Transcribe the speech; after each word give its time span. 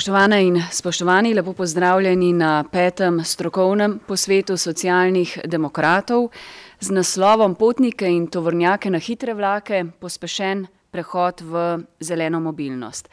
Spoštovane 0.00 0.46
in 0.46 0.62
spoštovani, 0.72 1.34
lepo 1.34 1.52
pozdravljeni 1.52 2.32
na 2.32 2.64
petem 2.72 3.18
strokovnem 3.24 3.98
posvetu 4.08 4.56
socialnih 4.56 5.38
demokratov 5.44 6.30
z 6.80 6.90
naslovom 6.90 7.54
Potnike 7.54 8.08
in 8.08 8.26
tovornjake 8.26 8.90
na 8.90 8.98
hitre 8.98 9.34
vlake, 9.34 9.84
pospešen 10.00 10.66
prehod 10.90 11.40
v 11.40 11.84
zeleno 12.00 12.40
mobilnost. 12.40 13.10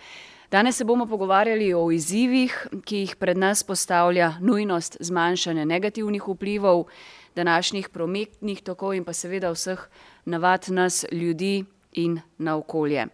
Danes 0.51 0.77
se 0.77 0.86
bomo 0.86 1.05
pogovarjali 1.05 1.73
o 1.73 1.91
izzivih, 1.91 2.55
ki 2.86 3.04
jih 3.04 3.15
pred 3.15 3.38
nas 3.38 3.63
postavlja 3.63 4.38
nujnost 4.39 4.97
zmanjšanja 4.99 5.65
negativnih 5.65 6.24
vplivov 6.27 6.85
današnjih 7.35 7.89
prometnih 7.89 8.63
tokov 8.63 8.96
in 8.96 9.04
pa 9.04 9.13
seveda 9.13 9.51
vseh 9.51 9.89
navad 10.25 10.65
nas 10.69 11.05
ljudi 11.11 11.65
in 11.91 12.21
na 12.38 12.55
okolje. 12.55 13.07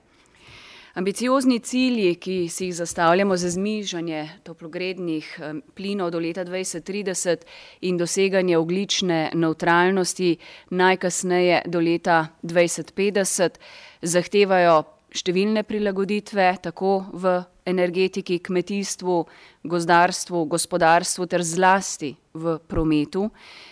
Ambiciozni 0.93 1.59
cilji, 1.59 2.15
ki 2.21 2.49
si 2.53 2.67
jih 2.67 2.75
zastavljamo 2.75 3.33
za 3.37 3.49
znižanje 3.49 4.29
toplogrednih 4.45 5.39
plinov 5.73 6.11
do 6.13 6.19
leta 6.21 6.43
dvajset 6.45 6.85
trideset 6.85 7.45
in 7.81 7.97
doseganje 7.97 8.57
ogljične 8.57 9.31
nevtralnosti 9.33 10.37
najkasneje 10.69 11.63
do 11.65 11.81
leta 11.81 12.27
dvajset 12.43 12.93
petdeset, 12.93 13.57
zahtevajo 14.01 14.83
številne 15.09 15.65
prilagoditve, 15.65 16.45
tako 16.61 16.93
v 17.09 17.39
energetiki, 17.65 18.37
kmetijstvu, 18.45 19.17
gozdarstvu, 19.65 20.45
gospodarstvu 20.45 21.25
ter 21.25 21.41
zlasti 21.41 22.13
v 22.37 22.59
prometu, 22.69 23.31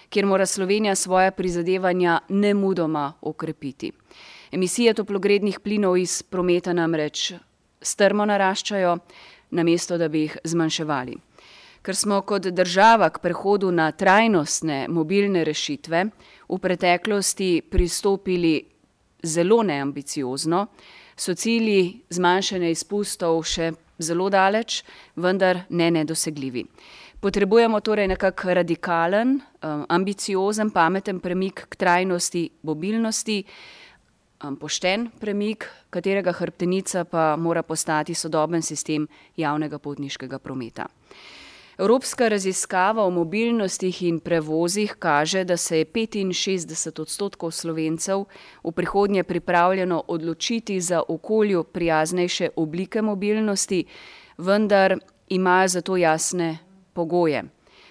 kjer 0.09 0.25
mora 0.25 0.49
Slovenija 0.49 0.97
svoja 0.97 1.29
prizadevanja 1.37 2.23
nemudoma 2.29 3.11
okrepiti. 3.21 3.93
Emisije 4.51 4.93
toplogrednih 4.93 5.59
plinov 5.59 5.95
iz 5.97 6.23
prometa 6.23 6.73
namreč 6.73 7.33
strmo 7.81 8.25
naraščajo, 8.27 8.97
namesto 9.55 9.97
da 9.97 10.09
bi 10.11 10.25
jih 10.25 10.35
zmanjševali. 10.43 11.15
Ker 11.81 11.95
smo 11.95 12.19
kot 12.27 12.49
država 12.51 13.09
k 13.09 13.21
prehodu 13.23 13.71
na 13.71 13.87
trajnostne 13.95 14.89
mobilne 14.91 15.45
rešitve 15.47 16.03
v 16.49 16.59
preteklosti 16.59 17.61
pristopili 17.63 18.57
zelo 19.23 19.63
neambiciozno, 19.63 20.65
so 21.15 21.33
cilji 21.33 22.01
zmanjšanja 22.09 22.75
izpustov 22.75 23.39
še 23.47 23.71
zelo 24.03 24.27
daleč, 24.29 24.81
vendar 25.15 25.63
ne 25.69 25.91
nedosegljivi. 25.95 26.65
Potrebujemo 27.21 27.79
torej 27.79 28.07
nekako 28.11 28.53
radikalen, 28.59 29.37
ambiciozen, 29.87 30.71
pameten 30.75 31.19
premik 31.23 31.69
k 31.69 31.75
trajnosti 31.75 32.49
mobilnosti, 32.67 33.43
pošten 34.59 35.09
premik, 35.19 35.67
katerega 35.89 36.31
hrbtenica 36.31 37.03
pa 37.03 37.35
mora 37.37 37.63
postati 37.63 38.13
sodoben 38.13 38.61
sistem 38.61 39.07
javnega 39.37 39.79
potniškega 39.79 40.39
prometa. 40.39 40.87
Evropska 41.77 42.27
raziskava 42.27 43.03
o 43.05 43.09
mobilnostih 43.09 44.03
in 44.03 44.19
prevozih 44.19 44.95
kaže, 44.99 45.43
da 45.43 45.57
se 45.57 45.77
je 45.77 45.85
petinšestdeset 45.85 46.99
odstotkov 46.99 47.51
Slovencev 47.51 48.25
v 48.63 48.71
prihodnje 48.71 49.23
pripravljeno 49.23 50.03
odločiti 50.07 50.81
za 50.81 51.01
okolju 51.07 51.63
prijaznejše 51.63 52.49
oblike 52.55 53.01
mobilnosti, 53.01 53.85
vendar 54.37 54.97
imajo 55.29 55.67
za 55.67 55.81
to 55.81 55.97
jasne 55.97 56.57
pogoje. 56.93 57.43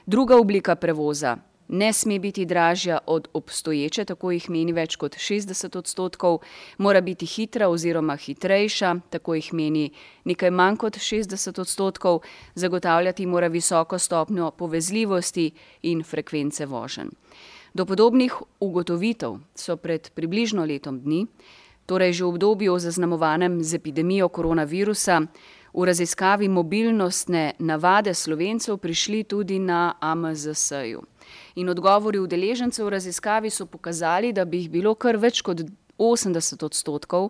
Druga 0.06 0.36
oblika 0.36 0.76
prevoza 0.76 1.36
ne 1.70 1.92
sme 1.92 2.18
biti 2.18 2.44
dražja 2.44 2.98
od 3.06 3.28
obstoječe, 3.32 4.04
tako 4.04 4.30
jih 4.30 4.50
meni 4.50 4.72
več 4.72 4.96
kot 4.98 5.16
šestdeset 5.18 5.76
odstotkov, 5.76 6.40
mora 6.78 7.00
biti 7.00 7.26
hitra 7.26 7.68
oziroma 7.70 8.16
hitrejša, 8.16 8.94
tako 9.10 9.34
jih 9.38 9.52
meni 9.54 9.90
nekaj 10.24 10.50
manj 10.50 10.76
kot 10.82 10.98
šestdeset 10.98 11.58
odstotkov, 11.58 12.20
zagotavljati 12.54 13.26
mora 13.26 13.46
visoko 13.46 13.98
stopnjo 13.98 14.50
povezljivosti 14.50 15.50
in 15.82 16.02
frekvence 16.02 16.66
voženj. 16.66 17.14
Do 17.74 17.86
podobnih 17.86 18.34
ugotovitev 18.60 19.38
so 19.54 19.76
pred 19.76 20.10
približno 20.14 20.64
letom 20.66 21.00
dni, 21.00 21.26
torej 21.86 22.12
že 22.12 22.24
v 22.24 22.28
obdobju, 22.28 22.78
zaznamovanem 22.78 23.62
z 23.62 23.78
epidemijo 23.78 24.28
koronavirusa, 24.28 25.20
v 25.74 25.84
raziskavi 25.86 26.48
Mobilnostne 26.48 27.54
navade 27.58 28.14
Slovencev 28.14 28.78
prišli 28.82 29.24
tudi 29.24 29.58
na 29.58 29.94
AMZS-ju. 30.00 31.02
In 31.54 31.68
odgovori 31.68 32.18
udeležencev 32.18 32.86
v 32.86 32.90
raziskavi 32.90 33.50
so 33.50 33.66
pokazali, 33.66 34.32
da 34.32 34.44
bi 34.44 34.62
jih 34.62 34.70
bilo 34.70 34.94
kar 34.94 35.16
več 35.16 35.42
kot 35.42 35.64
osemdeset 36.00 36.62
odstotkov. 36.62 37.28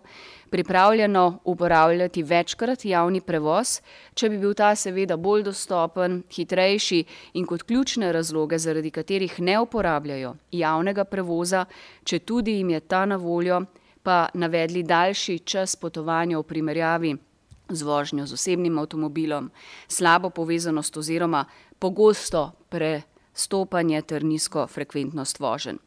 Pripravljeno 0.49 1.39
uporabljati 1.43 2.23
večkrat 2.23 2.85
javni 2.85 3.21
prevoz, 3.21 3.79
če 4.13 4.29
bi 4.29 4.37
bil 4.37 4.53
ta 4.53 4.71
seveda 4.75 5.17
bolj 5.17 5.43
dostopen, 5.49 6.21
hitrejši 6.31 7.03
in 7.33 7.45
kot 7.45 7.63
ključne 7.63 8.11
razloge, 8.11 8.59
zaradi 8.59 8.91
katerih 8.91 9.39
ne 9.39 9.59
uporabljajo 9.59 10.35
javnega 10.51 11.03
prevoza, 11.03 11.65
četudi 12.03 12.57
jim 12.59 12.69
je 12.69 12.79
ta 12.79 13.05
na 13.05 13.15
voljo, 13.15 13.61
pa 14.03 14.29
navedli 14.33 14.83
daljši 14.83 15.39
čas 15.39 15.75
potovanja 15.75 16.39
v 16.39 16.43
primerjavi 16.43 17.15
z 17.69 17.83
vožnjo 17.83 18.25
z 18.25 18.33
osebnim 18.33 18.79
avtomobilom, 18.79 19.51
slabo 19.87 20.29
povezanost 20.29 20.97
oziroma 20.97 21.45
pogosto 21.79 22.51
prestopanje 23.33 24.01
ter 24.01 24.23
nizko 24.23 24.67
frekventnost 24.67 25.39
voženj. 25.39 25.77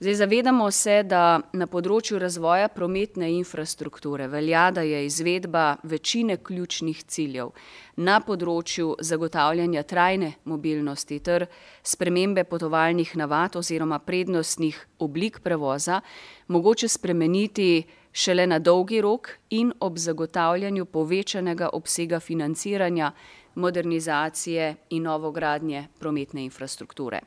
Zdaj, 0.00 0.14
zavedamo 0.14 0.70
se, 0.70 1.02
da 1.04 1.42
na 1.52 1.66
področju 1.68 2.18
razvoja 2.18 2.70
prometne 2.72 3.26
infrastrukture 3.36 4.30
velja, 4.32 4.70
da 4.72 4.80
je 4.80 5.04
izvedba 5.04 5.76
večine 5.82 6.38
ključnih 6.40 7.02
ciljev 7.04 7.50
na 7.96 8.20
področju 8.24 8.94
zagotavljanja 9.04 9.82
trajne 9.82 10.32
mobilnosti 10.44 11.18
ter 11.20 11.44
spremembe 11.84 12.46
potovalnih 12.48 13.12
navad 13.20 13.60
oziroma 13.60 13.98
prednostnih 13.98 14.78
oblik 15.04 15.42
prevoza 15.44 16.00
mogoče 16.48 16.88
spremeniti 16.88 17.84
šele 18.12 18.46
na 18.46 18.58
dolgi 18.58 19.02
rok 19.04 19.36
in 19.50 19.74
ob 19.80 19.98
zagotavljanju 19.98 20.86
povečanega 20.86 21.68
obsega 21.76 22.20
financiranja 22.20 23.12
modernizacije 23.54 24.76
in 24.90 25.02
novogradnje 25.02 25.88
prometne 25.98 26.44
infrastrukture. 26.44 27.20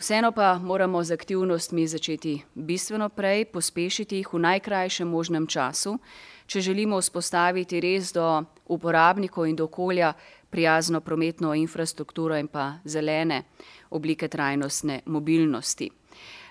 Vseeno 0.00 0.32
pa 0.32 0.58
moramo 0.58 1.04
z 1.04 1.12
aktivnostmi 1.12 1.86
začeti 1.86 2.42
bistveno 2.54 3.08
prej, 3.08 3.44
pospešiti 3.44 4.16
jih 4.16 4.32
v 4.32 4.38
najkrajšem 4.38 5.08
možnem 5.08 5.46
času, 5.46 5.98
če 6.46 6.60
želimo 6.60 6.96
vzpostaviti 7.00 7.80
res 7.80 8.12
do 8.16 8.44
uporabnikov 8.66 9.44
in 9.46 9.56
do 9.56 9.68
okolja 9.68 10.14
prijazno 10.50 11.00
prometno 11.00 11.54
infrastrukturo 11.54 12.38
in 12.40 12.48
pa 12.48 12.80
zelene 12.84 13.42
oblike 13.90 14.28
trajnostne 14.28 15.02
mobilnosti. 15.06 15.90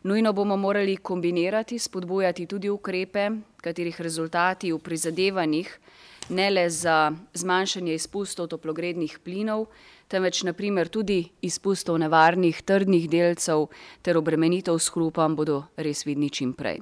Nujno 0.03 0.33
bomo 0.33 0.57
morali 0.57 0.97
kombinirati, 0.97 1.79
spodbujati 1.79 2.45
tudi 2.45 2.69
ukrepe, 2.69 3.29
katerih 3.57 4.01
rezultati 4.01 4.71
v 4.71 4.79
prizadevanjih 4.79 5.79
ne 6.29 6.49
le 6.49 6.69
za 6.69 7.11
zmanjšanje 7.33 7.93
izpustov 7.93 8.47
toplogrednih 8.47 9.19
plinov, 9.23 9.67
temveč 10.07 10.43
na 10.43 10.53
primer 10.53 10.87
tudi 10.87 11.29
izpustov 11.41 11.99
nevarnih 12.01 12.61
trdnih 12.61 13.09
delcev 13.09 13.67
ter 14.01 14.17
obremenitev 14.17 14.77
s 14.79 14.89
hrupom 14.93 15.35
bodo 15.35 15.63
res 15.77 16.05
vidni 16.05 16.29
čim 16.29 16.53
prej. 16.53 16.81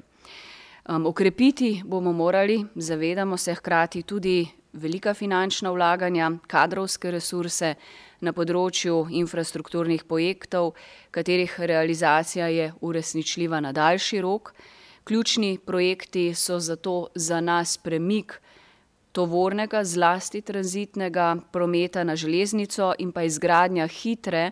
okrepiti 0.87 1.81
bomo 1.85 2.11
morali, 2.13 2.65
zavedamo 2.75 3.37
se, 3.37 3.53
hkrati 3.53 4.03
tudi 4.03 4.47
velika 4.73 5.13
finančna 5.13 5.71
vlaganja, 5.71 6.31
kadrovske 6.47 7.11
resurse 7.11 7.75
na 8.21 8.33
področju 8.33 9.07
infrastrukturnih 9.11 10.03
projektov, 10.03 10.73
katerih 11.11 11.59
realizacija 11.59 12.47
je 12.47 12.71
uresničljiva 12.81 13.59
na 13.59 13.71
daljši 13.71 14.21
rok. 14.21 14.53
Ključni 15.03 15.57
projekti 15.57 16.33
so 16.35 16.59
zato 16.59 17.07
za 17.15 17.41
nas 17.41 17.77
premik 17.77 18.41
tovornega, 19.17 19.81
zlasti 19.83 20.43
tranzitnega 20.45 21.35
prometa 21.51 22.03
na 22.05 22.15
železnico 22.15 22.93
in 23.01 23.09
pa 23.11 23.25
izgradnja 23.25 23.87
hitre 23.89 24.51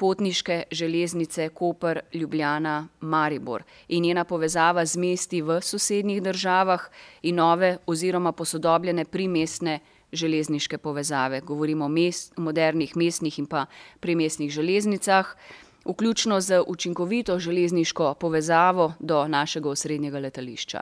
potniške 0.00 0.62
železnice 0.70 1.48
Koper-Ljubljana-Maribor 1.54 3.62
in 3.88 4.02
njena 4.02 4.24
povezava 4.24 4.86
z 4.86 4.96
mesti 4.96 5.42
v 5.42 5.60
sosednjih 5.60 6.22
državah 6.22 6.80
in 7.22 7.34
nove 7.36 7.78
oziroma 7.86 8.32
posodobljene 8.32 9.04
primestne 9.04 9.78
železniške 10.12 10.78
povezave, 10.78 11.40
govorim 11.40 11.82
o 11.82 11.90
modernih 12.36 12.96
mestnih 12.96 13.38
in 13.38 13.46
pa 13.46 13.66
primestnih 14.00 14.50
železnicah, 14.50 15.36
vključno 15.84 16.40
z 16.40 16.62
učinkovito 16.66 17.38
železniško 17.38 18.14
povezavo 18.14 18.92
do 19.00 19.28
našega 19.28 19.70
osrednjega 19.70 20.18
letališča. 20.18 20.80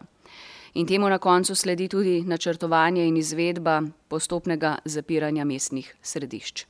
In 0.78 0.86
temu 0.86 1.08
na 1.08 1.18
koncu 1.18 1.54
sledi 1.54 1.88
tudi 1.88 2.20
načrtovanje 2.22 3.06
in 3.08 3.16
izvedba 3.16 3.80
postopnega 4.08 4.76
zapiranja 4.84 5.44
mestnih 5.44 5.88
središč. 6.02 6.64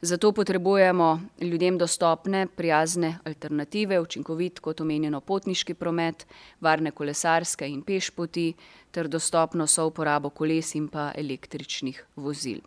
Zato 0.00 0.32
potrebujemo 0.32 1.20
ljudem 1.40 1.78
dostopne, 1.78 2.46
prijazne 2.46 3.18
alternative, 3.24 4.00
učinkovit, 4.00 4.60
kot 4.60 4.80
omenjeno, 4.80 5.20
potniški 5.20 5.74
promet, 5.74 6.26
varne 6.60 6.90
kolesarske 6.90 7.66
in 7.66 7.82
pešpoti 7.82 8.52
ter 8.90 9.08
dostopno 9.08 9.66
souporabo 9.66 10.30
koles 10.30 10.74
in 10.74 10.86
pa 10.88 11.10
električnih 11.14 12.04
vozil. 12.16 12.62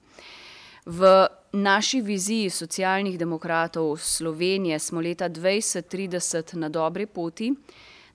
V 0.86 1.28
naši 1.54 2.02
viziji 2.02 2.50
socialnih 2.50 3.20
demokratov 3.20 3.98
Slovenije 3.98 4.80
smo 4.80 5.02
leta 5.02 5.30
2030 5.30 6.56
na 6.56 6.70
dobri 6.70 7.06
poti, 7.06 7.54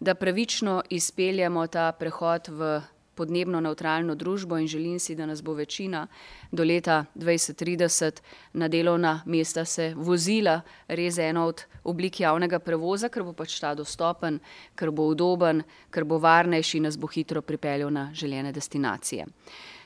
da 0.01 0.15
pravično 0.15 0.83
izpeljemo 0.91 1.67
ta 1.67 1.93
prehod 1.93 2.49
v 2.49 2.81
podnebno 3.15 3.61
neutralno 3.61 4.15
družbo 4.15 4.57
in 4.59 4.67
želim 4.67 4.99
si, 4.99 5.15
da 5.15 5.27
nas 5.27 5.43
bo 5.43 5.53
večina 5.53 6.07
do 6.53 6.65
leta 6.65 7.05
2030 7.15 8.21
na 8.53 8.69
delovna 8.69 9.21
mesta 9.27 9.65
se 9.65 9.93
vozila 9.97 10.61
res 10.89 11.19
eno 11.19 11.45
od 11.47 11.65
oblik 11.85 12.21
javnega 12.21 12.59
prevoza, 12.59 13.09
ker 13.09 13.23
bo 13.23 13.35
pač 13.37 13.59
ta 13.61 13.75
dostopen, 13.75 14.39
ker 14.75 14.91
bo 14.91 15.11
udoben, 15.13 15.63
ker 15.91 16.05
bo 16.05 16.19
varnejši 16.19 16.79
in 16.79 16.89
nas 16.89 16.97
bo 16.97 17.11
hitro 17.13 17.43
pripeljal 17.43 17.93
na 17.93 18.09
željene 18.15 18.53
destinacije. 18.53 19.27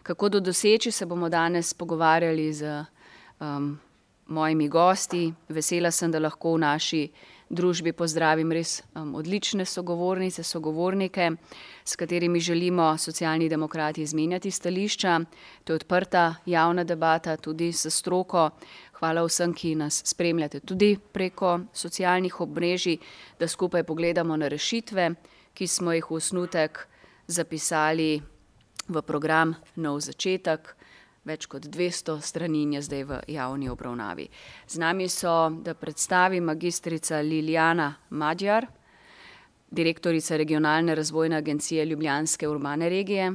Kako 0.03 0.31
to 0.31 0.41
doseči, 0.41 0.91
se 0.91 1.07
bomo 1.07 1.29
danes 1.29 1.75
pogovarjali 1.75 2.53
z 2.53 2.85
um, 3.41 3.79
mojimi 4.27 4.69
gosti. 4.69 5.33
Vesela 5.49 5.91
sem, 5.91 6.11
da 6.11 6.19
lahko 6.19 6.55
v 6.55 6.59
naši 6.59 7.09
družbi 7.51 7.93
pozdravim 7.93 8.53
res 8.53 8.83
um, 8.95 9.15
odlične 9.15 9.65
sogovornice, 9.65 10.43
sogovornike, 10.43 11.31
s 11.85 11.97
katerimi 11.97 12.41
želimo 12.41 12.99
socialni 12.99 13.49
demokrati 13.49 14.03
izmenjati 14.03 14.51
stališča. 14.51 15.21
To 15.65 15.73
je 15.73 15.77
odprta 15.77 16.35
javna 16.47 16.85
debata 16.85 17.37
tudi 17.37 17.73
s 17.73 17.91
stroko. 17.91 18.51
Hvala 18.99 19.25
vsem, 19.27 19.53
ki 19.53 19.75
nas 19.75 20.03
spremljate 20.07 20.61
tudi 20.61 20.97
preko 21.13 21.61
socialnih 21.73 22.41
obmrežij, 22.41 22.99
da 23.39 23.49
skupaj 23.49 23.85
pogledamo 23.85 24.37
na 24.37 24.49
rešitve, 24.49 25.11
ki 25.55 25.67
smo 25.67 25.93
jih 25.93 26.11
v 26.11 26.15
osnutek 26.15 26.87
zapisali 27.27 28.23
v 28.89 29.03
program 29.03 29.55
Nov 29.77 30.01
začetek 30.01 30.75
več 31.25 31.47
kot 31.47 31.67
200 31.73 32.19
strani 32.21 32.65
je 32.77 32.83
zdaj 32.85 33.05
v 33.05 33.21
javni 33.33 33.69
obravnavi. 33.73 34.29
Z 34.69 34.81
nami 34.81 35.09
so, 35.09 35.51
da 35.51 35.75
predstavi 35.75 36.41
magistrica 36.41 37.21
Liljana 37.21 37.95
Madjar, 38.11 38.67
direktorica 39.71 40.37
regionalne 40.37 40.95
razvojne 40.95 41.37
agencije 41.37 41.85
Ljubljanske 41.85 42.49
urbane 42.49 42.89
regije, 42.89 43.33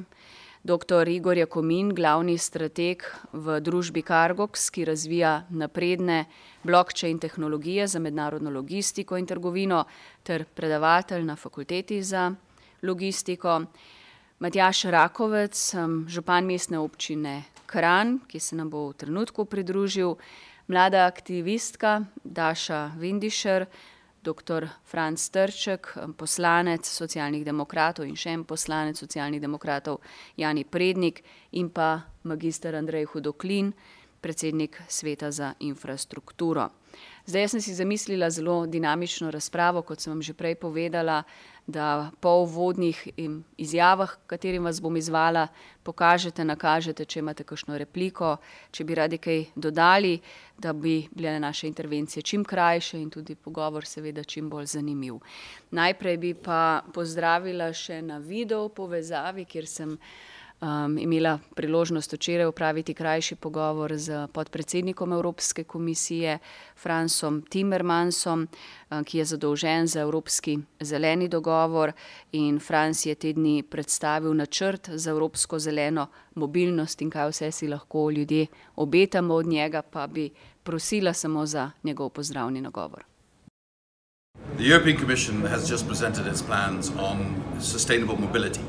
dr. 0.64 1.08
Igor 1.08 1.38
Jakomin, 1.38 1.94
glavni 1.96 2.38
strateg 2.38 3.04
v 3.34 3.60
družbi 3.64 4.04
Cargox, 4.04 4.70
ki 4.70 4.86
razvija 4.86 5.46
napredne 5.50 6.26
blockchain 6.64 7.20
tehnologije 7.20 7.88
za 7.88 8.00
mednarodno 8.00 8.52
logistiko 8.52 9.18
in 9.18 9.26
trgovino, 9.26 9.86
ter 10.24 10.46
predavatelj 10.46 11.24
na 11.26 11.36
fakulteti 11.36 12.04
za 12.04 12.30
logistiko. 12.84 13.62
Matjaš 14.40 14.84
Rakovec, 14.84 15.58
župan 16.08 16.46
mestne 16.46 16.80
občine 16.80 17.44
Kran, 17.70 18.20
ki 18.26 18.40
se 18.42 18.56
nam 18.58 18.70
bo 18.70 18.88
v 18.90 18.98
trenutku 18.98 19.46
pridružil, 19.46 20.16
mlada 20.68 21.06
aktivistka 21.06 22.02
Daša 22.24 22.98
Vindišer, 22.98 23.68
dr. 24.24 24.68
Franc 24.84 25.30
Trček, 25.30 25.94
poslanec 26.18 26.90
socialnih 26.90 27.46
demokratov 27.46 28.10
in 28.10 28.18
še 28.18 28.34
en 28.34 28.44
poslanec 28.44 28.98
socialnih 28.98 29.42
demokratov 29.42 30.02
Jani 30.38 30.66
Prednik 30.66 31.22
in 31.62 31.70
pa 31.70 32.10
magister 32.26 32.76
Andrej 32.76 33.06
Hudoklin, 33.14 33.72
predsednik 34.20 34.82
sveta 34.88 35.32
za 35.32 35.54
infrastrukturo. 35.60 36.68
Zdaj 37.26 37.48
sem 37.48 37.62
si 37.62 37.78
zamislila 37.78 38.30
zelo 38.30 38.66
dinamično 38.66 39.32
razpravo, 39.32 39.86
kot 39.86 40.02
sem 40.02 40.12
vam 40.12 40.22
že 40.22 40.34
prej 40.34 40.58
povedala, 40.60 41.24
da 41.70 42.12
po 42.20 42.30
uvodnih 42.30 43.08
izjavah, 43.58 44.16
katerim 44.28 44.64
vas 44.66 44.82
bom 44.82 44.98
izvala, 44.98 45.48
pokažete, 45.84 46.44
nakažete, 46.46 47.06
če 47.06 47.20
imate 47.20 47.44
kakšno 47.44 47.78
repliko, 47.78 48.36
če 48.72 48.84
bi 48.84 48.98
radi 48.98 49.20
kaj 49.22 49.44
dodali, 49.56 50.16
da 50.58 50.74
bi 50.74 51.04
bile 51.12 51.38
naše 51.40 51.68
intervencije 51.68 52.24
čim 52.24 52.44
krajše 52.44 52.98
in 53.02 53.10
tudi 53.10 53.36
pogovor 53.36 53.86
seveda 53.86 54.24
čim 54.24 54.50
bolj 54.50 54.66
zanimiv. 54.74 55.22
Najprej 55.72 56.18
bi 56.18 56.34
pa 56.34 56.82
pozdravila 56.94 57.70
še 57.74 58.02
na 58.02 58.18
video 58.18 58.68
povezavi, 58.70 59.46
kjer 59.46 59.68
sem 59.68 59.96
um, 60.62 60.98
imela 60.98 61.40
priložnost 61.56 62.14
včeraj 62.14 62.46
upraviti 62.46 62.94
krajši 62.94 63.36
pogovor 63.36 63.98
z 63.98 64.28
podpredsednikom 64.34 65.14
Evropske 65.14 65.64
komisije 65.64 66.40
Fransom 66.76 67.42
Timmermansom, 67.42 68.48
um, 68.90 69.04
ki 69.04 69.18
je 69.18 69.26
zadolžen 69.26 69.88
za 69.88 70.02
Evropski 70.02 70.60
zeleni 70.80 71.28
dogovor 71.28 71.92
in 72.32 72.60
Frans 72.60 73.06
je 73.06 73.16
te 73.16 73.34
dni 73.34 73.64
predstavil 73.64 74.34
načrt 74.34 74.90
za 74.94 75.12
Evropsko 75.12 75.60
zeleno 75.60 76.08
mobilnost 76.36 77.02
in 77.02 77.10
kaj 77.10 77.30
vse 77.30 77.52
si 77.52 77.68
lahko 77.68 78.10
ljudje 78.12 78.48
obetamo 78.76 79.34
od 79.34 79.48
njega, 79.48 79.82
pa 79.82 80.08
bi 80.08 80.30
prosila 80.64 81.14
samo 81.14 81.46
za 81.46 81.72
njegov 81.84 82.10
pozdravni 82.10 82.62
nagovor. 82.62 83.04
The 84.58 84.66
European 84.66 84.98
Commission 84.98 85.42
has 85.48 85.72
just 85.72 85.88
presented 85.88 86.28
its 86.28 86.42
plans 86.42 86.92
on 86.98 87.18
sustainable 87.62 88.16
mobility. 88.16 88.60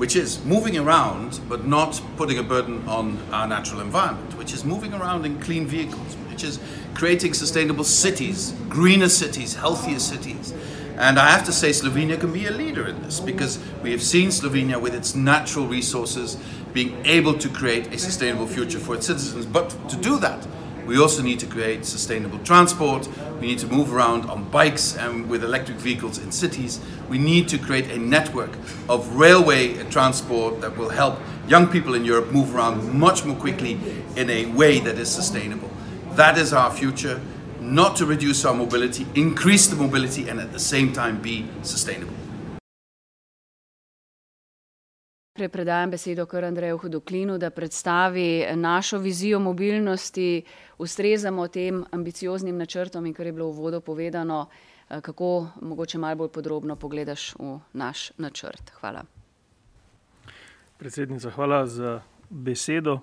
Which 0.00 0.16
is 0.16 0.42
moving 0.46 0.78
around 0.78 1.38
but 1.46 1.66
not 1.66 2.00
putting 2.16 2.38
a 2.38 2.42
burden 2.42 2.82
on 2.88 3.18
our 3.32 3.46
natural 3.46 3.82
environment, 3.82 4.34
which 4.38 4.54
is 4.54 4.64
moving 4.64 4.94
around 4.94 5.26
in 5.26 5.38
clean 5.40 5.66
vehicles, 5.66 6.14
which 6.30 6.42
is 6.42 6.58
creating 6.94 7.34
sustainable 7.34 7.84
cities, 7.84 8.54
greener 8.70 9.10
cities, 9.10 9.56
healthier 9.56 9.98
cities. 9.98 10.54
And 10.96 11.18
I 11.18 11.30
have 11.30 11.44
to 11.44 11.52
say, 11.52 11.68
Slovenia 11.68 12.18
can 12.18 12.32
be 12.32 12.46
a 12.46 12.50
leader 12.50 12.88
in 12.88 13.02
this 13.02 13.20
because 13.20 13.58
we 13.82 13.90
have 13.90 14.02
seen 14.02 14.30
Slovenia 14.30 14.80
with 14.80 14.94
its 14.94 15.14
natural 15.14 15.66
resources 15.66 16.38
being 16.72 17.04
able 17.04 17.34
to 17.34 17.50
create 17.50 17.92
a 17.92 17.98
sustainable 17.98 18.46
future 18.46 18.78
for 18.78 18.94
its 18.94 19.06
citizens. 19.06 19.44
But 19.44 19.68
to 19.90 19.96
do 19.96 20.18
that, 20.20 20.46
we 20.90 20.98
also 20.98 21.22
need 21.22 21.38
to 21.38 21.46
create 21.46 21.86
sustainable 21.86 22.40
transport. 22.40 23.08
We 23.40 23.46
need 23.46 23.60
to 23.60 23.68
move 23.68 23.94
around 23.94 24.28
on 24.28 24.50
bikes 24.50 24.96
and 24.96 25.30
with 25.30 25.44
electric 25.44 25.78
vehicles 25.78 26.18
in 26.18 26.32
cities. 26.32 26.80
We 27.08 27.16
need 27.16 27.48
to 27.50 27.58
create 27.58 27.92
a 27.92 27.96
network 27.96 28.50
of 28.88 29.14
railway 29.14 29.74
transport 29.84 30.60
that 30.62 30.76
will 30.76 30.88
help 30.88 31.20
young 31.46 31.68
people 31.68 31.94
in 31.94 32.04
Europe 32.04 32.32
move 32.32 32.52
around 32.52 32.92
much 32.92 33.24
more 33.24 33.36
quickly 33.36 33.78
in 34.16 34.28
a 34.30 34.46
way 34.46 34.80
that 34.80 34.98
is 34.98 35.08
sustainable. 35.08 35.70
That 36.14 36.36
is 36.36 36.52
our 36.52 36.72
future, 36.72 37.20
not 37.60 37.94
to 37.98 38.04
reduce 38.04 38.44
our 38.44 38.54
mobility, 38.54 39.06
increase 39.14 39.68
the 39.68 39.76
mobility, 39.76 40.28
and 40.28 40.40
at 40.40 40.50
the 40.50 40.58
same 40.58 40.92
time 40.92 41.22
be 41.22 41.46
sustainable. 41.62 42.19
Predajam 45.34 45.90
besedo 45.90 46.26
kar 46.26 46.44
Andreju 46.44 46.78
Hudoklinu, 46.78 47.38
da 47.38 47.50
predstavi 47.50 48.46
našo 48.54 48.98
vizijo 48.98 49.38
mobilnosti, 49.38 50.42
ustrezamo 50.78 51.48
tem 51.48 51.84
ambicioznim 51.90 52.56
načrtom 52.58 53.06
in 53.06 53.14
kar 53.14 53.26
je 53.26 53.32
bilo 53.32 53.50
v 53.50 53.56
vodo 53.56 53.80
povedano, 53.80 54.46
kako 54.88 55.46
mogoče 55.60 55.98
malo 55.98 56.16
bolj 56.16 56.28
podrobno 56.28 56.76
pogledaš 56.76 57.34
v 57.38 57.58
naš 57.72 58.12
načrt. 58.18 58.70
Hvala. 58.80 59.04
Predsednica, 60.78 61.30
hvala 61.30 61.66
za 61.66 62.00
besedo. 62.30 62.98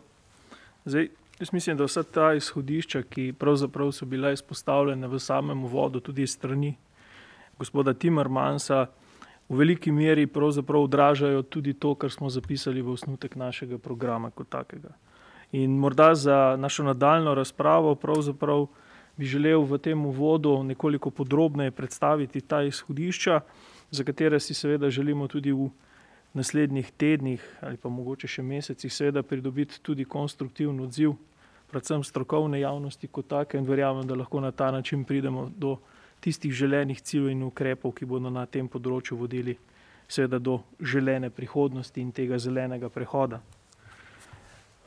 Zdaj, 0.85 1.09
jaz 1.39 1.53
mislim, 1.53 1.77
da 1.77 1.83
vsa 1.83 2.03
ta 2.03 2.33
izhodišča, 2.33 3.03
ki 3.03 3.33
pravzaprav 3.39 3.91
so 3.91 4.05
bila 4.05 4.31
izpostavljena 4.31 5.07
v 5.07 5.19
samem 5.19 5.63
uvodu, 5.63 5.99
tudi 5.99 6.27
strani 6.27 6.75
gospoda 7.57 7.93
Timmermansa, 7.93 8.85
v 9.49 9.55
veliki 9.55 9.91
meri 9.91 10.27
pravzaprav 10.27 10.81
odražajo 10.83 11.41
tudi 11.41 11.73
to, 11.73 11.95
kar 11.95 12.11
smo 12.11 12.29
zapisali 12.29 12.81
v 12.81 12.91
osnutek 12.91 13.35
našega 13.35 13.77
programa 13.77 14.31
kot 14.31 14.49
takega. 14.49 14.91
In 15.51 15.77
morda 15.79 16.15
za 16.15 16.55
našo 16.59 16.83
nadaljno 16.83 17.33
razpravo 17.33 17.95
pravzaprav 17.95 18.67
bi 19.17 19.25
želel 19.25 19.63
v 19.63 19.77
tem 19.77 20.05
uvodu 20.05 20.63
nekoliko 20.63 21.09
podrobneje 21.09 21.71
predstaviti 21.71 22.41
ta 22.41 22.63
izhodišča, 22.63 23.41
za 23.91 24.03
katere 24.03 24.39
si 24.39 24.53
seveda 24.53 24.89
želimo 24.89 25.27
tudi 25.27 25.51
v 25.51 25.69
naslednjih 26.33 26.91
tednih 26.91 27.57
ali 27.61 27.77
pa 27.77 27.89
mogoče 27.89 28.27
še 28.27 28.43
mesecih 28.43 28.93
seveda 28.93 29.23
pridobiti 29.23 29.79
tudi 29.81 30.05
konstruktivni 30.05 30.83
odziv, 30.83 31.15
predvsem 31.71 32.03
strokovne 32.03 32.59
javnosti 32.59 33.07
kot 33.07 33.27
take 33.27 33.57
in 33.57 33.65
verjamem, 33.65 34.07
da 34.07 34.15
lahko 34.15 34.41
na 34.41 34.51
ta 34.51 34.71
način 34.71 35.03
pridemo 35.03 35.49
do 35.55 35.77
tistih 36.19 36.53
želenih 36.53 37.01
ciljev 37.01 37.31
in 37.31 37.43
ukrepov, 37.43 37.93
ki 37.95 38.05
bodo 38.05 38.29
na 38.29 38.45
tem 38.45 38.67
področju 38.67 39.17
vodili 39.17 39.57
seveda 40.07 40.39
do 40.39 40.61
želene 40.81 41.29
prihodnosti 41.29 42.01
in 42.01 42.11
tega 42.11 42.39
zelenega 42.39 42.89
prehoda. 42.89 43.41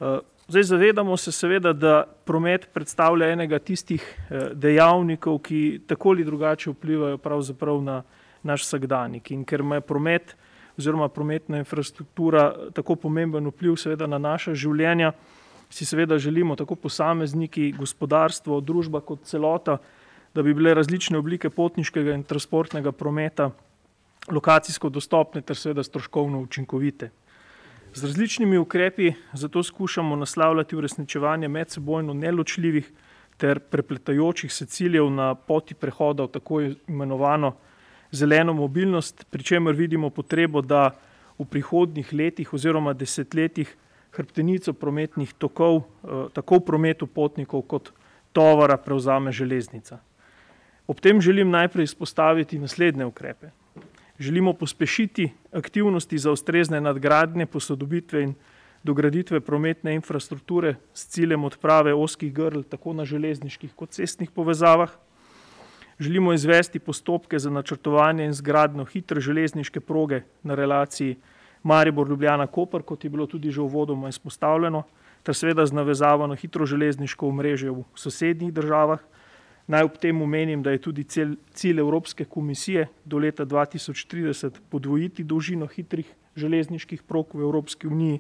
Eh, 0.01 0.21
zdaj 0.49 0.63
zavedamo 0.63 1.17
se 1.17 1.33
seveda, 1.33 1.73
da 1.73 2.05
promet 2.25 2.69
predstavlja 2.73 3.29
enega 3.33 3.59
tistih 3.59 4.03
eh, 4.03 4.51
dejavnikov, 4.55 5.39
ki 5.45 5.81
tako 5.87 6.17
ali 6.17 6.25
drugače 6.25 6.71
vplivajo 6.71 7.19
pravzaprav 7.19 7.83
na 7.83 8.03
naš 8.43 8.65
vsakdanjik 8.65 9.31
in 9.31 9.45
ker 9.45 9.61
ima 9.61 9.81
promet 9.81 10.37
oziroma 10.79 11.09
prometna 11.09 11.59
infrastruktura 11.61 12.55
tako 12.73 12.97
pomemben 12.97 13.47
vpliv 13.47 13.77
seveda 13.77 14.07
na 14.07 14.19
naša 14.19 14.55
življenja, 14.55 15.13
si 15.71 15.85
seveda 15.85 16.19
želimo, 16.19 16.57
tako 16.57 16.75
posamezniki, 16.75 17.73
gospodarstvo, 17.79 18.61
družba 18.61 19.03
kot 19.05 19.27
celota, 19.29 19.77
da 20.35 20.43
bi 20.43 20.55
bile 20.55 20.75
različne 20.75 21.19
oblike 21.19 21.51
potniškega 21.51 22.15
in 22.15 22.23
transportnega 22.23 22.93
prometa 22.93 23.51
lokacijsko 24.31 24.89
dostopne 24.89 25.43
ter 25.43 25.57
seveda 25.57 25.83
stroškovno 25.83 26.41
učinkovite. 26.41 27.11
Z 27.95 28.05
različnimi 28.05 28.59
ukrepi 28.59 29.13
zato 29.33 29.63
skušamo 29.63 30.17
naslavljati 30.17 30.77
uresničevanje 30.77 31.49
medsebojno 31.49 32.15
neločljivih 32.15 32.93
ter 33.37 33.59
prepletajočih 33.59 34.53
se 34.53 34.67
ciljev 34.67 35.11
na 35.11 35.35
poti 35.35 35.75
prehoda 35.75 36.23
v 36.23 36.29
tako 36.29 36.61
imenovano 36.61 37.55
zeleno 38.13 38.53
mobilnost, 38.53 39.25
pri 39.31 39.43
čemer 39.43 39.75
vidimo 39.75 40.11
potrebo, 40.11 40.61
da 40.63 40.91
v 41.39 41.45
prihodnih 41.45 42.13
letih 42.13 42.53
oziroma 42.55 42.93
desetletjih 42.93 43.77
hrbtenico 44.13 44.73
prometnih 44.73 45.33
tokov, 45.39 45.79
eh, 45.79 46.29
tako 46.33 46.59
v 46.59 46.67
prometu 46.67 47.07
potnikov 47.07 47.63
kot 47.63 47.93
tovora, 48.33 48.77
prevzame 48.77 49.33
železnica. 49.33 49.99
Ob 50.87 51.01
tem 51.01 51.21
želim 51.21 51.51
najprej 51.51 51.85
izpostaviti 51.85 52.59
naslednje 52.59 53.05
ukrepe. 53.05 53.51
Želimo 54.19 54.53
pospešiti 54.53 55.31
aktivnosti 55.53 56.19
za 56.19 56.33
ustrezne 56.33 56.81
nadgradnje, 56.81 57.47
posodobitve 57.47 58.23
in 58.23 58.35
dograditve 58.83 59.41
prometne 59.41 59.95
infrastrukture 59.95 60.75
s 60.95 61.07
ciljem 61.07 61.45
odprave 61.45 61.95
oskih 61.95 62.33
grl 62.33 62.63
tako 62.63 62.93
na 62.93 63.05
železniških 63.05 63.73
kot 63.77 63.91
cestnih 63.91 64.31
povezavah. 64.31 64.91
Želimo 66.01 66.33
izvesti 66.33 66.79
postopke 66.79 67.39
za 67.39 67.51
načrtovanje 67.51 68.25
in 68.25 68.33
zgradno 68.33 68.85
hitre 68.85 69.21
železniške 69.21 69.81
proge 69.81 70.23
na 70.43 70.55
relaciji 70.55 71.17
Maribor, 71.63 72.09
Ljubljana, 72.09 72.47
Koper, 72.47 72.83
kot 72.83 73.05
je 73.05 73.11
bilo 73.11 73.27
tudi 73.27 73.51
že 73.51 73.61
uvodoma 73.61 74.09
izpostavljeno, 74.09 74.83
ter 75.23 75.35
seveda 75.35 75.67
z 75.67 75.73
navezavo 75.73 76.27
na 76.27 76.35
hitro 76.35 76.67
železniško 76.67 77.29
omrežje 77.29 77.71
v 77.71 77.85
sosednjih 77.95 78.53
državah. 78.53 79.01
Naj 79.71 79.87
ob 79.87 79.99
tem 80.03 80.23
omenim, 80.23 80.63
da 80.67 80.73
je 80.75 80.81
tudi 80.83 81.05
cel, 81.05 81.37
cilj 81.55 81.79
Evropske 81.79 82.25
komisije 82.25 82.89
do 83.05 83.19
leta 83.19 83.45
2030 83.47 84.59
podvojiti 84.71 85.25
dolžino 85.25 85.67
hitrih 85.67 86.09
železniških 86.37 87.03
prog 87.03 87.35
v 87.35 87.45
Evropski 87.47 87.87
uniji 87.87 88.19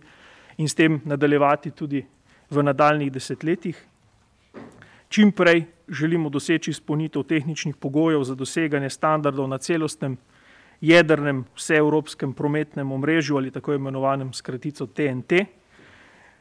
in 0.59 0.69
s 0.69 0.75
tem 0.79 1.01
nadaljevati 1.05 1.71
tudi 1.71 2.05
v 2.51 2.63
nadaljnih 2.63 3.11
desetletjih. 3.13 3.87
Čim 5.09 5.33
prej 5.33 5.65
želimo 5.89 6.31
doseči 6.31 6.71
izpolnitev 6.71 7.23
tehničnih 7.23 7.77
pogojev 7.77 8.23
za 8.25 8.35
doseganje 8.35 8.91
standardov 8.91 9.49
na 9.49 9.59
celostnem 9.59 10.17
jedrnem 10.81 11.45
vseevropskem 11.57 12.33
prometnem 12.33 12.93
omrežju 12.93 13.37
ali 13.37 13.51
tako 13.51 13.75
imenovanem 13.75 14.33
skratico 14.33 14.87
TNT, 14.87 15.33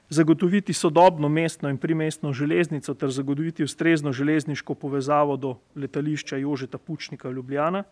zagotoviti 0.09 0.73
sodobno 0.73 1.29
mestno 1.29 1.69
in 1.69 1.77
primestno 1.77 2.33
železnico 2.33 2.93
ter 2.93 3.09
zagotoviti 3.09 3.63
ustrezno 3.63 4.11
železniško 4.11 4.75
povezavo 4.75 5.37
do 5.37 5.55
letališča 5.75 6.37
Jožeta 6.37 6.77
Pučnika 6.77 7.29
Ljubljana, 7.29 7.83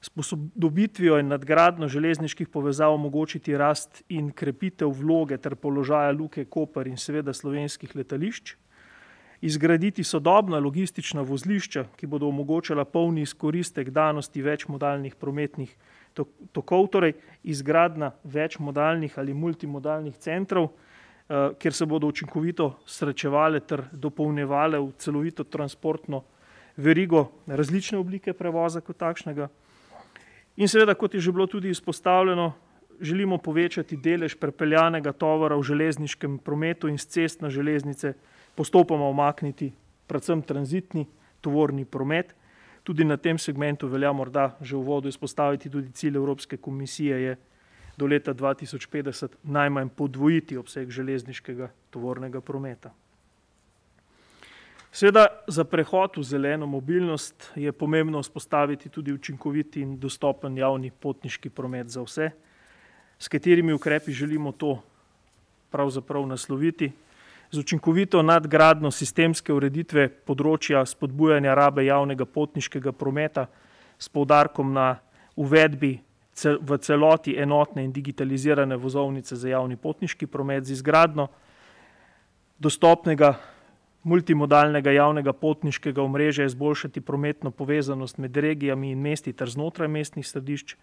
s 0.00 0.08
posodobitvijo 0.08 1.18
in 1.18 1.28
nadgradno 1.28 1.88
železniških 1.88 2.48
povezav 2.48 2.94
omogočiti 2.94 3.56
rast 3.56 4.02
in 4.08 4.30
krepitev 4.30 4.88
vloge 4.88 5.36
ter 5.38 5.54
položaja 5.54 6.12
Luke 6.12 6.44
Koper 6.44 6.86
in 6.86 6.96
seveda 6.96 7.32
slovenskih 7.32 7.96
letališč, 7.96 8.54
izgraditi 9.40 10.04
sodobna 10.04 10.58
logistična 10.58 11.22
vozlišča, 11.22 11.84
ki 11.96 12.06
bodo 12.06 12.28
omogočala 12.28 12.84
polni 12.84 13.22
izkoristek 13.22 13.90
danosti 13.90 14.42
večmodalnih 14.42 15.14
prometnih 15.14 15.76
tokov, 16.52 16.86
torej 16.86 17.12
izgradna 17.42 18.12
večmodalnih 18.24 19.18
ali 19.18 19.34
multimodalnih 19.34 20.16
centrov, 20.18 20.68
kjer 21.28 21.72
se 21.72 21.86
bodo 21.86 22.06
učinkovito 22.06 22.78
srečevale 22.86 23.60
ter 23.60 23.84
dopolnjevale 23.92 24.78
v 24.80 24.92
celovito 24.98 25.44
transportno 25.44 26.22
verigo 26.76 27.28
različne 27.46 27.98
oblike 27.98 28.32
prevoza 28.32 28.80
kot 28.80 28.96
takšnega. 28.96 29.48
In 30.56 30.68
seveda, 30.68 30.94
kot 30.94 31.14
je 31.14 31.20
že 31.20 31.32
bilo 31.32 31.46
tudi 31.46 31.70
izpostavljeno, 31.70 32.52
želimo 33.00 33.38
povečati 33.38 33.96
delež 33.96 34.34
prepeljanega 34.34 35.12
tovora 35.12 35.56
v 35.56 35.62
železniškem 35.62 36.38
prometu 36.38 36.88
in 36.88 36.98
z 36.98 37.06
cest 37.06 37.42
na 37.42 37.50
železnice 37.50 38.14
postopoma 38.54 39.06
omakniti 39.06 39.72
predvsem 40.06 40.42
tranzitni 40.42 41.06
tovorni 41.40 41.84
promet. 41.84 42.34
Tudi 42.82 43.04
na 43.04 43.16
tem 43.16 43.38
segmentu 43.38 43.88
velja 43.88 44.12
morda 44.12 44.56
že 44.60 44.76
v 44.76 44.82
vodu 44.82 45.08
izpostaviti 45.08 45.70
tudi 45.70 45.92
cilj 45.92 46.16
Evropske 46.16 46.56
komisije 46.56 47.22
je 47.22 47.36
do 47.98 48.06
leta 48.06 48.34
2050 48.34 49.34
najmanj 49.42 49.88
podvojiti 49.96 50.56
obseg 50.56 50.90
železniškega 50.90 51.68
tovornega 51.90 52.40
prometa. 52.40 52.92
Seveda 54.92 55.26
za 55.46 55.64
prehod 55.68 56.16
v 56.16 56.22
zeleno 56.22 56.66
mobilnost 56.66 57.50
je 57.54 57.72
pomembno 57.72 58.22
vzpostaviti 58.22 58.88
tudi 58.88 59.12
učinkovit 59.12 59.76
in 59.76 59.98
dostopen 59.98 60.56
javni 60.58 60.90
potniški 60.90 61.50
promet 61.50 61.90
za 61.90 62.02
vse, 62.02 62.30
s 63.18 63.28
katerimi 63.28 63.72
ukrepi 63.72 64.12
želimo 64.12 64.52
to 64.52 64.78
pravzaprav 65.70 66.26
nasloviti 66.26 66.92
z 67.50 67.58
učinkovito 67.58 68.22
nadgradno 68.22 68.90
sistemske 68.90 69.52
ureditve 69.52 70.08
področja 70.08 70.84
spodbujanja 70.86 71.54
rabe 71.54 71.84
javnega 71.84 72.24
potniškega 72.24 72.92
prometa 72.92 73.48
s 73.98 74.08
poudarkom 74.08 74.72
na 74.72 74.98
uvedbi 75.36 75.98
v 76.44 76.78
celoti 76.78 77.34
enotne 77.36 77.84
in 77.84 77.92
digitalizirane 77.92 78.76
vozovnice 78.76 79.36
za 79.36 79.48
javni 79.48 79.76
potniški 79.76 80.26
promet 80.26 80.64
z 80.64 80.78
izgradno 80.78 81.28
dostopnega 82.58 83.34
multimodalnega 84.02 84.90
javnega 84.90 85.32
potniškega 85.32 86.02
omrežja 86.02 86.46
izboljšati 86.46 87.00
prometno 87.00 87.50
povezanost 87.50 88.18
med 88.18 88.36
regijami 88.36 88.90
in 88.90 89.02
mesti 89.02 89.32
ter 89.32 89.50
znotraj 89.50 89.88
mestnih 89.88 90.26
središč, 90.26 90.76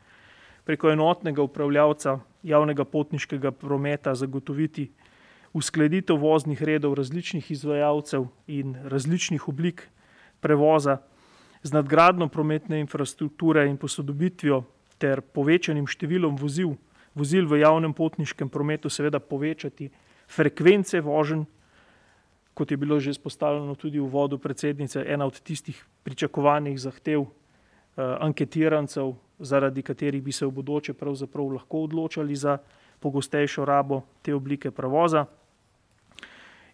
preko 0.66 0.90
enotnega 0.92 1.42
upravljavca 1.42 2.20
javnega 2.44 2.86
potniškega 2.86 3.52
prometa 3.52 4.16
zagotoviti 4.16 4.92
uskladitev 5.54 6.18
voznih 6.20 6.64
redov 6.64 6.94
različnih 6.94 7.52
izvajalcev 7.52 8.28
in 8.48 8.76
različnih 8.84 9.48
oblik 9.48 9.88
prevoza 10.40 10.98
z 11.64 11.74
nadgradno 11.74 12.28
prometne 12.28 12.80
infrastrukture 12.80 13.68
in 13.70 13.78
posodobitvijo 13.78 14.64
ter 14.98 15.22
povečanim 15.22 15.88
številom 15.88 16.38
vozil, 16.40 16.76
vozil 17.16 17.48
v 17.48 17.62
javnem 17.64 17.94
potniškem 17.94 18.50
prometu, 18.50 18.90
seveda 18.90 19.20
povečati 19.20 19.90
frekvence 20.28 21.02
voženj, 21.04 21.46
kot 22.56 22.72
je 22.72 22.78
bilo 22.80 23.00
že 23.00 23.12
izpostavljeno 23.12 23.76
tudi 23.76 24.00
v 24.00 24.08
vodu 24.08 24.40
predsednice, 24.40 25.04
ena 25.04 25.28
od 25.28 25.40
tistih 25.44 25.76
pričakovanih 26.04 26.80
zahtev 26.80 27.28
eh, 27.28 27.30
anketirancev, 28.02 29.16
zaradi 29.40 29.84
katerih 29.84 30.24
bi 30.24 30.32
se 30.32 30.46
v 30.46 30.52
bodoče 30.52 30.94
pravzaprav 30.94 31.60
lahko 31.60 31.84
odločali 31.84 32.36
za 32.36 32.58
pogostejšo 33.00 33.66
rabo 33.66 34.02
te 34.24 34.34
oblike 34.34 34.72
prevoza. 34.72 35.26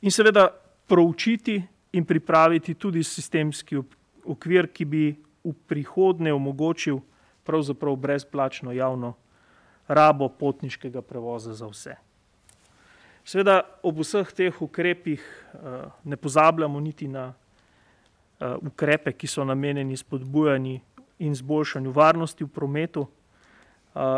In 0.02 0.12
seveda 0.12 0.48
proučiti 0.88 1.62
in 1.92 2.06
pripraviti 2.06 2.74
tudi 2.74 3.04
sistemski 3.04 3.78
okvir, 4.26 4.70
ki 4.74 4.86
bi 4.86 5.04
v 5.44 5.54
prihodnje 5.68 6.34
omogočil 6.34 7.02
pravzaprav 7.44 7.96
brezplačno 7.96 8.72
javno 8.72 9.14
rabo 9.88 10.30
potniškega 10.30 11.02
prevoza 11.02 11.54
za 11.54 11.68
vse. 11.68 11.96
Seveda 13.24 13.62
ob 13.84 14.00
vseh 14.02 14.32
teh 14.34 14.62
ukrepih 14.62 15.22
eh, 15.22 15.58
ne 16.04 16.18
pozabljamo 16.18 16.80
niti 16.80 17.08
na 17.08 17.34
eh, 17.34 18.56
ukrepe, 18.62 19.12
ki 19.12 19.28
so 19.28 19.46
namenjeni 19.46 19.98
spodbujanju 19.98 20.80
in 21.20 21.36
zboljšanju 21.36 21.92
varnosti 21.92 22.44
v 22.44 22.48
prometu 22.48 23.08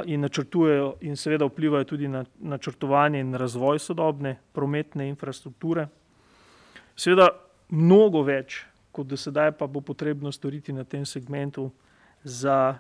in 0.05 0.21
načrtujejo 0.21 0.95
in 1.01 1.17
seveda 1.17 1.45
vplivajo 1.45 1.83
tudi 1.83 2.07
na 2.07 2.25
načrtovanje 2.39 3.19
in 3.19 3.33
razvoj 3.33 3.79
sodobne 3.79 4.37
prometne 4.53 5.07
infrastrukture. 5.09 5.87
Seveda 6.95 7.29
mnogo 7.69 8.21
več, 8.21 8.61
kot 8.93 9.07
do 9.09 9.17
sedaj 9.17 9.51
pa 9.57 9.67
bo 9.67 9.81
potrebno 9.81 10.31
storiti 10.31 10.73
na 10.73 10.83
tem 10.83 11.05
segmentu 11.05 11.71
za, 12.23 12.77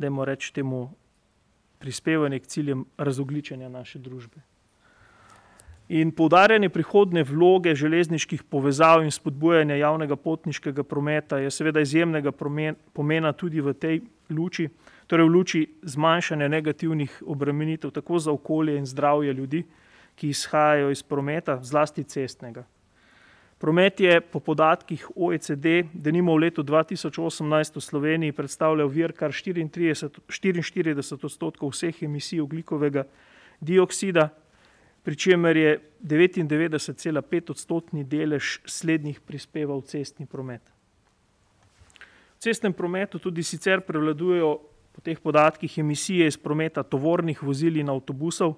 dajmo 0.00 0.24
reči 0.24 0.54
temu, 0.56 0.88
prispevanje 1.80 2.38
k 2.40 2.46
ciljem 2.46 2.84
razogličenja 2.98 3.68
naše 3.68 3.98
družbe. 3.98 4.40
In 5.90 6.12
poudarjanje 6.14 6.68
prihodne 6.70 7.24
vloge 7.26 7.74
železniških 7.74 8.42
povezav 8.46 9.02
in 9.02 9.10
spodbujanja 9.10 9.74
javnega 9.80 10.16
potniškega 10.16 10.84
prometa 10.86 11.40
je 11.42 11.50
seveda 11.50 11.82
izjemnega 11.82 12.30
pomena 12.92 13.32
tudi 13.32 13.60
v 13.60 13.74
tej 13.74 14.00
luči, 14.30 14.68
torej 15.10 15.26
v 15.26 15.34
luči 15.34 15.62
zmanjšanja 15.82 16.48
negativnih 16.48 17.22
obremenitev 17.26 17.90
tako 17.90 18.18
za 18.18 18.30
okolje 18.30 18.76
in 18.78 18.86
zdravje 18.86 19.32
ljudi, 19.32 19.64
ki 20.14 20.30
izhajajo 20.30 20.90
iz 20.90 21.02
prometa, 21.02 21.58
zlasti 21.62 22.04
cestnega. 22.04 22.64
Promet 23.60 24.00
je 24.00 24.20
po 24.20 24.40
podatkih 24.40 25.10
OECD, 25.16 25.84
da 25.92 26.10
nimo 26.10 26.32
v 26.32 26.48
letu 26.48 26.62
2018 26.64 27.76
v 27.76 27.80
Sloveniji 27.84 28.32
predstavljal 28.32 28.88
vir 28.88 29.12
kar 29.12 29.36
34, 29.36 30.08
44 30.32 30.96
odstotkov 31.20 31.74
vseh 31.74 32.02
emisij 32.08 32.40
oglikovega 32.40 33.04
dioksida, 33.60 34.30
pri 35.04 35.16
čemer 35.16 35.56
je 35.56 35.76
99,5 36.00 37.52
odstotni 37.52 38.04
delež 38.04 38.64
slednjih 38.64 39.20
prispeval 39.20 39.84
cestni 39.84 40.24
promet. 40.24 40.64
V 42.36 42.40
cestnem 42.40 42.72
prometu 42.72 43.20
tudi 43.20 43.44
sicer 43.44 43.84
prevladujejo 43.84 44.56
po 44.96 45.04
teh 45.04 45.20
podatkih 45.20 45.78
emisije 45.84 46.32
iz 46.32 46.40
prometa 46.40 46.80
tovornih 46.82 47.42
vozil 47.42 47.76
in 47.76 47.92
avtobusov. 47.92 48.56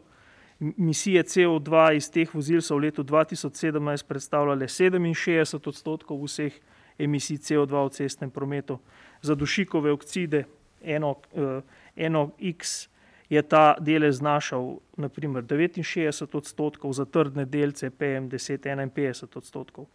Emisije 0.62 1.22
CO2 1.22 1.96
iz 1.96 2.06
teh 2.10 2.34
vozil 2.34 2.60
so 2.62 2.76
v 2.78 2.86
letu 2.86 3.02
2017 3.02 4.06
predstavljale 4.06 4.68
67 4.70 5.58
odstotkov 5.58 6.22
vseh 6.22 6.54
emisij 6.98 7.42
CO2 7.42 7.86
v 7.86 7.90
cestnem 7.90 8.30
prometu. 8.30 8.78
Za 9.22 9.34
dušikove 9.34 9.92
okside 9.92 10.44
eno, 10.82 11.16
eh, 11.34 11.62
eno 11.96 12.30
X 12.38 12.88
je 13.28 13.42
ta 13.42 13.74
delež 13.80 14.20
znašal 14.20 14.78
naprimer 14.96 15.42
69 15.42 16.34
odstotkov, 16.34 16.92
za 16.92 17.04
trdne 17.04 17.44
delce 17.44 17.90
PM10 17.90 18.58
51 18.60 19.36
odstotkov. 19.36 19.86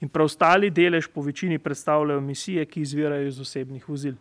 In 0.00 0.08
preostali 0.08 0.70
delež 0.70 1.06
po 1.08 1.22
večini 1.22 1.58
predstavljajo 1.58 2.18
emisije, 2.18 2.66
ki 2.66 2.80
izvirajo 2.80 3.26
iz 3.26 3.40
osebnih 3.40 3.88
vozil. 3.88 4.14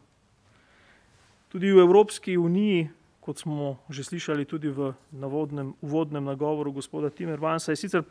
Tudi 1.50 1.72
v 1.72 1.82
Evropski 1.82 2.38
uniji, 2.38 2.90
kot 3.24 3.40
smo 3.40 3.80
že 3.90 4.04
slišali 4.04 4.46
tudi 4.46 4.68
v 4.68 4.92
navodnem, 5.12 5.74
uvodnem 5.82 6.24
nagovoru 6.24 6.72
gospoda 6.72 7.10
Timmermansa, 7.10 7.72
je 7.72 7.76
sicer 7.76 8.04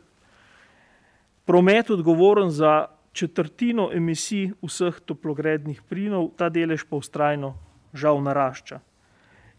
promet 1.45 1.89
odgovoren 1.89 2.49
za 2.49 2.87
četrtino 3.13 3.91
emisij 3.93 4.51
vseh 4.61 4.99
toplogrednih 5.05 5.81
plinov, 5.85 6.33
ta 6.37 6.49
delež 6.49 6.87
pa 6.89 6.97
ustrajno 6.97 7.53
žal 7.93 8.21
narašča. 8.25 8.79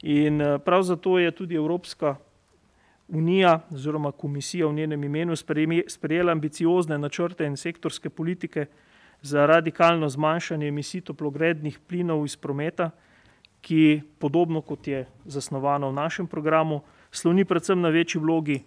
In 0.02 0.40
eh, 0.40 0.58
prav 0.58 0.82
zato 0.82 1.18
je 1.18 1.30
tudi 1.30 1.54
Evropska 1.54 2.16
unija 3.08 3.60
oziroma 3.70 4.12
komisija 4.12 4.66
v 4.66 4.72
njenem 4.72 5.04
imenu 5.04 5.36
sprejela 5.86 6.32
ambiciozne 6.32 6.98
načrte 6.98 7.46
in 7.46 7.56
sektorske 7.56 8.10
politike 8.10 8.66
za 9.22 9.46
radikalno 9.46 10.08
zmanjšanje 10.08 10.68
emisij 10.68 11.00
toplogrednih 11.00 11.78
plinov 11.88 12.24
iz 12.24 12.36
prometa, 12.36 12.90
ki 13.64 14.02
podobno 14.20 14.60
kot 14.60 14.86
je 14.86 15.06
zasnovano 15.24 15.88
v 15.88 15.96
našem 15.96 16.26
programu, 16.28 16.82
sloni 17.10 17.44
predvsem 17.48 17.80
na 17.80 17.88
večji 17.88 18.20
vlogi 18.20 18.58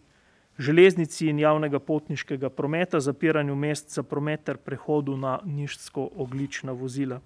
železnici 0.58 1.28
in 1.30 1.40
javnega 1.40 1.80
potniškega 1.80 2.50
prometa, 2.50 3.00
zapiranju 3.00 3.56
mest 3.56 3.94
za 3.94 4.04
promet 4.04 4.44
ter 4.44 4.58
prehodu 4.58 5.18
na 5.18 5.40
nižsko 5.46 6.10
oglična 6.18 6.74
vozila. 6.74 7.22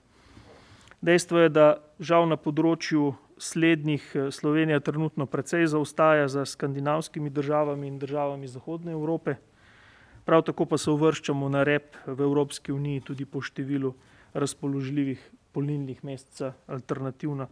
Dejstvo 1.01 1.39
je, 1.39 1.49
da 1.49 1.67
žal 1.99 2.27
na 2.29 2.37
področju 2.37 3.13
slednjih 3.41 4.03
eh, 4.15 4.27
Slovenija 4.31 4.79
trenutno 4.79 5.25
precej 5.25 5.65
zaostaja 5.71 6.27
za 6.27 6.45
skandinavskimi 6.45 7.29
državami 7.29 7.87
in 7.87 7.97
državami 7.99 8.47
Zahodne 8.47 8.91
Evrope. 8.91 9.35
Prav 10.25 10.43
tako 10.45 10.65
pa 10.65 10.77
se 10.77 10.91
uvrščamo 10.91 11.49
na 11.49 11.63
rep 11.63 11.95
v 12.05 12.19
Evropski 12.21 12.71
uniji 12.71 13.01
tudi 13.01 13.25
po 13.25 13.41
številu 13.41 13.95
razpoložljivih 14.33 15.23
polnilnih 15.51 16.03
mest 16.03 16.37
za 16.37 16.53
alternativna 16.67 17.47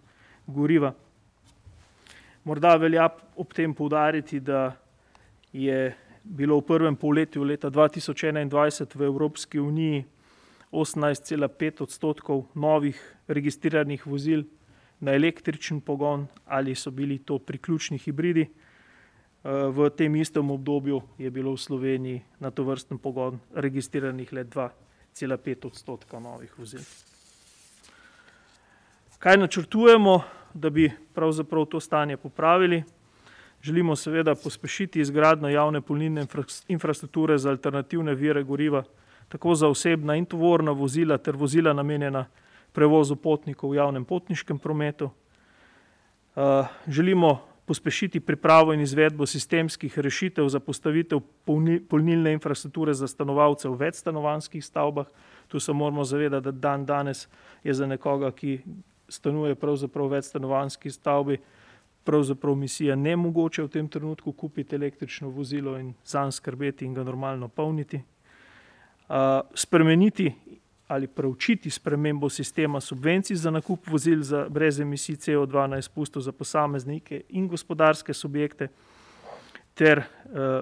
goriva. 0.50 0.94
Morda 2.44 2.76
velja 2.76 3.10
ob 3.36 3.54
tem 3.54 3.74
poudariti, 3.74 4.40
da 4.40 4.76
je 5.54 5.96
bilo 6.24 6.60
v 6.60 6.66
prvem 6.66 6.96
polletju 6.96 7.44
leta 7.44 7.70
2021 7.70 8.96
v 8.96 9.06
Evropski 9.06 9.60
uniji 9.60 10.06
18,5 10.72 11.84
odstotkov 11.84 12.46
novih 12.54 12.98
registriranih 13.28 14.06
vozil 14.08 14.44
na 15.00 15.16
električen 15.16 15.82
pogon 15.82 16.28
ali 16.46 16.76
so 16.76 16.92
bili 16.92 17.18
to 17.18 17.40
priključni 17.40 17.98
hibridi. 17.98 18.42
Eh, 18.42 19.50
v 19.50 19.90
tem 19.90 20.16
istem 20.16 20.52
obdobju 20.52 21.02
je 21.18 21.30
bilo 21.32 21.54
v 21.56 21.58
Sloveniji 21.58 22.22
na 22.40 22.52
to 22.52 22.64
vrsten 22.64 22.98
pogon 22.98 23.40
registriranih 23.56 24.34
le 24.34 24.44
2,5 24.44 25.66
odstotka 25.66 26.20
novih 26.20 26.60
vozil. 26.60 26.84
Kaj 29.20 29.38
načrtujemo, 29.38 30.24
da 30.54 30.70
bi 30.70 30.92
pravzaprav 31.14 31.66
to 31.66 31.80
stanje 31.80 32.18
popravili? 32.18 32.84
Želimo 33.62 33.96
seveda 33.96 34.36
pospešiti 34.36 35.00
izgradno 35.00 35.50
javne 35.50 35.82
polnilne 35.82 36.26
infrastrukture 36.68 37.38
za 37.38 37.50
alternativne 37.50 38.16
vire 38.16 38.44
goriva, 38.44 38.84
tako 39.30 39.56
za 39.56 39.68
osebna 39.68 40.16
in 40.16 40.26
tovorna 40.26 40.72
vozila 40.72 41.18
ter 41.18 41.36
vozila 41.36 41.74
namenjena 41.74 42.26
prevozu 42.72 43.16
potnikov 43.16 43.72
v 43.72 43.76
javnem 43.76 44.06
potniškem 44.06 44.60
prometu. 44.60 45.10
Uh, 46.36 46.66
želimo 46.88 47.50
pospešiti 47.66 48.20
pripravo 48.20 48.74
in 48.74 48.82
izvedbo 48.82 49.26
sistemskih 49.26 50.00
rešitev 50.00 50.48
za 50.50 50.60
postavitev 50.60 51.20
polnilne 51.90 52.34
infrastrukture 52.34 52.94
za 52.94 53.08
stanovalce 53.08 53.70
v 53.70 53.76
večstanovanskih 53.76 54.66
stavbah. 54.66 55.06
Tu 55.48 55.60
se 55.60 55.74
moramo 55.74 56.04
zavedati, 56.04 56.44
da 56.44 56.52
dan 56.52 56.86
danes 56.86 57.28
je 57.64 57.74
za 57.74 57.88
nekoga, 57.88 58.32
ki 58.32 58.62
stanuje 59.10 59.56
pravzaprav 59.56 60.08
v 60.08 60.12
večstanovanski 60.12 60.92
stavbi, 60.92 61.38
pravzaprav 62.04 62.56
misija 62.56 62.96
ne 62.96 63.16
mogoče 63.16 63.64
v 63.64 63.68
tem 63.68 63.88
trenutku 63.88 64.32
kupiti 64.32 64.76
električno 64.76 65.30
vozilo 65.30 65.78
in 65.80 65.94
zanj 66.06 66.32
skrbeti 66.32 66.86
in 66.86 66.94
ga 66.94 67.04
normalno 67.04 67.48
polniti. 67.48 68.02
Spremeniti 69.54 70.34
ali 70.90 71.08
preučiti 71.08 71.70
spremembo 71.70 72.30
sistema 72.30 72.82
subvencij 72.82 73.36
za 73.36 73.52
nakup 73.52 73.88
vozil 73.88 74.22
za 74.22 74.48
brez 74.50 74.80
emisij 74.80 75.16
CO2 75.16 75.68
na 75.68 75.78
izpustov 75.78 76.22
za 76.22 76.32
posameznike 76.32 77.22
in 77.30 77.48
gospodarske 77.48 78.14
subjekte, 78.14 78.68
ter 79.74 79.98
uh, 79.98 80.04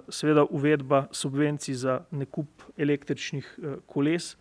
seveda 0.10 0.44
uvedba 0.50 1.08
subvencij 1.12 1.74
za 1.74 2.02
nakup 2.12 2.48
električnih 2.78 3.56
uh, 3.58 3.74
koles. 3.86 4.36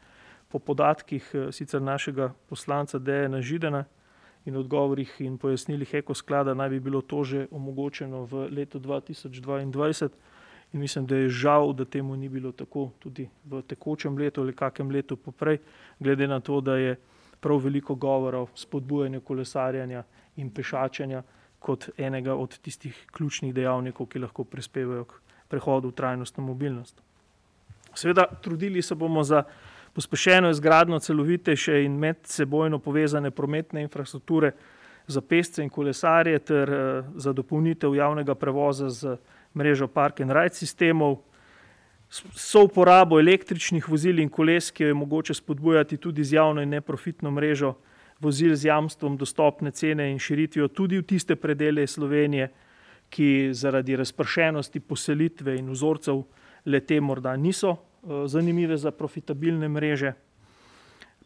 Po 0.48 0.58
podatkih 0.58 1.30
uh, 1.34 1.54
sicer 1.54 1.82
našega 1.82 2.32
poslanca 2.48 2.98
Dejana 2.98 3.40
Židena 3.40 3.84
in 4.46 4.56
odgovorih 4.56 5.10
in 5.20 5.38
pojasnilih 5.38 5.94
ekosklada 5.94 6.54
naj 6.54 6.68
bi 6.68 6.80
bilo 6.80 7.02
to 7.02 7.24
že 7.24 7.46
omogočeno 7.50 8.24
v 8.24 8.48
letu 8.50 8.78
2022. 8.80 10.08
In 10.72 10.80
mislim, 10.80 11.06
da 11.06 11.16
je 11.16 11.28
žal, 11.28 11.72
da 11.72 11.84
temu 11.84 12.16
ni 12.16 12.28
bilo 12.28 12.52
tako 12.52 12.90
tudi 12.98 13.28
v 13.44 13.62
tekočem 13.62 14.18
letu 14.18 14.42
ali 14.42 14.52
kakem 14.52 14.90
letu 14.90 15.16
poprej, 15.16 15.58
glede 15.98 16.26
na 16.26 16.40
to, 16.40 16.60
da 16.60 16.76
je 16.76 16.96
prav 17.40 17.58
veliko 17.58 17.94
govora 17.94 18.38
o 18.38 18.48
spodbujanju 18.54 19.20
kolesarjanja 19.20 20.02
in 20.36 20.50
pešačenja 20.50 21.22
kot 21.58 21.88
enega 21.98 22.34
od 22.34 22.58
tistih 22.58 23.06
ključnih 23.12 23.54
dejavnikov, 23.54 24.06
ki 24.06 24.18
lahko 24.18 24.44
prispevajo 24.44 25.04
k 25.04 25.20
prehodu 25.48 25.88
v 25.88 25.92
trajnostno 25.92 26.44
mobilnost. 26.44 27.02
Seveda, 27.94 28.26
trudili 28.42 28.82
se 28.82 28.94
bomo 28.94 29.24
za 29.24 29.42
pospešeno 29.96 30.50
izgradno 30.50 30.98
celovitejše 30.98 31.84
in 31.84 31.94
medsebojno 31.96 32.78
povezane 32.78 33.30
prometne 33.30 33.82
infrastrukture 33.82 34.50
za 35.06 35.20
pesce 35.20 35.62
in 35.62 35.70
kolesarje 35.70 36.38
ter 36.38 36.70
uh, 36.70 37.04
za 37.16 37.32
dopolnitev 37.32 37.94
javnega 37.94 38.34
prevoza 38.34 38.90
z 38.90 39.16
mrežo 39.54 39.88
park 39.88 40.20
and 40.20 40.32
ride 40.36 40.54
sistemov. 40.54 41.16
So 42.10 42.66
uporabo 42.68 43.20
električnih 43.20 43.88
vozil 43.88 44.20
in 44.20 44.28
koles, 44.28 44.68
ki 44.70 44.84
jo 44.84 44.92
je 44.92 44.94
mogoče 44.94 45.34
spodbujati 45.34 45.96
tudi 45.96 46.24
z 46.24 46.36
javno 46.36 46.62
in 46.62 46.76
neprofitno 46.76 47.30
mrežo 47.30 47.72
vozil 48.20 48.54
z 48.54 48.68
jamstvom 48.68 49.16
dostopne 49.16 49.70
cene 49.70 50.10
in 50.12 50.18
širitvijo 50.18 50.68
tudi 50.68 51.00
v 51.00 51.08
tiste 51.08 51.36
predele 51.36 51.86
Slovenije, 51.86 52.52
ki 53.08 53.48
zaradi 53.52 53.96
razpršenosti 53.96 54.80
poselitve 54.80 55.56
in 55.56 55.72
vzorcev 55.72 56.22
lete 56.66 57.00
morda 57.00 57.36
niso 57.36 57.76
zanimive 58.26 58.76
za 58.76 58.90
profitabilne 58.90 59.68
mreže. 59.68 60.12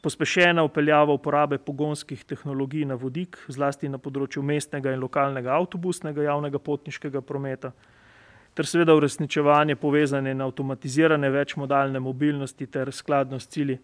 Pospešena 0.02 0.62
upeljava 0.64 1.12
uporabe 1.12 1.58
pogonskih 1.58 2.24
tehnologij 2.24 2.86
na 2.88 2.94
vodik, 2.94 3.36
zlasti 3.48 3.88
na 3.88 3.98
področju 3.98 4.42
mestnega 4.42 4.94
in 4.94 5.00
lokalnega 5.00 5.52
avtobusnega 5.58 6.24
javnega 6.24 6.58
potniškega 6.58 7.20
prometa 7.20 7.72
ter 8.54 8.66
seveda 8.66 8.94
uresničevanje 8.96 9.76
povezane 9.76 10.32
in 10.34 10.40
avtomatizirane 10.40 11.30
večmodalne 11.30 12.00
mobilnosti 12.00 12.66
ter 12.66 12.92
skladno 12.92 13.38
s 13.40 13.48
cilji 13.48 13.78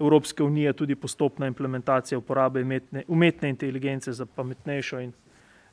Evropske 0.00 0.42
unije 0.42 0.72
tudi 0.72 0.94
postopna 0.94 1.46
implementacija 1.46 2.18
uporabe 2.18 2.62
umetne, 2.62 3.04
umetne 3.08 3.48
inteligence 3.48 4.12
za 4.12 4.26
pametnejšo 4.26 5.00
in 5.00 5.12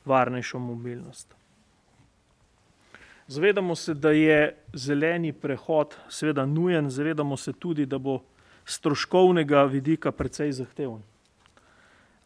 varnejšo 0.04 0.58
mobilnost. 0.58 1.39
Zavedamo 3.30 3.74
se, 3.74 3.94
da 3.94 4.10
je 4.10 4.56
zeleni 4.74 5.32
prehod 5.32 5.94
seveda 6.08 6.46
nujen, 6.46 6.90
zavedamo 6.90 7.36
se 7.36 7.52
tudi, 7.52 7.86
da 7.86 7.98
bo 7.98 8.18
stroškovnega 8.64 9.62
vidika 9.64 10.10
precej 10.12 10.52
zahteven. 10.52 10.98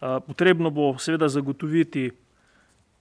Potrebno 0.01 0.71
bo 0.71 0.95
seveda 0.99 1.29
zagotoviti 1.29 2.07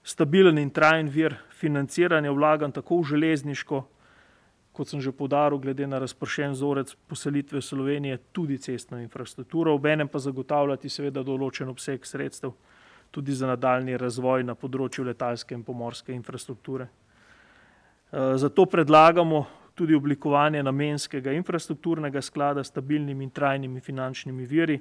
stabilen 0.03 0.59
in 0.59 0.69
trajen 0.69 1.07
vir 1.07 1.37
financiranja 1.55 2.31
vlagan 2.31 2.75
tako 2.75 2.99
v 2.99 3.07
železniško, 3.13 3.79
kot 4.75 4.91
sem 4.91 4.99
že 5.01 5.15
podaril, 5.15 5.61
glede 5.63 5.87
na 5.87 5.99
razpršen 6.03 6.51
vzorec 6.51 6.91
poselitve 7.07 7.61
Slovenije, 7.61 8.17
tudi 8.31 8.57
cestno 8.57 8.99
infrastrukturo, 8.99 9.73
obenem 9.79 10.11
pa 10.11 10.19
zagotavljati 10.19 10.89
seveda 10.89 11.23
določen 11.23 11.71
obseg 11.71 12.03
sredstev 12.05 12.51
tudi 13.13 13.31
za 13.31 13.47
nadaljni 13.47 13.95
razvoj 13.97 14.43
na 14.43 14.55
področju 14.59 15.05
letalske 15.05 15.55
in 15.55 15.63
pomorske 15.63 16.11
infrastrukture. 16.11 16.87
Zato 18.13 18.65
predlagamo 18.65 19.45
tudi 19.73 19.95
oblikovanje 19.95 20.63
namenskega 20.63 21.31
infrastrukturnega 21.31 22.21
sklada 22.21 22.63
s 22.63 22.67
stabilnimi 22.67 23.23
in 23.23 23.29
trajnimi 23.29 23.79
finančnimi 23.79 24.45
viri. 24.45 24.79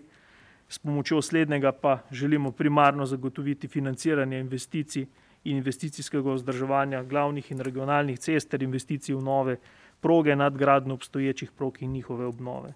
S 0.68 0.78
pomočjo 0.78 1.22
slednjega 1.22 1.72
pa 1.72 1.98
želimo 2.10 2.52
primarno 2.52 3.06
zagotoviti 3.06 3.68
financiranje 3.68 4.40
investicij 4.40 5.06
in 5.44 5.56
investicijskega 5.56 6.32
vzdrževanja 6.32 7.02
glavnih 7.02 7.50
in 7.50 7.60
regionalnih 7.60 8.18
cest 8.18 8.50
ter 8.50 8.62
investicij 8.62 9.14
v 9.14 9.22
nove 9.22 9.56
proge, 10.00 10.36
nadgradnjo 10.36 10.94
obstoječih 10.94 11.50
prog 11.50 11.82
in 11.82 11.92
njihove 11.92 12.26
obnove. 12.26 12.74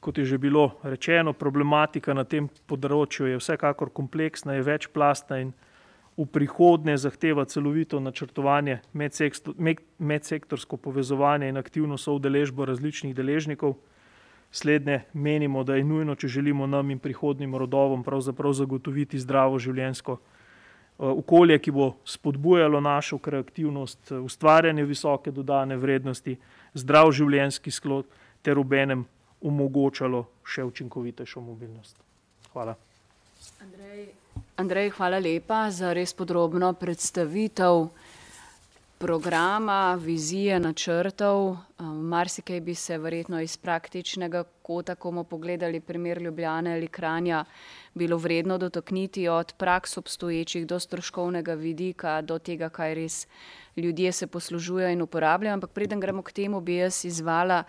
Kot 0.00 0.18
je 0.18 0.24
že 0.24 0.38
bilo 0.38 0.76
rečeno, 0.82 1.32
problematika 1.32 2.14
na 2.14 2.24
tem 2.24 2.48
področju 2.66 3.26
je 3.26 3.40
vsekakor 3.40 3.90
kompleksna, 3.90 4.52
je 4.52 4.62
večplastna 4.62 5.40
in 5.40 5.52
v 6.20 6.26
prihodnje 6.28 6.98
zahteva 7.00 7.46
celovito 7.48 8.00
načrtovanje, 8.00 8.80
medsektorsko 9.98 10.76
povezovanje 10.76 11.48
in 11.48 11.56
aktivno 11.56 11.96
soudeležbo 11.96 12.64
različnih 12.68 13.14
deležnikov. 13.16 13.78
Slednje 14.52 15.04
menimo, 15.12 15.64
da 15.64 15.78
je 15.78 15.84
nujno, 15.84 16.14
če 16.14 16.28
želimo 16.28 16.66
nam 16.66 16.90
in 16.90 16.98
prihodnjim 16.98 17.54
rodovom 17.56 18.02
pravzaprav 18.04 18.52
zagotoviti 18.52 19.18
zdravo 19.18 19.58
življenjsko, 19.62 20.18
okolje, 20.98 21.58
ki 21.58 21.70
bo 21.70 21.92
spodbujalo 22.04 22.80
našo 22.80 23.18
kreativnost, 23.18 24.12
ustvarjanje 24.12 24.84
visoke 24.84 25.30
dodane 25.32 25.76
vrednosti, 25.76 26.36
zdrav 26.74 27.12
življenjski 27.16 27.70
slog 27.70 28.10
ter 28.42 28.58
obenem 28.58 29.06
omogočalo 29.40 30.26
še 30.44 30.66
učinkovitejšo 30.68 31.40
mobilnost. 31.40 31.96
Hvala. 32.52 32.74
Andrej, 33.62 34.10
Andrej, 34.60 34.90
hvala 34.92 35.16
lepa 35.16 35.70
za 35.72 35.94
res 35.96 36.12
podrobno 36.12 36.74
predstavitev 36.76 37.86
programa, 39.00 39.94
vizije, 39.96 40.58
načrtov. 40.60 41.56
Marsikaj 42.12 42.60
bi 42.60 42.74
se 42.74 42.98
verjetno 43.00 43.40
iz 43.40 43.54
praktičnega 43.56 44.42
kota, 44.62 44.98
ko 45.00 45.08
bomo 45.08 45.24
pogledali 45.24 45.80
primer 45.80 46.20
Ljubljane 46.20 46.74
ali 46.74 46.88
Kranja, 46.92 47.44
bilo 47.94 48.18
vredno 48.20 48.58
dotakniti 48.58 49.28
od 49.28 49.54
praks 49.56 49.96
obstoječih 49.96 50.66
do 50.66 50.78
stroškovnega 50.80 51.54
vidika, 51.54 52.20
do 52.20 52.38
tega, 52.38 52.68
kaj 52.68 52.94
res 52.94 53.26
ljudje 53.76 54.12
se 54.12 54.26
poslužujejo 54.26 54.92
in 54.92 55.02
uporabljajo, 55.02 55.54
ampak 55.54 55.70
preden 55.70 56.00
gremo 56.00 56.22
k 56.22 56.32
temu, 56.32 56.60
bi 56.60 56.76
jaz 56.82 57.04
izzvala 57.04 57.64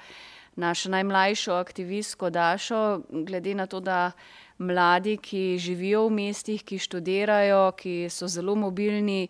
našo 0.56 0.90
najmlajšo 0.90 1.54
aktivistko 1.54 2.30
Dašo, 2.30 3.02
glede 3.10 3.56
na 3.56 3.66
to, 3.66 3.80
da 3.80 4.12
mladi, 4.62 5.18
ki 5.18 5.58
živijo 5.60 6.06
v 6.08 6.16
mestih, 6.22 6.62
ki 6.64 6.78
študirajo, 6.80 7.72
ki 7.78 7.96
so 8.14 8.30
zelo 8.30 8.56
mobilni, 8.56 9.28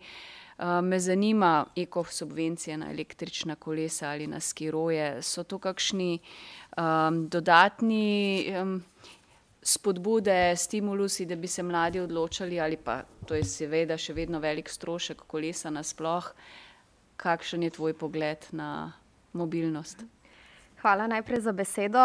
me 0.61 0.99
zanima 0.99 1.65
ekosubvencije 1.75 2.77
na 2.77 2.91
električna 2.91 3.55
kolesa 3.55 4.11
ali 4.11 4.27
na 4.27 4.39
skiroje. 4.39 5.21
So 5.25 5.43
to 5.43 5.57
kakšni 5.57 6.19
dodatni 7.31 8.45
spodbude, 9.63 10.53
stimulusi, 10.57 11.25
da 11.25 11.35
bi 11.35 11.47
se 11.47 11.63
mladi 11.63 11.99
odločali, 11.99 12.59
ali 12.59 12.77
pa 12.77 13.01
to 13.25 13.35
je 13.35 13.43
seveda 13.43 13.97
še 13.97 14.13
vedno 14.13 14.39
velik 14.39 14.69
strošek 14.69 15.25
kolesa 15.27 15.69
nasploh. 15.69 16.31
Kakšen 17.17 17.63
je 17.63 17.69
tvoj 17.69 17.93
pogled 17.93 18.45
na 18.51 18.91
mobilnost? 19.33 20.05
Hvala 20.81 21.07
najprej 21.07 21.39
za 21.39 21.51
besedo. 21.51 21.99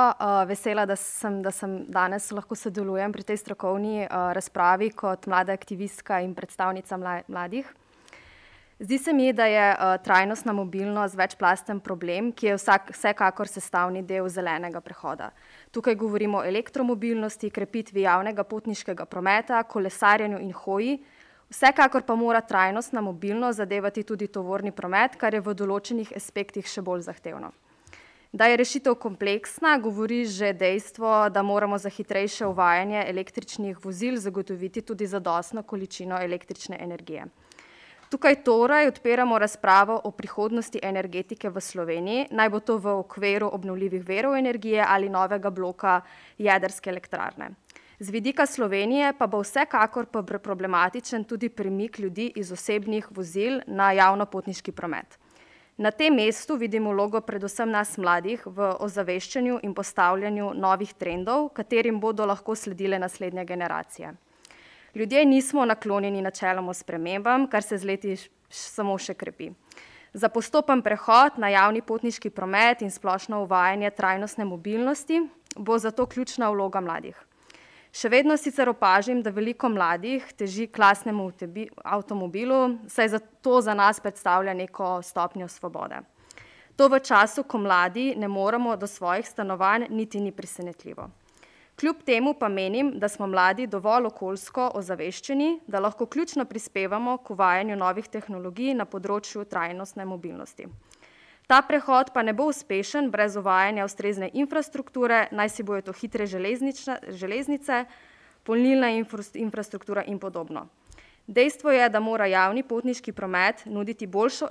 vesela, 0.46 0.86
da 0.86 0.96
sem, 0.96 1.42
da 1.42 1.50
sem 1.50 1.86
danes 1.88 2.28
lahko 2.30 2.54
sodelujem 2.54 3.12
pri 3.12 3.22
tej 3.22 3.36
strokovni, 3.36 4.04
razpravi 4.10 4.90
kot 4.90 5.26
mlada 5.26 5.52
aktivistka 5.52 6.20
in 6.20 6.34
predstavnica 6.34 6.98
mladih. 7.28 7.72
Zdi 8.78 8.98
se 8.98 9.12
mi, 9.12 9.32
da 9.32 9.46
je, 9.46 9.76
trajnostna 10.04 10.52
mobilnost 10.52 11.16
večplasten 11.16 11.80
problem, 11.80 12.32
ki 12.32 12.46
je 12.46 12.56
vsekakor 12.92 13.48
sestavni 13.48 14.02
del 14.02 14.28
zelenega 14.28 14.80
prehoda. 14.80 15.30
Tukaj 15.70 15.94
govorimo 15.94 16.38
o 16.38 16.44
elektromobilnosti, 16.44 17.50
krepitvi 17.50 18.04
javnega 18.04 18.44
potniškega 18.44 19.06
prometa, 19.06 19.62
kolesarjenju 19.62 20.38
in 20.38 20.52
hoji, 20.52 20.98
vsekakor 21.48 22.04
pa 22.04 22.14
mora 22.14 22.40
trajnostna 22.40 23.00
mobilnost 23.00 23.56
zadevati 23.56 24.02
tudi 24.02 24.28
tovorni 24.28 24.72
promet, 24.72 25.16
kar 25.16 25.34
je 25.34 25.40
v 25.40 25.54
določenih 25.54 26.12
aspektih 26.16 26.68
še 26.68 26.84
bolj 26.84 27.08
zahtevno. 27.08 27.56
Da 28.32 28.46
je 28.46 28.56
rešitev 28.56 28.94
kompleksna, 28.94 29.78
govori 29.78 30.24
že 30.24 30.52
dejstvo, 30.52 31.28
da 31.30 31.42
moramo 31.42 31.78
za 31.78 31.88
hitrejše 31.88 32.46
uvajanje 32.46 33.04
električnih 33.06 33.84
vozil 33.84 34.16
zagotoviti 34.16 34.82
tudi 34.82 35.06
zadostno 35.06 35.62
količino 35.62 36.18
električne 36.22 36.78
energije. 36.80 37.26
Tukaj 38.10 38.42
torej 38.44 38.88
odpiramo 38.88 39.38
razpravo 39.38 40.00
o 40.04 40.10
prihodnosti 40.10 40.80
energetike 40.82 41.50
v 41.50 41.60
Sloveniji, 41.60 42.26
naj 42.30 42.50
bo 42.50 42.60
to 42.60 42.78
v 42.78 42.92
okviru 43.00 43.48
obnovljivih 43.52 44.04
virov 44.06 44.36
energije 44.36 44.84
ali 44.88 45.08
novega 45.08 45.50
bloka 45.50 46.00
jedrske 46.38 46.90
elektrarne. 46.90 47.50
Z 47.98 48.10
vidika 48.10 48.46
Slovenije 48.46 49.12
pa 49.18 49.26
bo 49.26 49.40
vsekakor 49.40 50.06
problematičen 50.42 51.24
tudi 51.24 51.48
premik 51.48 51.98
ljudi 51.98 52.32
iz 52.36 52.52
osebnih 52.52 53.08
vozil 53.10 53.60
na 53.66 53.92
javno-potniški 53.92 54.72
promet. 54.72 55.18
Na 55.76 55.90
tem 55.90 56.14
mestu 56.14 56.56
vidim 56.56 56.86
vlogo 56.88 57.20
predvsem 57.20 57.68
nas 57.68 57.98
mladih 58.00 58.40
v 58.46 58.70
ozaveščanju 58.80 59.58
in 59.62 59.74
postavljanju 59.76 60.54
novih 60.56 60.94
trendov, 60.96 61.50
katerim 61.52 61.98
bodo 62.00 62.24
lahko 62.24 62.54
sledile 62.56 62.98
naslednje 62.98 63.44
generacije. 63.44 64.14
Ljudje 64.94 65.24
nismo 65.24 65.66
naklonjeni 65.68 66.22
načeloma 66.22 66.72
spremembam, 66.74 67.44
kar 67.46 67.62
se 67.62 67.76
z 67.78 67.84
leti 67.84 68.16
samo 68.48 68.96
še 68.96 69.14
krepi. 69.14 69.50
Za 70.16 70.32
postopen 70.32 70.80
prehod 70.80 71.36
na 71.36 71.52
javni 71.52 71.82
potniški 71.84 72.30
promet 72.30 72.80
in 72.80 72.90
splošno 72.90 73.42
uvajanje 73.44 73.90
trajnostne 73.90 74.48
mobilnosti 74.48 75.20
bo 75.56 75.76
zato 75.78 76.06
ključna 76.06 76.48
vloga 76.50 76.80
mladih. 76.80 77.25
Še 77.96 78.10
vedno 78.12 78.34
sicer 78.36 78.68
opažam, 78.68 79.22
da 79.24 79.32
veliko 79.32 79.70
mladih 79.72 80.24
teži 80.36 80.66
k 80.68 80.82
lastnemu 80.82 81.30
avtomobilu, 81.80 82.58
saj 82.92 83.14
to 83.40 83.60
za 83.64 83.72
nas 83.72 84.02
predstavlja 84.04 84.52
neko 84.52 84.98
stopnjo 85.00 85.48
svobode. 85.48 86.02
To 86.76 86.90
v 86.92 87.00
času, 87.00 87.46
ko 87.48 87.56
mladi 87.56 88.10
ne 88.20 88.28
moremo 88.28 88.74
do 88.76 88.84
svojih 88.86 89.24
stanovanj, 89.24 89.86
niti 89.88 90.20
ni 90.20 90.32
presenetljivo. 90.32 91.08
Kljub 91.80 92.02
temu 92.04 92.34
pa 92.36 92.50
menim, 92.52 92.98
da 93.00 93.08
smo 93.08 93.26
mladi 93.32 93.66
dovolj 93.66 94.10
okoljsko 94.10 94.70
ozaveščeni, 94.76 95.62
da 95.66 95.80
lahko 95.80 96.04
ključno 96.06 96.44
prispevamo 96.44 97.16
k 97.24 97.32
uvajanju 97.32 97.80
novih 97.80 98.12
tehnologij 98.12 98.74
na 98.76 98.84
področju 98.84 99.48
trajnostne 99.48 100.04
mobilnosti. 100.04 100.68
Ta 101.46 101.62
prehod 101.62 102.10
pa 102.14 102.22
ne 102.22 102.32
bo 102.34 102.48
uspešen 102.50 103.10
brez 103.10 103.36
uvajanja 103.36 103.84
ustrezne 103.84 104.30
infrastrukture, 104.34 105.28
najsi 105.30 105.62
bojo 105.62 105.82
to 105.82 105.92
hitre 105.92 106.26
železnice, 106.26 107.84
polnilna 108.42 108.90
infrastruktura 109.34 110.02
in 110.04 110.18
podobno. 110.18 110.66
Dejstvo 111.26 111.70
je, 111.70 111.88
da 111.88 112.00
mora 112.00 112.26
javni 112.26 112.62
potniški 112.62 113.12
promet 113.12 113.64
nuditi 113.66 114.06
boljšo 114.06 114.46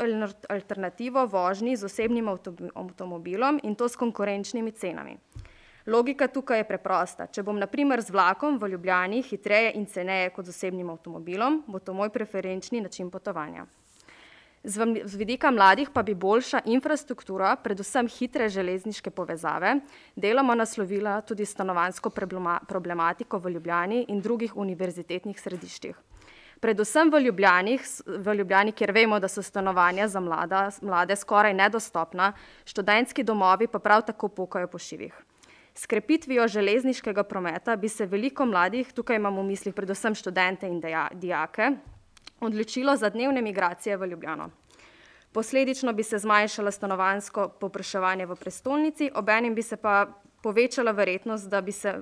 alternativo 0.49 1.25
vožnji 1.25 1.75
z 1.75 1.85
osebnim 1.85 2.27
avtomobilom 2.75 3.59
in 3.63 3.75
to 3.75 3.87
s 3.87 3.95
konkurenčnimi 3.95 4.71
cenami. 4.71 5.17
Logika 5.85 6.27
tukaj 6.27 6.59
je 6.59 6.67
preprosta, 6.67 7.27
če 7.27 7.43
bom 7.43 7.59
na 7.59 7.67
primer 7.67 8.01
z 8.01 8.11
vlakom 8.11 8.57
v 8.57 8.71
Ljubljani 8.73 9.21
hitreje 9.21 9.71
in 9.75 9.85
ceneje 9.85 10.29
kot 10.35 10.45
z 10.45 10.49
osebnim 10.49 10.89
avtomobilom, 10.89 11.63
bo 11.67 11.79
to 11.79 11.93
moj 11.93 12.09
preferenčni 12.09 12.81
način 12.81 13.11
potovanja. 13.11 13.65
Z 14.65 15.15
vidika 15.15 15.51
mladih 15.51 15.89
pa 15.93 16.03
bi 16.03 16.15
boljša 16.15 16.61
infrastruktura, 16.65 17.55
predvsem 17.55 18.07
hitre 18.07 18.49
železniške 18.49 19.09
povezave, 19.09 19.75
deloma 20.15 20.55
naslovila 20.55 21.21
tudi 21.21 21.45
stanovanjsko 21.45 22.09
problematiko 22.67 23.37
v 23.37 23.49
Ljubljani 23.49 24.05
in 24.09 24.21
drugih 24.21 24.57
univerzitetnih 24.57 25.39
središčih. 25.41 25.95
Predvsem 26.59 27.11
v 27.11 27.19
Ljubljani, 27.27 27.77
v 28.07 28.35
Ljubljani, 28.35 28.71
kjer 28.71 28.91
vemo, 28.91 29.19
da 29.19 29.27
so 29.27 29.43
stanovanja 29.43 30.07
za 30.07 30.19
mlada, 30.19 30.69
mlade 30.81 31.15
skoraj 31.15 31.53
nedostopna, 31.53 32.33
študentski 32.65 33.23
domovi 33.23 33.67
pa 33.67 33.79
prav 33.79 34.05
tako 34.07 34.27
pokajo 34.27 34.67
po 34.67 34.79
šivih. 34.79 35.13
S 35.75 35.85
krepitvijo 35.85 36.47
železniškega 36.47 37.23
prometa 37.23 37.75
bi 37.75 37.89
se 37.89 38.05
veliko 38.05 38.45
mladih, 38.45 38.93
tukaj 38.93 39.19
imam 39.19 39.37
v 39.37 39.43
mislih 39.43 39.75
predvsem 39.75 40.15
študente 40.15 40.67
in 40.67 40.81
dijake, 41.13 41.75
odločilo 42.45 42.95
za 42.97 43.09
dnevne 43.09 43.41
migracije 43.41 43.97
v 43.97 44.07
Ljubljano. 44.07 44.49
Posledično 45.31 45.93
bi 45.93 46.03
se 46.03 46.19
zmanjšalo 46.19 46.71
stanovanjsko 46.71 47.49
povpraševanje 47.59 48.25
v 48.25 48.35
prestolnici, 48.35 49.11
obenem 49.15 49.55
bi 49.55 49.61
se 49.61 49.77
pa 49.77 50.05
povečala 50.43 50.91
verjetnost, 50.91 51.49
da 51.49 51.61
bi 51.61 51.71
se 51.71 51.95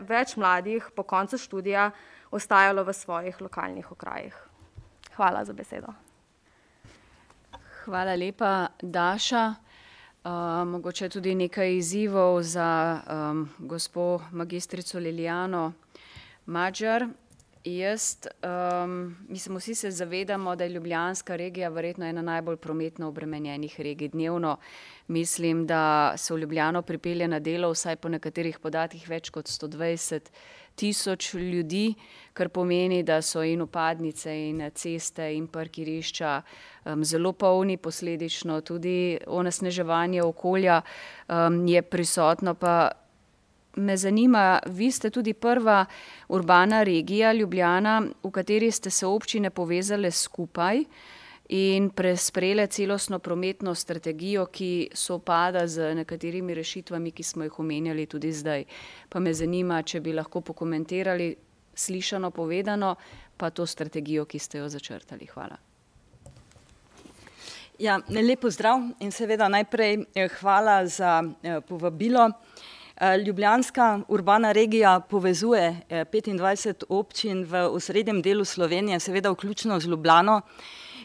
več 0.00 0.36
mladih 0.36 0.86
po 0.96 1.02
koncu 1.02 1.38
študija 1.38 1.90
ostajalo 2.30 2.84
v 2.84 2.92
svojih 2.92 3.40
lokalnih 3.40 3.92
okrajih. 3.92 4.36
Hvala 5.16 5.44
za 5.44 5.52
besedo. 5.52 5.92
Hvala 7.84 8.14
lepa, 8.14 8.68
Daša. 8.82 9.54
mogoče 10.66 11.08
tudi 11.08 11.34
nekaj 11.34 11.76
izzivov 11.76 12.42
za, 12.42 13.00
gospo 13.58 14.20
magistrico 14.30 14.98
Lilijano 14.98 15.72
Madžar. 16.46 17.06
Jaz, 17.64 18.16
um, 18.42 19.16
mislim, 19.28 19.56
vsi 19.56 19.74
se 19.74 19.90
zavedamo, 19.90 20.56
da 20.56 20.64
je 20.64 20.70
Ljubljanska 20.70 21.36
regija 21.36 21.68
verjetno 21.68 22.06
ena 22.06 22.22
najbolj 22.22 22.56
prometno 22.56 23.08
obremenjenih 23.08 23.80
regij. 23.80 24.08
Dnevno 24.08 24.56
mislim, 25.06 25.66
da 25.66 26.14
se 26.16 26.34
v 26.34 26.38
Ljubljano 26.38 26.82
pripelje 26.82 27.28
na 27.28 27.38
delo 27.38 27.70
vsaj 27.70 27.96
po 27.96 28.08
nekaterih 28.08 28.58
podatkih 28.58 29.08
več 29.08 29.30
kot 29.30 29.46
120 29.46 30.30
tisoč 30.74 31.34
ljudi, 31.34 31.94
kar 32.32 32.48
pomeni, 32.48 33.02
da 33.02 33.22
so 33.22 33.42
in 33.44 33.60
upadnice, 33.60 34.32
in 34.48 34.70
ceste, 34.74 35.28
in 35.36 35.46
parkirišča 35.46 36.42
um, 36.84 37.04
zelo 37.04 37.32
polni, 37.32 37.76
posledično 37.76 38.60
tudi 38.60 39.18
onesneževanje 39.26 40.22
okolja 40.22 40.80
um, 41.28 41.66
je 41.68 41.82
prisotno. 41.82 42.54
Pa 42.54 42.90
me 43.76 43.96
zanima, 43.96 44.58
vi 44.66 44.90
ste 44.90 45.10
tudi 45.10 45.34
prva 45.34 45.86
urbana 46.28 46.82
regija 46.82 47.32
Ljubljana, 47.32 48.02
v 48.22 48.30
kateri 48.30 48.70
ste 48.70 48.90
se 48.90 49.06
občine 49.06 49.50
povezale 49.50 50.10
skupaj 50.10 50.84
in 51.48 51.90
presprele 51.90 52.66
celostno 52.66 53.18
prometno 53.18 53.74
strategijo, 53.74 54.46
ki 54.46 54.90
sopada 54.94 55.66
z 55.66 55.94
nekaterimi 55.94 56.54
rešitvami, 56.54 57.10
ki 57.10 57.22
smo 57.22 57.44
jih 57.44 57.58
omenjali 57.58 58.06
tudi 58.06 58.32
zdaj. 58.32 58.64
Pa 59.08 59.20
me 59.20 59.34
zanima, 59.34 59.82
če 59.82 60.00
bi 60.00 60.12
lahko 60.12 60.40
pokomentirali 60.40 61.34
slišano 61.74 62.30
povedano, 62.30 62.94
pa 63.36 63.50
to 63.50 63.66
strategijo, 63.66 64.24
ki 64.24 64.38
ste 64.38 64.58
jo 64.58 64.68
začrtali. 64.68 65.26
Hvala. 65.26 65.56
Ja, 67.80 67.98
lepo 68.08 68.50
zdrav 68.50 68.82
in 69.00 69.10
seveda 69.10 69.48
najprej 69.48 70.04
eh, 70.14 70.28
hvala 70.40 70.86
za 70.86 71.22
eh, 71.42 71.60
povabilo. 71.60 72.28
Eh, 73.00 73.18
Ljubljanska 73.18 74.00
urbana 74.08 74.52
regija 74.52 75.00
povezuje 75.00 75.76
25 75.90 76.84
občin 76.88 77.44
v 77.44 77.68
osrednjem 77.72 78.22
delu 78.22 78.44
Slovenije, 78.44 79.00
seveda 79.00 79.30
vključno 79.30 79.80
z 79.80 79.86
Ljubljano, 79.86 80.40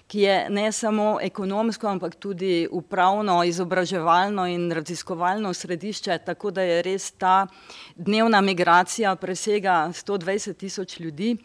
ki 0.08 0.20
je 0.20 0.50
ne 0.50 0.72
samo 0.72 1.20
ekonomsko, 1.22 1.88
ampak 1.88 2.16
tudi 2.16 2.68
upravno, 2.72 3.44
izobraževalno 3.44 4.48
in 4.48 4.72
raziskovalno 4.72 5.54
središče, 5.54 6.18
tako 6.26 6.52
da 6.52 6.62
je 6.62 6.82
res 6.82 7.12
ta 7.12 7.48
dnevna 7.96 8.42
migracija 8.42 9.16
presega 9.16 9.88
120 9.94 10.54
tisoč 10.54 11.00
ljudi. 11.00 11.38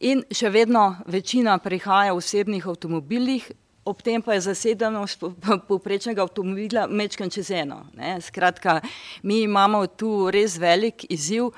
In 0.00 0.22
še 0.30 0.50
vedno 0.50 0.96
večina 1.06 1.58
prihaja 1.58 2.12
v 2.12 2.22
osebnih 2.22 2.66
avtomobilih, 2.66 3.50
ob 3.84 4.02
tem 4.02 4.22
pa 4.22 4.34
je 4.34 4.46
zasedenost 4.48 5.24
povprečnega 5.68 6.24
avtomobila 6.24 6.86
mečkan 6.88 7.30
čez 7.30 7.50
eno. 7.50 7.84
Ne. 7.96 8.16
Skratka, 8.20 8.80
mi 9.22 9.42
imamo 9.44 9.86
tu 9.86 10.30
res 10.32 10.58
velik 10.58 11.06
izziv. 11.12 11.52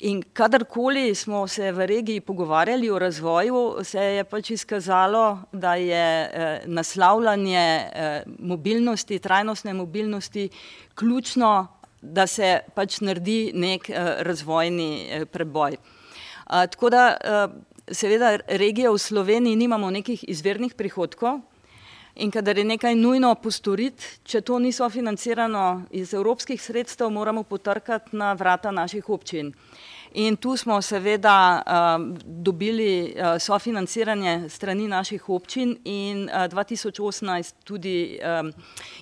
In 0.00 0.22
kadarkoli 0.32 1.14
smo 1.14 1.44
se 1.48 1.72
v 1.72 1.86
regiji 1.86 2.20
pogovarjali 2.24 2.88
o 2.90 2.98
razvoju, 2.98 3.84
se 3.84 4.00
je 4.00 4.24
pač 4.24 4.50
izkazalo, 4.50 5.42
da 5.52 5.74
je 5.74 6.06
eh, 6.24 6.62
naslavljanje 6.64 7.60
eh, 7.60 8.22
mobilnosti, 8.38 9.18
trajnostne 9.18 9.74
mobilnosti 9.74 10.48
ključno, 10.94 11.68
da 12.00 12.24
se 12.26 12.62
pač 12.74 13.02
naredi 13.04 13.52
nek 13.54 13.90
eh, 13.90 14.14
razvojni 14.24 15.26
preboj. 15.32 15.76
Tako 16.50 16.88
da 16.90 17.02
seveda 17.92 18.38
regije 18.48 18.90
v 18.90 18.98
Sloveniji 18.98 19.56
nimamo 19.56 19.90
nekih 19.90 20.24
izvirnih 20.28 20.74
prihodkov, 20.74 21.40
In 22.14 22.30
kadar 22.30 22.58
je 22.58 22.64
nekaj 22.64 22.94
nujno 22.94 23.34
postoriti, 23.34 24.04
če 24.24 24.40
to 24.40 24.58
ni 24.58 24.72
sofinancirano 24.72 25.82
iz 25.90 26.14
evropskih 26.14 26.62
sredstev, 26.62 27.10
moramo 27.10 27.42
potrkati 27.42 28.16
na 28.16 28.32
vrata 28.32 28.70
naših 28.70 29.08
občin. 29.08 29.52
In 30.18 30.36
tu 30.36 30.56
smo 30.56 30.80
seveda 30.82 31.62
um, 31.62 32.16
dobili 32.24 33.14
uh, 33.14 33.38
sofinanciranje 33.38 34.48
strani 34.48 34.88
naših 34.88 35.28
občin 35.28 35.76
in 35.84 36.24
uh, 36.24 36.50
2018 36.50 37.54
tudi 37.64 38.18
um, 38.18 38.50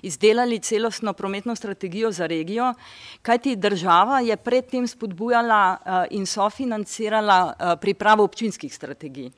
izdelali 0.03 0.59
celostno 0.59 1.13
prometno 1.13 1.57
strategijo 1.57 2.13
za 2.13 2.27
regijo, 2.27 2.75
kajti 3.23 3.57
država 3.57 4.21
je 4.21 4.37
predtem 4.37 4.87
spodbujala 4.87 5.77
uh, 5.81 6.05
in 6.11 6.27
sofinancirala 6.27 7.41
uh, 7.47 7.81
pripravo 7.81 8.25
občinskih 8.25 8.75
strategij. 8.75 9.31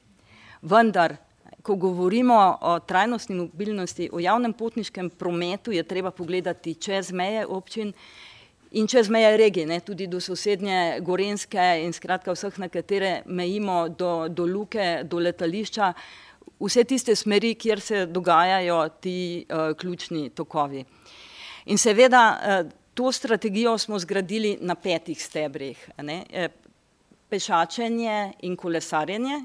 Vendar 0.63 1.17
ko 1.63 1.75
govorimo 1.77 2.59
o 2.61 2.79
trajnostni 2.79 3.37
mobilnosti, 3.37 4.09
o 4.13 4.21
javnem 4.21 4.53
potniškem 4.53 5.11
prometu, 5.11 5.73
je 5.73 5.83
treba 5.83 6.11
pogledati 6.11 6.75
čez 6.75 7.13
meje 7.13 7.47
občin 7.47 7.93
in 8.71 8.87
čez 8.87 9.09
meje 9.11 9.37
regije, 9.37 9.67
ne, 9.67 9.81
tudi 9.81 10.07
do 10.07 10.21
sosednje 10.21 11.01
Gorenske 11.01 11.83
in 11.85 11.93
skratka 11.93 12.33
vseh, 12.33 12.59
na 12.59 12.69
katere 12.69 13.23
mejimo 13.27 13.89
do, 13.89 14.29
do 14.29 14.47
luke, 14.47 15.03
do 15.05 15.19
letališča, 15.19 15.93
vse 16.61 16.85
tiste 16.85 17.17
smeri, 17.17 17.55
kjer 17.55 17.81
se 17.81 18.07
dogajajo 18.07 18.89
ti 19.01 19.47
uh, 19.49 19.77
ključni 19.77 20.31
tokovi. 20.31 20.85
In 21.67 21.79
seveda 21.79 22.23
uh, 22.37 22.71
to 22.95 23.13
strategijo 23.13 23.79
smo 23.79 23.99
zgradili 23.99 24.59
na 24.61 24.75
petih 24.75 25.23
stebrih. 25.23 25.91
Ne, 26.03 26.25
eh, 26.33 26.49
pešačenje 27.29 28.33
in 28.43 28.57
kolesarjenje, 28.57 29.45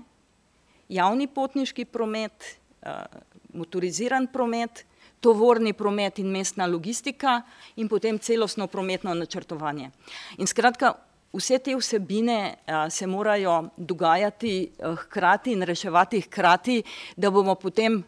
javni 0.90 1.28
potniški 1.28 1.86
promet, 1.86 2.58
eh, 2.82 3.06
motoriziran 3.54 4.28
promet, 4.28 4.86
tovorni 5.20 5.74
promet 5.74 6.20
in 6.20 6.32
mestna 6.32 6.68
logistika 6.68 7.42
in 7.76 7.88
potem 7.90 8.20
celostno 8.20 8.68
prometno 8.68 9.14
načrtovanje. 9.14 9.90
In 10.38 10.48
skratka, 10.48 10.94
vse 11.34 11.60
te 11.60 11.76
vsebine 11.76 12.56
eh, 12.56 12.90
se 12.90 13.08
morajo 13.08 13.70
dogajati 13.78 14.56
eh, 14.64 14.96
hkrati 14.96 15.52
in 15.52 15.62
reševati 15.62 16.22
hkrati, 16.22 16.84
da 17.16 17.32
bomo 17.32 17.56
potem 17.56 18.04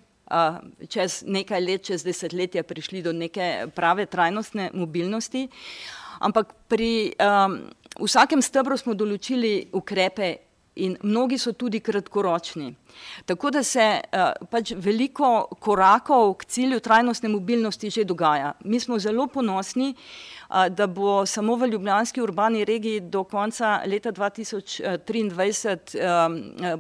čez 0.89 1.23
nekaj 1.23 1.61
let, 1.61 1.85
čez 1.87 2.03
desetletje 2.03 2.63
prišli 2.63 3.01
do 3.01 3.13
neke 3.13 3.67
prave 3.75 4.05
trajnostne 4.05 4.71
mobilnosti. 4.73 5.47
Ampak 6.19 6.53
pri 6.67 7.13
um, 7.15 7.59
vsakem 8.01 8.41
stebru 8.41 8.77
smo 8.77 8.95
določili 8.97 9.69
ukrepe 9.71 10.33
in 10.77 10.97
mnogi 11.03 11.37
so 11.37 11.53
tudi 11.53 11.79
kratkoročni. 11.79 12.75
Tako 13.25 13.51
da 13.51 13.63
se 13.63 13.85
uh, 14.01 14.47
pač 14.49 14.71
veliko 14.75 15.47
korakov 15.59 16.33
k 16.41 16.45
cilju 16.45 16.79
trajnostne 16.79 17.29
mobilnosti 17.29 17.89
že 17.89 18.03
dogaja. 18.03 18.53
Mi 18.65 18.79
smo 18.79 18.99
zelo 18.99 19.27
ponosni, 19.27 19.93
uh, 19.93 20.67
da 20.69 20.87
bo 20.87 21.25
samo 21.25 21.55
v 21.55 21.67
Ljubljanski 21.71 22.21
urbani 22.21 22.65
regiji 22.65 22.99
do 22.99 23.23
konca 23.23 23.81
leta 23.85 24.11
2023 24.11 24.95
um, 25.97 26.37
uh, 26.61 26.79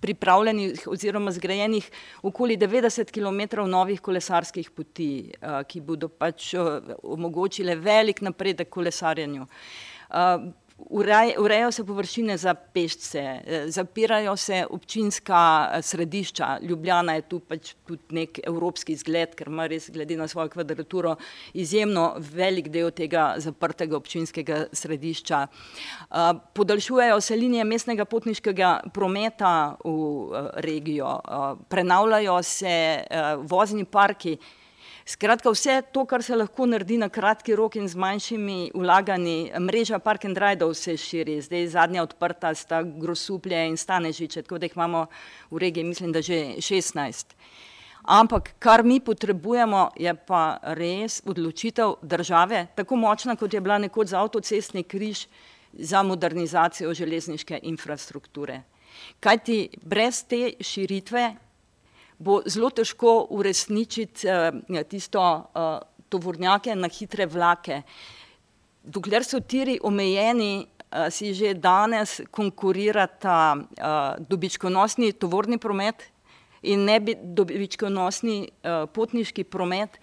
pripravljenih 0.00 0.86
oziroma 0.88 1.32
zgrajenih 1.32 1.90
okoli 2.22 2.56
90 2.56 3.10
km 3.12 3.68
novih 3.68 4.00
kolesarskih 4.00 4.70
poti, 4.70 5.32
ki 5.68 5.80
bodo 5.80 6.08
pač 6.08 6.54
omogočile 7.02 7.76
velik 7.76 8.22
napredek 8.24 8.70
kolesarjenju. 8.72 9.46
Uh, 10.88 10.90
Urejajo 11.38 11.72
se 11.72 11.84
površine 11.84 12.36
za 12.36 12.54
pešce, 12.54 13.18
eh, 13.18 13.64
zapirajo 13.70 14.36
se 14.36 14.66
občinska 14.70 15.70
eh, 15.72 15.82
središča. 15.82 16.58
Ljubljana 16.62 17.14
je 17.14 17.22
tu 17.22 17.40
pač 17.40 17.74
tudi 17.86 18.02
nek 18.10 18.40
evropski 18.46 18.96
zgled, 18.96 19.34
ker 19.34 19.48
ima 19.48 19.66
res 19.66 19.90
glede 19.90 20.16
na 20.16 20.28
svojo 20.28 20.48
kvadraturo 20.48 21.16
izjemno 21.54 22.14
velik 22.18 22.68
del 22.68 22.90
tega 22.90 23.34
zaprtega 23.38 23.96
občinskega 23.96 24.64
središča. 24.72 25.46
Eh, 25.46 26.32
podaljšujejo 26.54 27.20
se 27.20 27.36
linije 27.36 27.64
mestnega 27.64 28.04
potniškega 28.04 28.80
prometa 28.94 29.76
v 29.84 30.50
regijo, 30.56 31.20
prenavljajo 31.68 32.42
se 32.42 33.04
vozni 33.42 33.84
parki, 33.84 34.36
Skratka, 35.10 35.50
vse 35.50 35.80
to, 35.90 36.04
kar 36.06 36.22
se 36.22 36.36
lahko 36.36 36.68
naredi 36.70 36.94
na 37.00 37.08
kratki 37.10 37.56
rok 37.58 37.74
in 37.80 37.88
z 37.90 37.98
manjšimi 37.98 38.70
vlaganji, 38.78 39.50
mreža 39.58 39.98
Park 39.98 40.24
and 40.28 40.38
Ride 40.38 40.68
se 40.74 40.94
širi, 40.96 41.40
zdaj 41.42 41.66
zadnja 41.72 42.04
odprta 42.04 42.52
sta 42.54 42.82
Grosuplje 42.82 43.64
in 43.66 43.74
Stanežiče, 43.76 44.44
tako 44.46 44.60
da 44.62 44.68
jih 44.68 44.76
imamo 44.76 45.06
v 45.50 45.58
regiji, 45.64 45.84
mislim, 45.84 46.12
da 46.12 46.22
že 46.22 46.38
16. 46.62 47.34
Ampak 48.02 48.52
kar 48.58 48.84
mi 48.84 49.00
potrebujemo, 49.00 49.88
je 49.98 50.14
pa 50.14 50.60
res 50.78 51.22
odločitev 51.26 51.96
države, 52.02 52.66
tako 52.76 52.96
močna, 52.96 53.34
kot 53.36 53.54
je 53.54 53.60
bila 53.60 53.82
nekoč 53.82 54.14
za 54.14 54.22
avtocestni 54.22 54.84
križ 54.84 55.26
za 55.72 56.02
modernizacijo 56.02 56.94
železniške 56.94 57.60
infrastrukture. 57.62 58.62
Kajti 59.20 59.68
brez 59.82 60.22
te 60.22 60.52
širitve 60.60 61.49
bo 62.20 62.42
zelo 62.46 62.68
težko 62.70 63.26
uresničiti 63.32 64.28
uh, 64.28 64.82
tisto 64.88 65.22
uh, 65.24 65.78
tovornjake 66.12 66.74
na 66.76 66.88
hitre 66.92 67.26
vlake. 67.26 67.82
Dokler 68.84 69.24
so 69.24 69.40
tiri 69.40 69.78
omejeni, 69.82 70.60
uh, 70.60 71.08
si 71.08 71.32
že 71.34 71.54
danes 71.54 72.20
konkurirata 72.30 73.56
uh, 73.56 74.20
dobičkonosni 74.28 75.12
tovorni 75.12 75.58
promet 75.58 76.04
in 76.62 76.84
ne 76.84 77.00
bi 77.00 77.16
dobičkonosni 77.16 78.38
uh, 78.44 78.84
potniški 78.92 79.44
promet. 79.44 79.96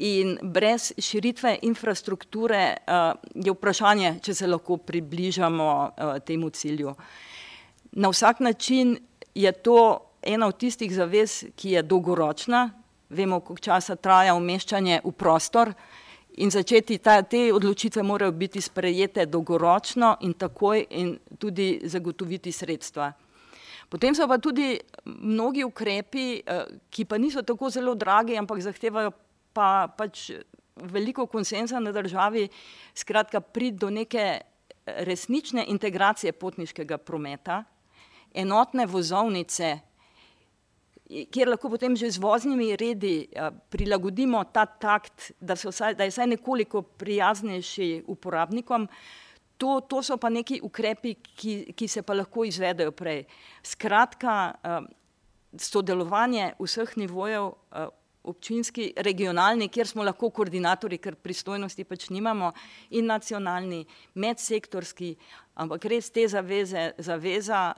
In 0.00 0.38
brez 0.42 0.92
širitve 0.96 1.58
infrastrukture 1.66 2.76
uh, 2.78 3.18
je 3.34 3.52
vprašanje, 3.52 4.20
če 4.22 4.34
se 4.34 4.46
lahko 4.46 4.78
približamo 4.78 5.66
uh, 5.68 6.12
temu 6.24 6.48
cilju. 6.50 6.94
Na 7.92 8.08
vsak 8.08 8.40
način 8.40 8.96
je 9.34 9.52
to 9.52 10.09
ena 10.22 10.46
od 10.46 10.58
tistih 10.58 10.92
zavez, 10.94 11.44
ki 11.56 11.70
je 11.76 11.82
dolgoročna. 11.82 12.70
Vemo, 13.10 13.40
koliko 13.40 13.64
časa 13.64 13.96
traja 13.96 14.34
umeščanje 14.34 15.00
v 15.04 15.12
prostor. 15.12 15.72
In 16.38 16.50
začeti 16.50 16.98
ta, 17.02 17.22
te 17.22 17.50
odločitve 17.52 18.02
morajo 18.06 18.32
biti 18.32 18.60
sprejete 18.60 19.26
dolgoročno 19.26 20.16
in 20.20 20.36
takoj, 20.38 20.84
in 20.90 21.16
tudi 21.38 21.80
zagotoviti 21.84 22.52
sredstva. 22.52 23.10
Potem 23.90 24.14
so 24.14 24.28
pa 24.30 24.38
tudi 24.38 24.78
mnogi 25.04 25.64
ukrepi, 25.66 26.26
eh, 26.46 26.64
ki 26.90 27.04
pa 27.04 27.18
niso 27.18 27.42
tako 27.42 27.70
zelo 27.70 27.94
dragi, 27.94 28.38
ampak 28.38 28.62
zahtevajo 28.62 29.10
pa 29.52 29.88
pač 29.88 30.30
veliko 30.76 31.26
konsenza 31.26 31.80
na 31.80 31.92
državi, 31.92 32.48
skratka, 32.94 33.40
priti 33.40 33.78
do 33.78 33.90
neke 33.90 34.38
eh, 34.38 34.40
resnične 34.86 35.64
integracije 35.66 36.32
potniškega 36.32 36.98
prometa, 36.98 37.64
enotne 38.34 38.86
vozovnice, 38.86 39.80
kjer 41.10 41.50
lahko 41.50 41.70
potem 41.70 41.96
že 41.96 42.10
z 42.10 42.22
voznimi 42.22 42.76
redi 42.78 43.28
prilagodimo 43.70 44.44
ta 44.52 44.66
takt, 44.66 45.32
da, 45.40 45.54
vsaj, 45.54 45.94
da 45.98 46.06
je 46.06 46.14
vsaj 46.14 46.26
nekoliko 46.36 46.82
prijaznejši 46.82 48.04
uporabnikom. 48.06 48.88
To, 49.60 49.80
to 49.84 50.00
so 50.02 50.16
pa 50.16 50.30
neki 50.32 50.60
ukrepi, 50.64 51.14
ki, 51.20 51.54
ki 51.76 51.88
se 51.88 52.02
pa 52.02 52.14
lahko 52.16 52.46
izvedejo 52.48 52.94
prej. 52.96 53.26
Skratka, 53.66 54.54
sodelovanje 55.58 56.54
vseh 56.62 56.94
nivojev, 56.96 57.50
občinski, 58.22 58.92
regionalni, 58.96 59.68
kjer 59.72 59.88
smo 59.88 60.04
lahko 60.04 60.30
koordinatorji, 60.30 60.98
ker 61.00 61.16
pristojnosti 61.16 61.84
pač 61.88 62.08
nimamo, 62.12 62.52
in 62.96 63.08
nacionalni, 63.08 63.84
medsektorski, 64.20 65.14
ampak 65.60 65.86
res 65.92 66.10
te 66.12 66.26
zaveze, 66.28 66.90
zaveza 67.00 67.70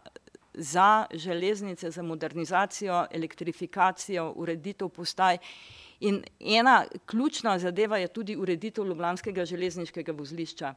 za 0.55 1.07
železnice, 1.15 1.91
za 1.91 2.03
modernizacijo, 2.03 3.07
elektrifikacijo, 3.11 4.33
ureditev 4.37 4.89
postaj. 4.89 5.39
In 6.01 6.23
ena 6.41 6.85
ključna 7.07 7.59
zadeva 7.59 7.99
je 7.99 8.09
tudi 8.09 8.37
ureditev 8.37 8.87
Ljubljanskega 8.87 9.45
železniškega 9.45 10.13
vozlišča. 10.13 10.75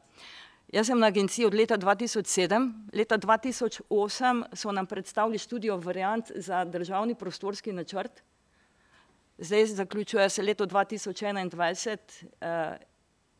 Jaz 0.72 0.86
sem 0.86 0.98
na 0.98 1.06
agenciji 1.06 1.46
od 1.46 1.54
leta 1.54 1.78
2007, 1.78 2.72
leta 2.92 3.18
2008 3.18 4.44
so 4.52 4.72
nam 4.72 4.86
predstavili 4.86 5.38
študijo 5.38 5.76
variant 5.76 6.32
za 6.34 6.64
državni 6.64 7.14
prostorski 7.14 7.72
načrt, 7.72 8.22
zdaj 9.38 9.66
zaključuje 9.66 10.28
se 10.30 10.42
leto 10.42 10.66
2021 10.66 11.98
uh, 12.24 12.76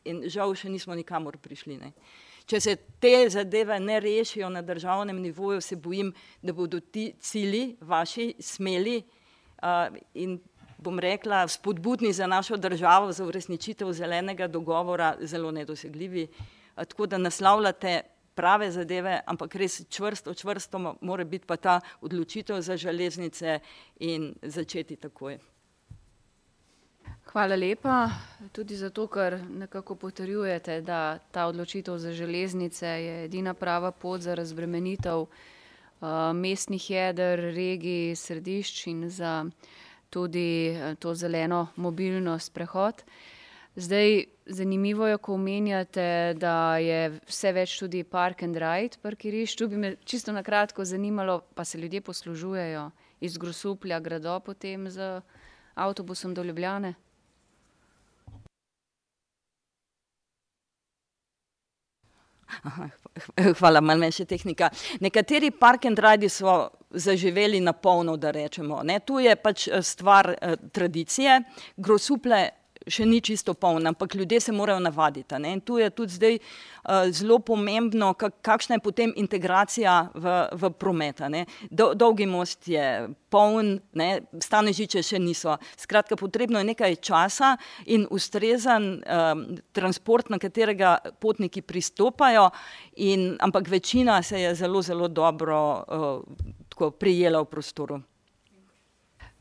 in 0.05 0.23
žal 0.31 0.55
še 0.55 0.71
nismo 0.71 0.95
nikamor 0.95 1.39
prišli. 1.43 1.79
Ne. 1.79 1.93
Če 2.47 2.61
se 2.61 2.77
te 3.03 3.29
zadeve 3.31 3.81
ne 3.81 4.01
rešijo 4.01 4.49
na 4.49 4.63
državnem 4.63 5.19
nivoju, 5.23 5.61
se 5.61 5.77
bojim, 5.77 6.13
da 6.43 6.53
bodo 6.53 6.81
ti 6.81 7.13
cili 7.21 7.77
vaši 7.81 8.35
smeli 8.39 9.01
uh, 9.03 9.97
in 10.15 10.39
bom 10.79 10.99
rekla 10.99 11.49
spodbudni 11.49 12.13
za 12.13 12.27
našo 12.27 12.57
državo, 12.57 13.13
za 13.13 13.25
uresničitev 13.25 13.93
zelenega 13.93 14.47
dogovora 14.47 15.17
zelo 15.21 15.51
nedosegljivi. 15.51 16.29
Tako 16.75 17.07
da 17.07 17.19
naslavljate 17.19 18.01
prave 18.35 18.71
zadeve, 18.71 19.21
ampak 19.27 19.55
res 19.55 19.81
čvrsto, 19.91 20.35
čvrsto 20.35 20.79
mora 21.01 21.25
biti 21.25 21.47
pa 21.47 21.57
ta 21.57 21.81
odločitev 22.01 22.61
za 22.61 22.77
železnice 22.77 23.59
in 24.01 24.35
začeti 24.43 24.97
takoj. 24.97 25.39
Hvala 27.37 27.53
lepa 27.57 28.09
tudi 28.53 28.77
zato, 28.81 29.03
ker 29.13 29.35
nekako 29.45 29.95
potrjujete, 30.01 30.79
da 30.81 31.19
ta 31.31 31.43
odločitev 31.47 31.99
za 32.01 32.13
železnice 32.13 32.87
je 32.87 33.25
edina 33.25 33.53
prava 33.55 33.91
pot 33.93 34.21
za 34.25 34.35
razbremenitev 34.35 35.19
uh, 35.21 35.29
mestnih 36.35 36.91
jeder, 36.91 37.39
regij, 37.59 38.17
središč 38.17 38.87
in 38.87 39.11
za 39.11 39.45
tudi 40.11 40.73
uh, 40.73 40.97
to 40.97 41.15
zeleno 41.15 41.67
mobilnost, 41.77 42.55
prehod. 42.55 43.05
Zdaj, 43.77 44.25
zanimivo 44.47 45.07
je, 45.07 45.19
ko 45.19 45.35
omenjate, 45.35 46.35
da 46.41 46.79
je 46.81 47.19
vse 47.29 47.53
več 47.53 47.79
tudi 47.79 48.05
park 48.05 48.49
and 48.49 48.57
ride 48.57 48.97
parkirišč. 49.03 49.59
Tu 49.61 49.69
bi 49.69 49.77
me 49.77 49.97
čisto 50.05 50.33
na 50.33 50.43
kratko 50.43 50.85
zanimalo, 50.85 51.43
pa 51.55 51.65
se 51.65 51.79
ljudje 51.79 52.01
poslužujejo 52.01 52.91
iz 53.21 53.37
Grosuplja, 53.37 54.01
gredo 54.01 54.41
potem 54.41 54.89
z 54.91 55.21
avtobusom 55.75 56.33
do 56.35 56.43
Ljubljane. 56.43 56.97
Hvala, 63.59 63.81
malo 63.81 64.01
manjša 64.01 64.25
tehnika. 64.25 64.71
Nekateri 65.01 65.51
park 65.51 65.85
and 65.85 65.99
ride 65.99 66.29
so 66.29 66.69
zaživeli 66.91 67.61
na 67.61 67.73
polno, 67.73 68.17
da 68.17 68.31
rečemo. 68.31 68.83
Ne? 68.83 69.01
Tu 69.01 69.19
je 69.19 69.37
pač 69.37 69.69
eh, 69.69 69.83
stvar 69.83 70.35
eh, 70.35 70.57
tradicije. 70.73 71.41
Grosuple 71.77 72.49
še 72.87 73.07
ni 73.07 73.21
čisto 73.21 73.55
polna, 73.55 73.91
ampak 73.91 74.15
ljudje 74.15 74.41
se 74.41 74.53
morajo 74.53 74.81
navaditi. 74.81 75.39
Ne? 75.39 75.53
In 75.57 75.61
tu 75.61 75.79
je 75.79 75.91
tudi 75.91 76.13
zdaj 76.13 76.39
uh, 76.39 77.11
zelo 77.11 77.39
pomembno, 77.39 78.13
kak, 78.15 78.39
kakšna 78.47 78.79
je 78.79 78.85
potem 78.85 79.13
integracija 79.17 79.97
v, 80.15 80.35
v 80.53 80.71
promet. 80.79 81.23
Do, 81.71 81.93
dolgi 81.95 82.27
most 82.27 82.69
je 82.71 83.09
poln, 83.31 83.77
ne? 83.99 84.11
stane 84.43 84.73
žiče 84.77 85.03
še 85.03 85.21
niso. 85.23 85.57
Skratka, 85.79 86.17
potrebno 86.17 86.63
je 86.63 86.71
nekaj 86.71 86.99
časa 87.03 87.55
in 87.87 88.07
ustrezen 88.11 88.91
um, 89.03 89.47
transport, 89.75 90.31
na 90.31 90.39
katerega 90.43 90.97
potniki 91.21 91.63
pristopajo, 91.63 92.51
in, 93.03 93.35
ampak 93.43 93.69
večina 93.71 94.23
se 94.23 94.41
je 94.41 94.55
zelo, 94.55 94.83
zelo 94.83 95.09
dobro 95.09 95.59
uh, 95.83 96.93
prijela 96.99 97.43
v 97.43 97.51
prostoru. 97.51 98.03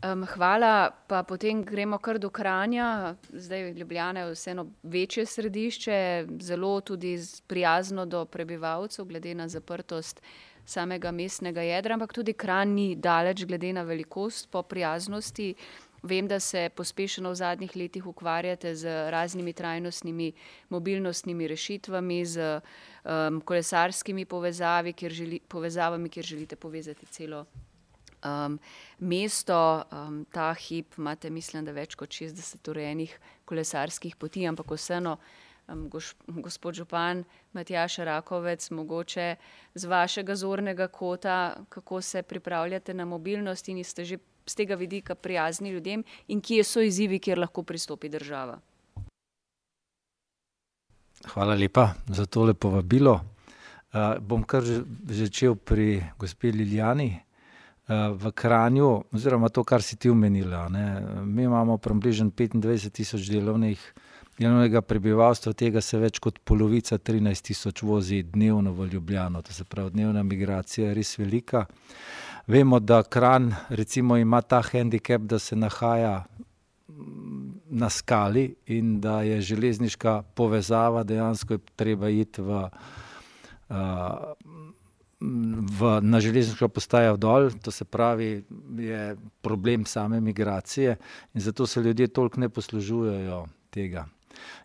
Um, 0.06 0.26
hvala, 0.28 0.92
pa 1.08 1.24
potem 1.24 1.64
gremo 1.64 1.98
kar 1.98 2.20
do 2.20 2.30
Kranja. 2.30 3.16
Zdaj 3.34 3.72
Ljubljana 3.72 4.20
je 4.20 4.34
vseeno 4.34 4.66
večje 4.84 5.26
središče, 5.26 6.26
zelo 6.40 6.82
tudi 6.82 7.18
prijazno 7.48 8.06
do 8.06 8.26
prebivalcev, 8.26 9.06
glede 9.06 9.34
na 9.36 9.48
zaprtost 9.48 10.22
samega 10.66 11.12
mestnega 11.12 11.62
jedra, 11.62 11.94
ampak 11.94 12.14
tudi 12.14 12.34
Kranj 12.34 12.70
ni 12.70 12.96
daleč, 12.96 13.46
glede 13.46 13.74
na 13.74 13.82
velikost, 13.82 14.52
po 14.52 14.62
prijaznosti. 14.62 15.54
Vem, 16.04 16.28
da 16.28 16.40
se 16.40 16.70
pospešeno 16.76 17.32
v 17.32 17.36
zadnjih 17.36 17.76
letih 17.76 18.08
ukvarjate 18.08 18.76
z 18.76 19.10
raznimi 19.10 19.54
trajnostnimi 19.54 20.34
mobilnostnimi 20.70 21.48
rešitvami, 21.48 22.26
z 22.26 22.60
um, 22.60 23.42
kolesarskimi 23.42 24.26
povezavi, 24.26 24.94
kjer 24.94 25.12
želi, 25.12 25.40
povezavami, 25.48 26.10
kjer 26.10 26.26
želite 26.26 26.56
povezati 26.56 27.06
celo 27.06 27.46
um, 28.26 28.60
mesto, 29.00 29.84
um, 29.92 30.26
ta 30.32 30.54
hip, 30.54 30.98
imate, 30.98 31.30
mislim, 31.30 31.66
da 31.66 31.72
več 31.76 31.96
kot 31.96 32.10
60 32.10 32.70
urejenih 32.72 33.14
kolesarskih 33.46 34.16
poti, 34.20 34.46
ampak 34.50 34.74
vseeno, 34.76 35.18
um, 35.70 35.88
goš, 35.90 36.14
gospod 36.28 36.82
Župan, 36.82 37.24
Matjaš 37.54 38.00
Rakovec, 38.08 38.70
mogoče 38.72 39.36
z 39.76 39.92
vašega 39.92 40.36
zornega 40.36 40.88
kota, 40.88 41.56
kako 41.70 42.02
se 42.02 42.24
pripravljate 42.24 42.94
na 42.94 43.06
mobilnost 43.06 43.70
in 43.70 43.84
ste 43.84 44.06
že 44.06 44.18
z 44.46 44.56
tega 44.56 44.76
vidika 44.76 45.16
prijazni 45.16 45.70
ljudem 45.70 46.04
in 46.28 46.42
kje 46.42 46.64
so 46.64 46.82
izzivi, 46.82 47.20
kjer 47.20 47.40
lahko 47.40 47.64
pristopi 47.64 48.10
država. 48.10 48.60
Hvala 51.34 51.56
lepa 51.56 51.94
za 52.08 52.26
tole 52.26 52.54
povabilo. 52.54 53.14
Uh, 53.96 54.20
bom 54.20 54.44
kar 54.44 54.64
začel 55.08 55.56
pri 55.56 56.04
gospe 56.20 56.52
Liljani. 56.52 57.25
V 57.88 58.32
Kranju, 58.32 59.04
oziroma 59.14 59.50
to, 59.50 59.64
kar 59.64 59.82
si 59.86 59.96
ti 59.96 60.10
umenila, 60.10 60.64
ne, 60.70 61.02
mi 61.22 61.44
imamo 61.44 61.78
približno 61.78 62.32
25 62.34 62.90
tisoč 62.90 63.28
delovnih, 63.30 63.82
delovnega 64.40 64.82
prebivalstva, 64.82 65.54
tega 65.54 65.84
se 65.86 66.00
več 66.02 66.18
kot 66.20 66.40
polovica, 66.42 66.98
13 66.98 67.46
tisoč, 67.52 67.84
vozi 67.86 68.24
dnevno 68.24 68.74
v 68.74 68.90
Ljubljano. 68.94 69.42
To 69.46 69.54
se 69.54 69.68
pravi, 69.70 69.94
dnevna 69.94 70.24
migracija 70.24 70.88
je 70.88 70.96
res 70.98 71.14
velika. 71.22 71.66
Vemo, 72.48 72.80
da 72.80 73.04
Kran 73.04 73.54
recimo, 73.70 74.18
ima 74.18 74.42
ta 74.42 74.64
handicap, 74.66 75.22
da 75.22 75.40
se 75.40 75.56
nahaja 75.56 76.26
na 77.70 77.90
skali 77.90 78.56
in 78.66 79.00
da 79.02 79.22
je 79.22 79.42
železniška 79.42 80.24
povezava 80.36 81.04
dejansko 81.04 81.58
treba 81.76 82.10
iti 82.10 82.42
v. 82.42 82.70
Uh, 83.70 84.34
v, 85.20 86.00
na 86.02 86.20
železniško 86.20 86.68
postajo 86.68 87.18
dol, 87.18 87.50
to 87.64 87.72
se 87.72 87.86
pravi, 87.86 88.44
je 88.78 89.16
problem 89.42 89.86
same 89.86 90.20
migracije 90.22 90.98
in 91.34 91.42
zato 91.42 91.68
se 91.68 91.82
ljudje 91.82 92.08
toliko 92.08 92.40
ne 92.40 92.50
poslužujejo 92.50 93.46
tega. 93.70 94.06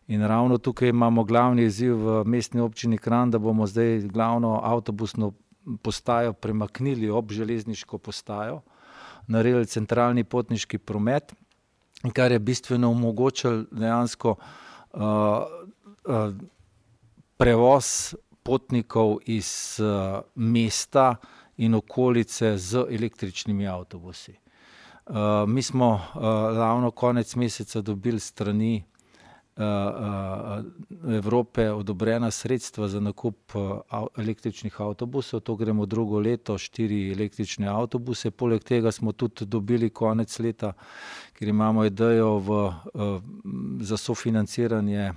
In 0.09 0.23
ravno 0.27 0.59
tukaj 0.59 0.89
imamo 0.89 1.25
glavni 1.25 1.65
izziv 1.65 1.95
v 1.97 2.25
mestni 2.27 2.61
občini 2.61 2.99
Kran, 2.99 3.31
da 3.31 3.39
bomo 3.39 3.67
zdaj 3.67 4.01
glavno 4.01 4.61
avtobusno 4.63 5.33
postajo 5.83 6.33
premaknili 6.33 7.11
ob 7.11 7.33
železniško 7.33 7.99
postajo, 7.99 8.61
naredili 9.27 9.67
centralni 9.67 10.25
potniški 10.25 10.79
promet, 10.79 11.35
kar 12.13 12.33
je 12.33 12.39
bistveno 12.39 12.91
omogočilo 12.91 13.65
dejansko 13.71 14.35
uh, 14.35 15.01
uh, 15.01 16.35
prevoz 17.37 18.15
potnikov 18.51 19.21
iz 19.31 19.79
uh, 19.79 20.19
mesta 20.35 21.15
in 21.57 21.75
okolice 21.75 22.57
z 22.59 22.87
električnimi 22.91 23.69
avtobusi. 23.69 24.35
Mi 25.47 25.63
smo 25.63 26.01
ravno 26.57 26.91
konec 26.91 27.35
meseca 27.35 27.81
dobili 27.81 28.21
strani 28.21 28.85
Evrope 31.09 31.71
odobrena 31.73 32.31
sredstva 32.31 32.89
za 32.89 33.01
nakup 33.01 33.53
električnih 34.17 34.81
avtobusov, 34.81 35.41
to 35.41 35.57
gremo 35.57 35.87
drugo 35.87 36.21
leto, 36.21 36.59
štiri 36.59 37.13
električne 37.13 37.69
avtobuse, 37.69 38.31
poleg 38.31 38.65
tega 38.65 38.93
smo 38.93 39.13
tudi 39.13 39.45
dobili 39.45 39.91
konec 39.91 40.39
leta, 40.39 40.73
ker 41.33 41.49
imamo 41.49 41.85
idejo 41.85 42.39
v 42.39 42.73
za 43.81 43.97
sofinanciranje 43.97 45.13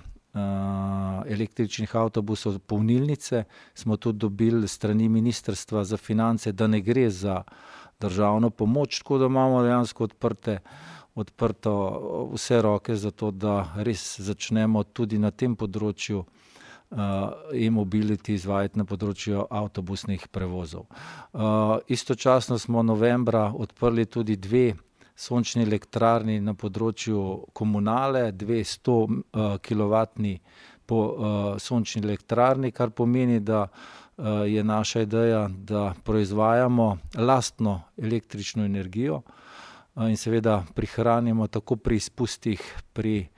električnih 1.26 1.96
avtobusov 1.96 2.58
polnilnice, 2.58 3.44
smo 3.74 3.96
tudi 3.96 4.18
dobili 4.18 4.68
strani 4.68 5.08
Ministrstva 5.08 5.84
za 5.84 5.96
finance, 5.96 6.52
da 6.52 6.66
ne 6.66 6.80
gre 6.80 7.10
za 7.10 7.42
državno 8.00 8.50
pomoč, 8.50 8.98
tako 8.98 9.18
da 9.18 9.26
imamo 9.26 9.62
dejansko 9.62 10.04
odprte 10.04 10.58
odprto 11.14 11.72
vse 12.34 12.62
roke 12.62 12.96
za 12.96 13.10
to, 13.10 13.30
da 13.30 13.72
res 13.76 14.20
začnemo 14.20 14.82
tudi 14.82 15.18
na 15.18 15.30
tem 15.30 15.56
področju 15.56 16.24
e-mobility 17.54 18.34
izvajati 18.34 18.78
na 18.78 18.84
področju 18.84 19.46
avtobusnih 19.50 20.26
prevozov. 20.30 20.86
Istočasno 21.88 22.58
smo 22.58 22.82
novembra 22.82 23.52
odprli 23.54 24.06
tudi 24.06 24.36
dve 24.36 24.74
sončni 25.16 25.62
elektrarni 25.62 26.40
na 26.40 26.54
področju 26.54 27.50
komunale, 27.52 28.32
dve 28.32 28.64
sto 28.64 29.06
kilovatni 29.62 30.40
sončni 31.58 32.02
elektrarni, 32.02 32.72
kar 32.72 32.90
pomeni, 32.90 33.40
da 33.40 33.68
je 34.46 34.64
naša 34.64 35.00
ideja, 35.06 35.48
da 35.48 35.94
proizvajamo 36.04 36.88
lastno 37.18 37.80
električno 37.98 38.64
energijo, 38.64 39.22
in 39.96 40.16
seveda 40.16 40.64
prihranimo 40.74 41.46
tako 41.46 41.76
pri 41.76 41.96
izpustih, 41.96 42.60
pri 42.92 43.28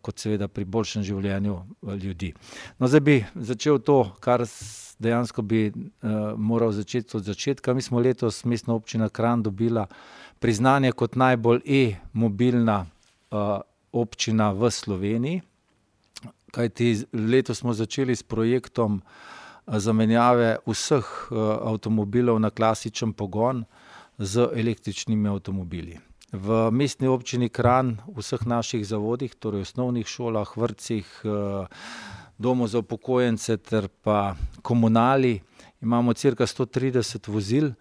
kot 0.00 0.18
seveda 0.20 0.48
pri 0.48 0.64
boljšem 0.64 1.02
življenju 1.02 1.54
ljudi. 2.02 2.32
No, 2.78 2.88
zdaj 2.88 3.00
bi 3.00 3.16
začel 3.34 3.78
to, 3.80 4.02
kar 4.20 4.44
dejansko 4.98 5.42
bi 5.42 5.72
moral 6.36 6.72
začeti 6.76 7.16
od 7.16 7.24
začetka, 7.24 7.74
mi 7.74 7.82
smo 7.82 8.00
letos, 8.04 8.44
Mestna 8.44 8.74
občina 8.74 9.08
Kranj 9.08 9.42
dobila 9.42 9.86
priznanje 10.40 10.92
kot 10.92 11.16
najbolj 11.16 11.60
e-mobilna 11.66 12.86
občina 13.92 14.52
v 14.52 14.70
Sloveniji, 14.70 15.42
kajti 16.54 17.06
letos 17.12 17.58
smo 17.58 17.74
začeli 17.74 18.16
s 18.16 18.22
projektom 18.22 19.02
zamenjave 19.66 20.58
vseh 20.66 21.06
avtomobilov 21.62 22.38
na 22.38 22.50
klasičen 22.50 23.12
pogon 23.12 23.64
z 24.18 24.46
električnimi 24.54 25.28
avtomobili. 25.28 25.98
V 26.34 26.70
Mestni 26.70 27.06
občini 27.08 27.48
Kranj, 27.48 27.96
v 28.06 28.18
vseh 28.18 28.46
naših 28.46 28.86
zavodih, 28.86 29.34
torej 29.34 29.62
osnovnih 29.66 30.06
šolah, 30.06 30.50
vrtcih, 30.56 31.06
domu 32.38 32.66
za 32.66 32.78
upokojence 32.78 33.56
ter 33.56 33.88
pa 34.02 34.34
komunali, 34.62 35.40
imamo 35.82 36.14
sto 36.14 36.66
trideset 36.66 37.28
vozil, 37.28 37.72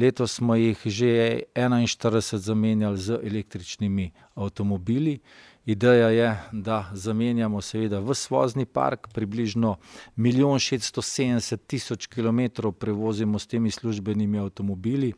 letos 0.00 0.32
smo 0.32 0.54
jih 0.54 0.80
že 0.86 1.42
enainštirideset 1.54 2.40
zamenjali 2.40 2.98
z 2.98 3.20
električnimi 3.22 4.10
avtomobili. 4.34 5.20
Ideja 5.66 6.08
je, 6.08 6.38
da 6.52 6.90
zamenjamo 6.92 7.60
seveda 7.60 8.00
ves 8.00 8.30
vozni 8.30 8.64
park, 8.66 9.08
približno 9.14 9.76
milijon 10.16 10.58
šeststo 10.58 11.02
sedemdeset 11.02 11.66
tisoč 11.66 12.06
kilometrov 12.06 12.72
prevozimo 12.72 13.38
s 13.38 13.46
temi 13.46 13.70
službenimi 13.70 14.38
avtomobili 14.38 15.12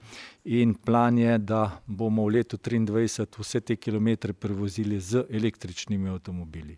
in 0.45 0.75
plan 0.75 1.19
je, 1.19 1.39
da 1.39 1.81
bomo 1.87 2.27
v 2.27 2.35
letu 2.37 2.57
triindvajset 2.57 3.39
vse 3.39 3.61
te 3.61 3.77
kilometre 3.77 4.33
prevozili 4.33 5.01
z 5.01 5.25
električnimi 5.31 6.11
avtomobili. 6.11 6.77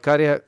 kar 0.00 0.20
je 0.20 0.40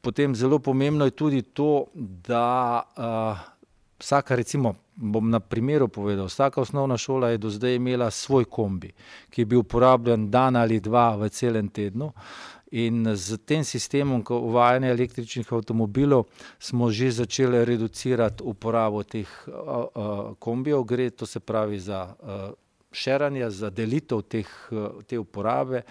potem 0.00 0.34
zelo 0.34 0.58
pomembno, 0.58 1.04
je 1.04 1.10
tudi 1.10 1.42
to, 1.42 1.86
da 1.94 3.53
vsaka 3.98 4.36
recimo, 4.36 4.74
bom 4.96 5.30
na 5.30 5.40
primeru 5.40 5.88
povedal, 5.88 6.26
vsaka 6.26 6.60
osnovna 6.60 6.96
šola 6.96 7.30
je 7.30 7.38
do 7.38 7.50
zdaj 7.50 7.74
imela 7.74 8.10
svoj 8.10 8.44
kombi, 8.44 8.92
ki 9.30 9.40
je 9.40 9.46
bil 9.46 9.60
uporabljan 9.60 10.30
dan 10.30 10.56
ali 10.56 10.80
dva 10.80 11.16
v 11.16 11.28
celem 11.28 11.68
tednu, 11.68 12.12
in 12.74 13.06
s 13.06 13.38
tem 13.46 13.62
sistemom 13.64 14.24
uvajanja 14.30 14.90
električnih 14.90 15.52
avtomobilov 15.52 16.24
smo 16.58 16.90
že 16.90 17.10
začeli 17.10 17.64
reducirati 17.64 18.42
uporabo 18.42 19.02
teh 19.02 19.30
kombijev, 20.38 20.82
gre, 20.82 21.10
to 21.10 21.26
se 21.26 21.40
pravi 21.40 21.78
za 21.78 22.16
šeranje, 22.92 23.50
za 23.50 23.70
delitev 23.70 24.22
teh, 24.22 24.48
te 25.06 25.18
uporabe. 25.18 25.82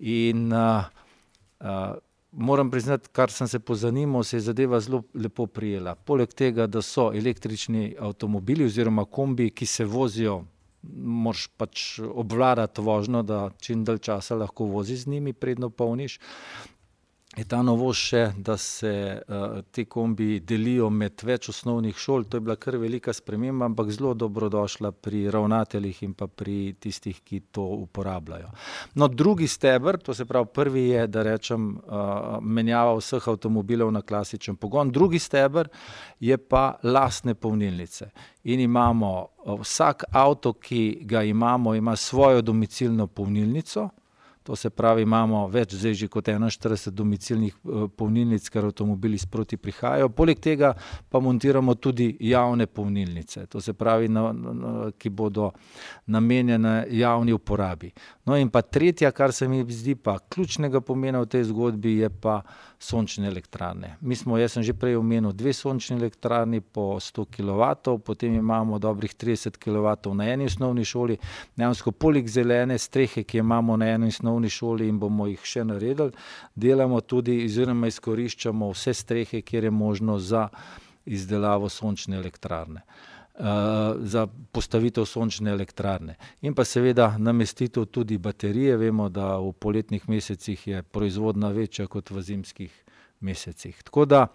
In 0.00 0.52
moram 2.32 2.70
priznati, 2.70 3.08
kar 3.12 3.30
sem 3.30 3.48
se 3.48 3.58
pozanimal, 3.58 4.24
se 4.24 4.36
je 4.36 4.40
zadeva 4.40 4.80
zelo 4.80 5.02
lepo 5.14 5.46
prijela. 5.46 5.94
Poleg 5.94 6.32
tega, 6.34 6.66
da 6.66 6.82
so 6.82 7.10
električni 7.14 7.94
avtomobili 8.00 8.64
oziroma 8.64 9.04
kombiji, 9.04 9.50
ki 9.50 9.66
se 9.66 9.84
vozijo, 9.84 10.42
moraš 10.96 11.46
pač 11.56 11.98
obvladati 11.98 12.80
vožnjo, 12.80 13.22
da 13.22 13.50
čim 13.60 13.84
dalj 13.84 13.98
časa 13.98 14.34
lahko 14.36 14.64
voziš 14.64 15.04
z 15.04 15.14
njimi, 15.14 15.32
preden 15.32 15.70
polniš, 15.70 16.18
je 17.36 17.44
ta 17.48 17.62
novost 17.64 18.10
še, 18.10 18.22
da 18.36 18.58
se 18.60 18.92
ti 19.72 19.86
kombiji 19.88 20.42
delijo 20.44 20.90
med 20.92 21.22
več 21.24 21.48
osnovnih 21.48 21.96
šol, 21.96 22.26
to 22.28 22.36
je 22.36 22.44
bila 22.44 22.58
kar 22.60 22.76
velika 22.76 23.12
sprememba, 23.16 23.70
ampak 23.70 23.88
zelo 23.94 24.12
dobrodošla 24.14 24.90
pri 24.92 25.24
ravnateljih 25.32 26.02
in 26.04 26.12
pa 26.12 26.28
pri 26.28 26.74
tistih, 26.80 27.22
ki 27.24 27.40
to 27.56 27.64
uporabljajo. 27.86 28.50
No, 29.00 29.08
drugi 29.08 29.48
steber, 29.48 29.96
to 29.96 30.12
se 30.14 30.26
pravi, 30.28 30.50
prvi 30.52 30.82
je, 30.90 31.06
da 31.08 31.24
rečem, 31.24 31.70
menjava 32.42 32.98
vseh 32.98 33.30
avtomobilov 33.32 33.94
na 33.96 34.04
klasičen 34.04 34.60
pogon, 34.60 34.92
drugi 34.92 35.18
steber 35.22 35.72
je 36.20 36.36
pa 36.36 36.74
lastne 36.84 37.34
polnilnice. 37.34 38.10
In 38.52 38.60
imamo, 38.60 39.14
vsak 39.62 40.04
avto, 40.12 40.52
ki 40.60 41.06
ga 41.08 41.24
imamo, 41.24 41.74
ima 41.74 41.96
svojo 41.96 42.42
domicilno 42.44 43.06
polnilnico, 43.06 43.88
to 44.42 44.56
se 44.56 44.70
pravi, 44.70 45.02
imamo 45.02 45.46
več 45.48 45.74
zdaj 45.74 45.94
že 45.94 46.08
kot 46.08 46.28
enainštirideset 46.28 46.94
domicilnih 46.94 47.56
polnilnic, 47.96 48.48
ker 48.50 48.66
avtomobili 48.68 49.18
sproti 49.18 49.56
prihajajo, 49.56 50.08
poleg 50.08 50.40
tega 50.42 50.72
pa 51.10 51.20
montiramo 51.20 51.74
tudi 51.74 52.10
javne 52.20 52.66
polnilnice, 52.66 53.46
to 53.46 53.60
se 53.60 53.72
pravi 53.72 54.08
na, 54.08 54.32
na, 54.32 54.90
ki 54.98 55.10
bodo 55.10 55.52
namenjene 56.06 56.86
javni 56.90 57.32
uporabi. 57.32 57.92
No, 58.26 58.36
in 58.38 58.50
pa 58.50 58.62
tretja, 58.62 59.10
kar 59.10 59.32
se 59.32 59.48
mi 59.48 59.62
zdi 59.68 59.94
pa 59.94 60.18
ključnega 60.18 60.80
pomena 60.80 61.20
v 61.22 61.30
tej 61.30 61.48
zgodbi, 61.50 61.96
je 62.02 62.10
pa 62.10 62.42
sončne 62.82 63.28
elektrarne. 63.28 63.96
Mi 64.00 64.16
smo, 64.16 64.38
jaz 64.38 64.56
sem 64.56 64.62
že 64.66 64.74
prej 64.74 64.96
omenil 64.98 65.32
dve 65.32 65.52
sončni 65.54 65.96
elektrarni 65.96 66.60
po 66.60 66.98
sto 67.00 67.24
kilovatov, 67.24 68.00
potem 68.02 68.34
imamo 68.34 68.78
dobrih 68.78 69.14
trideset 69.14 69.56
kilovatov 69.56 70.16
na 70.18 70.26
eni 70.32 70.48
osnovni 70.50 70.84
šoli, 70.84 71.18
dejansko 71.56 71.92
poleg 71.92 72.26
zelene 72.26 72.78
strehe, 72.78 73.22
ki 73.22 73.38
jo 73.38 73.44
imamo 73.46 73.76
na 73.76 73.92
eni 73.94 74.10
osnovni 74.10 74.31
šoli 74.50 74.88
in 74.88 74.98
bomo 74.98 75.26
jih 75.26 75.40
še 75.44 75.64
naredili, 75.64 76.12
delamo 76.54 77.00
tudi 77.00 77.44
oziroma 77.44 77.86
izkoriščamo 77.86 78.70
vse 78.72 78.94
strehe, 78.94 79.42
kjer 79.42 79.64
je 79.64 79.70
možno 79.70 80.18
za 80.18 80.48
izdelavo 81.04 81.68
sončne 81.68 82.16
elektrarne. 82.16 82.82
za 83.98 84.26
postavitev 84.52 85.04
sončne 85.04 85.50
elektrarne. 85.50 86.16
In 86.40 86.54
pa 86.54 86.64
seveda 86.64 87.16
namestitev 87.18 87.84
tudi 87.84 88.18
baterije, 88.18 88.76
vemo, 88.76 89.08
da 89.08 89.38
v 89.40 89.52
poletnih 89.52 90.08
mesecih 90.08 90.66
je 90.66 90.82
proizvodnja 90.82 91.48
večja 91.48 91.86
kot 91.86 92.10
v 92.10 92.22
zimskih 92.22 92.84
mesecih. 93.20 93.82
Tako 93.82 94.04
da 94.04 94.26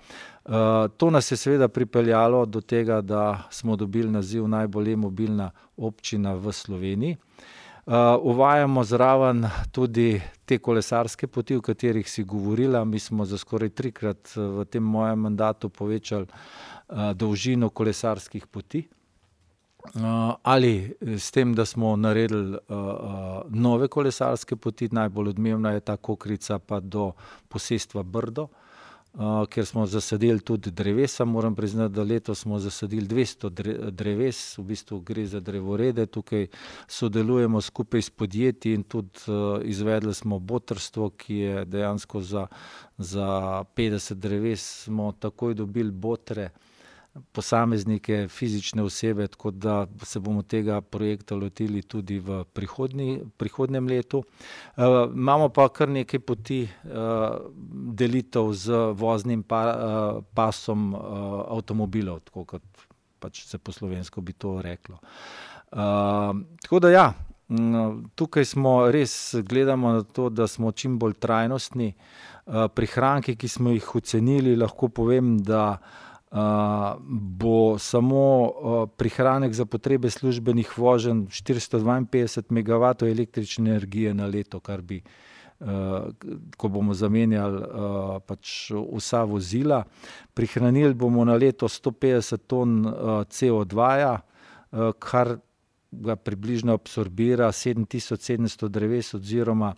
to 0.98 1.10
nas 1.10 1.32
je 1.32 1.38
seveda 1.38 1.68
pripeljalo 1.68 2.46
do 2.46 2.62
tega, 2.62 3.02
da 3.02 3.48
smo 3.52 3.76
dobili 3.76 4.12
naziv 4.12 4.48
najbolj 4.48 4.92
e-mobilna 4.94 5.52
občina 5.78 6.34
v 6.34 6.52
Sloveniji. 6.52 7.18
Uvajamo 8.22 8.84
zraven 8.84 9.46
tudi 9.72 10.22
te 10.46 10.58
kolesarske 10.58 11.28
poti, 11.28 11.56
o 11.56 11.62
katerih 11.62 12.10
si 12.10 12.24
govorila, 12.24 12.86
mi 12.86 13.00
smo 13.00 13.26
za 13.26 13.38
skoraj 13.38 13.70
trikrat 13.70 14.36
v 14.36 14.66
tem 14.66 14.84
mojem 14.84 15.20
mandatu 15.20 15.70
povečali 15.70 16.28
dolžino 17.16 17.70
kolesarskih 17.70 18.48
poti. 18.48 18.88
ali 20.44 20.96
s 21.02 21.32
tem, 21.32 21.54
da 21.56 21.66
smo 21.66 21.96
naredili 21.96 22.58
nove 23.50 23.88
kolesarske 23.88 24.56
poti, 24.56 24.90
najbolj 24.92 25.30
odmevna 25.30 25.72
je 25.72 25.80
ta 25.80 25.98
Kokrica 25.98 26.60
pa 26.60 26.80
do 26.80 27.12
posestva 27.48 28.04
Brdo, 28.04 28.48
kjer 29.50 29.66
smo 29.66 29.86
zasadili 29.86 30.40
tudi 30.40 30.72
drevesa, 30.72 31.26
moram 31.26 31.56
priznati, 31.56 31.94
da 31.94 32.04
letos 32.04 32.40
smo 32.40 32.60
zasadili 32.60 33.08
dvesto 33.08 33.50
dreves, 33.92 34.58
v 34.58 34.64
bistvu 34.64 35.00
gre 35.00 35.26
za 35.26 35.40
drevorede, 35.40 36.06
tukaj 36.06 36.48
sodelujemo 36.88 37.62
skupaj 37.62 38.02
s 38.02 38.10
podjetji 38.10 38.74
in 38.74 38.84
tudi 38.84 39.20
izvedli 39.64 40.14
smo 40.14 40.40
botrstvo, 40.40 41.10
ki 41.10 41.36
je 41.36 41.66
dejansko 41.66 42.22
za 42.22 42.48
za 42.98 43.64
petdeset 43.76 44.18
dreves 44.18 44.84
smo 44.84 45.12
takoj 45.12 45.54
dobili 45.54 45.92
botre, 45.92 46.50
posameznike, 47.32 48.28
fizične 48.28 48.84
osebe, 48.84 49.28
tako 49.28 49.52
da 49.52 49.88
se 50.04 50.20
bomo 50.20 50.42
tega 50.42 50.82
projekta 50.82 51.36
lotili 51.36 51.82
tudi 51.82 52.20
v 52.20 52.44
prihodnji, 52.54 53.20
prihodnjem 53.38 53.88
letu. 53.88 54.24
Uh, 54.76 54.84
imamo 55.14 55.50
pa 55.50 55.70
kar 55.70 55.90
nekaj 55.90 56.20
poti 56.20 56.64
uh, 56.64 57.38
delitev 57.94 58.52
z 58.54 58.82
voznim 58.94 59.44
pa, 59.44 59.62
uh, 59.68 60.24
pasom 60.34 60.94
uh, 60.94 61.02
avtomobilov, 61.58 62.20
tako 62.30 62.46
kot 62.46 62.86
pač 63.20 63.46
se 63.46 63.58
po 63.58 63.72
slovensko 63.72 64.22
bi 64.22 64.34
to 64.34 64.62
reklo. 64.62 65.00
Uh, 65.72 66.36
tako 66.62 66.80
da 66.80 66.90
ja. 66.90 67.08
Tukaj 68.16 68.46
smo 68.46 68.92
res 68.92 69.36
gledamo 69.40 69.94
na 69.94 70.02
to, 70.04 70.28
da 70.30 70.48
smo 70.48 70.72
čim 70.72 70.98
bolj 71.00 71.14
trajnostni. 71.14 71.94
Prihranki, 72.76 73.36
ki 73.40 73.48
smo 73.48 73.72
jih 73.72 73.88
ocenili, 73.96 74.56
lahko 74.56 74.90
povem, 74.92 75.38
da 75.40 75.78
bo 77.02 77.80
samo 77.80 78.52
prihranek 78.98 79.54
za 79.54 79.66
potrebe 79.66 80.10
službenih 80.10 80.78
voženj 80.78 81.26
452 81.28 82.44
MW 82.50 83.12
električne 83.12 83.72
energije 83.72 84.14
na 84.14 84.26
leto, 84.26 84.60
kar 84.60 84.82
bi, 84.82 85.02
ko 86.58 86.68
bomo 86.70 86.94
zamenjali 86.94 87.62
pač 88.28 88.72
vsa 88.72 89.24
vozila. 89.24 89.84
Prihranili 90.34 90.94
bomo 90.94 91.26
na 91.26 91.36
leto 91.36 91.68
150 91.68 92.38
ton 92.48 92.86
CO2, 93.30 93.74
-ja, 93.74 94.20
kar 95.00 95.38
ga 95.92 96.16
približno 96.16 96.74
absorbira 96.74 97.48
7700 97.48 98.68
dreves 98.68 99.14
oziroma 99.14 99.74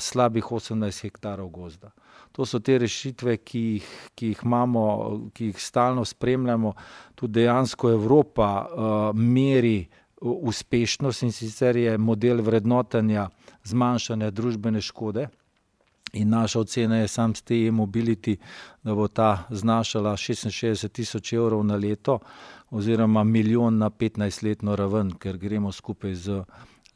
slabih 0.00 0.44
18 0.44 1.02
hektarov 1.02 1.48
gozda. 1.48 1.90
To 2.38 2.46
so 2.46 2.60
te 2.62 2.76
rešitve, 2.78 3.32
ki 3.42 3.60
jih, 3.60 3.86
ki 4.14 4.28
jih 4.30 4.42
imamo, 4.46 4.82
ki 5.34 5.48
jih 5.48 5.56
stalno 5.58 6.04
spremljamo. 6.06 6.70
Tudi 7.18 7.40
dejansko 7.40 7.90
Evropa 7.90 8.50
uh, 8.62 9.16
meri 9.18 9.88
uspešnost 10.22 11.22
in 11.26 11.32
sicer 11.34 11.76
je 11.76 11.96
model 11.98 12.42
vrednotenja 12.46 13.26
zmanjšanja 13.66 14.30
družbene 14.30 14.80
škode. 14.80 15.26
In 16.12 16.30
naša 16.30 16.60
ocena 16.60 17.02
je, 17.02 17.08
sam 17.08 17.34
s 17.34 17.42
tem 17.42 17.74
mobility, 17.74 18.36
da 18.82 18.94
bo 18.94 19.08
ta 19.08 19.44
znašala 19.50 20.14
66 20.16 20.88
tisoč 20.88 21.32
evrov 21.32 21.66
na 21.66 21.76
leto, 21.76 22.20
oziroma 22.70 23.24
milijon 23.24 23.78
na 23.78 23.90
15-letno 23.90 24.76
raven, 24.76 25.10
ker 25.18 25.36
gremo 25.36 25.72
skupaj 25.72 26.14
z 26.14 26.42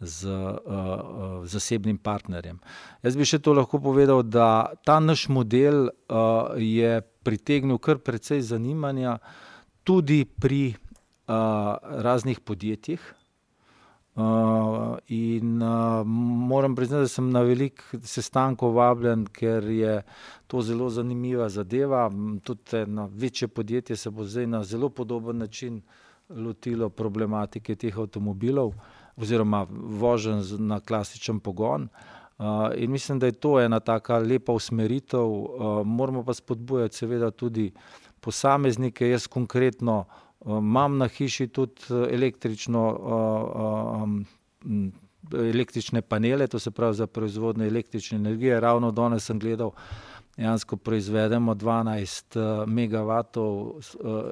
z 0.02 0.26
uh, 0.26 1.46
zasebnim 1.46 1.98
partnerjem. 1.98 2.58
Jaz 3.02 3.16
bi 3.16 3.26
še 3.26 3.38
to 3.38 3.54
lahko 3.54 3.78
povedal, 3.82 4.22
da 4.26 4.74
ta 4.84 4.98
naš 5.00 5.28
model 5.30 5.88
uh, 5.88 6.58
je 6.58 7.00
pritegnil 7.22 7.78
kar 7.78 8.02
precej 8.02 8.42
zanimanja 8.42 9.18
tudi 9.86 10.24
pri 10.26 10.74
uh, 10.74 11.78
raznih 12.02 12.42
podjetjih. 12.42 13.02
Uh, 14.12 14.98
in 15.08 15.56
uh, 15.62 16.04
moram 16.04 16.74
priznati, 16.76 17.06
da 17.06 17.08
sem 17.08 17.30
na 17.32 17.40
velik 17.40 17.80
sestankov 18.04 18.74
vabljen, 18.76 19.24
ker 19.24 19.64
je 19.64 20.02
to 20.46 20.60
zelo 20.60 20.90
zanimiva 20.92 21.48
zadeva. 21.48 22.10
Tudi 22.44 22.84
na 22.92 23.08
večje 23.08 23.48
podjetje 23.48 23.96
se 23.96 24.10
bo 24.10 24.26
zdaj 24.28 24.46
na 24.46 24.64
zelo 24.64 24.90
podoben 24.92 25.38
način 25.38 25.80
lotilo 26.28 26.90
problematike 26.90 27.74
teh 27.76 27.96
avtomobilov. 27.96 28.68
Uh, 28.68 29.01
oziroma 29.16 29.66
vožen 29.70 30.42
na 30.58 30.80
klasičen 30.80 31.40
pogon. 31.40 31.88
Uh, 32.38 32.46
in 32.76 32.90
mislim, 32.90 33.18
da 33.18 33.26
je 33.26 33.32
to 33.32 33.60
ena 33.60 33.80
taka 33.80 34.18
lepa 34.18 34.52
usmeritev. 34.52 35.20
Uh, 35.20 35.86
moramo 35.86 36.24
pa 36.24 36.34
spodbujati, 36.34 36.96
seveda, 36.96 37.30
tudi 37.30 37.72
posameznike. 38.20 39.08
Jaz 39.08 39.26
konkretno 39.26 40.04
uh, 40.40 40.58
imam 40.58 40.98
na 40.98 41.08
hiši 41.08 41.46
tudi 41.46 41.82
električno, 42.10 42.88
uh, 43.00 44.02
um, 44.02 44.92
električne 45.32 46.02
panele, 46.02 46.46
to 46.46 46.58
se 46.58 46.70
pravi 46.70 46.94
za 46.94 47.06
proizvodnjo 47.06 47.66
električne 47.66 48.16
energije. 48.16 48.60
Ravno 48.60 48.90
danes 48.90 49.24
sem 49.24 49.38
gledal 49.38 49.70
dejansko 50.36 50.76
proizvedemo 50.76 51.54
12 51.54 52.36
uh, 52.36 52.68
megavatov 52.68 53.60
uh, 53.60 53.80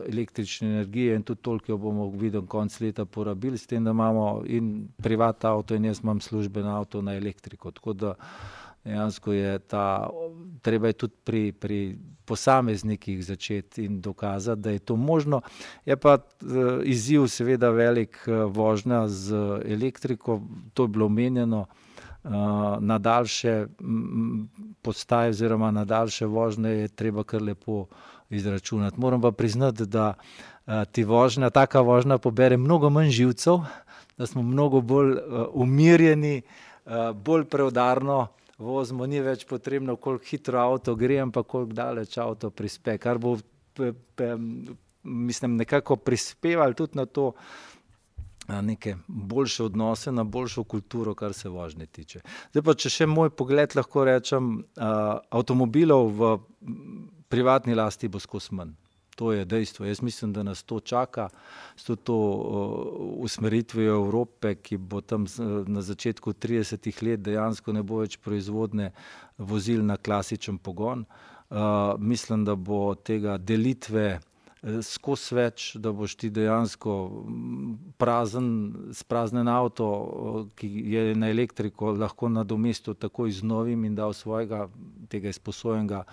električne 0.09 0.69
energije 0.69 1.17
in 1.17 1.23
tudi 1.23 1.43
toliko 1.43 1.77
bomo 1.77 2.11
videli 2.11 2.47
konc 2.47 2.81
leta 2.81 3.05
porabili, 3.05 3.59
s 3.59 3.67
tem, 3.67 3.85
da 3.85 3.91
imamo 3.91 4.43
in 4.47 4.89
privat 5.03 5.45
avto 5.45 5.75
in 5.75 5.85
jaz 5.85 6.01
imam 6.03 6.21
služben 6.21 6.67
avto 6.67 7.03
na 7.03 7.15
elektriko. 7.15 7.71
Tako 7.71 7.93
da 7.93 8.15
dejansko 8.85 9.33
je 9.33 9.59
ta, 9.59 10.11
treba 10.63 10.87
je 10.87 10.93
tudi 10.93 11.15
pri, 11.25 11.53
pri 11.53 11.99
posameznikih 12.25 13.25
začeti 13.25 13.85
in 13.85 14.01
dokazati, 14.01 14.61
da 14.61 14.71
je 14.71 14.79
to 14.79 14.97
možno. 14.97 15.41
Je 15.85 15.97
pa 15.97 16.15
uh, 16.15 16.81
izziv 16.85 17.27
seveda 17.27 17.71
velik 17.71 18.25
vožnja 18.49 19.09
z 19.09 19.35
elektriko, 19.65 20.41
to 20.75 20.85
je 20.85 20.89
bilo 20.89 21.07
omenjeno. 21.07 21.67
Uh, 22.25 22.33
na 22.81 22.99
daljše 22.99 23.67
postaje, 24.83 25.31
oziroma 25.31 25.71
na 25.71 25.85
daljše 25.85 26.27
vožnje, 26.27 26.71
je 26.71 26.89
treba 26.89 27.25
kar 27.25 27.43
lepo 27.43 27.87
izračunati. 28.31 29.01
Moram 29.01 29.21
pa 29.21 29.31
priznati, 29.33 29.87
da 29.87 30.15
uh, 30.67 30.73
ti 30.93 31.05
vožnja, 31.05 31.51
taka 31.51 31.81
vožnja, 31.81 32.19
pobere 32.19 32.57
mnogo 32.57 32.91
manj 32.91 33.11
živcev, 33.11 33.65
da 34.19 34.27
smo 34.27 34.43
mnogo 34.43 34.81
bolj 34.81 35.13
uh, 35.13 35.47
umirjeni, 35.53 36.43
uh, 36.87 36.93
bolj 37.17 37.45
preudarno 37.45 38.27
vozimo, 38.59 39.07
ni 39.07 39.21
več 39.25 39.47
potrebno, 39.49 39.97
koliko 39.97 40.25
hitro 40.29 40.61
avto 40.61 40.95
gre, 40.95 41.19
ampak 41.25 41.47
koliko 41.47 41.73
daleč 41.73 42.19
avto 42.21 42.51
prispe, 42.51 42.99
kar 43.01 43.19
bo, 43.19 43.39
pe, 43.77 43.93
pe, 44.15 44.35
mislim, 45.03 45.57
nekako 45.57 45.97
prispevalo 45.97 46.77
tudi 46.77 47.01
na 47.01 47.07
to 47.07 47.33
neke 48.49 48.97
boljše 49.07 49.65
odnose, 49.65 50.13
na 50.13 50.25
boljšo 50.25 50.65
kulturo, 50.65 51.15
kar 51.15 51.33
se 51.33 51.49
vožnje 51.49 51.87
tiče. 51.87 52.21
Zdaj 52.51 52.63
pa, 52.63 52.75
če 52.75 52.91
še 52.91 53.07
moj 53.07 53.31
pogled 53.31 53.77
lahko 53.77 54.05
rečem, 54.05 54.53
avtomobilov 55.31 56.13
v 56.19 56.31
privatni 57.31 57.75
lasti 57.75 58.09
bo 58.09 58.19
skos 58.19 58.51
manj. 58.51 58.75
To 59.21 59.33
je 59.33 59.45
dejstvo. 59.45 59.85
Jaz 59.85 60.01
mislim, 60.03 60.33
da 60.33 60.43
nas 60.43 60.63
to 60.63 60.81
čaka 60.81 61.29
s 61.77 61.85
to, 61.85 61.97
to 61.97 62.17
usmeritvijo 63.21 63.99
Evrope, 64.01 64.55
ki 64.55 64.77
bo 64.77 65.01
tam 65.01 65.27
na 65.67 65.83
začetku 65.83 66.33
30-ih 66.33 67.03
let 67.03 67.21
dejansko 67.21 67.75
ne 67.77 67.83
bo 67.83 68.01
več 68.01 68.17
proizvodne 68.17 68.93
vozil 69.37 69.85
na 69.85 69.97
klasičen 69.97 70.59
pogon. 70.59 71.05
Uh, 71.51 71.99
mislim, 71.99 72.45
da 72.45 72.55
bo 72.55 72.95
tega 72.95 73.37
delitve 73.37 74.21
skozi 74.85 75.35
več, 75.35 75.67
da 75.81 75.93
boš 75.97 76.15
ti 76.21 76.31
dejansko 76.31 76.95
prazen, 78.01 78.49
spraznen 78.97 79.49
avto, 79.49 79.89
ki 80.59 80.69
je 80.93 81.05
na 81.17 81.31
elektriko, 81.33 81.95
lahko 81.97 82.29
nadomestil 82.29 82.95
takoj 82.95 83.33
z 83.33 83.47
novim 83.47 83.85
in 83.89 83.95
dal 83.97 84.13
svojega 84.17 84.67
tega 85.09 85.33
izposojenega 85.33 86.05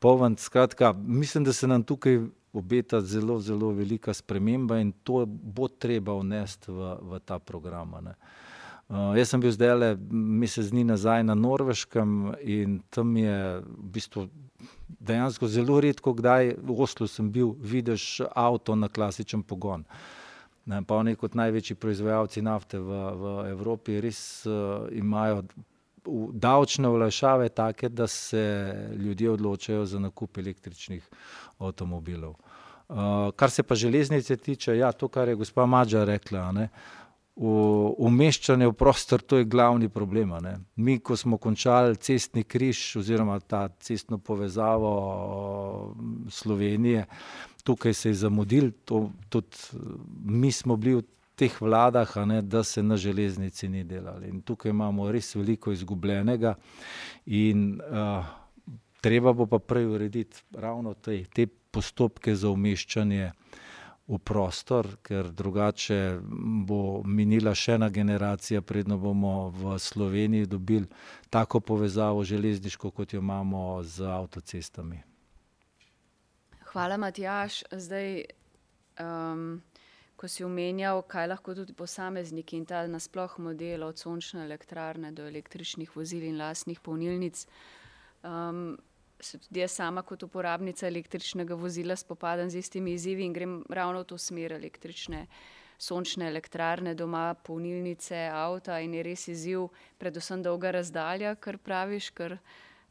poln. 0.00 0.38
Skratka, 0.40 0.94
mislim, 0.96 1.44
da 1.44 1.52
se 1.52 1.68
nam 1.68 1.84
tukaj 1.84 2.22
obeta 2.52 3.00
zelo, 3.00 3.38
zelo 3.40 3.70
velika 3.72 4.14
sprememba 4.14 4.78
in 4.80 4.92
to 5.04 5.24
bo 5.26 5.68
treba 5.68 6.16
vnesti 6.18 6.72
v, 6.72 6.96
v 7.00 7.20
ta 7.24 7.38
program. 7.38 7.94
Uh, 7.96 9.12
jaz 9.16 9.32
sem 9.32 9.40
bil 9.40 9.52
zdaj 9.52 9.76
le 9.78 9.90
mesec 10.12 10.68
dni 10.68 10.84
nazaj 10.84 11.24
na 11.24 11.34
Norveškem 11.34 12.34
in 12.44 12.80
tam 12.90 13.16
je 13.16 13.36
v 13.64 13.92
bistvu 13.94 14.26
dejansko 15.00 15.48
zelo 15.48 15.80
redko, 15.80 16.12
kdaj 16.12 16.54
v 16.58 16.76
Oslu 16.80 17.06
sem 17.06 17.30
bil, 17.32 17.54
vidiš 17.58 18.20
avto 18.34 18.74
na 18.76 18.88
klasičen 18.88 19.42
pogon. 19.42 19.84
Ne, 20.66 20.82
pa 20.86 21.00
oni 21.02 21.16
kot 21.18 21.34
največji 21.34 21.76
proizvajalci 21.76 22.42
nafte 22.42 22.78
v, 22.78 23.02
v 23.18 23.34
Evropi 23.50 23.98
res 24.00 24.46
uh, 24.46 24.86
imajo 24.94 25.42
davčne 26.32 26.88
olajšave 26.88 27.48
take, 27.48 27.88
da 27.88 28.06
se 28.06 28.42
ljudje 28.98 29.30
odločajo 29.30 29.84
za 29.86 29.98
nakup 29.98 30.38
električnih 30.38 31.08
avtomobilov. 31.58 32.34
Uh, 32.92 33.30
kar 33.36 33.50
se 33.50 33.62
pa 33.62 33.74
železnice 33.74 34.36
tiče, 34.36 34.76
ja, 34.76 34.92
to, 34.92 35.08
kar 35.08 35.28
je 35.28 35.34
gospa 35.34 35.66
Mađa 35.66 36.04
rekla, 36.04 36.52
ne, 36.52 36.68
uh, 36.70 37.01
umeščanje 37.36 38.66
v 38.68 38.74
prostor, 38.76 39.22
to 39.22 39.38
je 39.40 39.48
glavni 39.48 39.88
problem. 39.88 40.34
Ne. 40.44 40.58
Mi, 40.76 40.98
ko 41.00 41.16
smo 41.16 41.38
končali 41.38 41.96
cestni 41.96 42.44
križ 42.44 42.96
oziroma 43.00 43.38
ta 43.40 43.68
cestno 43.80 44.18
povezavo 44.18 45.94
Slovenije, 46.28 47.06
tukaj 47.64 47.94
se 47.94 48.08
je 48.08 48.14
zamudil, 48.14 48.70
to, 48.84 49.10
tudi 49.28 49.56
mi 50.24 50.52
smo 50.52 50.76
bili 50.76 51.00
v 51.00 51.06
teh 51.36 51.60
vladah, 51.60 52.16
ne, 52.26 52.42
da 52.42 52.62
se 52.62 52.82
na 52.82 52.96
železnici 52.96 53.68
ni 53.68 53.84
delali. 53.84 54.28
In 54.28 54.42
tukaj 54.42 54.70
imamo 54.70 55.10
res 55.10 55.34
veliko 55.34 55.72
izgubljenega 55.72 56.54
in 57.26 57.80
uh, 57.80 58.26
treba 59.00 59.32
bo 59.32 59.46
pa 59.46 59.58
prej 59.58 59.86
urediti 59.86 60.42
ravno 60.52 60.94
te, 60.94 61.24
te 61.24 61.46
postopke 61.46 62.34
za 62.36 62.50
umeščanje 62.50 63.32
v 64.12 64.18
prostor, 64.20 64.86
ker 65.00 65.30
drugače 65.32 66.20
bo 66.68 67.00
minila 67.08 67.54
še 67.56 67.78
ena 67.78 67.88
generacija, 67.88 68.60
predno 68.60 68.98
bomo 69.00 69.48
v 69.56 69.78
Sloveniji 69.80 70.50
dobili 70.52 70.86
tako 71.30 71.60
povezavo 71.60 72.24
železniško, 72.24 72.90
kot 72.90 73.16
jo 73.16 73.24
imamo 73.24 73.80
z 73.82 74.04
avtocestami. 74.04 75.00
Hvala, 76.72 76.96
Matjaš. 76.96 77.62
Zdaj 77.72 78.24
Um, 79.00 79.62
ko 80.16 80.28
si 80.28 80.44
omenjal, 80.44 81.02
kaj 81.08 81.26
lahko 81.32 81.54
tudi 81.56 81.72
posamezniki 81.74 82.56
in 82.60 82.66
ta 82.68 82.84
nasploh 82.86 83.38
model 83.42 83.82
od 83.82 83.98
sončne 83.98 84.44
elektrarne 84.44 85.10
do 85.16 85.26
električnih 85.26 85.96
vozil 85.96 86.22
in 86.28 86.38
lastnih 86.38 86.80
polnilnic. 86.80 87.46
Um, 88.22 88.76
se 89.24 89.38
tudi 89.38 89.60
jaz 89.60 89.72
sama 89.72 90.02
kot 90.02 90.22
uporabnica 90.22 90.86
električnega 90.86 91.54
vozila 91.54 91.96
spopadam 91.96 92.50
z 92.50 92.58
istimi 92.58 92.92
izzivi 92.92 93.24
in 93.24 93.32
grem 93.32 93.64
ravno 93.68 94.00
v 94.00 94.04
to 94.04 94.18
smer 94.18 94.52
električne 94.52 95.26
sončne 95.82 96.28
elektrarne 96.28 96.94
doma, 96.94 97.34
polnilnice, 97.34 98.28
avta 98.30 98.78
in 98.80 98.94
je 98.94 99.02
res 99.02 99.26
izziv, 99.28 99.66
predvsem 99.98 100.42
dolga 100.44 100.70
razdalja, 100.76 101.34
kar 101.42 101.58
praviš, 101.58 102.10
ker 102.14 102.36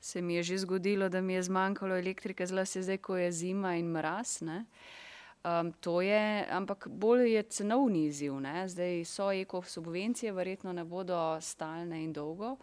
se 0.01 0.21
mi 0.21 0.35
je 0.35 0.43
že 0.43 0.57
zgodilo, 0.65 1.09
da 1.09 1.21
mi 1.21 1.33
je 1.33 1.43
zmanjkalo 1.47 1.95
elektrike, 1.95 2.47
zlasti 2.47 2.83
zdaj, 2.83 2.97
ko 2.97 3.17
je 3.17 3.31
zima 3.31 3.75
in 3.79 3.91
mraz. 3.93 4.41
Um, 4.41 5.71
to 5.79 6.01
je, 6.01 6.45
ampak 6.51 6.87
bolj 6.87 7.31
je 7.31 7.43
cenovni 7.43 8.05
izziv. 8.05 8.35
Ne? 8.41 8.67
Zdaj 8.67 9.05
so 9.05 9.31
eko 9.31 9.61
subvencije, 9.61 10.33
verjetno 10.33 10.73
ne 10.73 10.83
bodo 10.83 11.37
stalne 11.41 12.03
in 12.03 12.13
dolgo, 12.13 12.57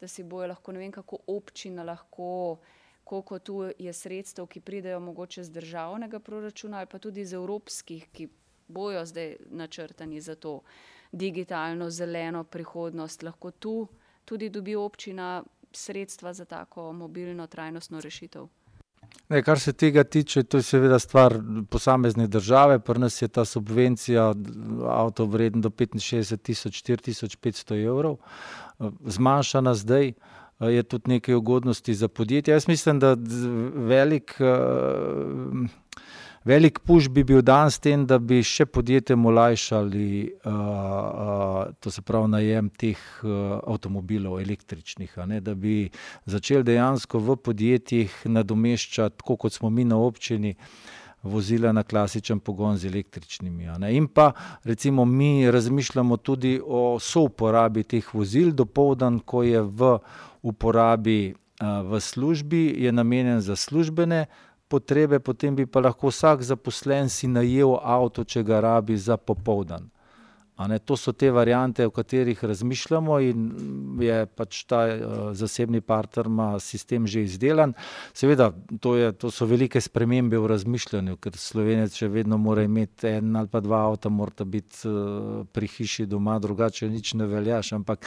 da 0.00 0.08
si 0.08 0.22
bojo 0.22 0.48
lahko 0.48 0.72
ne 0.72 0.78
vem, 0.78 0.92
kako 0.92 1.18
občina 1.26 1.84
lahko 1.84 2.58
koliko 3.04 3.38
tu 3.38 3.70
je 3.78 3.92
sredstev, 3.92 4.46
ki 4.46 4.60
pridejo 4.60 5.00
mogoče 5.00 5.44
z 5.44 5.50
državnega 5.50 6.20
proračuna 6.20 6.78
ali 6.78 6.86
pa 6.86 6.98
tudi 6.98 7.20
iz 7.20 7.32
evropskih, 7.32 8.08
ki 8.12 8.28
bojo 8.68 9.06
zdaj 9.06 9.36
načrtani 9.50 10.20
za 10.20 10.34
to 10.34 10.60
digitalno, 11.12 11.90
zeleno 11.90 12.44
prihodnost. 12.44 13.22
Lahko 13.22 13.50
tu 13.50 13.88
tudi 14.24 14.48
dobi 14.48 14.74
občina 14.76 15.44
sredstva 15.72 16.32
za 16.32 16.44
tako 16.44 16.92
mobilno, 16.92 17.46
trajnostno 17.46 18.00
rešitev. 18.00 18.46
Ne, 19.28 19.42
kar 19.42 19.60
se 19.60 19.72
tega 19.72 20.04
tiče, 20.04 20.42
to 20.42 20.56
je 20.56 20.62
seveda 20.62 20.98
stvar 20.98 21.38
posamezne 21.70 22.26
države. 22.26 22.78
Pri 22.78 22.98
nas 22.98 23.22
je 23.22 23.28
ta 23.28 23.44
subvencija 23.44 24.34
avto 24.88 25.24
vreden 25.24 25.60
do 25.60 25.70
65 25.70 26.36
tisoč, 26.36 26.82
4500 26.82 27.84
evrov, 27.86 28.16
zmanjšana 29.06 29.74
zdaj 29.74 30.12
je 30.60 30.82
tudi 30.82 31.10
nekaj 31.10 31.34
ugodnosti 31.34 31.94
za 31.94 32.08
podjetje. 32.08 32.52
Jaz 32.52 32.68
mislim, 32.68 32.98
da 32.98 33.16
velik, 33.74 34.36
velik 36.44 36.78
puš 36.78 37.08
bi 37.08 37.24
bil 37.24 37.42
dan 37.42 37.70
s 37.70 37.78
tem, 37.78 38.06
da 38.06 38.18
bi 38.18 38.42
še 38.42 38.66
podjetjem 38.66 39.26
olajšali, 39.26 40.08
to 41.80 41.90
se 41.90 42.02
pravi, 42.02 42.30
najem 42.36 42.70
teh 42.70 43.00
avtomobilov 43.66 44.40
električnih, 44.40 45.18
ne, 45.26 45.40
da 45.40 45.54
bi 45.54 45.90
začeli 46.24 46.64
dejansko 46.64 47.18
v 47.18 47.36
podjetjih 47.36 48.20
nadomeščati, 48.24 49.18
tako 49.22 49.36
kot 49.36 49.52
smo 49.52 49.70
mi 49.70 49.84
na 49.84 49.98
občini, 49.98 50.54
vozila 51.24 51.72
na 51.72 51.82
klasičen 51.82 52.40
pogon 52.40 52.76
z 52.76 52.86
električnimi. 52.86 53.68
In 53.90 54.08
pa 54.08 54.32
recimo 54.64 55.04
mi 55.04 55.50
razmišljamo 55.50 56.16
tudi 56.16 56.60
o 56.66 56.98
souporabi 57.00 57.82
teh 57.82 58.14
vozil, 58.14 58.52
dopoldan, 58.52 59.20
ko 59.20 59.42
je 59.42 59.62
v 59.62 59.98
uporabi 60.42 61.34
v 61.60 62.00
službi, 62.00 62.74
je 62.78 62.92
namenjen 62.92 63.40
za 63.40 63.56
službene 63.56 64.26
potrebe, 64.68 65.18
potem 65.18 65.56
bi 65.56 65.66
pa 65.66 65.80
lahko 65.80 66.08
vsak 66.08 66.42
zaposlen 66.42 67.08
si 67.08 67.28
najel 67.28 67.78
avto, 67.82 68.24
če 68.24 68.42
ga 68.42 68.60
rabi 68.60 68.96
za 68.96 69.16
popoldan. 69.16 69.88
Ne, 70.58 70.78
to 70.78 70.94
so 70.96 71.10
te 71.12 71.30
variante, 71.34 71.86
o 71.86 71.90
katerih 71.90 72.44
razmišljamo, 72.44 73.16
in 73.26 73.40
je 73.98 74.20
pač 74.38 74.60
ta 74.70 74.84
uh, 74.86 75.16
zasebni 75.34 75.80
partner, 75.82 76.30
ima 76.30 76.60
sistem 76.62 77.08
že 77.10 77.24
izdelan. 77.26 77.72
Seveda, 78.14 78.52
to, 78.80 78.94
je, 78.96 79.10
to 79.18 79.32
so 79.34 79.48
velike 79.50 79.82
spremembe 79.82 80.38
v 80.38 80.52
razmišljanju, 80.54 81.18
ker 81.18 81.34
slovenec 81.34 81.98
še 81.98 82.06
vedno 82.08 82.38
mora 82.38 82.62
imeti 82.62 83.16
en 83.16 83.34
ali 83.34 83.50
pa 83.50 83.64
dva 83.66 83.82
avta, 83.88 84.14
mora 84.14 84.46
biti 84.46 84.86
uh, 84.86 85.42
pri 85.50 85.72
hiši 85.74 86.06
doma, 86.06 86.38
drugače 86.38 86.86
nič 86.88 87.16
ne 87.18 87.26
veljaš. 87.26 87.74
Ampak 87.82 88.06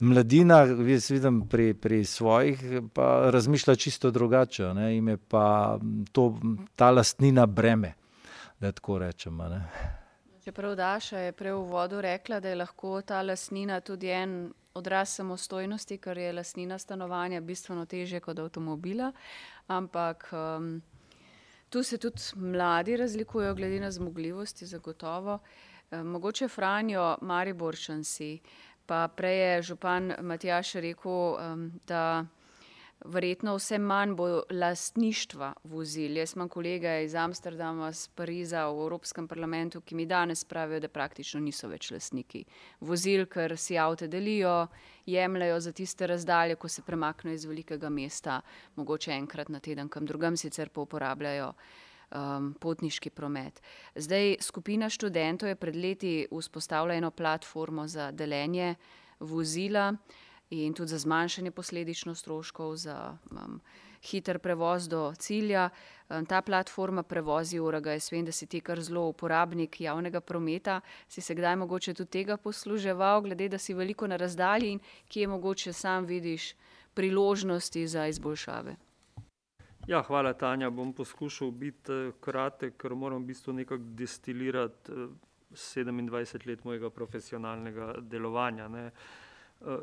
mladina, 0.00 0.64
jaz 0.64 1.12
vidim 1.12 1.44
pri, 1.44 1.74
pri 1.76 2.04
svojih, 2.08 2.88
pa 2.96 3.28
razmišlja 3.36 3.76
čisto 3.76 4.10
drugače. 4.10 4.72
Ne, 4.80 4.94
ime 4.96 5.20
pa 5.20 5.76
to, 6.12 6.30
ta 6.72 6.88
lastnina 6.90 7.44
breme, 7.46 7.98
da 8.60 8.72
tako 8.72 9.02
rečemo. 9.04 9.50
Čeprav 10.44 10.74
Daša 10.74 11.18
je 11.18 11.32
prej 11.32 11.52
v 11.54 11.66
vodu 11.70 12.00
rekla, 12.02 12.40
da 12.40 12.48
je 12.48 12.56
lahko 12.58 13.00
ta 13.06 13.20
lasnina 13.22 13.80
tudi 13.80 14.08
en 14.10 14.50
odraz 14.74 15.14
samostojnosti, 15.14 15.98
ker 16.02 16.18
je 16.18 16.32
lasnina 16.32 16.78
stanovanja 16.78 17.40
bistveno 17.40 17.84
teže 17.86 18.20
kot 18.20 18.38
avtomobila. 18.42 19.12
Ampak 19.70 20.26
um, 20.32 20.82
tu 21.70 21.82
se 21.82 21.98
tudi 21.98 22.22
mladi 22.36 22.96
razlikujejo 22.96 23.54
glede 23.54 23.80
na 23.80 23.90
zmogljivosti, 23.90 24.66
zagotovo. 24.66 25.38
Um, 25.90 26.06
mogoče 26.06 26.48
Franjo 26.48 27.16
Mariborčansi, 27.20 28.40
pa 28.86 29.08
prej 29.08 29.38
je 29.38 29.62
župan 29.62 30.14
Matjaš 30.20 30.74
rekel, 30.74 31.36
um, 31.38 31.70
da 31.86 32.26
verjetno 33.04 33.54
vse 33.56 33.78
manj 33.78 34.14
bo 34.14 34.26
lastništva 34.50 35.52
vozil. 35.64 36.16
Jaz 36.16 36.34
imam 36.36 36.48
kolege 36.48 37.04
iz 37.04 37.14
Amsterdama, 37.14 37.88
iz 37.88 38.08
Pariza 38.08 38.66
v 38.68 38.82
Evropskem 38.82 39.28
parlamentu, 39.28 39.80
ki 39.80 39.94
mi 39.94 40.06
danes 40.06 40.44
pravijo, 40.44 40.80
da 40.80 40.88
praktično 40.88 41.40
niso 41.40 41.68
več 41.68 41.90
lastniki 41.90 42.44
vozil, 42.80 43.26
ker 43.26 43.56
si 43.58 43.78
avto 43.78 44.06
delijo, 44.06 44.66
jemljajo 45.06 45.60
za 45.60 45.72
tiste 45.72 46.06
razdalje, 46.06 46.56
ko 46.56 46.68
se 46.68 46.82
premaknejo 46.82 47.34
iz 47.34 47.44
velikega 47.44 47.90
mesta, 47.90 48.40
mogoče 48.76 49.12
enkrat 49.12 49.48
na 49.48 49.60
teden, 49.60 49.88
kam 49.88 50.06
drugam 50.06 50.36
sicer 50.36 50.68
pa 50.68 50.80
uporabljajo. 50.80 51.52
Um, 52.12 52.50
potniški 52.60 53.08
promet. 53.10 53.62
Zdaj, 53.96 54.34
skupina 54.44 54.90
študentov 54.92 55.48
je 55.48 55.56
pred 55.56 55.76
leti 55.76 56.10
vzpostavila 56.28 56.98
eno 57.00 57.08
platformo 57.10 57.86
za 57.88 58.10
deljenje 58.12 58.74
vozila, 59.18 59.86
uh, 59.94 60.31
in 60.52 60.74
tudi 60.74 60.88
za 60.88 60.98
zmanjšanje 60.98 61.50
posledično 61.50 62.14
stroškov, 62.14 62.76
za 62.76 63.16
um, 63.30 63.60
hiter 64.02 64.38
prevoz 64.38 64.88
do 64.88 65.14
cilja. 65.18 65.70
Um, 66.08 66.26
ta 66.26 66.42
platforma 66.42 67.02
prevozi 67.02 67.60
uraga. 67.60 67.92
Jaz 67.92 68.12
vem, 68.12 68.24
da 68.24 68.32
si 68.32 68.46
ti 68.46 68.60
kar 68.60 68.80
zelo 68.80 69.06
uporabnik 69.08 69.80
javnega 69.80 70.20
prometa. 70.20 70.80
Si 71.08 71.20
se 71.20 71.34
kdaj 71.34 71.56
mogoče 71.56 71.94
tudi 71.94 72.10
tega 72.10 72.36
posluževal, 72.36 73.22
glede 73.22 73.48
da 73.48 73.58
si 73.58 73.74
veliko 73.74 74.06
na 74.06 74.16
razdalji 74.16 74.72
in 74.72 74.80
kje 75.08 75.26
mogoče 75.26 75.72
sam 75.72 76.04
vidiš 76.04 76.54
priložnosti 76.94 77.86
za 77.88 78.06
izboljšave. 78.06 78.76
Ja, 79.86 80.02
hvala, 80.02 80.32
Tanja. 80.32 80.70
Bom 80.70 80.92
poskušal 80.92 81.50
biti 81.50 81.92
eh, 81.92 82.12
kratek, 82.20 82.76
ker 82.76 82.94
moram 82.94 83.22
v 83.22 83.32
bistvu 83.32 83.52
nekako 83.52 83.82
destilirati 83.98 84.92
27 85.50 86.36
eh, 86.36 86.46
let 86.46 86.64
mojega 86.64 86.90
profesionalnega 86.90 87.94
delovanja. 88.00 88.68
Ne. 88.68 88.86
Eh, 88.86 88.90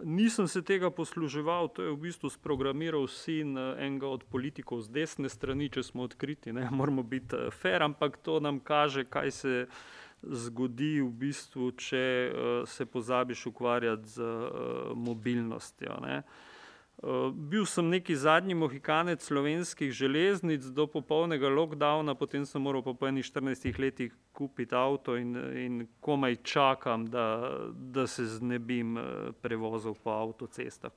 nisem 0.04 0.48
se 0.48 0.62
tega 0.62 0.90
posluževal, 0.92 1.68
to 1.68 1.84
je 1.84 1.92
v 1.92 1.98
bistvu 1.98 2.30
sprogramiral 2.30 3.08
sin 3.08 3.58
eh, 3.58 3.86
enega 3.86 4.08
od 4.08 4.24
politikov 4.24 4.82
z 4.82 4.92
desne 4.92 5.30
strani, 5.30 5.70
če 5.70 5.84
smo 5.84 6.04
odkriti, 6.04 6.54
ne 6.54 6.68
moramo 6.80 7.04
biti 7.04 7.36
eh, 7.36 7.52
fair, 7.52 7.84
ampak 7.84 8.18
to 8.18 8.40
nam 8.40 8.60
kaže, 8.60 9.06
kaj 9.06 9.32
se 9.32 9.56
zgodi 10.20 11.00
v 11.00 11.12
bistvu, 11.16 11.72
če 11.80 12.04
se 12.68 12.86
pozabiš 12.86 13.46
ukvarjati 13.54 14.10
z 14.20 14.26
mobilnostjo. 14.92 15.96
Ne. 16.04 16.18
Bil 17.34 17.64
sem 17.66 17.88
neki 17.88 18.16
zadnji 18.16 18.56
mohikanec 18.60 19.24
slovenskih 19.24 19.92
železnic 19.92 20.66
do 20.76 20.84
popolnega 20.88 21.48
lockdowna, 21.48 22.16
potem 22.16 22.44
sem 22.46 22.62
moral 22.62 22.84
po 22.84 23.08
enih 23.08 23.24
14 23.24 23.80
letih 23.80 24.16
kupiti 24.36 24.76
avto 24.76 25.16
in, 25.16 25.32
in 25.56 25.88
komaj 26.04 26.36
čakam, 26.44 27.06
da, 27.08 27.56
da 27.72 28.08
se 28.08 28.26
znebim 28.26 28.98
eh, 28.98 29.32
prevozov 29.42 29.96
po 30.04 30.12
avtocestah. 30.12 30.92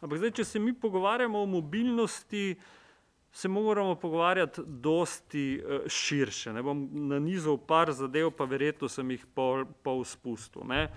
Ampak 0.00 0.18
zdaj, 0.18 0.34
če 0.36 0.44
se 0.44 0.60
mi 0.60 0.76
pogovarjamo 0.76 1.40
o 1.40 1.48
mobilnosti, 1.48 2.54
se 3.32 3.48
moramo 3.48 3.94
pogovarjati 3.94 4.60
dosti 4.66 5.48
eh, 5.56 5.88
širše. 5.88 6.52
Ne 6.52 6.62
bom 6.62 6.84
nanizal 7.08 7.56
par 7.56 7.96
zadev, 7.96 8.34
pa 8.36 8.44
verjetno 8.44 8.92
sem 8.92 9.16
jih 9.16 9.24
pol, 9.32 9.64
pol 9.82 10.04
spustil. 10.04 10.68
Ne 10.68 10.90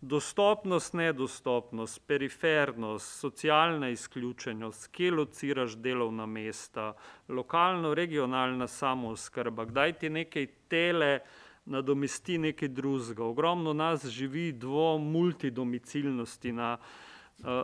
dostopnost, 0.00 0.94
nedostopnost, 0.94 2.06
perifernost, 2.06 3.20
socialna 3.20 3.88
izključenost, 3.88 4.88
kje 4.92 5.10
lociraš 5.10 5.76
delovna 5.76 6.26
mesta, 6.26 6.92
lokalno, 7.28 7.94
regionalna 7.94 8.66
samooskrba, 8.66 9.64
kdaj 9.64 9.92
ti 9.92 10.10
nekaj 10.10 10.46
tele 10.68 11.20
nadomesti 11.66 12.38
nekaj 12.38 12.68
drugega. 12.68 13.24
Ogromno 13.24 13.72
nas 13.72 14.06
živi 14.06 14.52
dvo 14.52 14.98
multidomicilnosti 14.98 16.52
na, 16.52 16.76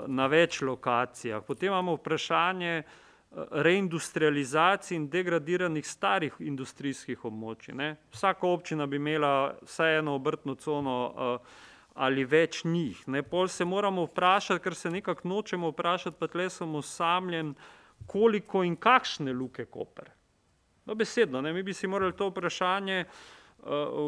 na 0.07 0.27
več 0.27 0.61
lokacijah. 0.61 1.45
Potem 1.47 1.69
imamo 1.69 1.95
vprašanje 1.95 2.73
eh, 2.79 2.85
reindustrializacije 3.51 4.97
in 4.97 5.09
degradiranih 5.09 5.87
starih 5.87 6.35
industrijskih 6.39 7.25
območij. 7.25 7.75
Ne. 7.75 7.97
Vsaka 8.13 8.47
občina 8.47 8.87
bi 8.87 8.97
imela 8.97 9.55
vsaj 9.63 9.99
eno 9.99 10.17
obrtno 10.19 10.55
cono 10.55 10.97
uh, 11.07 11.61
ali 11.95 12.25
več 12.25 12.65
njih. 12.65 13.03
Ne, 13.07 13.23
pol 13.23 13.49
se 13.49 13.65
moramo 13.65 14.07
vprašati, 14.07 14.63
ker 14.65 14.75
se 14.75 14.91
nekako 14.91 15.29
nočemo 15.29 15.71
vprašati, 15.73 16.17
pa 16.19 16.29
tle 16.29 16.49
sem 16.51 16.75
osamljen, 16.75 17.55
koliko 18.07 18.65
in 18.65 18.77
kakšne 18.77 19.33
luke 19.33 19.65
Koper. 19.65 20.11
No, 20.87 20.95
besedno, 20.95 21.41
ne, 21.41 21.53
mi 21.53 21.63
bi 21.63 21.75
si 21.75 21.87
morali 21.87 22.17
to 22.17 22.33
vprašanje 22.33 23.05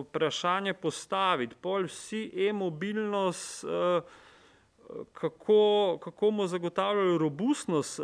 vprašanje 0.01 0.75
postaviti. 0.75 1.57
Pol 1.61 1.87
vsi 1.87 2.31
e-mobilnost, 2.49 3.65
kako, 5.13 5.99
kako 6.03 6.27
bomo 6.27 6.47
zagotavljali 6.47 7.19
robustnost 7.19 8.01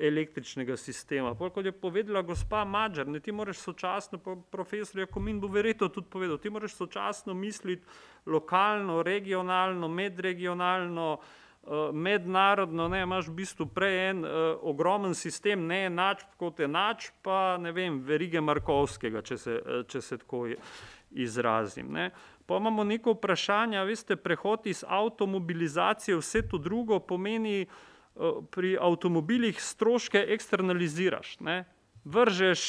električnega 0.00 0.76
sistema. 0.76 1.34
Pol, 1.34 1.50
kot 1.50 1.64
je 1.64 1.72
povedala 1.72 2.22
gospa 2.22 2.64
Mađar, 2.64 3.08
ne, 3.08 3.20
ti 3.20 3.32
moraš 3.32 3.58
sočasno, 3.58 4.18
profesor 4.50 5.00
Jakomin 5.00 5.40
bo 5.40 5.46
verjetno 5.46 5.88
tudi 5.88 6.06
povedal, 6.10 6.38
ti 6.38 6.50
moraš 6.50 6.74
sočasno 6.74 7.34
misliti 7.34 7.86
lokalno, 8.26 9.02
regionalno, 9.02 9.88
medregionalno, 9.88 11.18
mednarodno, 11.92 12.88
ne, 12.88 13.02
imaš 13.02 13.28
v 13.30 13.36
bistvu 13.38 13.68
prej 13.70 13.98
en 14.08 14.24
ogromen 14.66 15.14
sistem 15.14 15.66
neenačb 15.68 16.34
kot 16.40 16.60
enačb, 16.60 17.14
pa 17.22 17.56
ne 17.62 17.70
vem, 17.72 18.00
verige 18.02 18.40
Markovskega, 18.42 19.22
če 19.22 19.38
se, 19.38 19.56
če 19.88 20.02
se 20.02 20.18
tako 20.24 20.48
izrazim, 21.10 21.92
ne. 21.94 22.10
Pol 22.46 22.58
imamo 22.58 22.82
neko 22.84 23.14
vprašanje, 23.14 23.78
veste, 23.86 24.18
prehod 24.18 24.66
iz 24.66 24.82
avtomobilizacije 24.88 26.18
vse 26.18 26.42
to 26.50 26.58
drugo 26.58 26.98
pomeni, 26.98 27.66
pri 28.50 28.76
avtomobilih 28.80 29.60
stroške 29.62 30.20
eksternaliziraš, 30.34 31.38
ne. 31.40 31.64
Vržeš, 32.04 32.62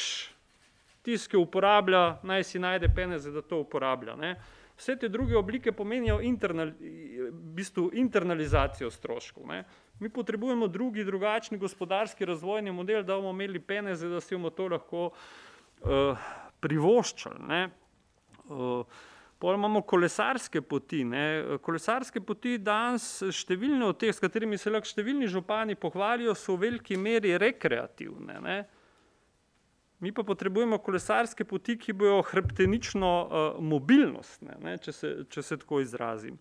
tisti, 1.04 1.34
ki 1.34 1.38
uporablja, 1.38 2.20
naj 2.24 2.46
si 2.48 2.62
najde 2.64 2.88
peneze, 2.96 3.32
da 3.32 3.42
to 3.42 3.60
uporablja, 3.66 4.16
ne. 4.16 4.36
Vse 4.78 4.96
te 4.98 5.10
druge 5.10 5.38
oblike 5.38 5.72
pomenijo 5.72 6.18
v 6.18 7.30
bistvu 7.56 7.90
internalizacijo 7.94 8.90
stroškov, 8.92 9.48
ne. 9.48 9.64
Mi 10.00 10.10
potrebujemo 10.10 10.68
drugi, 10.68 11.04
drugačen 11.06 11.60
gospodarski 11.60 12.26
razvojni 12.26 12.72
model, 12.72 13.04
da 13.04 13.16
bomo 13.16 13.30
imeli 13.30 13.60
peneze, 13.60 14.10
da 14.10 14.22
si 14.22 14.36
bomo 14.36 14.50
to 14.50 14.68
lahko 14.68 15.12
privoščili, 16.60 17.40
ne. 17.48 17.70
Pol 19.40 19.58
imamo 19.58 19.82
kolesarske 19.82 20.62
poti, 20.62 21.04
ne. 21.04 21.58
Kolesarske 21.62 22.22
poti 22.24 22.58
danes, 22.58 23.06
številne 23.36 23.86
od 23.86 24.00
teh, 24.00 24.14
s 24.16 24.24
katerimi 24.24 24.58
se 24.58 24.72
lahko 24.72 24.90
številni 24.90 25.28
župani 25.28 25.76
pohvalijo, 25.76 26.34
so 26.34 26.56
v 26.56 26.70
veliki 26.70 26.98
meri 26.98 27.38
rekreativne, 27.38 28.40
ne. 28.42 28.58
Mi 30.04 30.12
pa 30.12 30.24
potrebujemo 30.28 30.82
kolesarske 30.84 31.46
poti, 31.48 31.78
ki 31.80 31.94
bojo 31.96 32.18
hrbtenično 32.28 33.10
mobilnostne, 33.64 34.58
ne, 34.60 34.76
če 34.84 34.92
se, 34.92 35.12
če 35.32 35.44
se 35.48 35.58
tako 35.62 35.80
izrazim. 35.80 36.36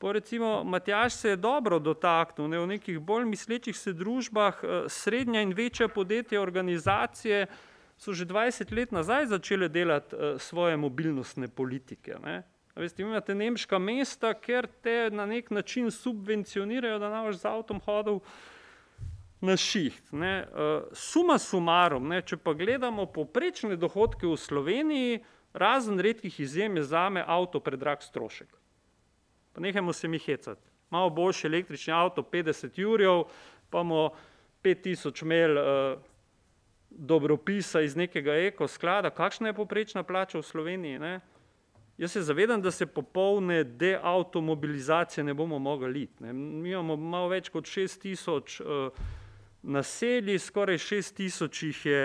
Pol 0.00 0.18
recimo 0.18 0.50
Matjaž 0.64 1.16
se 1.16 1.32
je 1.32 1.38
dobro 1.40 1.78
dotaknil, 1.80 2.48
ne, 2.52 2.60
v 2.60 2.68
nekih 2.74 3.00
bolj 3.00 3.24
mislečih 3.28 3.76
se 3.76 3.94
družbah 3.96 4.60
srednja 4.92 5.40
in 5.44 5.56
večja 5.56 5.88
podjetja, 5.88 6.42
organizacije 6.44 7.46
so 8.00 8.12
že 8.16 8.28
dvajset 8.28 8.72
let 8.72 8.92
nazaj 8.92 9.26
začele 9.32 9.68
delati 9.68 10.16
svoje 10.38 10.76
mobilnostne 10.76 11.48
politike, 11.48 12.20
ne. 12.24 12.42
A 12.74 12.84
veste, 12.84 13.02
imate 13.02 13.34
nemška 13.34 13.80
mesta, 13.80 14.34
ker 14.36 14.68
te 14.84 15.10
na 15.12 15.26
neki 15.26 15.54
način 15.54 15.90
subvencionirajo, 15.90 17.00
da 17.00 17.10
ne 17.12 17.24
boš 17.26 17.40
z 17.42 17.48
avtom 17.48 17.80
hodil 17.84 18.20
na 19.40 19.56
šiht, 19.56 20.12
ne. 20.12 20.46
Suma 20.92 21.38
sumarum, 21.38 22.08
ne, 22.08 22.20
če 22.22 22.36
pa 22.36 22.52
gledamo 22.54 23.06
povprečne 23.08 23.76
dohodke 23.80 24.28
v 24.28 24.36
Sloveniji, 24.36 25.20
razen 25.52 26.00
redkih 26.00 26.40
izjem, 26.40 26.76
je 26.76 26.88
zame 26.92 27.24
avto 27.26 27.60
predrag 27.60 28.02
strošek. 28.04 28.52
Pa 29.52 29.60
nehajmo 29.64 29.92
se 29.92 30.08
mi 30.08 30.18
hecati. 30.18 30.68
Malo 30.90 31.10
boljši 31.10 31.46
električni 31.46 31.92
avto 31.94 32.22
petdeset 32.22 32.78
jurjev, 32.78 33.24
pa 33.70 33.78
bomo 33.78 34.10
pet 34.62 34.82
tisoč 34.82 35.22
imeli 35.22 35.60
dobropisa 36.90 37.80
iz 37.80 37.96
nekega 37.96 38.34
Eko 38.34 38.68
sklada. 38.68 39.10
Kakšna 39.10 39.48
je 39.48 39.56
povprečna 39.56 40.02
plača 40.02 40.38
v 40.38 40.42
Sloveniji, 40.42 40.98
ne? 40.98 41.20
Jaz 41.98 42.12
se 42.12 42.22
zavedam, 42.22 42.62
da 42.62 42.70
se 42.70 42.86
popolne 42.86 43.64
deavtomobilizacije 43.64 45.24
ne 45.24 45.34
bomo 45.34 45.58
mogli 45.58 46.02
iti. 46.02 46.24
Mi 46.32 46.70
imamo 46.70 46.96
malo 46.96 47.28
več 47.28 47.48
kot 47.48 47.66
šest 47.68 48.02
tisoč 48.02 48.60
naselij, 49.62 50.38
skoraj 50.38 50.78
šest 50.78 51.16
tisoč 51.16 51.62
jih 51.62 51.86
je 51.86 52.02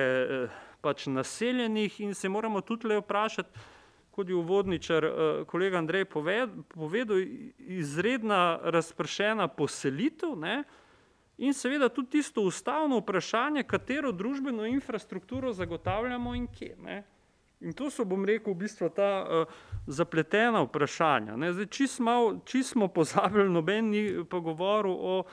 pač 0.81 1.07
naseljenih 1.07 1.99
in 2.01 2.13
se 2.13 2.29
moramo 2.29 2.61
tulele 2.61 2.99
vprašati, 3.01 3.59
kot 4.11 4.29
je 4.29 4.35
uvodničar 4.35 5.05
kolega 5.47 5.77
Andrej 5.77 6.05
povedal, 6.05 7.17
izredna 7.57 8.59
razpršena 8.63 9.47
poselitev, 9.47 10.37
ne, 10.39 10.63
in 11.37 11.53
seveda 11.53 11.89
tudi 11.89 12.09
tisto 12.19 12.41
ustavno 12.41 13.01
vprašanje, 13.01 13.63
katero 13.63 14.11
družbeno 14.11 14.65
infrastrukturo 14.65 15.51
zagotavljamo 15.53 16.35
in 16.35 16.47
kje, 16.47 16.75
ne. 16.83 17.03
In 17.59 17.73
to 17.73 17.89
so, 17.89 18.05
bom 18.05 18.25
rekel, 18.25 18.53
v 18.53 18.61
bistvu 18.63 18.89
ta 18.95 19.45
zapletena 19.87 20.61
vprašanja, 20.63 21.35
ne. 21.35 21.51
Zdaj 21.53 21.67
čisto 21.71 22.41
čisto 22.45 22.71
smo 22.71 22.87
pozabili, 22.87 23.49
noben 23.49 23.89
ni 23.89 24.03
pa 24.29 24.39
govoril 24.39 24.95
o 24.95 25.23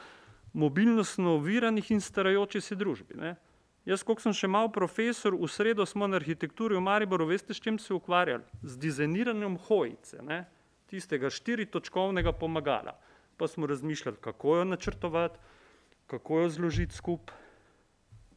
mobilnostno 0.52 1.34
oviranih 1.34 1.90
in 1.90 2.00
starajoči 2.00 2.60
se 2.60 2.76
družbi, 2.76 3.16
ne. 3.16 3.36
Jaz, 3.84 4.04
koliko 4.06 4.22
sem 4.22 4.34
še 4.36 4.46
malo 4.46 4.70
profesor, 4.70 5.34
v 5.34 5.48
sredo 5.50 5.82
smo 5.88 6.06
na 6.06 6.20
arhitekturi 6.20 6.76
v 6.78 6.84
Mariboru, 6.84 7.26
veste, 7.26 7.54
s 7.54 7.58
čim 7.58 7.80
se 7.82 7.90
ukvarjali? 7.94 8.44
Z 8.62 8.78
dizajniranjem 8.78 9.56
hojice, 9.66 10.22
ne. 10.22 10.44
Tistega 10.86 11.32
štiritočkovnega 11.32 12.30
pomagala. 12.36 12.94
Pa 13.40 13.48
smo 13.48 13.66
razmišljali, 13.66 14.20
kako 14.22 14.56
jo 14.60 14.64
načrtovati, 14.70 15.40
kako 16.06 16.44
jo 16.44 16.48
zložiti 16.48 16.94
skupaj, 16.94 17.34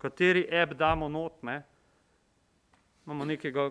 kateri 0.01 0.47
app 0.49 0.73
damo 0.73 1.09
not, 1.09 1.43
ne. 1.43 1.61
Imamo 3.05 3.25
nekega 3.25 3.69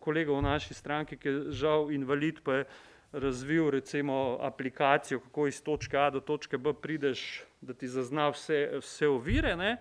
kolega 0.00 0.32
v 0.32 0.42
naši 0.44 0.74
stranki, 0.74 1.16
ki 1.16 1.28
je 1.28 1.52
žal 1.56 1.88
invalid, 1.94 2.42
pa 2.44 2.60
je 2.60 2.66
razvil 3.12 3.70
recimo 3.70 4.36
aplikacijo, 4.44 5.20
kako 5.20 5.46
iz 5.46 5.62
točke 5.62 5.96
A 5.96 6.10
do 6.10 6.20
točke 6.20 6.58
B 6.58 6.74
prideš, 6.74 7.44
da 7.64 7.74
ti 7.74 7.88
zazna 7.88 8.28
vse, 8.30 8.78
vse 8.80 9.08
ovire, 9.08 9.56
ne. 9.56 9.76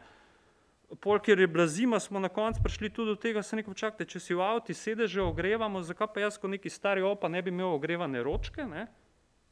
Pol, 1.02 1.20
ker 1.20 1.40
je 1.40 1.48
bila 1.48 1.68
zima, 1.68 2.00
smo 2.00 2.20
na 2.20 2.30
koncu 2.30 2.62
prišli 2.64 2.90
tudi 2.94 3.14
do 3.14 3.16
tega, 3.16 3.44
sem 3.44 3.60
rekel: 3.60 3.74
"Čakajte, 3.74 4.06
če 4.06 4.20
si 4.20 4.34
v 4.34 4.42
avtu 4.46 4.74
sedeže 4.74 5.22
ogrevamo, 5.22 5.82
zakaj 5.82 6.08
pa 6.14 6.22
jaz 6.22 6.38
kot 6.38 6.52
neki 6.54 6.70
stari 6.70 7.02
opa 7.02 7.28
ne 7.28 7.42
bi 7.42 7.50
imel 7.50 7.74
ogrevane 7.74 8.24
ročke, 8.24 8.66
ne?" 8.66 8.88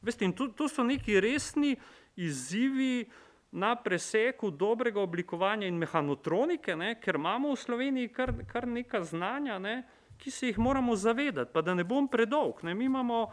Veste, 0.02 0.24
in 0.24 0.32
to, 0.32 0.48
to 0.48 0.68
so 0.68 0.82
neki 0.82 1.20
resni 1.20 1.76
izzivi 2.16 3.06
na 3.52 3.76
preseku 3.76 4.50
dobrega 4.50 5.00
oblikovanja 5.00 5.66
in 5.66 5.78
mehanotronike, 5.78 6.76
ne, 6.76 6.94
ker 7.00 7.14
imamo 7.20 7.52
v 7.52 7.60
Sloveniji 7.60 8.08
kar, 8.08 8.32
kar 8.48 8.66
nekaj 8.66 9.04
znanja, 9.12 9.58
ne, 9.58 9.82
ki 10.18 10.30
se 10.30 10.46
jih 10.46 10.58
moramo 10.58 10.96
zavedati. 10.96 11.52
Pa 11.52 11.62
da 11.62 11.74
ne 11.74 11.84
bom 11.84 12.08
predolg, 12.08 12.62
ne, 12.62 12.74
mi 12.74 12.84
imamo 12.84 13.26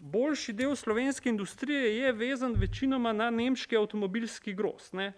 boljši 0.00 0.52
del 0.52 0.76
slovenske 0.76 1.28
industrije 1.28 1.96
je 1.98 2.12
vezan 2.12 2.54
večinoma 2.56 3.12
na 3.12 3.30
nemški 3.30 3.76
avtomobilski 3.76 4.54
grozd, 4.56 4.94
ne, 4.96 5.12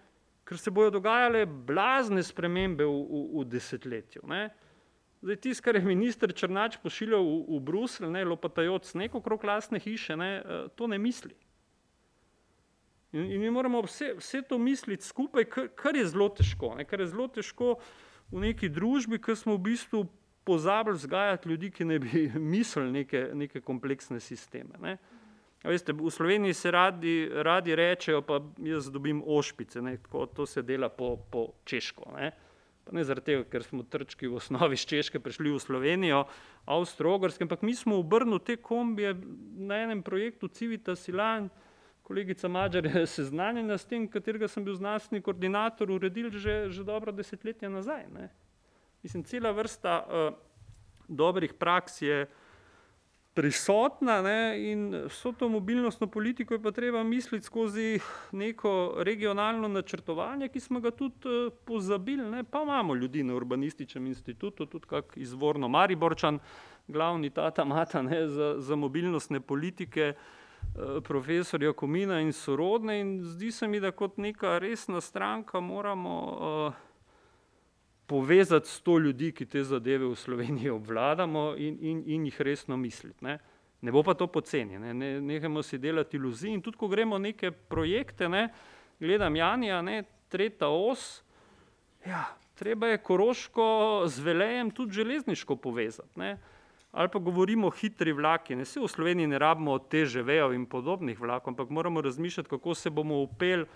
ker 0.45 0.59
se 0.59 0.71
bojo 0.71 0.91
dogajale 0.91 1.47
blazne 1.47 2.23
spremembe 2.23 2.85
v, 2.85 2.91
v, 2.91 3.23
v 3.39 3.45
desetletju, 3.55 4.27
ne. 4.29 4.49
Zdaj 5.23 5.37
tisto, 5.39 5.63
kar 5.63 5.79
je 5.79 5.85
minister 5.87 6.33
Černač 6.35 6.81
pošiljal 6.83 7.23
v, 7.23 7.37
v 7.55 7.61
Bruselj, 7.63 8.11
ne, 8.11 8.25
lopotajoč 8.27 8.91
sneg 8.91 9.15
okrog 9.15 9.45
lastne 9.47 9.79
hiše, 9.79 10.19
ne, 10.19 10.31
to 10.75 10.91
ne 10.91 10.99
misli. 10.99 11.37
In, 13.13 13.29
in 13.31 13.41
mi 13.41 13.51
moramo 13.51 13.85
vse, 13.87 14.17
vse 14.19 14.43
to 14.43 14.59
misliti 14.59 15.07
skupaj, 15.07 15.47
kar, 15.47 15.69
kar 15.79 15.97
je 15.97 16.09
zelo 16.11 16.27
težko, 16.35 16.75
ne, 16.75 16.89
kar 16.89 17.01
je 17.01 17.13
zelo 17.13 17.29
težko 17.31 17.77
v 18.33 18.43
neki 18.49 18.73
družbi, 18.73 19.21
ko 19.23 19.37
smo 19.39 19.55
v 19.61 19.71
bistvu 19.71 20.03
pozabili 20.45 20.97
vzgajati 20.97 21.49
ljudi, 21.49 21.71
ki 21.71 21.85
naj 21.85 21.99
bi 21.99 22.31
mislili 22.55 22.93
neke, 22.93 23.29
neke 23.35 23.61
kompleksne 23.61 24.21
sisteme, 24.21 24.79
ne. 24.81 24.97
Veste, 25.63 25.93
v 25.95 26.11
Sloveniji 26.11 26.55
se 26.59 26.71
radi, 26.71 27.31
radi 27.33 27.75
rečejo, 27.79 28.23
pa 28.27 28.41
jaz 28.59 28.89
dobim 28.91 29.23
ošpice, 29.27 29.83
ne, 29.83 29.97
tako, 29.97 30.27
to 30.27 30.47
se 30.47 30.63
dela 30.63 30.89
po, 30.89 31.17
po 31.31 31.53
češko, 31.65 32.17
ne. 32.17 32.33
Pa 32.83 32.97
ne 32.97 33.05
zaradi 33.07 33.29
tega, 33.31 33.45
ker 33.47 33.63
smo 33.63 33.85
trčki 33.87 34.27
v 34.27 34.41
osnovi 34.41 34.77
s 34.77 34.87
Češke 34.91 35.21
prišli 35.23 35.53
v 35.55 35.61
Slovenijo, 35.63 36.25
Avstro-Ogrske, 36.67 37.47
ampak 37.47 37.63
mi 37.63 37.77
smo 37.79 38.01
obrnili 38.03 38.43
te 38.43 38.57
kombije 38.57 39.15
na 39.55 39.85
enem 39.85 40.03
projektu 40.03 40.49
Civitas 40.49 41.07
Silan, 41.07 41.47
kolegica 42.03 42.49
Madžar 42.49 42.87
je 42.87 43.07
seznanjena 43.07 43.79
s 43.79 43.87
tem, 43.87 44.09
katerega 44.11 44.49
sem 44.51 44.65
bil 44.67 44.75
znanstveni 44.75 45.23
koordinator, 45.23 45.91
uredili 45.91 46.35
že, 46.35 46.67
že 46.75 46.83
dobro 46.83 47.15
desetletje 47.15 47.71
nazaj, 47.71 48.09
ne. 48.11 48.33
Mislim, 49.03 49.25
cela 49.25 49.51
vrsta 49.51 50.05
dobrih 51.09 51.55
praks 51.55 52.03
je 52.03 52.27
prisotna, 53.35 54.23
ne, 54.23 54.71
in 54.71 55.05
vso 55.09 55.33
to 55.33 55.49
mobilnostno 55.49 56.07
politiko 56.07 56.55
je 56.55 56.63
pa 56.63 56.71
treba 56.71 57.03
misliti 57.03 57.47
skozi 57.47 58.01
neko 58.33 58.95
regionalno 58.99 59.69
načrtovanje, 59.69 60.49
ki 60.49 60.61
smo 60.61 60.81
ga 60.81 60.91
tudi 60.91 61.51
pozabili, 61.65 62.31
ne, 62.31 62.45
pa 62.45 62.63
imamo 62.63 62.95
ljudi 62.95 63.23
na 63.23 63.35
Urbanističnem 63.35 64.07
inštitutu, 64.07 64.67
tudi 64.67 64.87
kak 64.87 65.13
izvorno 65.17 65.69
Mariborčan, 65.69 66.39
glavni 66.89 67.31
tata 67.31 67.65
mata, 67.65 68.03
ne, 68.03 68.29
za, 68.29 68.55
za 68.59 68.77
mobilnostne 68.77 69.41
politike, 69.41 70.13
profesor 71.05 71.63
Jakomina 71.63 72.21
in 72.21 72.33
sorodne, 72.33 73.01
in 73.01 73.25
zdi 73.25 73.51
se 73.53 73.69
mi, 73.69 73.81
da 73.81 73.91
kot 73.91 74.17
neka 74.17 74.59
resna 74.59 75.01
stranka 75.01 75.61
moramo 75.61 76.73
povezati 78.07 78.69
sto 78.69 78.99
ljudi, 78.99 79.33
ki 79.33 79.47
te 79.47 79.65
zadeve 79.65 80.07
v 80.07 80.17
Sloveniji 80.17 80.71
obvladamo 80.71 81.55
in, 81.57 81.79
in, 81.81 82.03
in 82.07 82.27
jih 82.27 82.41
resno 82.41 82.77
misliti. 82.77 83.25
Ne. 83.25 83.39
ne 83.81 83.93
bo 83.93 84.03
pa 84.03 84.15
to 84.15 84.27
poceni, 84.27 84.79
ne. 84.79 84.95
ne, 84.95 85.21
nehajmo 85.21 85.63
si 85.63 85.79
delati 85.79 86.17
iluzij 86.17 86.53
in 86.55 86.63
tudi, 86.63 86.79
ko 86.79 86.89
gremo 86.89 87.19
neke 87.19 87.51
projekte, 87.51 88.29
ne, 88.29 88.49
gledam 89.01 89.37
Janja, 89.37 89.83
ne, 89.83 90.03
tretja 90.31 90.69
os, 90.69 91.23
ja, 92.07 92.25
treba 92.55 92.93
je 92.93 93.03
Koroško 93.03 93.67
z 94.07 94.21
Velejem 94.21 94.71
tudi 94.71 94.93
železniško 94.93 95.57
povezati. 95.57 96.19
Ne. 96.19 96.39
Ali 96.93 97.09
pa 97.09 97.19
govorimo 97.19 97.67
o 97.67 97.71
hitri 97.71 98.13
vlaki. 98.13 98.57
Ne. 98.57 98.67
Vse 98.69 98.81
v 98.81 98.89
Sloveniji 98.89 99.27
ne 99.27 99.39
rabimo 99.39 99.79
teže 99.79 100.23
vejo 100.23 100.53
in 100.53 100.67
podobnih 100.67 101.21
vlakov, 101.21 101.55
ampak 101.55 101.71
moramo 101.71 102.01
razmišljati, 102.01 102.49
kako 102.49 102.75
se 102.75 102.91
bomo 102.91 103.23
upeli 103.23 103.67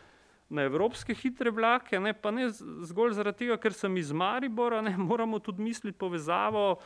na 0.49 0.63
evropske 0.63 1.15
hitre 1.15 1.51
vlake, 1.51 1.99
ne, 2.01 2.13
pa 2.15 2.31
ne 2.31 2.49
zgolj 2.87 3.17
zaradi 3.19 3.45
tega, 3.45 3.57
ker 3.59 3.75
sem 3.75 3.97
iz 3.99 4.13
Maribora, 4.13 4.81
ne, 4.83 4.95
moramo 4.97 5.39
tudi 5.39 5.63
misliti 5.63 5.99
povezavo 5.99 6.77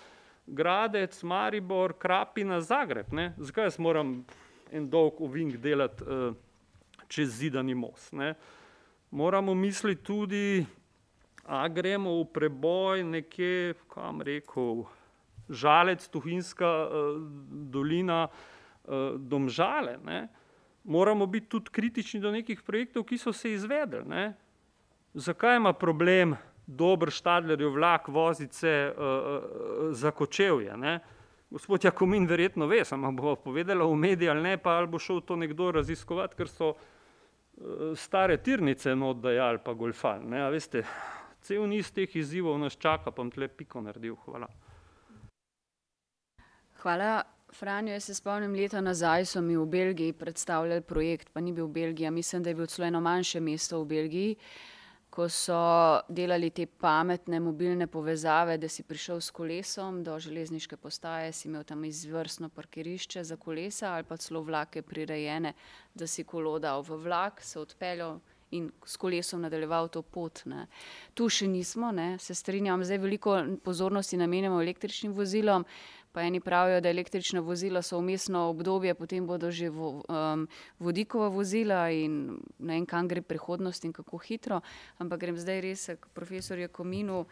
Gradec, 0.46 1.22
Maribor, 1.22 1.92
Krapina, 1.98 2.60
Zagreb. 2.60 3.12
Ne. 3.12 3.30
Zakaj 3.38 3.68
jaz 3.68 3.78
moram 3.78 4.20
en 4.72 4.88
dolg 4.90 5.20
ovink 5.22 5.58
delati 5.60 6.04
uh, 6.04 6.32
čez 7.08 7.36
zidani 7.42 7.74
most? 7.74 8.14
Ne. 8.16 8.32
Moramo 9.10 9.54
misliti 9.54 10.02
tudi, 10.02 10.66
a 11.44 11.66
gremo 11.68 12.16
v 12.22 12.26
preboj 12.32 13.04
nekje, 13.04 13.74
kam 13.92 14.22
rekel, 14.22 14.86
Žalec, 15.50 16.08
Tuhinska 16.08 16.68
uh, 16.86 17.16
dolina, 17.70 18.24
uh, 18.26 19.18
Domžale. 19.18 19.98
Ne 20.06 20.28
moramo 20.90 21.26
biti 21.26 21.46
tudi 21.48 21.70
kritični 21.70 22.20
do 22.20 22.32
nekih 22.34 22.62
projektov, 22.62 23.04
ki 23.06 23.18
so 23.18 23.32
se 23.32 23.52
izvedli. 23.52 24.02
Ne? 24.08 24.32
Zakaj 25.14 25.56
ima 25.56 25.72
problem 25.72 26.34
dober 26.66 27.10
štadlerjev 27.14 27.72
vlak 27.74 28.08
vozice 28.08 28.72
uh, 28.90 29.04
uh, 29.04 29.94
za 29.94 30.10
kočevje? 30.10 30.76
Ne? 30.76 30.98
Gospod 31.50 31.84
Jakomin 31.84 32.26
verjetno 32.26 32.66
ve, 32.66 32.84
samo 32.84 33.12
bo 33.12 33.36
povedala 33.36 33.86
v 33.86 33.96
mediji 33.96 34.28
ali 34.30 34.42
ne, 34.42 34.56
pa 34.58 34.78
ali 34.78 34.86
bo 34.90 34.98
šel 34.98 35.20
to 35.20 35.36
nekdo 35.36 35.70
raziskovati, 35.78 36.36
ker 36.36 36.50
so 36.50 36.74
uh, 36.74 37.94
stare 37.94 38.42
tirnice 38.42 38.94
not 38.96 39.22
dajali 39.22 39.62
pa 39.64 39.74
golfal. 39.74 40.26
Ne? 40.26 40.42
A 40.42 40.50
veste, 40.50 40.82
cel 41.42 41.68
niz 41.70 41.94
teh 41.94 42.16
izzivov 42.16 42.58
nas 42.58 42.78
čaka, 42.78 43.10
pa 43.10 43.22
bom 43.22 43.30
tle 43.30 43.48
piko 43.48 43.82
naredil. 43.82 44.18
Hvala. 44.26 44.50
Hvala. 46.82 47.39
Franjo, 47.52 47.92
jaz 47.92 48.04
se 48.04 48.14
spomnim, 48.14 48.54
leta 48.54 48.80
nazaj 48.80 49.24
so 49.26 49.40
mi 49.42 49.56
v 49.56 49.66
Belgiji 49.66 50.12
predstavljali 50.12 50.82
projekt, 50.82 51.30
pa 51.32 51.40
ni 51.40 51.52
bil 51.52 51.66
v 51.66 51.72
Belgiji, 51.72 52.10
mislim, 52.10 52.42
da 52.42 52.50
je 52.50 52.54
bil 52.54 52.66
celo 52.66 52.86
eno 52.86 53.00
manjše 53.00 53.40
mesto 53.40 53.80
v 53.82 53.86
Belgiji, 53.86 54.36
ko 55.10 55.26
so 55.28 55.58
delali 56.08 56.50
te 56.54 56.66
pametne 56.66 57.40
mobilne 57.40 57.86
povezave, 57.86 58.58
da 58.58 58.68
si 58.68 58.82
prišel 58.82 59.20
s 59.20 59.30
kolesom 59.34 60.04
do 60.06 60.18
železniške 60.18 60.76
postaje, 60.76 61.32
si 61.32 61.48
imel 61.48 61.64
tam 61.64 61.84
izvrstno 61.84 62.48
parkirišče 62.48 63.24
za 63.24 63.36
kolesa 63.36 63.94
ali 63.94 64.04
pa 64.04 64.16
celo 64.16 64.42
vlake 64.42 64.82
prirejene, 64.82 65.52
da 65.94 66.06
si 66.06 66.24
kolo 66.24 66.58
dal 66.58 66.82
v 66.82 67.02
vlak, 67.02 67.42
se 67.42 67.58
odpeljal 67.58 68.20
in 68.50 68.70
s 68.86 68.96
kolesom 68.96 69.40
nadaljeval 69.40 69.88
to 69.88 70.02
pot. 70.02 70.42
Ne. 70.44 70.66
Tu 71.14 71.28
še 71.28 71.46
nismo, 71.48 71.92
ne. 71.92 72.18
se 72.18 72.34
strinjam, 72.34 72.84
zdaj 72.84 72.98
veliko 72.98 73.36
pozornosti 73.64 74.18
namenjamo 74.18 74.60
električnim 74.62 75.12
vozilom, 75.14 75.64
pa 76.12 76.22
eni 76.22 76.40
pravijo, 76.40 76.80
da 76.80 76.90
električna 76.90 77.40
vozila 77.40 77.82
so 77.82 77.98
umestno 77.98 78.48
obdobje, 78.48 78.94
potem 78.94 79.26
bodo 79.26 79.50
že 79.50 79.70
vo, 79.70 80.02
um, 80.08 80.48
vodikova 80.78 81.28
vozila 81.28 81.90
in 81.90 82.38
ne 82.58 82.74
vem, 82.74 82.86
kam 82.86 83.08
gre 83.08 83.22
prihodnost 83.22 83.84
in 83.84 83.92
kako 83.92 84.18
hitro. 84.18 84.60
Ampak 84.98 85.20
grem 85.20 85.38
zdaj 85.38 85.60
res 85.60 85.86
k 86.00 86.12
profesorju 86.14 86.68
Kominu. 86.68 87.26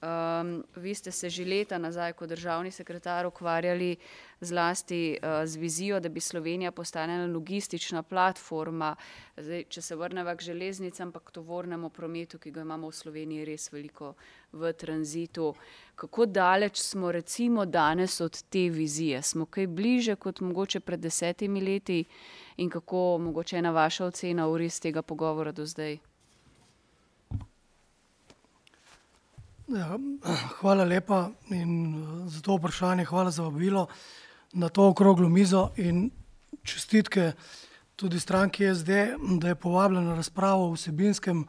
Um, 0.00 0.64
vi 0.76 0.94
ste 0.94 1.12
se 1.12 1.28
že 1.30 1.44
leta 1.44 1.78
nazaj 1.78 2.12
kot 2.12 2.28
državni 2.28 2.70
sekretar 2.70 3.26
ukvarjali 3.26 3.96
zlasti 4.40 5.18
uh, 5.20 5.44
z 5.46 5.56
vizijo, 5.56 6.00
da 6.00 6.08
bi 6.08 6.20
Slovenija 6.20 6.72
postala 6.72 7.26
logistična 7.26 8.02
platforma. 8.02 8.96
Zdaj, 9.36 9.64
če 9.68 9.82
se 9.82 9.96
vrnemo 9.96 10.36
k 10.36 10.40
železnicam, 10.40 11.12
pa 11.12 11.20
k 11.20 11.30
tovornemu 11.30 11.90
prometu, 11.90 12.38
ki 12.38 12.50
ga 12.50 12.60
imamo 12.60 12.88
v 12.88 12.96
Sloveniji 12.96 13.44
res 13.44 13.72
veliko 13.72 14.14
v 14.52 14.72
tranzitu. 14.72 15.54
Kako 15.94 16.26
daleč 16.26 16.80
smo 16.80 17.12
recimo 17.12 17.66
danes 17.66 18.20
od 18.20 18.42
te 18.42 18.70
vizije? 18.72 19.22
Smo 19.22 19.46
kaj 19.46 19.66
bliže 19.66 20.16
kot 20.16 20.40
mogoče 20.40 20.80
pred 20.80 21.00
desetimi 21.00 21.60
leti 21.60 22.04
in 22.56 22.70
kako 22.70 23.18
mogoče 23.18 23.56
ena 23.58 23.70
vaša 23.70 24.04
ocena 24.06 24.48
v 24.48 24.64
res 24.64 24.80
tega 24.80 25.02
pogovora 25.02 25.52
do 25.52 25.66
zdaj? 25.66 25.98
Ja, 29.70 29.98
hvala 30.58 30.84
lepa 30.84 31.30
in 31.50 31.94
za 32.26 32.40
to 32.42 32.56
vprašanje, 32.56 33.04
hvala 33.04 33.30
za 33.30 33.42
vabilo 33.42 33.86
na 34.52 34.68
to 34.68 34.88
okroglo 34.88 35.28
mizo 35.28 35.70
in 35.76 36.10
čestitke 36.62 37.32
tudi 37.96 38.20
stranki 38.20 38.74
SD, 38.74 38.90
da 39.38 39.48
je 39.48 39.54
povabljena 39.54 40.08
na 40.08 40.14
razpravo 40.14 40.70
v 40.70 40.74
vsebinskem 40.74 41.44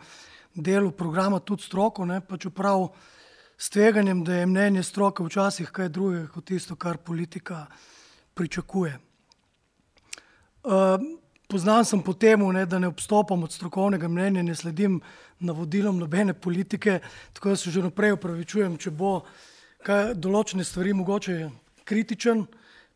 delu 0.53 0.91
programa 0.91 1.39
tudi 1.39 1.63
stroko, 1.63 2.05
ne, 2.05 2.21
pa 2.21 2.37
čeprav 2.37 2.87
s 3.57 3.69
tveganjem, 3.69 4.23
da 4.23 4.35
je 4.35 4.45
mnenje 4.45 4.83
stroke 4.83 5.23
včasih 5.23 5.71
kaj 5.71 5.89
drugega 5.89 6.27
kot 6.27 6.45
tisto, 6.45 6.75
kar 6.75 6.97
politika 6.97 7.65
pričakuje. 8.33 8.99
Uh, 10.63 10.71
poznan 11.51 11.85
sem 11.85 11.99
po 12.01 12.13
tem, 12.13 12.39
da 12.65 12.79
ne 12.79 12.87
obstopam 12.87 13.43
od 13.43 13.51
strokovnega 13.51 14.07
mnenja, 14.07 14.43
ne 14.43 14.55
sledim 14.55 15.01
navodilom 15.39 15.97
nobene 15.99 16.33
politike, 16.33 16.99
tako 17.33 17.49
da 17.49 17.55
se 17.55 17.71
že 17.71 17.83
naprej 17.83 18.15
upravičujem, 18.15 18.77
če 18.77 18.91
bo 18.91 19.21
kaj 19.83 20.13
določene 20.15 20.63
stvari 20.63 20.93
mogoče 20.93 21.49
kritičen, 21.83 22.45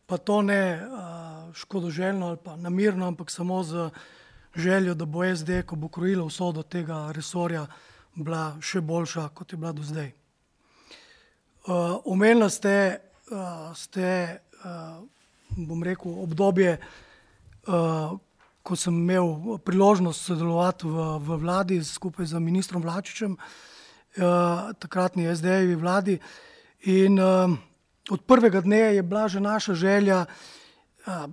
pa 0.06 0.18
to 0.18 0.42
ne 0.42 0.62
uh, 0.78 1.54
škodoželjno 1.58 2.28
ali 2.28 2.38
pa 2.44 2.56
namirno, 2.56 3.08
ampak 3.08 3.32
samo 3.32 3.64
z 3.64 3.90
željo, 4.56 4.94
da 4.94 5.06
bo 5.06 5.26
SD, 5.26 5.64
ko 5.66 5.76
bo 5.76 5.90
krojila 5.90 6.26
vso 6.26 6.52
do 6.52 6.64
tega 6.64 7.10
resorja, 7.12 7.66
bila 8.16 8.56
še 8.62 8.80
boljša, 8.82 9.30
kot 9.36 9.52
je 9.52 9.58
bila 9.60 9.74
do 9.76 9.84
zdaj. 9.84 10.14
Uh, 11.66 11.98
omenila 12.06 12.48
ste, 12.50 13.02
uh, 13.34 13.74
ste 13.76 14.40
uh, 14.64 15.02
bom 15.58 15.84
rekel, 15.84 16.14
obdobje, 16.24 16.78
uh, 17.68 18.16
ko 18.66 18.74
sem 18.74 18.96
imel 18.98 19.60
priložnost 19.62 20.26
sodelovati 20.26 20.90
v, 20.90 21.06
v 21.22 21.38
vladi 21.38 21.78
skupaj 21.86 22.34
z 22.34 22.42
ministrom 22.42 22.82
Vlačičem, 22.82 23.38
uh, 23.38 24.74
takratni 24.82 25.30
SD-jevi 25.30 25.78
vladi. 25.78 26.18
In 26.90 27.22
uh, 27.22 27.54
od 28.10 28.26
prvega 28.26 28.66
dne 28.66 28.98
je 28.98 29.04
bila 29.06 29.28
že 29.30 29.40
naša 29.40 29.78
želja, 29.78 30.26
uh, 30.26 31.30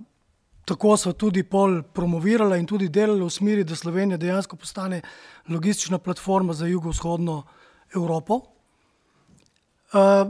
tako 0.65 0.93
so 0.97 1.13
tudi 1.17 1.43
pol 1.43 1.81
promovirala 1.81 2.57
in 2.61 2.69
tudi 2.69 2.89
delala 2.89 3.25
v 3.25 3.33
smeri, 3.33 3.65
da 3.65 3.75
Slovenija 3.75 4.17
dejansko 4.17 4.55
postane 4.55 5.01
logistična 5.49 5.97
platforma 5.97 6.53
za 6.53 6.69
jugovzhodno 6.69 7.43
Evropo. 7.95 8.41
Uh, 9.93 10.29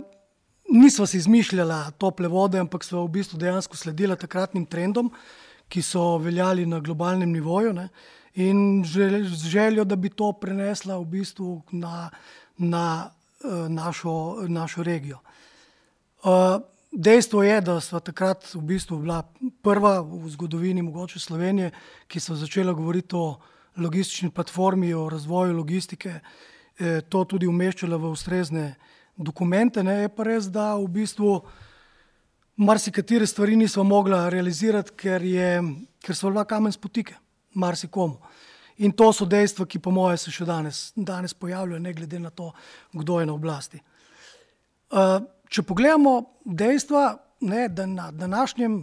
nisva 0.71 1.07
si 1.07 1.19
izmišljala 1.19 1.91
tople 1.99 2.31
vode, 2.31 2.59
ampak 2.59 2.83
sva 2.83 3.03
v 3.03 3.11
bistvu 3.19 3.37
dejansko 3.37 3.75
sledila 3.77 4.15
takratnim 4.15 4.65
trendom. 4.65 5.11
Ki 5.73 5.81
so 5.81 6.19
veljali 6.21 6.67
na 6.69 6.77
globalnem 6.79 7.31
nivoju, 7.33 7.73
ne, 7.73 7.87
in 8.35 8.83
z 8.85 9.49
željo, 9.49 9.83
da 9.83 9.95
bi 9.95 10.09
to 10.09 10.31
prenesla 10.37 10.97
v 10.97 11.05
bistvu 11.05 11.61
na, 11.71 12.09
na 12.57 13.09
uh, 13.09 13.69
našo, 13.69 14.45
našo 14.47 14.83
regijo. 14.83 15.17
Uh, 16.23 16.61
dejstvo 16.91 17.43
je, 17.43 17.61
da 17.61 17.79
smo 17.81 17.99
takrat 17.99 18.53
v 18.53 18.61
bistvu 18.61 18.97
bila 18.97 19.23
prva 19.61 19.99
v 20.01 20.29
zgodovini 20.29 20.81
mogoče 20.81 21.19
Slovenije, 21.19 21.71
ki 22.07 22.19
so 22.19 22.35
začela 22.35 22.73
govoriti 22.73 23.15
o 23.15 23.35
logistični 23.77 24.29
platformi, 24.29 24.93
o 24.93 25.09
razvoju 25.09 25.53
logistike, 25.57 26.19
eh, 26.79 27.01
to 27.09 27.25
tudi 27.25 27.47
umeščala 27.47 27.97
v 27.97 28.11
ustrezne 28.11 28.75
dokumente. 29.17 29.83
Ne, 29.83 29.93
je 29.93 30.09
pa 30.09 30.23
res, 30.23 30.45
da 30.45 30.75
v 30.75 30.87
bistvu 30.87 31.41
marsikatere 32.63 33.27
stvari 33.27 33.55
nismo 33.55 33.83
mogli 33.83 34.17
realizirati, 34.29 34.91
ker, 34.97 35.23
je, 35.23 35.49
ker 36.03 36.15
so 36.15 36.31
bila 36.31 36.45
kamen 36.45 36.71
spotike, 36.71 37.15
marsikomu. 37.53 38.17
In 38.77 38.91
to 38.91 39.11
so 39.13 39.25
dejstva, 39.29 39.67
ki 39.69 39.79
po 39.79 39.91
mojem 39.93 40.17
se 40.17 40.31
še 40.33 40.45
danes, 40.49 40.87
danes 40.95 41.35
pojavljajo, 41.37 41.81
ne 41.81 41.93
glede 41.93 42.19
na 42.19 42.31
to, 42.33 42.49
kdo 42.93 43.19
je 43.19 43.29
na 43.29 43.35
oblasti. 43.35 43.81
Uh, 44.93 45.19
če 45.49 45.61
pogledamo 45.67 46.15
dejstva, 46.45 47.03
ne, 47.45 47.67
da 47.69 47.85
na 47.85 48.09
današnjem, 48.11 48.79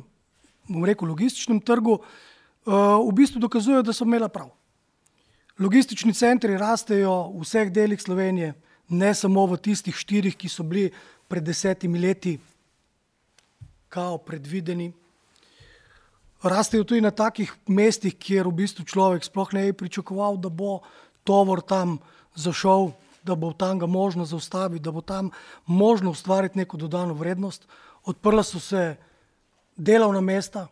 bom 0.70 0.86
rekel, 0.86 1.10
logističnem 1.10 1.60
trgu, 1.66 1.98
uh, 1.98 3.00
v 3.02 3.10
bistvu 3.18 3.42
dokazujejo, 3.42 3.82
da 3.86 3.94
so 3.96 4.06
imela 4.06 4.30
prav. 4.30 4.52
Logistični 5.60 6.14
centri 6.14 6.56
rastejo 6.56 7.32
v 7.34 7.42
vseh 7.42 7.72
delih 7.74 8.00
Slovenije, 8.00 8.54
ne 8.94 9.10
samo 9.14 9.44
v 9.50 9.58
tistih 9.58 9.96
štirih, 9.96 10.38
ki 10.38 10.48
so 10.48 10.62
bili 10.66 10.88
pred 11.28 11.44
desetimi 11.46 11.98
leti 11.98 12.38
kao 13.90 14.18
predvideni. 14.18 14.92
Rastejo 16.42 16.86
tudi 16.88 17.02
na 17.04 17.10
takih 17.10 17.52
mestih, 17.68 18.14
kjer 18.16 18.48
v 18.48 18.62
bistvu 18.62 18.86
človek 18.88 19.26
sploh 19.26 19.52
ne 19.52 19.66
bi 19.68 19.76
pričakoval, 19.84 20.38
da 20.40 20.48
bo 20.48 20.80
tovor 21.24 21.60
tam 21.60 21.98
zašel 22.34 22.94
da 23.22 23.34
bo 23.34 23.52
tam 23.52 23.78
ga 23.78 23.86
možno 23.86 24.24
zaustaviti, 24.24 24.82
da 24.82 24.90
bo 24.90 25.00
tam 25.00 25.30
možno 25.66 26.10
ustvariti 26.10 26.58
neko 26.58 26.76
dodano 26.76 27.14
vrednost. 27.14 27.68
Odprla 28.04 28.42
so 28.42 28.60
se 28.60 28.96
delovna 29.76 30.20
mesta, 30.20 30.66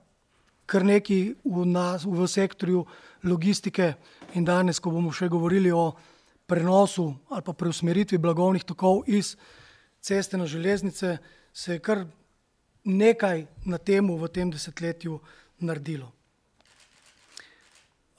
kar 0.67 0.85
neki 0.85 1.35
v, 1.45 1.67
nas, 1.67 2.05
v 2.05 2.27
sektorju 2.29 2.85
logistike 3.25 3.95
in 4.35 4.45
danes, 4.45 4.81
ko 4.81 4.91
bomo 4.91 5.13
še 5.13 5.29
govorili 5.29 5.73
o 5.73 5.93
prenosu 6.49 7.13
ali 7.29 7.45
pa 7.45 7.53
preusmeritvi 7.53 8.19
blagovnih 8.19 8.65
tokov 8.65 9.03
iz 9.07 9.37
ceste 10.01 10.39
na 10.39 10.47
železnice, 10.47 11.19
se 11.53 11.73
je 11.73 11.79
kar 11.79 12.07
nekaj 12.89 13.45
na 13.65 13.79
temu 13.79 14.17
v 14.17 14.29
tem 14.33 14.51
desetletju 14.51 15.19
naredilo. 15.61 16.09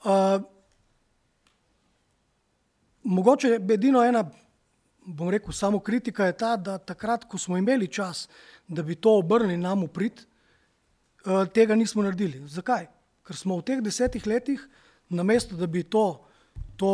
Uh, 0.04 0.38
mogoče 3.02 3.48
je 3.48 3.60
edino 3.74 4.04
ena, 4.04 4.24
bom 5.04 5.30
rekel, 5.30 5.52
samo 5.52 5.80
kritika 5.80 6.26
je 6.26 6.36
ta, 6.36 6.56
da 6.56 6.78
takrat, 6.78 7.24
ko 7.24 7.38
smo 7.38 7.58
imeli 7.58 7.88
čas, 7.88 8.28
da 8.68 8.82
bi 8.82 8.94
to 8.94 9.18
obrnili 9.18 9.58
nam 9.58 9.82
uprit, 9.84 10.22
uh, 11.26 11.44
tega 11.48 11.74
nismo 11.74 12.02
naredili. 12.02 12.46
Zakaj? 12.48 12.86
Ker 13.26 13.36
smo 13.36 13.58
v 13.58 13.66
teh 13.66 13.82
desetih 13.82 14.26
letih, 14.26 14.62
namesto 15.08 15.56
da 15.56 15.66
bi 15.66 15.82
to, 15.82 16.22
to 16.76 16.92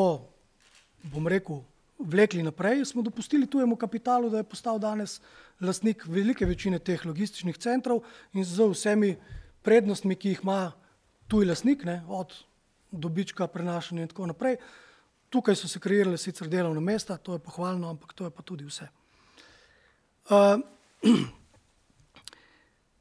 bom 1.13 1.29
rekel, 1.29 1.63
vlekli 1.99 2.43
naprej, 2.43 2.85
smo 2.85 3.03
dopustili 3.03 3.47
tujemu 3.47 3.77
kapitalu, 3.77 4.31
da 4.31 4.37
je 4.37 4.49
postal 4.49 4.79
danes 4.79 5.21
lastnik 5.61 6.05
velike 6.07 6.47
večine 6.47 6.79
teh 6.79 7.07
logističnih 7.07 7.59
centrov 7.59 8.03
in 8.33 8.45
z 8.45 8.69
vsemi 8.71 9.17
prednostmi, 9.63 10.17
ki 10.17 10.29
jih 10.29 10.41
ima 10.43 10.73
tuj 11.29 11.47
lastnik, 11.47 11.85
ne, 11.85 12.03
od 12.09 12.35
dobička, 12.91 13.47
prenašanja 13.47 14.03
in 14.03 14.09
tako 14.09 14.27
naprej. 14.27 14.57
Tukaj 15.31 15.57
so 15.57 15.69
se 15.69 15.81
kreirale 15.81 16.19
sicer 16.19 16.49
delovna 16.49 16.81
mesta, 16.81 17.17
to 17.17 17.33
je 17.33 17.39
pohvalno, 17.39 17.91
ampak 17.91 18.13
to 18.13 18.25
je 18.25 18.31
pa 18.31 18.43
tudi 18.43 18.65
vse. 18.65 18.89
Uh, 20.31 20.61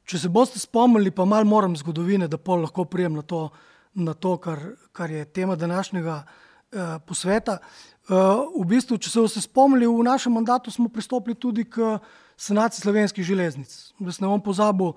če 0.08 0.18
se 0.18 0.28
boste 0.28 0.58
spomnili, 0.58 1.10
pa 1.10 1.24
malo 1.24 1.44
moram 1.44 1.76
zgodovine, 1.76 2.28
da 2.28 2.38
pol 2.38 2.64
lahko 2.64 2.84
prijem 2.84 3.14
na 3.14 3.22
to, 3.22 3.50
na 3.94 4.14
to 4.14 4.36
kar, 4.38 4.58
kar 4.92 5.10
je 5.10 5.24
tema 5.24 5.56
današnjega 5.56 6.22
uh, 6.24 6.80
posveta. 7.06 7.60
Uh, 7.60 7.95
v 8.08 8.64
bistvu, 8.70 8.98
če 9.02 9.10
se 9.10 9.20
boste 9.20 9.42
spomnili, 9.42 9.88
v 9.90 10.06
našem 10.06 10.30
mandatu 10.32 10.70
smo 10.70 10.86
pristopili 10.88 11.34
tudi 11.34 11.64
k 11.66 11.98
sanaciji 12.38 12.84
slovenskih 12.84 13.24
železnic. 13.26 13.72
Jaz 13.98 14.20
ne 14.22 14.30
bom 14.30 14.42
pozabil 14.42 14.92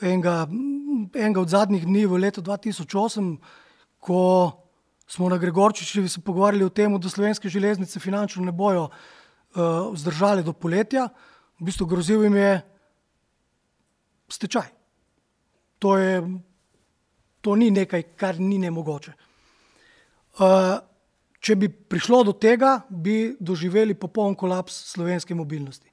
enega, 0.00 0.46
enega 1.12 1.40
od 1.40 1.52
zadnjih 1.52 1.84
dni 1.84 2.06
v 2.08 2.22
letu 2.24 2.40
2008, 2.40 3.36
ko 4.00 4.20
smo 5.10 5.28
na 5.28 5.36
Gregorčičevi 5.36 6.08
se 6.08 6.20
pogovarjali 6.24 6.64
o 6.64 6.72
tem, 6.72 6.96
da 6.96 7.08
slovenske 7.08 7.48
železnice 7.48 8.00
finančno 8.00 8.44
ne 8.44 8.52
bojo 8.52 8.88
uh, 8.88 9.92
vzdržali 9.92 10.44
do 10.46 10.52
poletja. 10.52 11.08
V 11.60 11.68
bistvu 11.68 11.86
grozil 11.86 12.24
jim 12.24 12.36
je 12.36 12.60
stečaj. 14.28 14.70
To, 15.78 15.98
je, 15.98 16.22
to 17.40 17.56
ni 17.56 17.70
nekaj, 17.70 18.02
kar 18.16 18.40
ni 18.40 18.58
nemogoče. 18.58 19.12
Uh, 20.40 20.78
če 21.40 21.56
bi 21.56 21.68
prišlo 21.68 22.22
do 22.28 22.34
tega, 22.36 22.80
bi 22.88 23.34
doživeli 23.40 23.96
popoln 23.96 24.36
kolaps 24.36 24.76
slovenske 24.92 25.34
mobilnosti. 25.34 25.88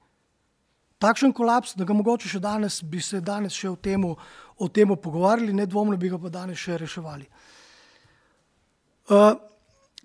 Takšen 1.00 1.32
kolaps, 1.34 1.76
da 1.78 1.86
ga 1.86 1.94
mogoče 1.94 2.30
še 2.30 2.42
danes, 2.42 2.82
bi 2.82 3.00
se 3.04 3.22
danes 3.22 3.56
še 3.56 3.70
o 3.70 3.76
tem, 3.76 4.04
o 4.04 4.70
tem 4.74 4.90
pogovarjali, 4.98 5.54
nedvomno 5.54 5.98
bi 5.98 6.10
ga 6.10 6.18
pa 6.20 6.32
danes 6.34 6.60
še 6.60 6.80
reševali. 6.82 7.28
Uh, 9.08 9.38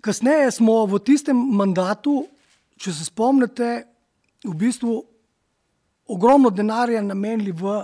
kasneje 0.05 0.51
smo 0.59 0.83
v 0.87 1.01
tistem 1.03 1.35
mandatu, 1.57 2.21
če 2.77 2.93
se 2.93 3.09
spomnite, 3.09 3.71
v 4.43 4.53
bistvu 4.59 5.01
ogromno 6.13 6.51
denarja 6.53 7.01
namenili 7.01 7.51
v 7.51 7.81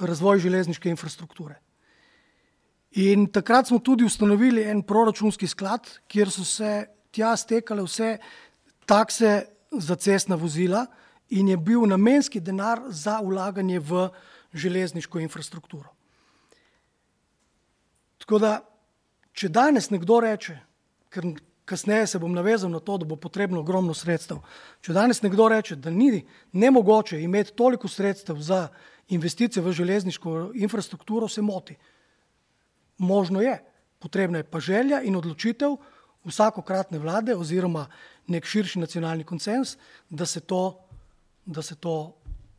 razvoj 0.00 0.40
železniške 0.42 0.90
infrastrukture. 0.90 1.60
In 2.90 3.28
takrat 3.30 3.68
smo 3.68 3.78
tudi 3.78 4.04
ustanovili 4.04 4.64
en 4.66 4.82
proračunski 4.82 5.46
sklad, 5.46 5.86
kjer 6.08 6.30
so 6.30 6.44
se 6.44 6.86
tja 7.14 7.36
stekale 7.36 7.82
vse 7.86 8.16
takse 8.86 9.44
za 9.70 9.96
cestna 9.96 10.34
vozila 10.34 10.86
in 11.30 11.48
je 11.48 11.56
bil 11.56 11.86
namenski 11.86 12.40
denar 12.40 12.82
za 12.88 13.20
ulaganje 13.20 13.78
v 13.78 14.08
železniško 14.54 15.20
infrastrukturo. 15.20 15.94
Tako 18.18 18.38
da, 18.38 18.56
če 19.32 19.48
danes 19.48 19.90
nekdo 19.90 20.18
reče, 20.20 20.58
ker 21.10 21.30
kasneje 21.64 22.06
se 22.06 22.18
bom 22.18 22.34
navezal 22.34 22.70
na 22.70 22.80
to, 22.82 22.98
da 22.98 23.06
bo 23.06 23.16
potrebno 23.16 23.62
ogromno 23.62 23.94
sredstev, 23.94 24.42
če 24.82 24.92
danes 24.92 25.22
nekdo 25.22 25.46
reče, 25.48 25.76
da 25.76 25.90
ni 25.90 26.24
nemogoče 26.52 27.22
imeti 27.22 27.54
toliko 27.54 27.88
sredstev 27.88 28.42
za 28.42 28.68
investicije 29.08 29.62
v 29.62 29.72
železniško 29.72 30.50
infrastrukturo, 30.54 31.28
se 31.28 31.42
moti. 31.42 31.76
Možno 33.00 33.40
je, 33.40 33.56
potrebna 33.98 34.38
je 34.38 34.44
pa 34.44 34.60
želja 34.60 35.00
in 35.02 35.16
odločitev 35.16 35.76
vsakokratne 36.24 36.98
vlade 36.98 37.36
oziroma 37.36 37.86
nek 38.28 38.44
širši 38.44 38.78
nacionalni 38.78 39.24
konsens, 39.24 39.76
da 40.10 40.26
se 40.26 40.40
to, 40.40 40.78
da 41.46 41.62
se 41.62 41.74
to 41.74 42.12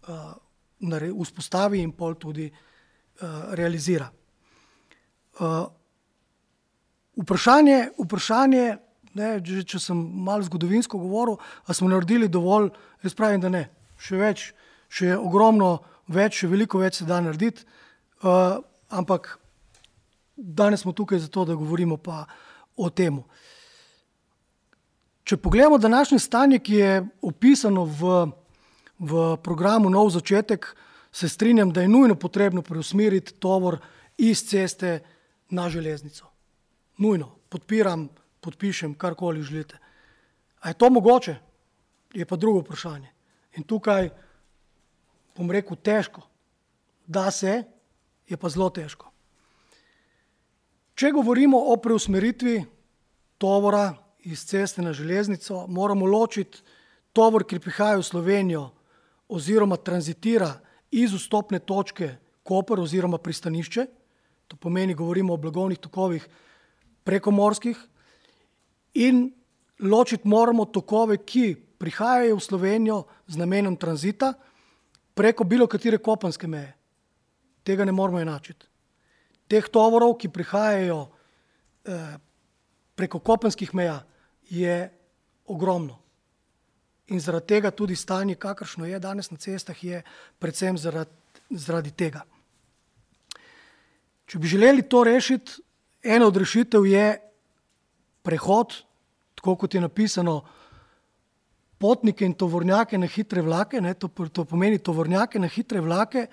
uh, 0.07 1.21
vzpostavi 1.21 1.81
in 1.81 1.91
pol 1.91 2.15
tudi 2.15 2.49
uh, 2.49 3.27
realizira. 3.53 4.09
Uh, 5.39 5.67
vprašanje, 7.21 7.91
vprašanje 8.01 8.65
ne, 9.13 9.29
če, 9.45 9.63
če 9.67 9.79
sem 9.79 10.01
malo 10.25 10.43
zgodovinsko 10.47 10.97
govoril, 10.97 11.37
ali 11.65 11.75
smo 11.75 11.89
naredili 11.91 12.29
dovolj, 12.31 12.71
jaz 13.03 13.15
pravim, 13.17 13.41
da 13.43 13.51
ne. 13.51 13.67
Še 14.01 14.17
več, 14.17 14.47
še 14.89 15.13
ogromno 15.17 15.77
več, 16.11 16.41
še 16.41 16.49
veliko 16.51 16.81
več 16.81 17.01
se 17.01 17.05
da 17.05 17.21
narediti, 17.21 17.67
uh, 18.25 18.57
ampak 18.89 19.35
danes 20.35 20.81
smo 20.81 20.91
tukaj 20.91 21.19
zato, 21.19 21.45
da 21.45 21.55
govorimo 21.55 21.97
pa 21.97 22.25
o 22.77 22.89
tem. 22.89 23.21
Če 25.23 25.37
pogledamo 25.37 25.77
današnje 25.77 26.19
stanje, 26.19 26.59
ki 26.59 26.75
je 26.75 26.93
opisano 27.21 27.85
v, 27.85 28.31
v 28.99 29.37
programu 29.43 29.89
Nov 29.89 30.09
začetek, 30.09 30.65
se 31.11 31.29
strinjam, 31.29 31.71
da 31.71 31.81
je 31.81 31.87
nujno 31.87 32.15
potrebno 32.15 32.61
preusmeriti 32.61 33.33
tovor 33.33 33.77
iz 34.17 34.43
ceste 34.47 34.99
na 35.49 35.69
železnico. 35.69 36.25
Nujno, 36.97 37.35
podpiram, 37.49 38.07
podpišem, 38.39 38.93
karkoli 38.95 39.43
želite. 39.43 39.77
A 40.61 40.69
je 40.69 40.73
to 40.73 40.89
mogoče? 40.89 41.35
Je 42.13 42.25
pa 42.25 42.35
drugo 42.35 42.59
vprašanje. 42.59 43.09
In 43.55 43.63
tukaj, 43.63 44.09
bom 45.37 45.51
rekel, 45.51 45.77
težko. 45.77 46.21
Da 47.07 47.31
se, 47.31 47.63
je 48.27 48.37
pa 48.37 48.49
zelo 48.49 48.69
težko. 48.69 49.10
Če 51.01 51.09
govorimo 51.09 51.57
o 51.57 51.73
preusmeritvi 51.81 52.59
tovora 53.41 53.87
iz 54.29 54.43
ceste 54.45 54.83
na 54.85 54.91
železnico, 54.93 55.63
moramo 55.65 56.05
ločiti 56.05 56.61
tovor, 57.09 57.41
ki 57.41 57.57
prihaja 57.57 57.97
v 57.97 58.05
Slovenijo 58.05 58.67
oziroma 59.25 59.79
tranzitira 59.81 60.51
iz 60.93 61.17
vstopne 61.17 61.57
točke 61.65 62.11
Koper 62.45 62.83
oziroma 62.85 63.17
pristanišče, 63.17 63.87
to 64.45 64.61
pomeni, 64.61 64.93
govorimo 64.93 65.33
o 65.33 65.41
blagovnih 65.41 65.81
tokovih 65.81 66.29
prekomorskih, 67.03 67.81
in 68.93 69.31
ločiti 69.81 70.29
moramo 70.29 70.69
tokove, 70.69 71.17
ki 71.25 71.55
prihajajo 71.81 72.37
v 72.37 72.45
Slovenijo 72.45 73.03
z 73.25 73.41
namenom 73.41 73.73
tranzita 73.73 74.35
preko 75.17 75.49
bilo 75.49 75.65
katere 75.65 75.97
kopenske 75.97 76.45
meje. 76.45 76.75
Tega 77.65 77.89
ne 77.89 77.91
moramo 77.91 78.21
enačiti 78.21 78.69
teh 79.51 79.67
tovorov, 79.67 80.15
ki 80.15 80.31
prihajajo 80.31 80.99
eh, 81.83 82.15
preko 82.95 83.19
kopenskih 83.19 83.73
meja, 83.75 83.99
je 84.47 84.77
ogromno. 85.51 85.97
In 87.11 87.19
zaradi 87.19 87.55
tega 87.55 87.71
tudi 87.75 87.95
stanje, 87.95 88.37
kakršno 88.39 88.87
je 88.87 88.99
danes 89.03 89.31
na 89.31 89.37
cestah, 89.37 89.75
je 89.83 89.99
predvsem 90.39 90.77
zaradi, 90.79 91.11
zaradi 91.49 91.91
tega. 91.91 92.23
Če 94.31 94.39
bi 94.39 94.47
želeli 94.47 94.87
to 94.87 95.03
rešiti, 95.03 95.59
ena 96.03 96.29
od 96.29 96.37
rešitev 96.39 96.85
je 96.87 97.05
prehod, 98.23 98.77
tako 99.35 99.57
kot 99.59 99.75
je 99.75 99.81
napisano, 99.83 100.39
potnike 101.81 102.25
in 102.25 102.37
tovornjake 102.37 102.97
na 103.01 103.09
hitre 103.09 103.41
vlake, 103.41 103.81
ne, 103.81 103.95
to, 103.97 104.07
to 104.07 104.45
pomeni 104.45 104.79
tovornjake 104.79 105.39
na 105.41 105.49
hitre 105.49 105.81
vlake, 105.81 106.27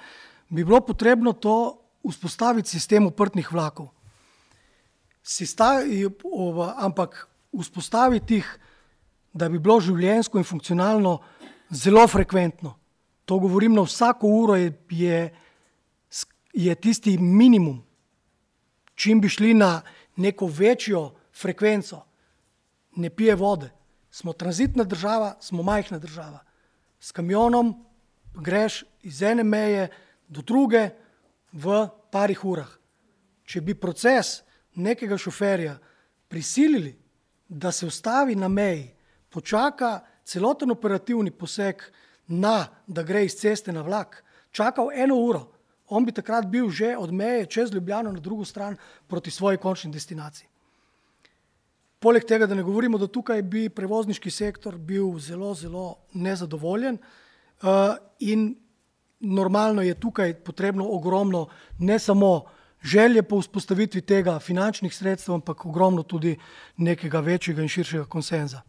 bi 0.49 0.65
bilo 0.65 0.81
potrebno 0.85 1.33
to 1.33 1.57
vzpostaviti 2.05 2.71
sistem 2.71 3.07
uprtnih 3.07 3.53
vlakov. 3.53 3.89
Sistavi, 5.23 6.07
ampak 6.77 7.29
vzpostaviti 7.53 8.41
jih, 8.41 8.49
da 9.33 9.49
bi 9.49 9.59
bilo 9.59 9.81
življensko 9.81 10.39
in 10.39 10.45
funkcionalno 10.45 11.19
zelo 11.71 12.07
frekventno. 12.09 12.75
To 13.25 13.39
govorim 13.39 13.75
na 13.77 13.85
vsako 13.85 14.27
uro, 14.27 14.57
je, 14.57 14.73
je, 14.91 15.35
je 16.53 16.75
tisti 16.75 17.19
minimum. 17.19 17.83
Čim 18.95 19.21
bi 19.21 19.29
šli 19.29 19.53
na 19.55 19.83
neko 20.17 20.47
večjo 20.47 21.13
frekvenco, 21.33 22.01
ne 22.97 23.11
pije 23.11 23.35
vode, 23.35 23.69
Smo 24.11 24.33
tranzitna 24.33 24.85
država, 24.85 25.37
smo 25.41 25.63
majhna 25.63 25.99
država. 25.99 26.39
S 27.01 27.13
kamionom 27.13 27.87
greš 28.35 28.85
iz 29.03 29.23
ene 29.23 29.45
meje 29.45 29.89
do 30.29 30.43
druge 30.43 30.91
v 31.53 31.89
parih 32.13 32.45
urah. 32.45 32.71
Če 33.49 33.61
bi 33.65 33.75
proces 33.75 34.43
nekega 34.77 35.19
šoferja 35.19 35.79
prisilili, 36.29 36.93
da 37.49 37.73
se 37.73 37.87
ustavi 37.87 38.35
na 38.37 38.49
meji, 38.49 38.91
počaka 39.33 40.01
celoten 40.25 40.71
operativni 40.71 41.31
poseg, 41.31 41.83
na, 42.29 42.67
da 42.87 43.03
gre 43.03 43.25
iz 43.25 43.39
ceste 43.41 43.73
na 43.73 43.81
vlak, 43.83 44.21
čakal 44.53 44.91
eno 44.93 45.17
uro, 45.17 45.47
on 45.89 46.05
bi 46.05 46.13
takrat 46.13 46.47
bil 46.47 46.69
že 46.71 46.97
od 46.97 47.13
meje 47.13 47.47
čez 47.47 47.73
Ljubljano 47.73 48.13
na 48.13 48.21
drugo 48.21 48.45
stran 48.45 48.77
proti 49.07 49.31
svoji 49.31 49.57
končni 49.57 49.93
destinaciji. 49.93 50.49
Poleg 51.99 52.25
tega, 52.25 52.47
da 52.47 52.55
ne 52.55 52.63
govorimo, 52.63 52.99
da 52.99 53.07
tukaj 53.07 53.43
bi 53.43 53.69
prevozniški 53.69 54.31
sektor 54.31 54.77
bil 54.77 55.19
zelo, 55.19 55.55
zelo 55.55 55.97
nezadovoljen 56.13 56.99
uh, 56.99 57.97
in 58.21 58.55
normalno 59.21 59.83
je 59.83 59.95
tukaj 59.95 60.35
potrebno 60.35 60.89
ogromno 60.89 61.49
ne 61.79 61.99
samo 61.99 62.45
želje 62.83 63.23
po 63.23 63.41
vzpostavitvi 63.41 64.01
tega 64.01 64.39
finančnih 64.39 64.95
sredstev, 64.95 65.35
ampak 65.35 65.67
ogromno 65.67 66.03
tudi 66.03 66.39
nekega 66.77 67.21
večjega 67.21 67.63
in 67.63 67.69
širšega 67.69 68.05
konsenza. 68.05 68.63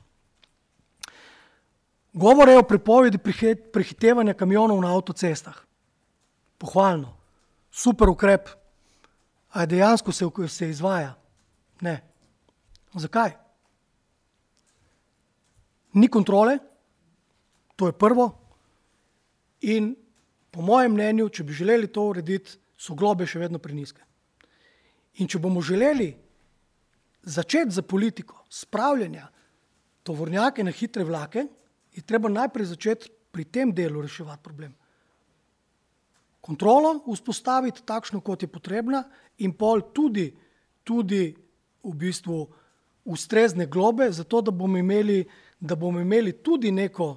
Govore 2.14 2.58
o 2.58 2.64
prepovedi 2.64 3.18
prehitevanja 3.74 4.34
kamionov 4.34 4.82
na 4.82 4.96
avtocestah. 4.96 5.56
Pohvalno, 6.58 7.14
super 7.72 8.10
ukrep, 8.10 8.50
a 9.50 9.66
dejansko 9.66 10.12
se, 10.12 10.26
se 10.48 10.70
izvaja. 10.70 11.16
Ne. 11.82 12.02
Zakaj? 12.94 13.32
Ni 15.94 16.08
kontrole, 16.08 16.58
to 17.76 17.88
je 17.88 17.94
prvo. 17.94 18.32
In 19.62 19.96
po 20.52 20.62
mojem 20.62 20.94
mnenju, 20.94 21.30
če 21.30 21.44
bi 21.44 21.54
želeli 21.54 21.88
to 21.88 22.08
urediti, 22.10 22.58
so 22.80 22.96
globe 22.96 23.28
še 23.28 23.42
vedno 23.42 23.60
preniske. 23.60 24.02
In 25.20 25.28
če 25.28 25.40
bomo 25.40 25.62
želeli 25.62 26.14
začeti 27.24 27.76
za 27.76 27.82
politiko 27.84 28.46
spravljanja 28.50 29.28
tovornjake 30.04 30.64
na 30.64 30.72
hitre 30.72 31.04
vlake, 31.04 31.46
je 31.94 32.02
treba 32.02 32.30
najprej 32.32 32.72
začeti 32.72 33.12
pri 33.32 33.46
tem 33.46 33.74
delu 33.76 34.02
reševati 34.02 34.44
problem. 34.44 34.72
Kontrolo 36.42 36.96
vzpostaviti 37.04 37.84
takšno, 37.86 38.22
kot 38.24 38.42
je 38.42 38.48
potrebna, 38.48 39.04
in 39.44 39.52
pol 39.54 39.84
tudi, 39.94 40.32
tudi 40.88 41.36
v 41.84 41.94
bistvu 41.94 42.40
ustrezne 43.06 43.68
globe, 43.68 44.08
zato 44.12 44.42
da 44.42 44.52
bomo 44.52 44.78
imeli, 44.78 45.26
da 45.60 45.76
bomo 45.76 46.00
imeli 46.00 46.34
tudi 46.44 46.72
neko, 46.72 47.10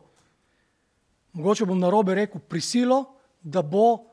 mogoče 1.32 1.66
bom 1.70 1.78
na 1.78 1.90
robe 1.90 2.14
rekel, 2.18 2.40
prisilo, 2.40 3.21
da 3.42 3.62
bo 3.62 4.04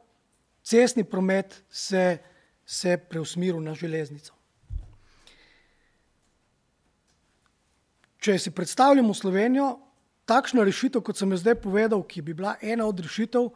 cestni 0.63 1.03
promet 1.03 1.63
se, 1.69 2.17
se 2.65 2.97
preusmeril 2.97 3.61
na 3.63 3.73
železnico. 3.73 4.33
Če 8.19 8.35
si 8.39 8.51
predstavljamo 8.51 9.13
Slovenijo, 9.13 9.77
takšna 10.27 10.65
rešitev, 10.67 11.01
kot 11.01 11.17
sem 11.17 11.31
jo 11.31 11.39
zdaj 11.39 11.55
povedal, 11.63 12.03
ki 12.03 12.21
bi 12.21 12.35
bila 12.35 12.57
ena 12.61 12.85
od 12.85 12.99
rešitev, 12.99 13.47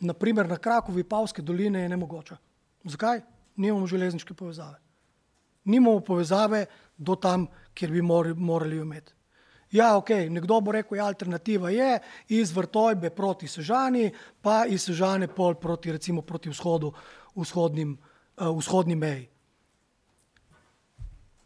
naprimer 0.00 0.48
na 0.48 0.56
kraku 0.56 0.92
Vipavske 0.92 1.42
doline, 1.42 1.84
je 1.84 1.92
nemogoča. 1.92 2.38
Zakaj? 2.84 3.20
Nimamo 3.60 3.86
železniške 3.86 4.34
povezave. 4.34 4.80
Nimamo 5.64 6.00
povezave 6.00 6.64
do 6.96 7.14
tam, 7.14 7.46
kjer 7.74 7.92
bi 7.92 8.02
morali 8.02 8.80
imeti. 8.80 9.12
Ja, 9.70 9.96
ok, 9.96 10.10
nekdo 10.28 10.58
bo 10.60 10.72
rekel, 10.74 10.96
da 10.96 11.02
ja, 11.02 11.06
alternativa 11.06 11.70
je 11.70 11.98
iz 12.28 12.50
vrtojbe 12.52 13.10
proti 13.10 13.48
Sežani, 13.48 14.10
pa 14.42 14.64
iz 14.66 14.82
Sežane 14.88 15.28
pol 15.30 15.54
proti, 15.54 15.92
recimo, 15.92 16.22
proti 16.22 16.50
vzhodu, 16.50 16.90
vzhodnim, 17.36 17.92
uh, 17.94 18.50
vzhodni 18.58 18.96
meji. 18.96 19.28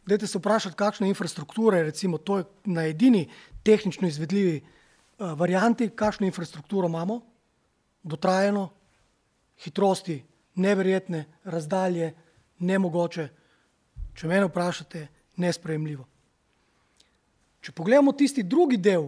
Dajte 0.06 0.26
se 0.26 0.38
vprašati, 0.38 0.76
kakšne 0.76 1.08
infrastrukture, 1.08 1.82
recimo, 1.82 2.18
to 2.18 2.38
je 2.38 2.44
na 2.64 2.86
edini 2.88 3.28
tehnično 3.62 4.08
izvedljivi 4.08 4.56
uh, 4.60 5.32
varianti, 5.36 5.90
kakšno 5.90 6.26
infrastrukturo 6.26 6.88
imamo, 6.88 7.20
dotrajeno, 8.02 8.70
hitrosti, 9.64 10.22
neverjetne, 10.54 11.24
razdalje, 11.44 12.14
nemogoče. 12.58 13.28
Če 14.14 14.28
me 14.28 14.44
vprašate, 14.44 15.06
nesprejemljivo. 15.36 16.13
Če 17.64 17.72
pogledamo 17.72 18.12
tisti 18.12 18.42
drugi 18.44 18.76
del 18.76 19.06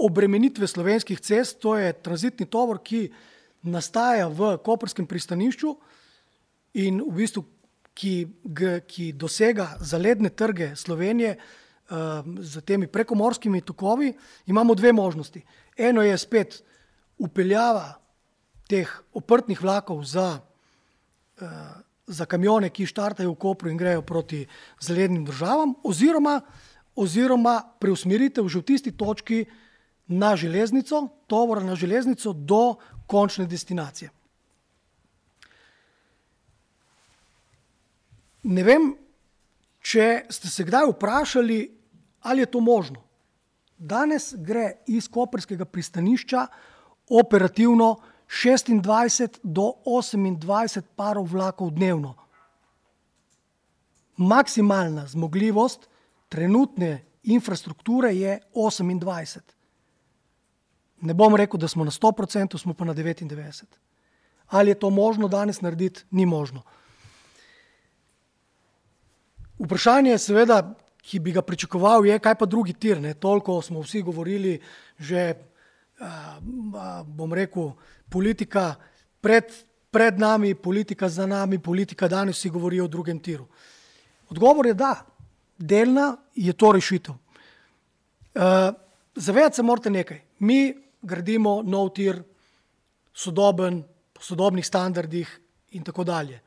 obremenitve 0.00 0.64
slovenskih 0.64 1.20
cest, 1.20 1.58
to 1.60 1.74
je 1.76 1.92
tranzitni 1.92 2.46
tovor, 2.48 2.80
ki 2.80 3.10
nastaja 3.68 4.30
v 4.32 4.54
Koperskem 4.64 5.04
pristanišču 5.06 5.74
in 6.80 7.02
v 7.04 7.12
bistvu, 7.20 7.44
ki, 7.92 8.14
ki 8.88 9.10
dosega 9.12 9.74
zaledne 9.84 10.32
trge 10.32 10.70
Slovenije 10.80 11.36
z 12.40 12.62
temi 12.64 12.88
prekomorskimi 12.88 13.60
tokovi, 13.60 14.14
imamo 14.48 14.74
dve 14.74 14.94
možnosti. 14.96 15.44
Eno 15.76 16.00
je 16.00 16.16
spet 16.18 16.62
upeljava 17.20 17.98
teh 18.72 18.88
oprtnih 19.12 19.60
vlakov 19.60 20.00
za, 20.08 20.40
za 22.08 22.24
kamione, 22.24 22.72
ki 22.72 22.88
štartajo 22.88 23.34
v 23.34 23.40
Kopru 23.44 23.68
in 23.68 23.76
grejo 23.76 24.00
proti 24.00 24.46
zalednim 24.80 25.28
državam, 25.28 25.76
oziroma 25.84 26.40
oziroma 26.96 27.62
preusmeritev 27.80 28.48
že 28.48 28.58
v 28.58 28.64
tisti 28.64 28.92
točki 28.92 29.44
na 30.06 30.36
železnico, 30.36 31.08
tovora 31.26 31.62
na 31.64 31.74
železnico 31.74 32.32
do 32.32 32.76
končne 33.06 33.46
destinacije. 33.46 34.10
Ne 38.42 38.62
vem, 38.66 38.90
če 39.80 40.26
ste 40.30 40.50
se 40.50 40.64
kdaj 40.66 40.90
vprašali, 40.90 41.58
ali 42.26 42.42
je 42.42 42.50
to 42.50 42.60
možno. 42.60 43.02
Danes 43.78 44.34
gre 44.38 44.82
iz 44.86 45.08
Koperskega 45.08 45.64
pristanišča 45.64 46.46
operativno 47.10 47.96
26 48.28 49.38
do 49.42 49.72
28 49.86 50.82
parov 50.96 51.26
vlakov 51.30 51.70
dnevno. 51.70 52.14
Maksimalna 54.16 55.06
zmogljivost 55.06 55.88
trenutne 56.32 57.04
infrastrukture 57.22 58.14
je 58.16 58.38
28. 58.54 59.40
Ne 61.00 61.14
bom 61.14 61.36
rekel, 61.36 61.60
da 61.60 61.68
smo 61.68 61.84
na 61.84 61.90
100%, 61.90 62.58
smo 62.58 62.74
pa 62.74 62.84
na 62.88 62.94
99%. 62.94 63.64
Ali 64.46 64.70
je 64.70 64.78
to 64.80 64.90
možno 64.90 65.28
danes 65.28 65.60
narediti? 65.60 66.04
Ni 66.10 66.26
možno. 66.26 66.62
Vprašanje, 69.58 70.16
seveda, 70.18 70.74
ki 71.02 71.20
bi 71.20 71.36
ga 71.36 71.42
pričakoval, 71.42 72.06
je, 72.06 72.18
kaj 72.18 72.38
pa 72.40 72.46
drugi 72.46 72.72
tir. 72.72 73.00
Ne? 73.00 73.14
Toliko 73.14 73.60
smo 73.62 73.84
vsi 73.84 74.02
govorili, 74.02 74.56
že 74.98 75.34
bom 77.04 77.32
rekel, 77.32 77.74
politika 78.08 78.74
pred, 79.20 79.52
pred 79.90 80.18
nami, 80.18 80.54
politika 80.54 81.08
za 81.08 81.26
nami, 81.26 81.58
politika 81.58 82.08
danes 82.08 82.40
vsi 82.40 82.50
govorijo 82.50 82.84
o 82.84 82.88
drugem 82.88 83.20
tiru. 83.20 83.46
Odgovor 84.32 84.66
je 84.66 84.74
da 84.74 85.11
delna 85.62 86.16
je 86.34 86.52
to 86.52 86.72
rešitev. 86.72 87.14
Uh, 88.34 88.74
Zavedati 89.14 89.56
se 89.56 89.62
morate 89.62 89.90
nekaj. 89.90 90.20
Mi 90.38 90.72
gradimo 91.02 91.60
nov 91.62 91.90
tir, 91.92 92.22
sodoben, 93.12 93.82
po 94.12 94.22
sodobnih 94.24 94.66
standardih 94.66 95.28
in 95.76 95.84
tako 95.84 96.04
dalje. 96.04 96.40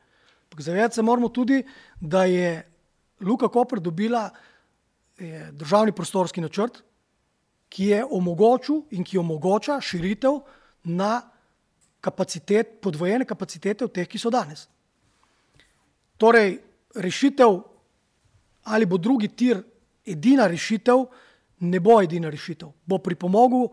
Zavedati 0.58 0.94
se 0.94 1.02
moramo 1.02 1.28
tudi, 1.28 1.62
da 2.00 2.24
je 2.24 2.64
Luka 3.20 3.48
Koper 3.48 3.80
dobila 3.80 4.30
je, 5.18 5.52
državni 5.52 5.92
prostorski 5.92 6.40
načrt, 6.40 6.82
ki 7.68 7.84
je 7.84 8.04
omogočil 8.04 8.82
in 8.90 9.04
ki 9.04 9.18
omogoča 9.18 9.80
širitev 9.80 10.40
na 10.84 11.22
kapacitet, 12.00 12.80
podvojene 12.82 13.24
kapacitete 13.24 13.84
od 13.84 13.92
teh, 13.92 14.08
ki 14.08 14.18
so 14.18 14.30
danes. 14.30 14.66
Torej, 16.16 16.58
rešitev 16.94 17.60
ali 18.66 18.86
bo 18.86 18.98
drugi 18.98 19.28
tir 19.28 19.62
edina 20.06 20.46
rešitev, 20.46 21.04
ne 21.60 21.80
bo 21.80 22.00
edina 22.02 22.30
rešitev. 22.30 22.68
Bo 22.86 22.98
pripomogel, 22.98 23.68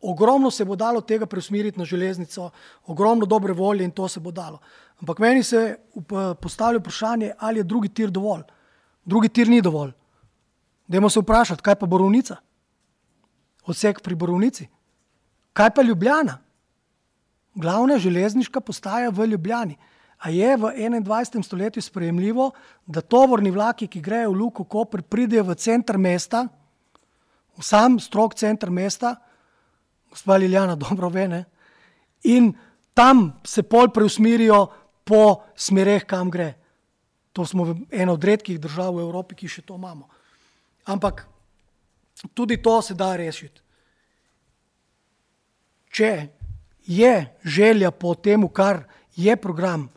ogromno 0.00 0.50
se 0.50 0.64
bo 0.64 0.76
dalo 0.76 1.00
tega 1.00 1.26
preusmeriti 1.26 1.78
na 1.78 1.84
železnico, 1.84 2.50
ogromno 2.86 3.26
dobre 3.26 3.52
volje 3.52 3.84
in 3.84 3.90
to 3.90 4.08
se 4.08 4.20
bo 4.20 4.30
dalo. 4.30 4.60
Ampak 5.00 5.18
meni 5.18 5.42
se 5.42 5.76
postavlja 6.40 6.78
vprašanje, 6.78 7.32
ali 7.38 7.60
je 7.60 7.64
drugi 7.64 7.88
tir 7.88 8.10
dovolj. 8.10 8.42
Drugi 9.04 9.28
tir 9.28 9.48
ni 9.48 9.60
dovolj. 9.62 9.92
Dajmo 10.88 11.10
se 11.10 11.20
vprašati, 11.20 11.62
kaj 11.62 11.74
pa 11.74 11.86
borovnica? 11.86 12.36
Odsek 13.66 14.00
pri 14.02 14.14
borovnici. 14.14 14.68
Kaj 15.52 15.70
pa 15.74 15.82
Ljubljana? 15.82 16.38
Glavna 17.54 17.98
železniška 17.98 18.60
postaja 18.60 19.10
v 19.10 19.26
Ljubljani. 19.26 19.76
A 20.18 20.30
je 20.30 20.56
v 20.56 20.62
21. 21.00 21.42
stoletju 21.42 21.82
sprejemljivo, 21.82 22.50
da 22.86 23.00
tovorni 23.00 23.50
vlaki, 23.50 23.86
ki 23.86 24.00
grejo 24.00 24.32
v 24.32 24.38
Luko 24.38 24.64
Koper, 24.64 25.02
pridejo 25.02 25.44
v 25.44 25.54
center 25.54 25.98
mesta, 25.98 26.48
v 27.58 27.62
sam 27.62 28.00
strok 28.00 28.34
center 28.34 28.70
mesta, 28.70 29.14
gospa 30.10 30.36
Liljana 30.36 30.74
dobro 30.74 31.08
ve, 31.08 31.28
ne? 31.28 31.44
in 32.22 32.52
tam 32.94 33.40
se 33.44 33.62
pol 33.62 33.92
preusmerijo 33.94 34.66
po 35.04 35.42
smereh, 35.56 36.04
kam 36.04 36.30
gre. 36.30 36.54
To 37.32 37.46
smo 37.46 37.76
ena 37.90 38.12
od 38.12 38.24
redkih 38.24 38.58
držav 38.58 38.96
v 38.96 39.06
Evropi, 39.06 39.36
ki 39.38 39.48
še 39.48 39.62
to 39.62 39.78
imamo. 39.78 40.08
Ampak 40.90 41.22
tudi 42.34 42.58
to 42.62 42.82
se 42.82 42.94
da 42.98 43.14
rešiti. 43.16 43.62
Če 45.94 46.10
je 46.88 47.14
želja 47.44 47.90
po 47.90 48.14
tem, 48.14 48.42
kar 48.48 48.82
je 49.16 49.36
program 49.36 49.88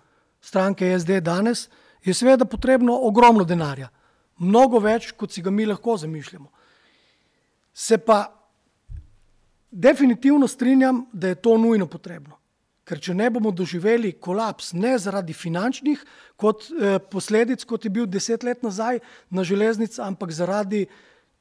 stranke 0.41 0.99
SD 0.99 1.21
danes, 1.21 1.69
je 2.03 2.13
seveda 2.13 2.45
potrebno 2.45 2.97
ogromno 3.07 3.43
denarja. 3.45 3.89
Mnogo 4.41 4.79
več, 4.81 5.11
kot 5.13 5.31
si 5.31 5.41
ga 5.41 5.51
mi 5.53 5.67
lahko 5.69 5.97
zamišljamo. 6.01 6.49
Se 7.73 7.97
pa 7.97 8.25
definitivno 9.71 10.47
strinjam, 10.47 11.05
da 11.13 11.27
je 11.27 11.35
to 11.35 11.57
nujno 11.57 11.87
potrebno. 11.87 12.39
Ker 12.83 12.99
če 12.99 13.13
ne 13.15 13.29
bomo 13.29 13.51
doživeli 13.55 14.15
kolaps, 14.19 14.73
ne 14.73 14.97
zaradi 14.99 15.33
finančnih 15.37 16.01
kot, 16.35 16.65
eh, 16.71 16.97
posledic, 16.99 17.63
kot 17.63 17.85
je 17.85 17.91
bil 17.93 18.05
deset 18.05 18.43
let 18.43 18.63
nazaj 18.63 18.99
na 19.29 19.43
železnici, 19.43 20.01
ampak 20.01 20.31
zaradi 20.31 20.87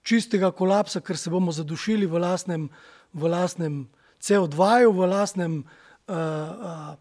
čistega 0.02 0.50
kolapsa, 0.50 1.00
ker 1.00 1.16
se 1.16 1.30
bomo 1.30 1.52
zadušili 1.52 2.06
v 2.06 2.20
lastnem, 2.20 2.68
v 3.12 3.28
lastnem 3.28 3.88
CO2, 4.20 4.86
v 4.92 5.08
lastnem 5.08 5.64
uh, 6.08 6.14
uh, 6.14 6.94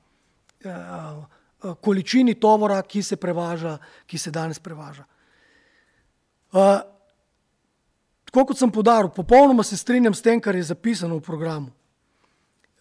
uh, 0.66 1.39
količini 1.82 2.34
tovora, 2.40 2.82
ki 2.82 3.04
se 3.04 3.16
prevaža, 3.16 3.78
ki 4.06 4.18
se 4.18 4.32
danes 4.32 4.60
prevaža. 4.60 5.04
Uh, 6.52 6.80
tako 8.26 8.46
kot 8.46 8.58
sem 8.58 8.72
podaril, 8.72 9.12
popolnoma 9.16 9.64
se 9.64 9.78
strinjam 9.78 10.14
s 10.14 10.22
tem, 10.22 10.42
kar 10.42 10.56
je 10.56 10.64
zapisano 10.64 11.18
v 11.18 11.22
programu. 11.22 11.72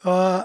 Uh, 0.05 0.43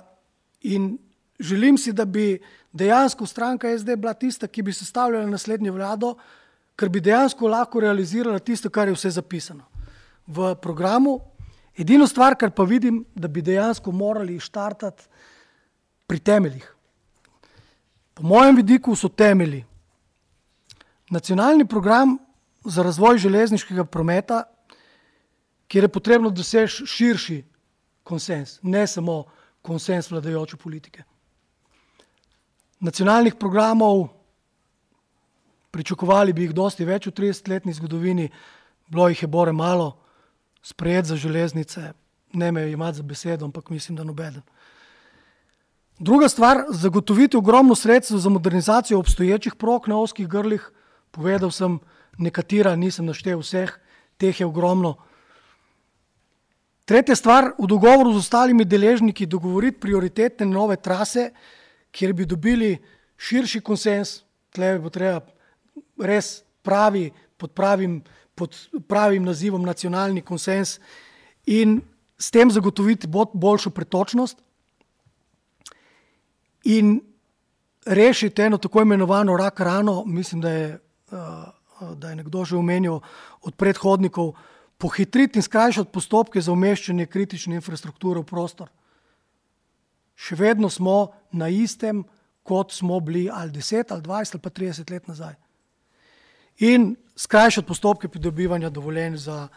in 0.61 0.97
želim 1.39 1.77
si, 1.77 1.93
da 1.93 2.05
bi 2.05 2.39
dejansko 2.73 3.26
stranka 3.26 3.77
SD 3.77 3.95
bila 3.95 4.14
tista, 4.14 4.47
ki 4.47 4.64
bi 4.64 4.73
sestavljala 4.73 5.30
naslednjo 5.30 5.73
vlado, 5.73 6.15
ker 6.76 6.89
bi 6.89 7.01
dejansko 7.01 7.47
lahko 7.47 7.80
realizirala 7.80 8.39
tisto, 8.39 8.69
kar 8.69 8.88
je 8.88 8.97
vse 8.97 9.14
zapisano 9.19 9.64
v 10.27 10.55
programu. 10.61 11.19
Edino 11.77 12.07
stvar, 12.07 12.35
kar 12.35 12.51
pa 12.51 12.64
vidim, 12.64 13.03
da 13.15 13.27
bi 13.27 13.41
dejansko 13.41 13.91
morali 13.91 14.39
štartati 14.39 15.05
pri 16.07 16.19
temeljih. 16.19 16.73
Po 18.14 18.23
mojem 18.23 18.56
vidiku 18.56 18.95
so 18.95 19.10
temelji. 19.10 19.65
Nacionalni 21.10 21.65
program 21.65 22.18
za 22.65 22.84
razvoj 22.84 23.18
železniškega 23.18 23.85
prometa, 23.85 24.44
kjer 25.68 25.84
je 25.84 25.90
potrebno 25.90 26.30
doseči 26.30 26.85
širši 26.85 27.44
konsens, 28.03 28.60
ne 28.61 28.88
samo 28.88 29.23
konsens 29.61 30.11
vladajoče 30.11 30.57
politike 30.57 31.03
nacionalnih 32.84 33.35
programov, 33.40 34.07
pričakovali 35.72 36.34
bi 36.34 36.48
jih 36.48 36.53
dosti 36.53 36.85
več 36.85 37.07
v 37.07 37.15
30-letni 37.15 37.73
zgodovini, 37.73 38.27
bilo 38.91 39.07
jih 39.10 39.23
je 39.23 39.30
bore 39.31 39.53
malo, 39.56 39.94
sprejet 40.61 41.07
za 41.07 41.15
železnice, 41.15 41.94
ne 42.34 42.52
me 42.52 42.68
imati 42.72 42.98
za 42.98 43.03
besedo, 43.03 43.45
ampak 43.45 43.69
mislim, 43.69 43.95
da 43.98 44.03
nobeden. 44.03 44.44
Druga 46.03 46.27
stvar, 46.30 46.65
zagotoviti 46.69 47.38
ogromno 47.38 47.75
sredstev 47.75 48.17
za 48.17 48.30
modernizacijo 48.30 48.99
obstoječih 48.99 49.55
prog 49.55 49.88
na 49.88 49.99
oskih 50.01 50.27
grlih, 50.27 50.71
povedal 51.11 51.51
sem 51.51 51.80
nekatera, 52.17 52.75
nisem 52.75 53.05
naštel 53.05 53.39
vseh, 53.39 53.71
teh 54.17 54.39
je 54.39 54.45
ogromno. 54.45 54.97
Tretja 56.85 57.15
stvar, 57.15 57.53
v 57.55 57.69
dogovoru 57.71 58.11
z 58.13 58.19
ostalimi 58.19 58.65
deležniki 58.65 59.25
dogovoriti 59.25 59.80
prioritetne 59.80 60.45
nove 60.45 60.75
trase, 60.75 61.30
kjer 61.91 62.13
bi 62.13 62.25
dobili 62.25 62.75
širši 63.17 63.61
konsens, 63.63 64.25
tle 64.51 64.75
bo 64.84 64.91
treba 64.91 65.23
res 66.03 66.41
pravi, 66.67 67.13
pod 67.38 67.55
pravim, 67.55 68.01
pod 68.35 68.59
pravim 68.88 69.23
nazivom 69.23 69.63
nacionalni 69.63 70.21
konsens 70.21 70.81
in 71.45 71.80
s 72.19 72.27
tem 72.31 72.51
zagotoviti 72.51 73.07
boljšo 73.34 73.69
pretočnost 73.69 74.43
in 76.64 77.02
rešiti 77.85 78.41
eno 78.41 78.57
tako 78.57 78.81
imenovano 78.81 79.38
rak 79.38 79.60
rano, 79.60 80.03
mislim, 80.06 80.41
da 80.41 80.49
je, 80.49 80.80
uh, 81.11 81.95
da 81.95 82.10
je 82.10 82.15
nekdo 82.15 82.45
že 82.45 82.57
omenil 82.57 82.99
od 83.41 83.56
predhodnikov, 83.56 84.34
pohitriti 84.77 85.40
in 85.40 85.44
skrajšati 85.44 85.91
postopke 85.91 86.41
za 86.41 86.52
umeščanje 86.52 87.06
kritične 87.06 87.56
infrastrukture 87.56 88.19
v 88.19 88.23
prostor 88.23 88.69
še 90.15 90.38
vedno 90.38 90.69
smo 90.69 91.14
na 91.31 91.49
istem, 91.49 92.03
kot 92.44 92.73
smo 92.76 92.99
bili 92.99 93.30
ali 93.31 93.52
10, 93.52 93.91
ali 93.91 94.03
20, 94.03 94.35
ali 94.35 94.44
pa 94.44 94.49
30 94.49 94.91
let 94.91 95.07
nazaj. 95.07 95.35
In 96.68 96.94
skrajšati 97.15 97.68
postopke 97.68 98.07
pridobivanja 98.07 98.69
dovoljenj 98.69 99.18
za 99.18 99.48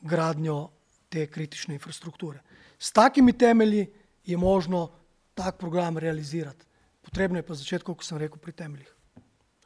gradnjo 0.00 0.70
te 1.08 1.26
kritične 1.26 1.74
infrastrukture. 1.74 2.40
S 2.78 2.92
takimi 2.92 3.32
temelji 3.32 3.86
je 4.24 4.36
možno 4.36 4.88
tak 5.34 5.58
program 5.58 5.98
realizirati. 5.98 6.66
Potrebno 7.02 7.38
je 7.38 7.42
pa 7.42 7.54
začeti, 7.54 7.84
kot 7.84 8.04
sem 8.04 8.18
rekel, 8.18 8.38
pri 8.38 8.52
temeljih. 8.52 8.94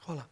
Hvala. 0.06 0.24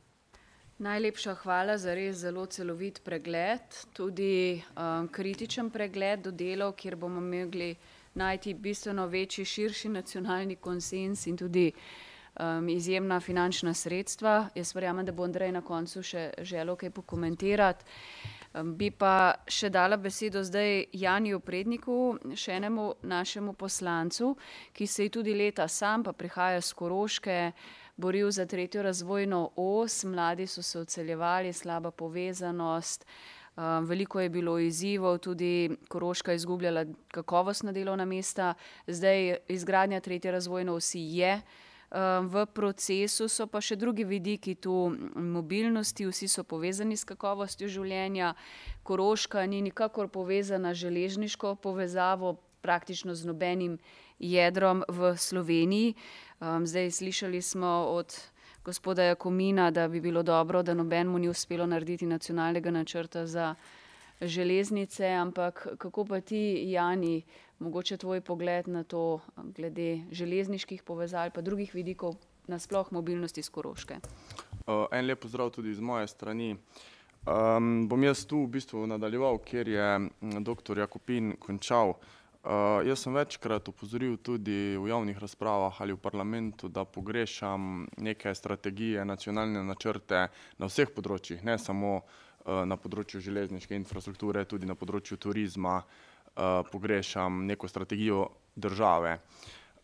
Najlepša 0.78 1.34
hvala 1.34 1.76
za 1.78 1.94
res 1.94 2.16
zelo 2.16 2.46
celovit 2.46 2.98
pregled, 3.04 3.76
tudi 3.94 4.62
um, 4.74 5.08
kritičen 5.08 5.70
pregled 5.70 6.24
do 6.26 6.30
delov, 6.30 6.72
kjer 6.74 6.96
bomo 6.96 7.20
imeli 7.22 7.76
najti 8.14 8.54
bistveno 8.54 9.06
večji, 9.06 9.44
širši 9.44 9.88
nacionalni 9.88 10.56
konsens 10.56 11.26
in 11.26 11.36
tudi 11.36 11.68
um, 11.70 12.68
izjemna 12.68 13.20
finančna 13.20 13.74
sredstva. 13.74 14.48
Jaz 14.54 14.74
verjamem, 14.74 15.06
da 15.06 15.12
bo 15.12 15.24
Andrej 15.24 15.52
na 15.52 15.62
koncu 15.62 16.02
še 16.02 16.30
želel 16.42 16.76
kaj 16.76 16.90
pokomentirati. 16.90 17.84
Bi 18.54 18.92
pa 18.94 19.34
še 19.50 19.66
dala 19.74 19.96
besedo 19.98 20.38
zdaj 20.46 20.84
Janiju 20.94 21.40
Predniku, 21.42 21.94
še 22.38 22.52
enemu 22.54 22.92
našemu 23.02 23.56
poslancu, 23.58 24.36
ki 24.70 24.86
se 24.86 25.08
je 25.08 25.14
tudi 25.16 25.34
leta 25.34 25.66
sam, 25.66 26.04
pa 26.06 26.12
prihaja 26.14 26.60
z 26.62 26.70
Koroške, 26.78 27.38
boril 27.98 28.30
za 28.30 28.46
tretjo 28.46 28.84
razvojno 28.86 29.40
os. 29.58 30.04
Mladi 30.06 30.46
so 30.46 30.62
se 30.62 30.78
odseljevali, 30.78 31.52
slaba 31.52 31.90
povezanost. 31.90 33.04
Veliko 33.90 34.22
je 34.22 34.30
bilo 34.30 34.56
izzivov, 34.58 35.18
tudi 35.18 35.74
Koroška 35.90 36.32
je 36.32 36.42
izgubljala 36.42 36.86
kakovostna 37.10 37.72
delovna 37.72 38.04
mesta, 38.06 38.54
zdaj 38.86 39.36
izgradnja 39.48 40.00
tretje 40.00 40.30
razvojne 40.30 40.72
osi 40.72 41.02
je 41.18 41.34
um, 41.34 41.63
v 42.22 42.46
procesu, 42.46 43.28
so 43.28 43.46
pa 43.46 43.60
še 43.62 43.76
drugi 43.78 44.02
vidiki 44.04 44.56
tu 44.58 44.90
mobilnosti, 45.14 46.06
vsi 46.06 46.26
so 46.28 46.42
povezani 46.42 46.96
s 46.98 47.06
kakovostjo 47.06 47.68
življenja. 47.70 48.34
Koroška 48.82 49.46
ni 49.46 49.62
nikakor 49.62 50.10
povezana 50.10 50.74
z 50.74 50.88
železniško 50.88 51.54
povezavo, 51.62 52.36
praktično 52.64 53.14
z 53.14 53.28
nobenim 53.28 53.78
jedrom 54.18 54.82
v 54.88 55.14
Sloveniji. 55.16 55.94
Um, 56.40 56.66
zdaj 56.66 56.90
slišali 56.90 57.42
smo 57.42 57.92
od 57.92 58.16
gospoda 58.64 59.12
Jakomina, 59.12 59.70
da 59.70 59.88
bi 59.88 60.00
bilo 60.00 60.22
dobro, 60.22 60.62
da 60.62 60.74
nobenemu 60.74 61.18
ni 61.18 61.28
uspelo 61.28 61.66
narediti 61.66 62.06
nacionalnega 62.06 62.70
načrta 62.70 63.26
za 63.26 63.54
železnice, 64.20 65.06
ampak 65.06 65.66
kako 65.78 66.04
pa 66.04 66.20
ti, 66.20 66.64
Jani, 66.72 67.22
mogoče 67.58 67.96
tvoj 67.96 68.20
pogled 68.20 68.68
na 68.68 68.84
to, 68.84 69.20
glede 69.36 70.04
železniških 70.10 70.82
povezav 70.82 71.26
in 71.26 71.44
drugih 71.44 71.74
vidikov, 71.74 72.16
nasploh 72.46 72.92
mobilnosti 72.92 73.40
iz 73.40 73.50
Koroške? 73.50 74.00
Uh, 74.66 74.86
en 74.92 75.06
lep 75.06 75.20
pozdrav 75.20 75.50
tudi 75.50 75.70
iz 75.70 75.80
moje 75.80 76.06
strani. 76.06 76.56
Um, 77.24 77.88
bom 77.88 78.02
jaz 78.04 78.26
tu 78.26 78.42
v 78.44 78.50
bistvu 78.58 78.86
nadaljeval, 78.86 79.38
kjer 79.38 79.68
je 79.68 80.08
dr. 80.20 80.78
Jakopin 80.78 81.36
končal. 81.40 81.94
Uh, 82.44 82.84
jaz 82.84 83.00
sem 83.00 83.14
večkrat 83.14 83.68
upozoril 83.68 84.16
tudi 84.16 84.76
v 84.76 84.88
javnih 84.88 85.18
razpravah 85.18 85.80
ali 85.80 85.92
v 85.92 86.00
parlamentu, 86.00 86.68
da 86.68 86.84
pogrešam 86.84 87.86
neke 87.96 88.34
strategije, 88.34 89.04
nacionalne 89.04 89.64
načrte 89.64 90.28
na 90.58 90.68
vseh 90.68 90.92
področjih, 90.92 91.40
ne 91.44 91.56
samo 91.58 91.94
uh, 91.96 92.64
na 92.68 92.76
področju 92.76 93.24
železniške 93.24 93.72
infrastrukture, 93.76 94.44
tudi 94.44 94.68
na 94.68 94.76
področju 94.76 95.16
turizma. 95.16 95.78
Uh, 95.80 96.13
pogrešam 96.72 97.46
neko 97.46 97.68
strategijo 97.68 98.28
države. 98.56 99.18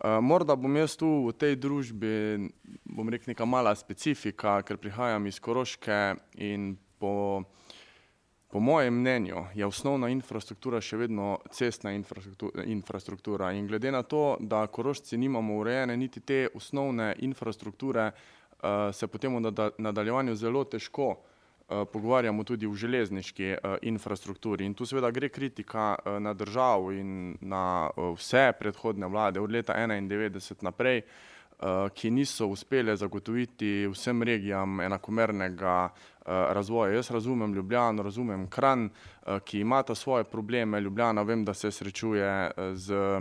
Uh, 0.00 0.18
morda 0.24 0.56
bom 0.56 0.76
jaz 0.76 0.96
tu 0.96 1.08
v 1.26 1.32
tej 1.36 1.56
družbi, 1.60 2.48
bom 2.84 3.08
rekel, 3.08 3.34
neka 3.34 3.44
mala 3.44 3.74
specifika, 3.76 4.62
ker 4.64 4.80
prihajam 4.80 5.26
iz 5.26 5.40
Koroške 5.40 6.14
in 6.40 6.76
po 6.98 7.42
Po 8.50 8.60
mojem 8.60 8.94
mnenju 8.94 9.44
je 9.54 9.66
osnovna 9.66 10.08
infrastruktura 10.10 10.80
še 10.82 10.96
vedno 10.96 11.36
cestna 11.54 11.92
infrastruktura, 11.94 13.52
in 13.52 13.66
glede 13.66 13.92
na 13.94 14.02
to, 14.02 14.36
da 14.40 14.66
korošci 14.66 15.18
nimamo 15.18 15.60
urejene 15.60 15.96
niti 15.96 16.20
te 16.20 16.48
osnovne 16.54 17.14
infrastrukture, 17.18 18.10
uh, 18.10 18.90
se 18.92 19.06
potem 19.06 19.36
v 19.38 19.52
nadaljevanju 19.78 20.34
zelo 20.34 20.64
težko 20.64 21.12
pogovarjamo 21.92 22.44
tudi 22.44 22.66
v 22.66 22.74
železniški 22.74 23.54
infrastrukturi. 23.82 24.64
In 24.66 24.74
tu 24.74 24.86
seveda 24.86 25.10
gre 25.10 25.28
kritika 25.28 25.96
na 26.18 26.34
državo 26.34 26.92
in 26.92 27.36
na 27.40 27.90
vse 27.96 28.52
predhodne 28.58 29.06
vlade 29.06 29.40
od 29.40 29.52
leta 29.52 29.76
enaindevetdeset 29.78 30.62
naprej, 30.62 31.02
ki 31.94 32.10
niso 32.10 32.46
uspele 32.48 32.96
zagotoviti 32.96 33.86
vsem 33.92 34.22
regijam 34.22 34.80
enakomernega 34.80 35.88
razvoja. 36.26 36.94
Jaz 36.94 37.10
razumem 37.10 37.54
Ljubljano, 37.54 38.02
razumem 38.02 38.46
Kranj, 38.48 38.88
ki 39.44 39.60
imata 39.60 39.94
svoje 39.94 40.24
probleme, 40.24 40.80
Ljubljana 40.80 41.22
vem, 41.22 41.44
da 41.44 41.54
se 41.54 41.70
srečuje 41.70 42.50
z 42.74 43.20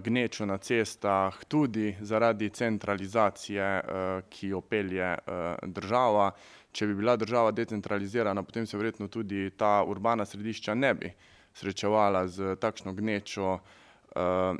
gnečo 0.00 0.46
na 0.46 0.58
cestah 0.58 1.44
tudi 1.44 1.96
zaradi 2.00 2.50
centralizacije, 2.50 3.82
ki 4.28 4.48
jo 4.48 4.60
pelje 4.60 5.14
država. 5.62 6.30
Če 6.72 6.86
bi 6.86 6.94
bila 6.94 7.16
država 7.16 7.50
decentralizirana, 7.50 8.42
potem 8.42 8.66
se 8.66 8.78
verjetno 8.78 9.08
tudi 9.08 9.50
ta 9.58 9.82
urbana 9.82 10.24
središča 10.24 10.74
ne 10.74 10.94
bi 10.94 11.12
srečevala 11.54 12.28
s 12.28 12.56
takšno 12.60 12.92
gnečo 12.94 13.58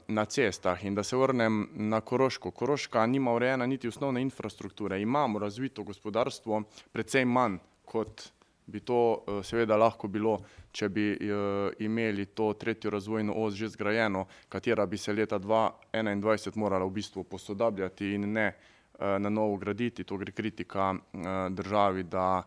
na 0.08 0.24
cestah. 0.24 0.84
In 0.84 0.94
da 0.94 1.02
se 1.02 1.16
vrnem 1.16 1.68
na 1.74 2.00
Koroško. 2.00 2.50
Koroška 2.50 3.06
nima 3.06 3.32
urejene 3.32 3.66
niti 3.66 3.88
osnovne 3.88 4.22
infrastrukture, 4.22 5.00
imamo 5.02 5.38
razvito 5.38 5.82
gospodarstvo, 5.82 6.62
precej 6.92 7.24
manj, 7.24 7.58
kot 7.84 8.30
bi 8.66 8.80
to 8.80 9.24
seveda 9.42 9.76
lahko 9.76 10.08
bilo, 10.08 10.36
če 10.72 10.88
bi 10.88 11.06
imeli 11.82 12.26
to 12.26 12.52
tretjo 12.54 12.90
razvojno 12.90 13.34
os 13.34 13.54
že 13.54 13.68
zgrajeno, 13.68 14.26
katera 14.48 14.86
bi 14.86 14.98
se 14.98 15.12
leta 15.12 15.38
dva 15.38 15.64
enaindvajset 15.92 16.54
morala 16.54 16.86
v 16.86 16.94
bistvu 17.00 17.24
posodabljati 17.24 18.14
in 18.14 18.32
ne 18.32 18.52
na 19.00 19.30
novo 19.30 19.56
graditi, 19.56 20.04
to 20.04 20.16
gre 20.16 20.32
kritika 20.32 20.94
državi, 21.50 22.02
da 22.02 22.42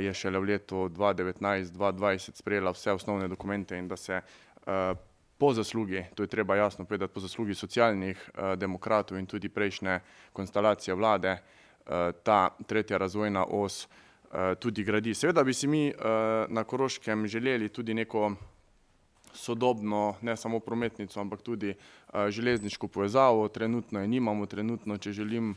je 0.00 0.14
šele 0.14 0.38
v 0.38 0.44
letu 0.44 0.88
dva 0.88 1.12
devetnajst, 1.12 1.72
dva 1.74 1.92
dvajset 1.92 2.36
sprejela 2.36 2.72
vse 2.72 2.92
osnovne 2.92 3.28
dokumente 3.28 3.76
in 3.78 3.88
da 3.88 3.96
se 3.96 4.20
po 5.38 5.52
zaslugi, 5.52 6.04
to 6.14 6.22
je 6.22 6.26
treba 6.26 6.56
jasno 6.56 6.84
povedati, 6.84 7.12
po 7.14 7.20
zaslugi 7.20 7.54
Socialnih 7.54 8.30
demokratov 8.56 9.18
in 9.18 9.26
tudi 9.26 9.48
prejšnje 9.48 10.00
konstelacije 10.32 10.94
vlade 10.94 11.36
ta 12.22 12.56
tretja 12.66 12.98
razvojna 12.98 13.44
os 13.44 13.88
tudi 14.58 14.84
gradi. 14.84 15.14
Seveda 15.14 15.44
bi 15.44 15.54
si 15.54 15.66
mi 15.66 15.92
na 16.48 16.64
Koroškem 16.64 17.26
želeli 17.26 17.68
tudi 17.68 17.94
neko 17.94 18.32
sodobno, 19.36 20.14
ne 20.22 20.36
samo 20.36 20.60
prometnico, 20.60 21.20
ampak 21.20 21.42
tudi 21.42 21.74
železniško 22.28 22.88
povezavo, 22.88 23.48
trenutno 23.48 24.00
je 24.00 24.08
nimamo, 24.08 24.46
trenutno, 24.46 24.98
če 24.98 25.12
želim 25.12 25.54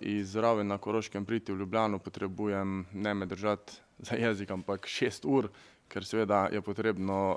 iz 0.00 0.36
Raven 0.36 0.66
na 0.66 0.78
Koroškem 0.78 1.24
priti 1.24 1.52
v 1.52 1.58
Ljubljano, 1.58 1.98
potrebujem, 1.98 2.86
ne 2.92 3.14
me 3.14 3.26
držati 3.26 3.72
za 3.98 4.16
jezik, 4.16 4.50
ampak 4.50 4.86
šest 4.86 5.24
ur, 5.24 5.48
ker 5.88 6.04
seveda 6.04 6.46
je 6.52 6.60
potrebno 6.62 7.36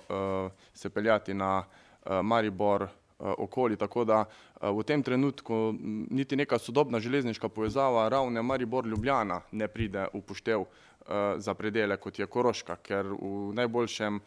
se 0.74 0.90
peljati 0.90 1.34
na 1.34 1.64
Maribor 2.24 2.88
okoli, 3.20 3.78
tako 3.78 4.06
da 4.06 4.26
v 4.62 4.84
tem 4.84 5.04
trenutku 5.04 5.74
niti 6.10 6.36
neka 6.36 6.60
sodobna 6.60 7.00
železniška 7.00 7.50
povezava 7.50 8.10
Ravne-Maribor-Ljubljana 8.10 9.40
ne 9.52 9.68
pride 9.68 10.08
v 10.14 10.22
poštev 10.22 10.66
za 11.38 11.54
predele, 11.54 11.98
kot 11.98 12.20
je 12.20 12.28
Koroška, 12.28 12.76
ker 12.76 13.06
v 13.06 13.54
najboljšem 13.54 14.20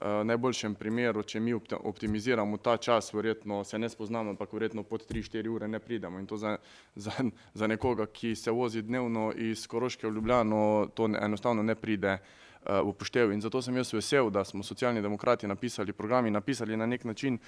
najboljšem 0.00 0.74
primeru, 0.74 1.22
če 1.22 1.40
mi 1.40 1.54
optimiziramo 1.54 2.56
ta 2.56 2.76
čas, 2.76 3.12
verjetno 3.14 3.64
se 3.64 3.78
ne 3.78 3.88
spoznamo, 3.88 4.30
ampak 4.30 4.52
verjetno 4.52 4.82
pod 4.82 5.06
tri, 5.06 5.22
štiri 5.22 5.48
ure 5.48 5.68
ne 5.68 5.78
pridemo 5.78 6.18
in 6.18 6.26
to 6.26 6.36
za 6.36 6.56
za 6.94 7.12
za 7.54 7.66
nekoga, 7.66 8.06
ki 8.06 8.34
se 8.34 8.50
vozi 8.50 8.82
dnevno 8.82 9.32
iz 9.36 9.66
Koroške 9.66 10.08
v 10.08 10.14
Ljubljano, 10.14 10.88
to 10.94 11.06
enostavno 11.06 11.62
ne 11.62 11.74
pride 11.74 12.18
v 12.62 12.92
poštev. 12.94 13.32
In 13.32 13.40
zato 13.40 13.62
sem 13.62 13.76
jaz 13.76 13.92
vesel, 13.92 14.30
da 14.30 14.44
smo 14.44 14.62
Socialni 14.62 15.02
demokrati 15.02 15.46
napisali 15.46 15.92
program 15.92 16.26
in 16.26 16.32
napisali 16.32 16.76
na 16.76 16.86
neki 16.86 17.08
način 17.08 17.38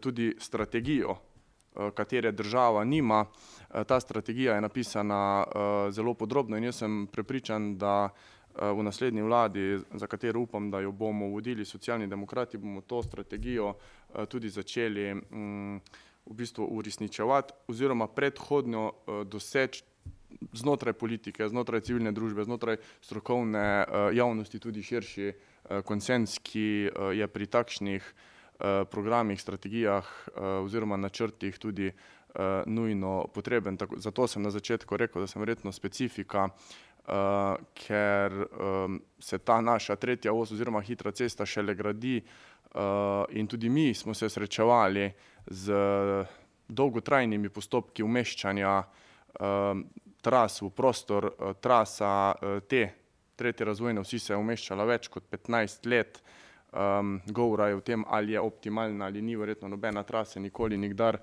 tudi 0.00 0.34
strategijo, 0.38 1.16
katere 1.94 2.32
država 2.32 2.84
nima. 2.84 3.24
Ta 3.86 4.00
strategija 4.00 4.54
je 4.54 4.60
napisana 4.60 5.44
zelo 5.90 6.14
podrobno 6.14 6.56
in 6.56 6.64
jaz 6.64 6.76
sem 6.76 7.06
prepričan, 7.06 7.78
da 7.78 8.08
v 8.58 8.82
naslednji 8.82 9.22
vladi, 9.22 9.78
za 9.94 10.06
katero 10.06 10.40
upam, 10.40 10.70
da 10.70 10.80
jo 10.80 10.92
bomo 10.92 11.28
vodili 11.28 11.64
Socialni 11.64 12.06
demokrati, 12.06 12.58
bomo 12.58 12.80
to 12.80 13.02
strategijo 13.02 13.74
tudi 14.28 14.48
začeli 14.50 15.14
v 16.26 16.34
bistvu 16.34 16.64
uresničevati 16.70 17.52
oziroma 17.68 18.06
predhodno 18.08 18.92
doseči 19.24 19.82
znotraj 20.52 20.92
politike, 20.92 21.48
znotraj 21.48 21.80
civilne 21.80 22.12
družbe, 22.12 22.44
znotraj 22.44 22.76
strokovne 23.00 23.84
javnosti 24.12 24.58
tudi 24.58 24.82
širši 24.82 25.32
konsenz, 25.84 26.38
ki 26.42 26.90
je 27.14 27.26
pri 27.28 27.46
takšnih 27.46 28.04
programih, 28.90 29.40
strategijah 29.40 30.04
oziroma 30.64 30.96
načrtih 30.96 31.58
tudi 31.58 31.92
nujno 32.66 33.26
potreben, 33.34 33.78
zato 33.96 34.26
sem 34.28 34.42
na 34.42 34.50
začetku 34.50 34.96
rekel, 34.96 35.22
da 35.22 35.26
sem 35.26 35.40
verjetno 35.42 35.72
specifika, 35.72 36.48
ker 37.74 38.46
se 39.18 39.38
ta 39.38 39.60
naša 39.60 39.96
tretja 39.96 40.32
os 40.32 40.52
oziroma 40.52 40.82
hitra 40.84 41.12
cesta 41.12 41.46
šele 41.46 41.74
gradi 41.74 42.20
in 43.30 43.46
tudi 43.46 43.68
mi 43.68 43.94
smo 43.94 44.14
se 44.14 44.28
srečevali 44.28 45.12
z 45.46 45.72
dolgotrajnimi 46.68 47.48
postopki 47.48 48.02
umeščanja 48.02 48.82
tras 50.20 50.60
v 50.62 50.70
prostor, 50.70 51.30
trasa 51.60 52.34
te 52.68 52.82
tretje 53.36 53.66
razvojne 53.66 54.00
osi 54.00 54.18
se 54.18 54.32
je 54.32 54.36
umeščala 54.36 54.84
več 54.84 55.08
kot 55.08 55.30
petnajst 55.30 55.86
let. 55.86 56.22
govora 57.32 57.68
je 57.68 57.74
o 57.74 57.80
tem, 57.80 58.04
ali 58.08 58.32
je 58.32 58.40
optimalna 58.40 59.06
ali 59.06 59.22
ni, 59.22 59.36
verjetno 59.36 59.68
nobena 59.68 60.02
trasa 60.02 60.40
nikoli 60.40 60.76
nikdar 60.76 61.16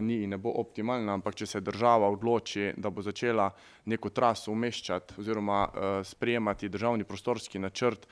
ni 0.00 0.22
in 0.22 0.30
ne 0.30 0.38
bo 0.38 0.52
optimalna, 0.60 1.14
ampak 1.14 1.34
če 1.34 1.46
se 1.46 1.60
država 1.60 2.08
odloči, 2.10 2.72
da 2.76 2.90
bo 2.90 3.02
začela 3.02 3.50
neko 3.86 4.10
traso 4.10 4.52
umeščati 4.52 5.18
oziroma 5.20 5.64
sprejemati 6.04 6.68
državni 6.68 7.04
prostorski 7.04 7.58
načrt, 7.58 8.06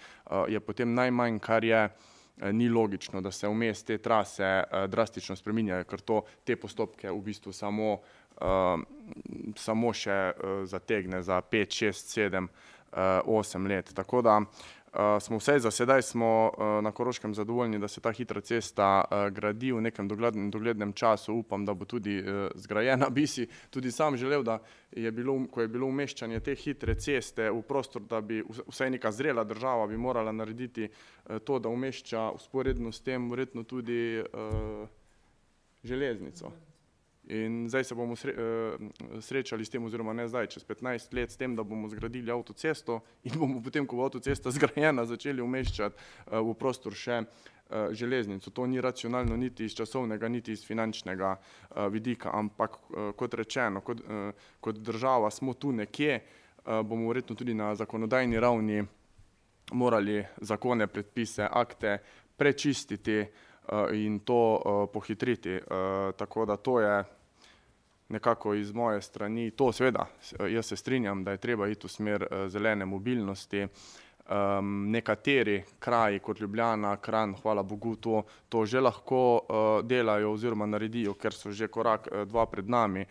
je 0.49 0.61
potem 0.61 0.95
najmanj, 0.95 1.39
kar 1.39 1.65
je, 1.65 1.89
ni 2.53 2.69
logično, 2.69 3.21
da 3.23 3.31
se 3.31 3.49
vmes 3.49 3.85
te 3.87 3.99
trase 4.03 4.49
drastično 4.91 5.37
spreminjajo, 5.39 5.85
ker 5.87 6.01
to 6.03 6.23
te 6.45 6.57
postopke 6.59 7.11
v 7.11 7.21
bistvu 7.23 7.53
samo 7.55 7.99
samo 9.57 9.93
še 9.95 10.17
zategne 10.67 11.23
za 11.23 11.41
pet, 11.41 11.71
šest, 11.71 12.11
sedem, 12.15 12.49
osem 13.31 13.67
let, 13.67 13.93
tako 13.95 14.23
da 14.23 14.41
smo 15.21 15.37
vsaj 15.37 15.59
za 15.59 15.71
sedaj 15.71 16.03
smo 16.03 16.53
na 16.83 16.93
Koroškem 16.93 17.35
zadovoljni, 17.35 17.79
da 17.79 17.89
se 17.89 18.01
ta 18.01 18.13
hitra 18.13 18.41
cesta 18.41 19.05
gradi, 19.33 19.73
v 19.73 19.81
nekem 19.81 20.09
doglednem 20.51 20.93
času 20.93 21.35
upam, 21.35 21.65
da 21.65 21.75
bo 21.75 21.85
tudi 21.85 22.23
zgrajena, 22.55 23.11
bi 23.17 23.27
si 23.27 23.49
tudi 23.71 23.93
sam 23.93 24.17
želel, 24.17 24.43
da 24.43 24.59
je 24.93 25.13
bilo, 25.13 25.47
ko 25.51 25.61
je 25.61 25.69
bilo 25.69 25.87
umeščanje 25.87 26.41
te 26.41 26.55
hitre 26.55 26.95
ceste 26.95 27.51
v 27.51 27.63
prostor, 27.63 28.03
da 28.03 28.21
bi 28.21 28.43
vsaj 28.67 28.91
neka 28.91 29.13
zrela 29.13 29.45
država 29.45 29.87
bi 29.87 29.97
morala 29.97 30.33
narediti 30.33 30.89
to, 31.45 31.59
da 31.59 31.69
umešča 31.69 32.31
vzporedno 32.37 32.93
s 32.93 33.01
tem 33.01 33.31
verjetno 33.31 33.63
tudi 33.63 34.23
železnico. 35.85 36.53
In 37.29 37.69
zdaj 37.69 37.85
se 37.85 37.95
bomo 37.95 38.17
srečali 39.21 39.65
s 39.65 39.71
tem 39.71 39.85
oziroma 39.85 40.13
ne 40.13 40.29
zdaj, 40.29 40.47
čez 40.53 40.65
petnajst 40.65 41.13
let 41.17 41.33
s 41.33 41.41
tem, 41.41 41.57
da 41.57 41.65
bomo 41.65 41.89
zgradili 41.89 42.31
avtocesto 42.31 43.01
in 43.25 43.39
bomo 43.39 43.63
potem, 43.65 43.87
ko 43.87 43.97
bo 43.97 44.05
avtocesta 44.05 44.53
zgrajena, 44.57 45.07
začeli 45.09 45.41
umeščati 45.41 45.97
v 46.37 46.55
prostor 46.59 46.93
še 46.93 47.23
železnico. 47.97 48.51
To 48.51 48.67
ni 48.67 48.81
racionalno 48.81 49.37
niti 49.37 49.65
iz 49.65 49.73
časovnega 49.75 50.29
niti 50.29 50.53
iz 50.53 50.67
finančnega 50.67 51.37
vidika, 51.91 52.31
ampak 52.37 52.77
kot 53.17 53.35
rečeno, 53.35 53.81
kot 53.81 54.05
kot 54.61 54.77
država 54.85 55.31
smo 55.31 55.55
tu 55.55 55.73
nekje, 55.73 56.21
bomo 56.65 57.09
verjetno 57.09 57.37
tudi 57.37 57.55
na 57.55 57.75
zakonodajni 57.75 58.41
ravni 58.41 58.85
morali 59.73 60.25
zakone, 60.41 60.87
predpise, 60.87 61.49
akte 61.51 61.99
prečistiti 62.37 63.25
in 63.93 64.21
to 64.21 64.61
pohitriti, 64.93 65.61
tako 66.17 66.45
da 66.47 66.57
to 66.57 66.81
je 66.81 67.05
nekako 68.15 68.55
iz 68.55 68.73
moje 68.73 69.03
strani 69.03 69.51
to, 69.51 69.73
seveda, 69.73 70.07
jaz 70.51 70.71
se 70.71 70.77
strinjam, 70.77 71.25
da 71.25 71.35
je 71.35 71.43
treba 71.43 71.69
iti 71.69 71.87
v 71.87 71.91
smer 71.91 72.27
zelene 72.49 72.87
mobilnosti. 72.87 73.67
nekateri 74.89 75.63
kraji, 75.79 76.19
kot 76.19 76.39
Ljubljana, 76.41 76.97
Kranj, 76.97 77.35
hvala 77.43 77.63
bogu, 77.63 77.97
to 77.97 78.23
to 78.49 78.65
že 78.67 78.81
lahko 78.81 79.45
delajo 79.85 80.33
oziroma 80.33 80.67
naredijo, 80.67 81.13
ker 81.15 81.33
so 81.33 81.53
že 81.53 81.69
korak, 81.69 82.09
dva 82.25 82.47
pred 82.47 82.69
nami. 82.69 83.05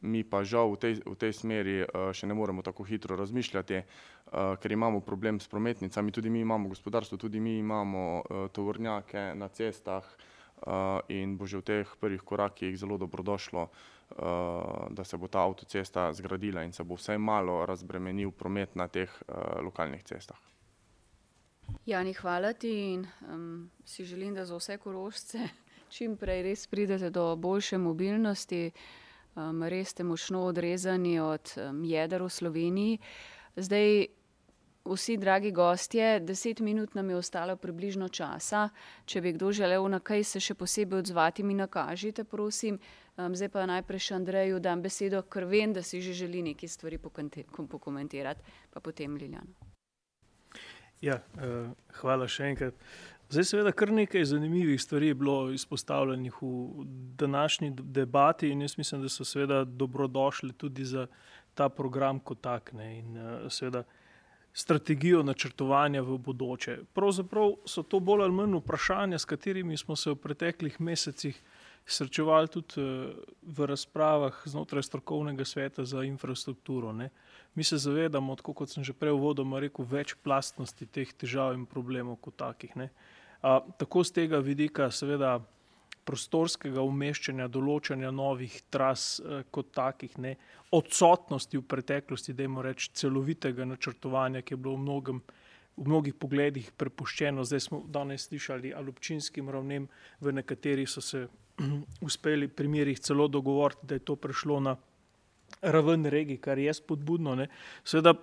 mi 0.00 0.24
pa 0.24 0.44
žal 0.44 0.72
v 0.72 0.76
tej, 0.80 0.94
v 1.04 1.16
tej 1.16 1.32
smeri 1.32 1.84
še 2.12 2.24
ne 2.26 2.34
moremo 2.34 2.64
tako 2.64 2.84
hitro 2.88 3.16
razmišljati, 3.16 3.82
ker 4.32 4.72
imamo 4.72 5.00
problem 5.04 5.40
s 5.40 5.48
prometnicami, 5.48 6.12
tudi 6.12 6.30
mi 6.30 6.40
imamo 6.40 6.68
gospodarstvo, 6.68 7.18
tudi 7.18 7.40
mi 7.40 7.58
imamo 7.58 8.22
tovornjake 8.52 9.34
na 9.36 9.48
cestah, 9.48 10.04
in 11.08 11.36
bo 11.36 11.46
že 11.46 11.58
v 11.58 11.62
teh 11.62 11.88
prvih 12.00 12.20
korakih 12.20 12.76
zelo 12.78 12.98
dobrodošlo, 12.98 13.68
da 14.90 15.04
se 15.04 15.16
bo 15.16 15.28
ta 15.28 15.46
avtocesta 15.46 16.12
zgradila 16.12 16.62
in 16.62 16.72
se 16.72 16.84
bo 16.84 16.94
vsaj 16.94 17.18
malo 17.18 17.66
razbremenil 17.66 18.30
promet 18.30 18.76
na 18.76 18.88
teh 18.88 19.10
lokalnih 19.62 20.04
cestah. 20.04 20.50
Jani, 21.86 22.12
hvala 22.14 22.52
ti 22.52 22.92
in 22.92 23.06
um, 23.28 23.70
si 23.84 24.04
želim, 24.04 24.34
da 24.34 24.44
za 24.44 24.56
vse 24.56 24.76
korožce 24.78 25.48
čim 25.94 26.16
prej 26.16 26.42
res 26.42 26.66
pridete 26.66 27.10
do 27.10 27.36
boljše 27.36 27.78
mobilnosti. 27.78 28.70
Um, 29.34 29.62
res 29.62 29.94
ste 29.94 30.04
močno 30.04 30.42
odrezani 30.44 31.20
od 31.20 31.52
um, 31.56 31.84
jedra 31.84 32.24
v 32.24 32.30
Sloveniji. 32.30 32.98
Zdaj, 33.56 34.06
vsi 34.90 35.16
dragi 35.16 35.50
gostje, 35.50 36.20
deset 36.20 36.60
minut 36.60 36.94
nam 36.94 37.10
je 37.10 37.16
ostalo 37.16 37.56
približno 37.56 38.08
časa. 38.08 38.68
Če 39.04 39.20
bi 39.20 39.32
kdo 39.32 39.52
želel 39.52 39.88
na 39.88 40.00
kaj 40.00 40.24
se 40.24 40.40
še 40.40 40.54
posebej 40.54 40.98
odzvati, 40.98 41.42
mi 41.42 41.54
nakažite, 41.54 42.24
prosim. 42.24 42.78
Zdaj 43.16 43.48
pa 43.52 43.66
najprej 43.66 44.00
še 44.00 44.14
Andreju 44.16 44.60
dam 44.60 44.82
besedo, 44.82 45.22
ker 45.22 45.44
vem, 45.44 45.72
da 45.72 45.82
si 45.82 46.00
že 46.02 46.12
želi 46.12 46.42
nekaj 46.42 46.68
stvari 46.68 46.98
pokomentirati, 46.98 48.42
pa 48.70 48.80
potem 48.80 49.16
Liljano. 49.16 49.70
Ja, 51.00 51.20
uh, 51.40 51.70
hvala 52.00 52.28
še 52.28 52.50
enkrat. 52.52 52.76
Zdaj, 53.30 53.46
seveda, 53.46 53.72
kar 53.72 53.92
nekaj 53.94 54.24
zanimivih 54.26 54.80
stvari 54.82 55.12
je 55.12 55.14
bilo 55.14 55.52
izpostavljenih 55.54 56.42
v 56.42 56.84
današnji 57.20 57.70
debati, 57.78 58.50
in 58.50 58.62
jaz 58.66 58.74
mislim, 58.78 59.02
da 59.02 59.08
so 59.08 59.24
seveda 59.24 59.64
dobrodošli 59.64 60.52
tudi 60.52 60.84
za 60.84 61.06
ta 61.54 61.68
program 61.68 62.20
kot 62.20 62.40
tak. 62.42 62.72
Ne, 62.72 62.98
in 62.98 63.16
uh, 63.16 63.46
seveda 63.48 63.84
strategijo 64.52 65.22
načrtovanja 65.22 66.02
v 66.02 66.18
bodoče. 66.18 66.78
Pravzaprav 66.92 67.52
so 67.66 67.82
to 67.82 68.00
bolj 68.00 68.22
ali 68.22 68.32
manj 68.32 68.58
vprašanja, 68.58 69.18
s 69.18 69.24
katerimi 69.24 69.76
smo 69.76 69.96
se 69.96 70.10
v 70.10 70.16
preteklih 70.16 70.80
mesecih 70.80 71.42
srečevali 71.86 72.48
tudi 72.48 72.82
uh, 72.82 73.14
v 73.42 73.66
razpravah 73.66 74.42
znotraj 74.44 74.82
strokovnega 74.82 75.44
sveta 75.44 75.84
za 75.84 76.04
infrastrukturo. 76.04 76.92
Ne. 76.92 77.10
Mi 77.54 77.64
se 77.64 77.78
zavedamo, 77.78 78.36
tako 78.36 78.52
kot 78.52 78.70
sem 78.70 78.84
že 78.84 78.92
prej 78.92 79.12
v 79.12 79.22
vodoma 79.22 79.60
rekel, 79.60 79.84
večplastnosti 79.84 80.86
teh 80.86 81.12
težav 81.12 81.54
in 81.54 81.66
problemov 81.66 82.20
kot 82.20 82.36
takih. 82.36 82.76
Ne. 82.76 82.90
A, 83.42 83.60
tako 83.78 84.04
z 84.04 84.12
tega 84.12 84.38
vidika, 84.38 84.90
seveda, 84.90 85.40
prostorskega 86.10 86.82
umeščanja, 86.82 87.46
določanja 87.52 88.10
novih 88.14 88.56
tras 88.72 89.20
eh, 89.22 89.44
kot 89.54 89.70
takih, 89.76 90.16
ne, 90.18 90.34
odsotnosti 90.74 91.58
v 91.58 91.66
preteklosti, 91.66 92.34
da 92.34 92.46
imamo 92.46 92.64
reči 92.66 92.90
celovitega 93.02 93.66
načrtovanja, 93.68 94.42
ki 94.42 94.56
je 94.56 94.60
bilo 94.64 94.74
v, 94.78 94.84
mnogem, 94.86 95.20
v 95.76 95.86
mnogih 95.86 96.16
pogledih 96.18 96.70
prepuščeno. 96.78 97.46
Zdaj 97.46 97.64
smo 97.66 97.82
danes 97.86 98.26
slišali, 98.28 98.74
ali 98.74 98.92
občinskim 98.92 99.50
ravnem, 99.50 99.86
v 100.20 100.34
nekaterih 100.40 100.90
so 100.90 101.02
se 101.04 101.26
uspeli 102.06 102.50
primerih 102.50 102.98
celo 103.02 103.28
dogovoriti, 103.30 103.86
da 103.86 103.98
je 103.98 104.06
to 104.10 104.18
prišlo 104.18 104.60
na 104.66 104.76
raven 105.62 106.06
regij, 106.06 106.40
kar 106.42 106.58
je 106.58 106.74
spodbudno. 106.74 107.36
Ne. 107.38 107.50
Seveda, 107.84 108.14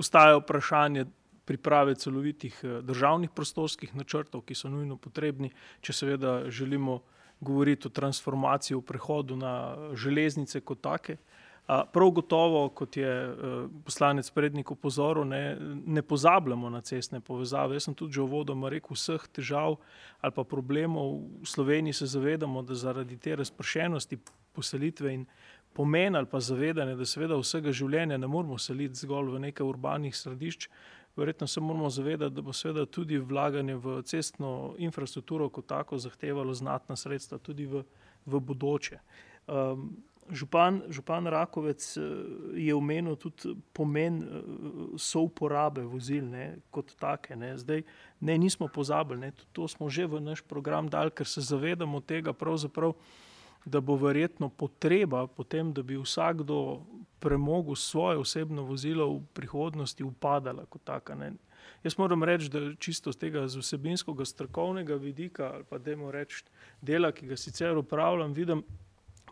ustaja 0.00 0.38
vprašanje 0.40 1.06
priprave 1.44 1.94
celovitih 1.94 2.60
eh, 2.64 2.80
državnih 2.82 3.32
prostorskih 3.34 3.96
načrtov, 3.96 4.44
ki 4.46 4.56
so 4.56 4.70
nujno 4.72 4.96
potrebni, 4.96 5.52
če 5.80 5.96
seveda 5.96 6.36
želimo 6.50 7.00
govoriti 7.42 7.88
o 7.88 7.90
transformaciji, 7.90 8.76
o 8.76 8.80
prehodu 8.80 9.36
na 9.36 9.76
železnice 9.94 10.60
kot 10.60 10.80
take. 10.80 11.16
Prav 11.92 12.10
gotovo, 12.10 12.68
kot 12.68 12.96
je 12.96 13.08
eh, 13.08 13.34
poslanec 13.84 14.30
prednik 14.30 14.70
upozoril, 14.70 15.24
ne, 15.24 15.56
ne 15.86 16.02
pozabljamo 16.02 16.70
na 16.70 16.80
cestne 16.80 17.20
povezave. 17.20 17.76
Jaz 17.76 17.86
sem 17.86 17.94
tudi 17.94 18.18
že 18.18 18.22
uvodoma 18.22 18.68
rekel, 18.68 18.96
vseh 18.98 19.28
težav 19.32 19.78
ali 20.20 20.34
pa 20.34 20.44
problemov 20.44 21.22
v 21.42 21.46
Sloveniji 21.46 21.92
se 21.92 22.06
zavedamo, 22.06 22.62
da 22.62 22.74
zaradi 22.74 23.16
te 23.16 23.36
razpršenosti 23.36 24.18
poselitve 24.52 25.14
in 25.14 25.26
pomen 25.72 26.16
ali 26.16 26.26
pa 26.26 26.40
zavedanje, 26.40 26.96
da 26.96 27.06
seveda 27.06 27.38
vsega 27.38 27.72
življenja 27.72 28.18
ne 28.18 28.26
moramo 28.26 28.58
seliti 28.58 29.06
zgolj 29.06 29.32
v 29.32 29.40
nekaj 29.46 29.66
urbanih 29.66 30.16
središč, 30.16 30.68
verjetno 31.16 31.46
se 31.46 31.60
moramo 31.60 31.90
zavedati, 31.90 32.34
da 32.34 32.42
bo 32.42 32.52
seveda 32.52 32.86
tudi 32.86 33.18
vlaganje 33.18 33.76
v 33.76 34.02
cestno 34.02 34.74
infrastrukturo 34.78 35.48
kot 35.48 35.66
tako 35.66 35.98
zahtevalo 35.98 36.54
znatna 36.54 36.96
sredstva 36.96 37.38
tudi 37.38 37.66
v, 37.66 37.84
v 38.26 38.40
bodoče. 38.40 38.98
Um, 39.46 39.90
župan, 40.30 40.82
župan 40.88 41.26
Rakovec 41.26 41.96
eh, 41.96 42.00
je 42.54 42.74
omenil 42.74 43.16
tudi 43.16 43.56
pomen 43.72 44.22
eh, 44.22 44.26
souporabe 44.96 45.82
vozil 45.82 46.24
ne, 46.24 46.56
kot 46.70 46.94
take. 47.00 47.36
Ne. 47.36 47.56
Zdaj, 47.58 47.82
ne, 48.20 48.38
nismo 48.38 48.68
pozabili, 48.68 49.20
ne, 49.20 49.32
to 49.52 49.68
smo 49.68 49.90
že 49.90 50.06
v 50.06 50.20
naš 50.20 50.42
program 50.42 50.88
dali, 50.88 51.10
ker 51.10 51.26
se 51.26 51.40
zavedamo 51.40 52.00
tega 52.00 52.32
pravzaprav, 52.32 52.94
da 53.64 53.80
bo 53.80 53.94
verjetno 53.96 54.48
potreba 54.48 55.26
potem, 55.26 55.72
da 55.72 55.82
bi 55.82 55.98
vsakdo 55.98 56.82
premogel 57.22 57.78
svoje 57.78 58.18
osebno 58.18 58.66
vozilo 58.66 59.06
v 59.14 59.22
prihodnosti 59.34 60.04
upadala 60.04 60.66
kot 60.66 60.82
taka. 60.84 61.14
Ne. 61.14 61.32
Jaz 61.82 61.98
moram 61.98 62.24
reči, 62.24 62.50
da 62.50 62.60
čisto 62.78 63.12
z 63.12 63.18
tega 63.18 63.46
z 63.48 63.62
vsebinskega 63.62 64.26
strokovnega 64.26 64.98
vidika 64.98 65.52
ali 65.54 65.64
pa 65.64 65.78
demo 65.78 66.10
reči 66.10 66.44
dela, 66.82 67.12
ki 67.12 67.26
ga 67.30 67.38
sicer 67.38 67.78
upravljam, 67.78 68.34
vidim 68.34 68.62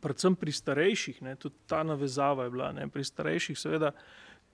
predvsem 0.00 0.36
pri 0.36 0.52
starejših, 0.52 1.22
ne, 1.22 1.36
tudi 1.36 1.54
ta 1.66 1.82
navezava 1.82 2.46
je 2.46 2.50
bila, 2.50 2.72
ne, 2.72 2.88
pri 2.88 3.04
starejših 3.04 3.58
seveda 3.58 3.92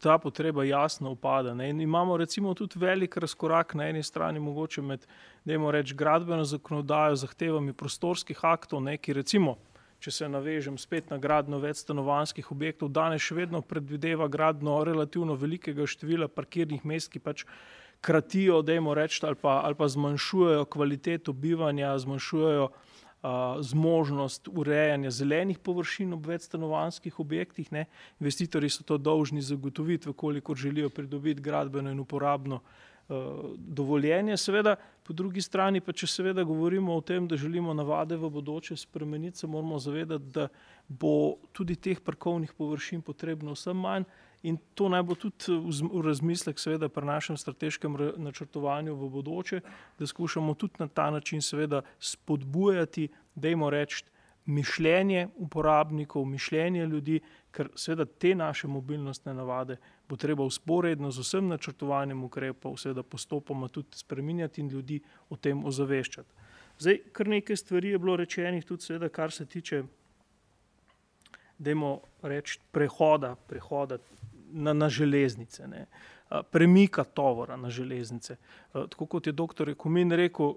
ta 0.03 0.19
potreba 0.19 0.65
jasno 0.65 1.13
upada. 1.15 1.55
Ne, 1.55 1.71
imamo 1.71 2.17
recimo 2.17 2.55
tudi 2.55 2.79
velik 2.79 3.17
razkorak 3.17 3.75
na 3.75 3.89
eni 3.89 4.03
strani 4.03 4.41
mogoče 4.41 4.83
med, 4.83 5.07
demo 5.45 5.71
reči, 5.71 5.95
gradbeno 5.95 6.45
zakonodajo, 6.45 7.17
zahtevami 7.17 7.73
prostorskih 7.73 8.45
aktov, 8.45 8.83
ne, 8.83 8.99
ki 8.99 9.17
recimo 9.17 9.57
če 10.07 10.13
se 10.15 10.29
navežem 10.31 10.77
spet 10.79 11.09
na 11.11 11.17
gradno 11.19 11.59
več 11.59 11.81
stanovanskih 11.83 12.47
objektov, 12.55 12.93
danes 12.95 13.25
še 13.27 13.41
vedno 13.41 13.59
predvideva 13.67 14.29
gradno 14.31 14.79
relativno 14.87 15.35
velikega 15.35 15.83
števila 15.91 16.29
parkirnih 16.31 16.85
mest, 16.87 17.11
ki 17.11 17.19
pač 17.19 17.43
kratijo, 18.07 18.61
dajmo 18.63 18.95
reči, 18.95 19.25
ali, 19.27 19.41
ali 19.43 19.75
pa 19.75 19.89
zmanjšujejo 19.91 20.69
kvaliteto 20.71 21.35
bivanja, 21.35 21.91
zmanjšujejo 22.05 22.69
uh, 22.71 23.59
zmožnost 23.67 24.47
urejanja 24.53 25.11
zelenih 25.11 25.59
površin 25.59 26.15
ob 26.15 26.31
več 26.31 26.47
stanovanskih 26.47 27.19
objektih. 27.19 27.75
Ne. 27.75 27.89
Investitorji 28.23 28.71
so 28.71 28.87
to 28.87 29.03
dolžni 29.03 29.43
zagotoviti, 29.43 30.15
koliko 30.15 30.55
želijo 30.55 30.93
pridobiti 30.95 31.43
gradbeno 31.43 31.91
in 31.91 32.05
uporabno 32.05 32.63
dovoljenje. 33.57 34.37
Seveda, 34.37 34.77
po 35.03 35.13
drugi 35.13 35.43
strani 35.43 35.81
pa, 35.81 35.93
če 35.93 36.07
seveda 36.11 36.45
govorimo 36.45 36.97
o 36.97 37.01
tem, 37.01 37.29
da 37.29 37.37
želimo 37.39 37.75
navade 37.75 38.17
v 38.17 38.31
bodoče 38.31 38.77
spremeniti, 38.77 39.39
se 39.39 39.47
moramo 39.47 39.79
zavedati, 39.79 40.25
da 40.35 40.49
bo 40.89 41.37
tudi 41.53 41.77
teh 41.77 42.01
parkovnih 42.01 42.53
površin 42.59 43.03
potrebno 43.03 43.55
vsem 43.55 43.79
manj 43.79 44.09
in 44.47 44.59
to 44.75 44.89
naj 44.89 45.03
bo 45.03 45.15
tudi 45.19 45.55
v 45.83 46.03
razmislek 46.07 46.59
seveda 46.59 46.89
pri 46.89 47.07
našem 47.07 47.37
strateškem 47.37 47.97
načrtovanju 48.17 48.95
v 48.95 49.09
bodoče, 49.11 49.61
da 49.99 50.07
skušamo 50.07 50.55
tudi 50.55 50.79
na 50.79 50.89
ta 50.89 51.11
način 51.11 51.43
seveda 51.43 51.83
spodbujati, 51.99 53.09
dajmo 53.35 53.71
reči, 53.71 54.05
mišljenje 54.47 55.29
uporabnikov, 55.37 56.25
mišljenje 56.25 56.87
ljudi, 56.87 57.21
ker 57.51 57.69
seveda 57.75 58.05
te 58.05 58.35
naše 58.35 58.69
mobilnostne 58.69 59.35
navade 59.35 59.77
bo 60.09 60.17
treba 60.17 60.45
usporedno 60.45 61.11
z 61.11 61.21
vsem 61.21 61.49
načrtovanjem 61.49 62.25
ukrepov, 62.25 62.77
seveda 62.79 63.03
postopoma 63.03 63.69
tudi 63.69 63.99
spreminjati 63.99 64.61
in 64.61 64.69
ljudi 64.69 65.01
o 65.31 65.37
tem 65.37 65.65
ozaveščati. 65.65 66.45
Zdaj, 66.79 66.99
kar 67.13 67.29
nekaj 67.29 67.57
stvari 67.57 67.91
je 67.91 67.99
bilo 67.99 68.17
rečenih, 68.17 68.65
tudi 68.65 68.83
seveda, 68.83 69.09
kar 69.09 69.33
se 69.33 69.47
tiče, 69.47 69.83
dajmo 71.59 72.01
reči, 72.23 72.61
prehoda, 72.73 73.35
prehoda 73.49 73.99
na, 74.53 74.73
na 74.73 74.89
železnice, 74.89 75.67
ne, 75.69 75.87
premika 76.53 77.05
tovora 77.05 77.57
na 77.57 77.71
železnice. 77.71 78.37
Tako 78.73 79.07
kot 79.07 79.27
je 79.27 79.33
doktor 79.33 79.75
Kumin 79.75 80.13
rekel, 80.13 80.55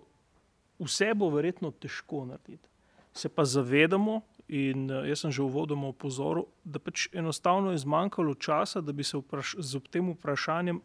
vse 0.80 1.14
bo 1.16 1.30
verjetno 1.30 1.72
težko 1.72 2.26
narediti. 2.26 2.69
Se 3.14 3.30
pa 3.30 3.46
zavedamo, 3.46 4.22
In 4.50 4.90
uh, 4.90 5.06
jaz 5.06 5.22
sem 5.22 5.32
že 5.32 5.46
uvodoma 5.46 5.94
opozoril, 5.94 6.48
da 6.66 6.82
pač 6.82 7.06
enostavno 7.14 7.70
je 7.70 7.84
zmanjkalo 7.86 8.34
časa, 8.34 8.82
da 8.82 8.90
bi 8.90 9.06
se 9.06 9.18
vpraš 9.22 9.54
z 9.62 9.78
tem 9.94 10.10
vprašanjem, 10.10 10.82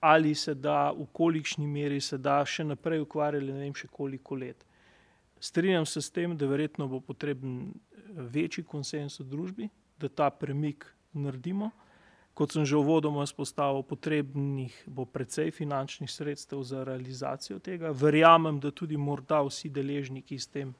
ali 0.00 0.34
se 0.34 0.54
da, 0.54 0.90
v 0.90 1.06
kolikšni 1.12 1.66
meri 1.66 2.00
se 2.00 2.18
da 2.18 2.42
še 2.42 2.66
naprej 2.66 3.06
ukvarjali, 3.06 3.54
ne 3.54 3.70
vem 3.70 3.74
še 3.74 3.86
koliko 3.86 4.34
let. 4.34 4.66
Strinjam 5.38 5.86
se 5.86 6.02
s 6.02 6.10
tem, 6.10 6.34
da 6.34 6.50
verjetno 6.50 6.88
bo 6.90 6.98
potreben 6.98 7.70
eh, 7.70 8.02
večji 8.18 8.66
konsens 8.66 9.20
v 9.22 9.28
družbi, 9.30 9.70
da 9.98 10.10
ta 10.10 10.30
premik 10.34 10.90
naredimo. 11.14 11.70
Kot 12.34 12.54
sem 12.54 12.66
že 12.66 12.74
uvodoma 12.78 13.22
izpostavil, 13.22 13.86
potrebnih 13.86 14.74
bo 14.90 15.06
precej 15.06 15.54
finančnih 15.54 16.10
sredstev 16.10 16.66
za 16.66 16.82
realizacijo 16.82 17.62
tega. 17.62 17.94
Verjamem, 17.94 18.58
da 18.58 18.74
tudi 18.74 18.98
morda 18.98 19.38
vsi 19.46 19.70
deležniki 19.70 20.34
s 20.34 20.50
tem 20.50 20.74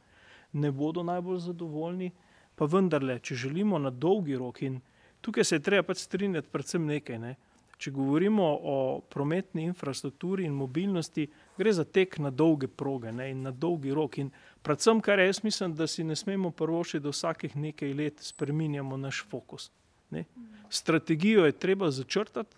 ne 0.52 0.70
bodo 0.72 1.02
najbolj 1.02 1.38
zadovoljni, 1.38 2.12
pa 2.56 2.66
vendarle, 2.66 3.18
če 3.20 3.34
želimo 3.34 3.78
na 3.78 3.90
dolgi 3.90 4.36
rok 4.36 4.62
in 4.62 4.80
tukaj 5.20 5.44
se 5.44 5.56
je 5.56 5.62
treba 5.62 5.86
pač 5.86 6.02
strinjati 6.06 6.48
predvsem 6.52 6.86
nekaj. 6.86 7.18
Ne. 7.18 7.36
če 7.78 7.92
govorimo 7.94 8.42
o 8.42 8.76
prometni 9.10 9.62
infrastrukturi 9.68 10.48
in 10.48 10.54
mobilnosti, 10.58 11.28
gre 11.58 11.72
za 11.72 11.84
tek 11.84 12.16
na 12.18 12.32
dolge 12.34 12.66
proge 12.66 13.12
ne, 13.14 13.28
in 13.30 13.44
na 13.46 13.52
dolgi 13.54 13.94
rok. 13.94 14.18
In 14.18 14.32
predvsem, 14.66 14.98
kar 15.00 15.22
jaz 15.22 15.44
mislim, 15.44 15.76
da 15.78 15.86
si 15.86 16.04
ne 16.04 16.16
smemo 16.18 16.50
prvošiti, 16.50 17.04
da 17.04 17.12
vsakih 17.14 17.54
nekaj 17.56 17.94
let 17.94 18.24
spreminjamo 18.32 18.96
naš 18.98 19.22
fokus. 19.30 19.70
Ne. 20.10 20.24
Strategijo 20.70 21.46
je 21.46 21.54
treba 21.54 21.90
začrtati, 21.94 22.56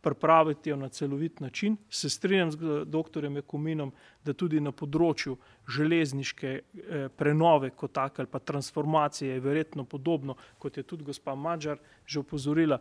pripraviti 0.00 0.70
jo 0.70 0.76
na 0.76 0.88
celovit 0.88 1.40
način. 1.40 1.76
Se 1.90 2.10
strinjam 2.10 2.52
z 2.52 2.84
dr. 2.84 3.24
Jakominom, 3.24 3.92
da 4.24 4.32
tudi 4.32 4.60
na 4.60 4.72
področju 4.72 5.36
železniške 5.68 6.50
eh, 6.54 7.08
prenove 7.08 7.70
kot 7.70 7.92
take 7.92 8.22
ali 8.22 8.30
pa 8.30 8.38
transformacije 8.38 9.34
je 9.34 9.40
verjetno 9.40 9.84
podobno, 9.84 10.36
kot 10.58 10.76
je 10.76 10.82
tudi 10.82 11.04
gospa 11.04 11.34
Mađar 11.34 11.78
že 12.06 12.20
opozorila, 12.20 12.78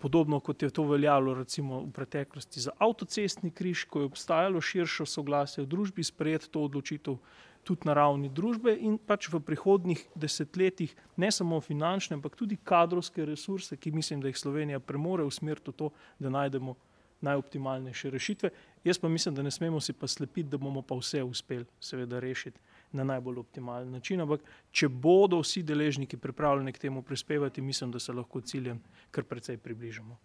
podobno 0.00 0.40
kot 0.40 0.62
je 0.62 0.70
to 0.70 0.84
veljalo 0.86 1.34
recimo 1.34 1.80
v 1.80 1.90
preteklosti 1.92 2.60
za 2.60 2.72
avtocestni 2.78 3.50
križ, 3.50 3.84
ko 3.84 4.00
je 4.00 4.06
obstajalo 4.06 4.60
širšo 4.60 5.06
soglasje 5.06 5.64
v 5.64 5.66
družbi 5.66 6.04
sprejeti 6.04 6.50
to 6.50 6.62
odločitev 6.64 7.18
tudi 7.64 7.88
na 7.88 7.94
ravni 7.96 8.28
družbe 8.28 8.74
in 8.76 8.98
pač 8.98 9.28
v 9.32 9.40
prihodnih 9.40 10.02
desetletjih 10.14 10.94
ne 11.16 11.30
samo 11.32 11.60
finančne, 11.60 12.18
ampak 12.18 12.36
tudi 12.36 12.56
kadrovske 12.56 13.24
resurse, 13.24 13.76
ki 13.76 13.92
mislim, 13.92 14.20
da 14.20 14.28
jih 14.28 14.38
Slovenija 14.38 14.80
premore 14.80 15.24
usmeriti 15.24 15.72
v 15.72 15.78
to, 15.78 15.90
da 16.18 16.30
najdemo 16.30 16.76
najoptimalnejše 17.24 18.10
rešitve. 18.10 18.50
Jaz 18.84 18.98
pa 18.98 19.08
mislim, 19.08 19.34
da 19.34 19.42
ne 19.42 19.50
smemo 19.50 19.80
si 19.80 19.92
pa 19.92 20.06
slepiti, 20.06 20.48
da 20.48 20.58
bomo 20.58 20.82
pa 20.82 20.94
vse 20.94 21.22
uspeli 21.22 21.64
seveda 21.80 22.20
rešiti 22.20 22.60
na 22.92 23.04
najbolj 23.04 23.38
optimalen 23.38 23.90
način, 23.90 24.20
ampak 24.20 24.44
če 24.70 24.88
bodo 24.88 25.40
vsi 25.40 25.62
deležniki 25.62 26.16
pripravljeni 26.16 26.72
k 26.72 26.78
temu 26.78 27.02
prispevati, 27.02 27.62
mislim, 27.62 27.90
da 27.90 27.98
se 27.98 28.12
lahko 28.12 28.40
ciljem 28.40 28.82
kar 29.10 29.24
precej 29.24 29.56
približamo. 29.58 30.18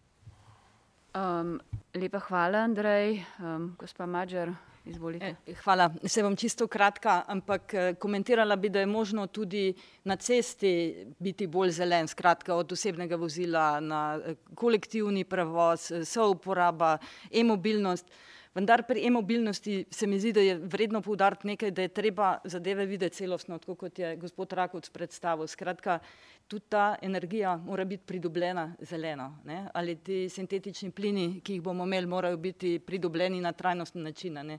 Um, 1.15 1.59
lepa 1.95 2.19
hvala, 2.19 2.57
Andrej. 2.57 3.23
Um, 3.39 3.75
gospa 3.79 4.05
Mađar, 4.05 4.53
Izvolite. 4.85 5.35
Eh, 5.47 5.53
hvala. 5.63 5.89
Se 6.03 6.23
bom 6.23 6.35
čisto 6.35 6.67
kratka, 6.67 7.23
ampak 7.27 7.73
eh, 7.73 7.93
komentirala 7.99 8.55
bi, 8.55 8.69
da 8.69 8.79
je 8.79 8.85
možno 8.85 9.27
tudi 9.27 9.73
na 10.03 10.15
cesti 10.15 11.05
biti 11.19 11.47
bolj 11.47 11.71
zelen, 11.71 12.07
skratka 12.07 12.55
od 12.55 12.71
osebnega 12.71 13.15
vozila 13.15 13.79
na 13.79 14.19
kolektivni 14.55 15.23
prevoz, 15.23 15.91
souporaba, 16.05 16.97
e-mobilnost. 17.31 18.05
Vendar 18.53 18.81
pri 18.87 19.05
e-mobilnosti 19.05 19.85
se 19.91 20.07
mi 20.07 20.19
zdi, 20.19 20.31
da 20.33 20.41
je 20.41 20.55
vredno 20.57 21.01
poudariti 21.01 21.47
nekaj, 21.47 21.71
da 21.71 21.81
je 21.81 21.87
treba 21.93 22.37
zadeve 22.43 22.85
videti 22.85 23.15
celostno, 23.15 23.59
tako 23.59 23.75
kot 23.75 23.99
je 23.99 24.15
gospod 24.17 24.53
Rakovc 24.53 24.89
predstavil. 24.89 25.47
Skratka, 25.47 25.99
tudi 26.47 26.65
ta 26.69 26.95
energija 27.01 27.57
mora 27.57 27.85
biti 27.85 28.03
pridobljena 28.05 28.75
zeleno. 28.81 29.37
Ne? 29.45 29.67
Ali 29.73 29.95
ti 29.95 30.29
sintetični 30.29 30.91
plini, 30.91 31.41
ki 31.41 31.53
jih 31.53 31.61
bomo 31.61 31.85
imeli, 31.85 32.07
morajo 32.07 32.37
biti 32.37 32.79
pridobljeni 32.79 33.41
na 33.41 33.51
trajnostni 33.51 34.01
način. 34.01 34.33
Ne? 34.33 34.57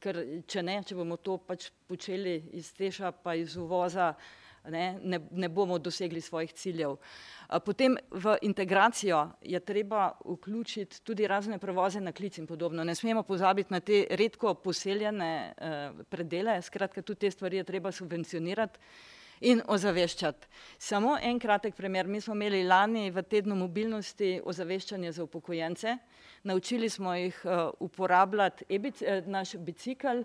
Ker 0.00 0.18
če 0.46 0.62
ne, 0.62 0.80
če 0.82 0.98
bomo 0.98 1.16
to 1.16 1.38
pač 1.38 1.70
počeli 1.86 2.34
iz 2.58 2.72
teša 2.74 3.12
pa 3.12 3.34
iz 3.34 3.56
uvoza, 3.56 4.14
ne, 4.68 4.98
ne, 5.02 5.20
ne 5.30 5.48
bomo 5.48 5.78
dosegli 5.78 6.20
svojih 6.20 6.52
ciljev. 6.52 6.96
Potem 7.64 7.96
v 8.10 8.36
integracijo 8.42 9.30
je 9.42 9.60
treba 9.60 10.12
vključiti 10.24 11.02
tudi 11.02 11.26
razne 11.26 11.58
prevoze 11.58 12.00
na 12.00 12.12
klic 12.12 12.38
in 12.38 12.46
podobno. 12.46 12.84
Ne 12.84 12.94
smemo 12.94 13.22
pozabiti 13.22 13.72
na 13.72 13.80
te 13.80 14.06
redko 14.10 14.54
poseljene 14.54 15.54
eh, 15.56 15.90
predele, 16.08 16.62
skratka 16.62 17.02
tudi 17.02 17.20
te 17.20 17.30
stvari 17.30 17.56
je 17.56 17.64
treba 17.64 17.92
subvencionirati 17.92 18.78
in 19.40 19.62
ozaveščati. 19.66 20.48
Samo 20.78 21.16
en 21.22 21.38
kratek 21.38 21.74
primer. 21.74 22.06
Mi 22.06 22.20
smo 22.20 22.34
imeli 22.34 22.64
lani 22.64 23.10
v 23.10 23.22
tednu 23.22 23.56
mobilnosti 23.56 24.40
ozaveščanje 24.44 25.12
za 25.12 25.24
upokojence. 25.24 25.96
Naučili 26.42 26.88
smo 26.88 27.14
jih 27.14 27.40
uh, 27.44 27.70
uporabljati 27.80 28.64
e-bic, 28.68 29.02
eh, 29.02 29.22
naš 29.26 29.56
bicikl 29.56 30.22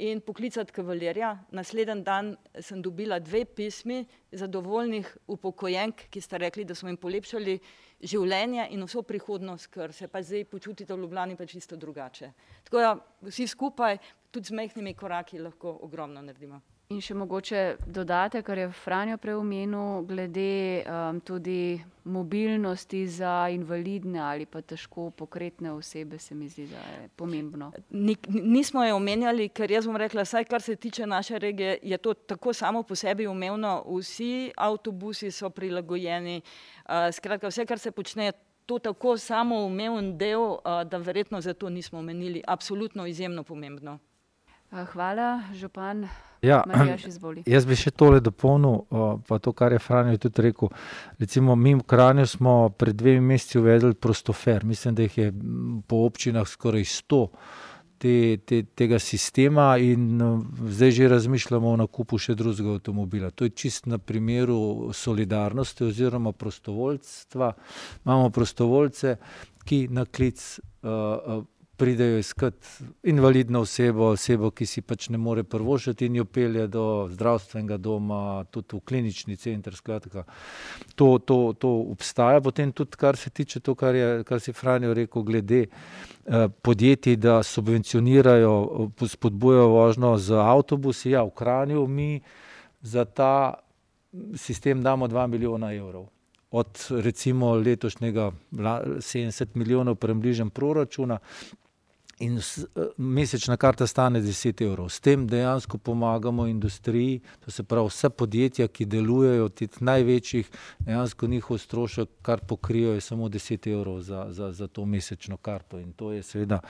in 0.00 0.20
poklicati 0.24 0.72
kavalerja. 0.72 1.34
Naslednji 1.52 2.02
dan 2.04 2.32
sem 2.60 2.80
dobila 2.82 3.18
dve 3.20 3.44
pismi 3.44 4.00
zadovoljnih 4.32 5.10
upokojenk, 5.26 6.06
ki 6.10 6.20
sta 6.20 6.40
rekli, 6.40 6.64
da 6.64 6.74
smo 6.74 6.88
jim 6.88 6.96
polepšali 7.00 7.58
življenje 8.00 8.68
in 8.72 8.84
vso 8.86 9.02
prihodnost, 9.04 9.68
ker 9.74 9.92
se 9.92 10.08
pa 10.08 10.22
zdaj 10.22 10.46
počutite 10.48 10.94
v 10.94 11.04
Ljubljani 11.04 11.36
pa 11.36 11.46
čisto 11.46 11.76
drugače. 11.76 12.32
Tako 12.64 12.84
da 12.84 12.94
vsi 13.28 13.46
skupaj, 13.46 13.98
tudi 14.30 14.48
z 14.48 14.56
mehkimi 14.56 14.94
koraki, 14.94 15.38
lahko 15.38 15.78
ogromno 15.84 16.22
naredimo. 16.22 16.60
In 16.90 16.98
še 16.98 17.14
mogoče 17.14 17.58
dodate, 17.86 18.40
kar 18.42 18.58
je 18.58 18.64
Franjo 18.74 19.14
preomenil, 19.22 20.00
glede 20.08 20.82
um, 20.82 21.20
tudi 21.22 21.78
mobilnosti 22.10 23.04
za 23.06 23.46
invalidne 23.54 24.18
ali 24.18 24.48
pa 24.50 24.58
težko 24.58 25.04
pokretne 25.14 25.70
osebe, 25.70 26.18
se 26.18 26.34
mi 26.34 26.48
zdi, 26.50 26.66
da 26.72 26.82
je 26.88 27.06
pomembno. 27.14 27.70
Ni, 27.94 28.16
nismo 28.26 28.82
jo 28.82 28.98
omenjali, 28.98 29.52
ker 29.54 29.70
jaz 29.70 29.86
bom 29.86 30.00
rekla, 30.02 30.26
saj 30.26 30.48
kar 30.50 30.66
se 30.66 30.74
tiče 30.74 31.06
naše 31.06 31.38
regije, 31.38 31.78
je 31.94 32.00
to 32.02 32.14
tako 32.34 32.50
samo 32.58 32.82
po 32.82 32.98
sebi 32.98 33.30
umevno. 33.30 33.84
Vsi 33.86 34.50
avtobusi 34.58 35.30
so 35.30 35.54
prilagojeni, 35.54 36.40
uh, 36.42 37.06
skratka 37.14 37.54
vse, 37.54 37.70
kar 37.70 37.78
se 37.78 37.94
počne. 37.94 38.32
To 38.66 38.82
je 38.82 38.88
tako 38.90 39.14
samo 39.18 39.62
umeven 39.66 40.16
del, 40.18 40.58
da 40.62 40.98
verjetno 40.98 41.40
zato 41.40 41.70
nismo 41.70 41.98
omenili. 41.98 42.42
Absolutno 42.46 43.06
izjemno 43.06 43.42
pomembno. 43.42 43.98
Hvala, 44.70 45.42
župan. 45.52 46.06
Ja, 46.42 46.62
jaz 47.54 47.66
bi 47.66 47.76
še 47.76 47.90
tole 47.90 48.20
dopolnil, 48.22 48.84
pa 49.26 49.38
to, 49.42 49.52
kar 49.52 49.74
je 49.74 49.80
Franjo 49.82 50.20
tudi 50.22 50.46
rekel. 50.46 50.70
Recimo, 51.20 51.56
mi 51.58 51.74
v 51.74 51.82
Kranju 51.84 52.26
smo 52.30 52.54
pred 52.70 52.96
dvemi 52.96 53.34
meseci 53.34 53.58
uvedli 53.58 53.98
prostofer. 53.98 54.64
Mislim, 54.64 54.94
da 54.94 55.08
jih 55.08 55.18
je 55.18 55.34
po 55.90 56.04
občinah 56.06 56.46
skoraj 56.48 56.86
sto 56.86 57.26
te, 58.00 58.38
te, 58.46 58.62
tega 58.78 59.02
sistema 59.02 59.74
in 59.82 60.22
zdaj 60.70 60.96
že 60.96 61.12
razmišljamo 61.12 61.74
o 61.74 61.80
nakupu 61.82 62.18
še 62.22 62.38
drugega 62.38 62.78
avtomobila. 62.78 63.34
To 63.34 63.44
je 63.44 63.52
čist 63.52 63.90
na 63.90 63.98
primeru 63.98 64.94
solidarnosti 64.96 65.90
oziroma 65.90 66.32
prostovoljstva. 66.32 67.52
Imamo 68.06 68.30
prostovoljce, 68.30 69.18
ki 69.66 69.88
na 69.92 70.06
klic 70.06 70.40
uh, 70.62 71.42
pridejo 71.80 72.18
iskat 72.18 72.54
invalidno 73.02 73.62
osebo, 73.64 74.10
osebo, 74.12 74.50
ki 74.52 74.66
si 74.68 74.82
pač 74.84 75.06
ne 75.08 75.18
more 75.18 75.44
prvošiti 75.48 76.10
in 76.10 76.18
jo 76.18 76.26
pelje 76.28 76.66
do 76.68 76.84
zdravstvenega 77.08 77.78
doma, 77.80 78.44
tudi 78.52 78.76
v 78.76 78.80
klinični 78.90 79.36
center. 79.40 79.76
Skratka, 79.76 80.26
to, 80.94 81.08
to, 81.24 81.38
to 81.56 81.70
obstaja. 81.94 82.42
Potem 82.44 82.74
tudi, 82.76 83.00
kar 83.00 83.16
se 83.16 83.32
tiče 83.32 83.64
to, 83.64 83.74
kar, 83.74 83.96
je, 83.96 84.10
kar 84.28 84.44
si 84.44 84.52
Franjo 84.52 84.92
rekel, 84.94 85.24
glede 85.24 85.62
eh, 85.64 86.46
podjetij, 86.62 87.16
da 87.16 87.40
subvencionirajo, 87.42 88.54
spodbujajo 89.16 89.72
vožnjo 89.72 90.14
z 90.20 90.44
avtobusi. 90.44 91.16
Ja, 91.16 91.24
v 91.24 91.32
Kranju 91.40 91.88
mi 91.88 92.12
za 92.82 93.08
ta 93.08 93.34
sistem 94.36 94.84
damo 94.84 95.08
2 95.08 95.26
milijona 95.32 95.72
evrov 95.72 96.10
od 96.50 96.86
recimo 96.90 97.54
letošnjega 97.54 98.32
70 98.52 99.46
milijonov 99.54 99.94
premližen 99.94 100.50
proračuna, 100.50 101.18
in 102.20 102.38
eh, 102.38 102.82
mesečna 102.96 103.56
karta 103.56 103.86
stane 103.86 104.20
10 104.20 104.62
evrov. 104.64 104.88
S 104.88 105.00
tem 105.00 105.26
dejansko 105.26 105.78
pomagamo 105.78 106.46
industriji, 106.46 107.20
to 107.44 107.50
se 107.50 107.62
pravi 107.62 107.88
vse 107.88 108.10
podjetja, 108.10 108.68
ki 108.68 108.84
delujejo 108.84 109.44
od 109.44 109.54
teh 109.54 109.80
največjih, 109.80 110.50
dejansko 110.78 111.26
njihov 111.26 111.58
strošek, 111.58 112.08
kar 112.22 112.40
pokrijo, 112.40 112.92
je 112.92 113.00
samo 113.00 113.28
10 113.28 113.72
evrov 113.72 114.00
za, 114.00 114.26
za, 114.30 114.52
za 114.52 114.68
to 114.68 114.84
mesečno 114.84 115.36
karto 115.36 115.78
in 115.78 115.92
to 115.92 116.12
je 116.12 116.22
seveda 116.22 116.60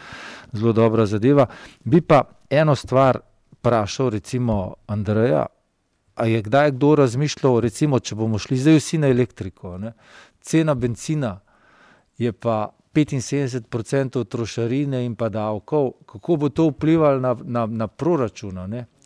zelo 0.53 0.73
dobra 0.73 1.07
zadeva. 1.07 1.47
Bi 1.85 2.01
pa 2.01 2.23
eno 2.51 2.77
stvar 2.77 3.21
vprašal, 3.53 4.11
recimo 4.11 4.75
Andreja, 4.87 5.47
a 6.15 6.27
je 6.27 6.43
kdaj 6.43 6.71
kdo 6.71 6.95
razmišljal, 6.95 7.61
recimo, 7.61 7.99
če 7.99 8.15
bomo 8.15 8.39
šli 8.39 8.59
zdaj 8.59 8.77
vsi 8.77 8.99
na 8.99 9.09
elektriko, 9.09 9.79
ne? 9.79 9.93
cena 10.41 10.75
benzina 10.75 11.41
je 12.19 12.33
pa 12.33 12.71
75% 12.95 14.25
trošarine 14.25 15.05
in 15.05 15.15
pa 15.15 15.29
davkov, 15.29 15.93
kako 16.07 16.37
bo 16.37 16.49
to 16.49 16.69
vplivalo 16.71 17.21
na, 17.21 17.37
na, 17.45 17.67
na 17.67 17.87
proračun, 17.87 18.59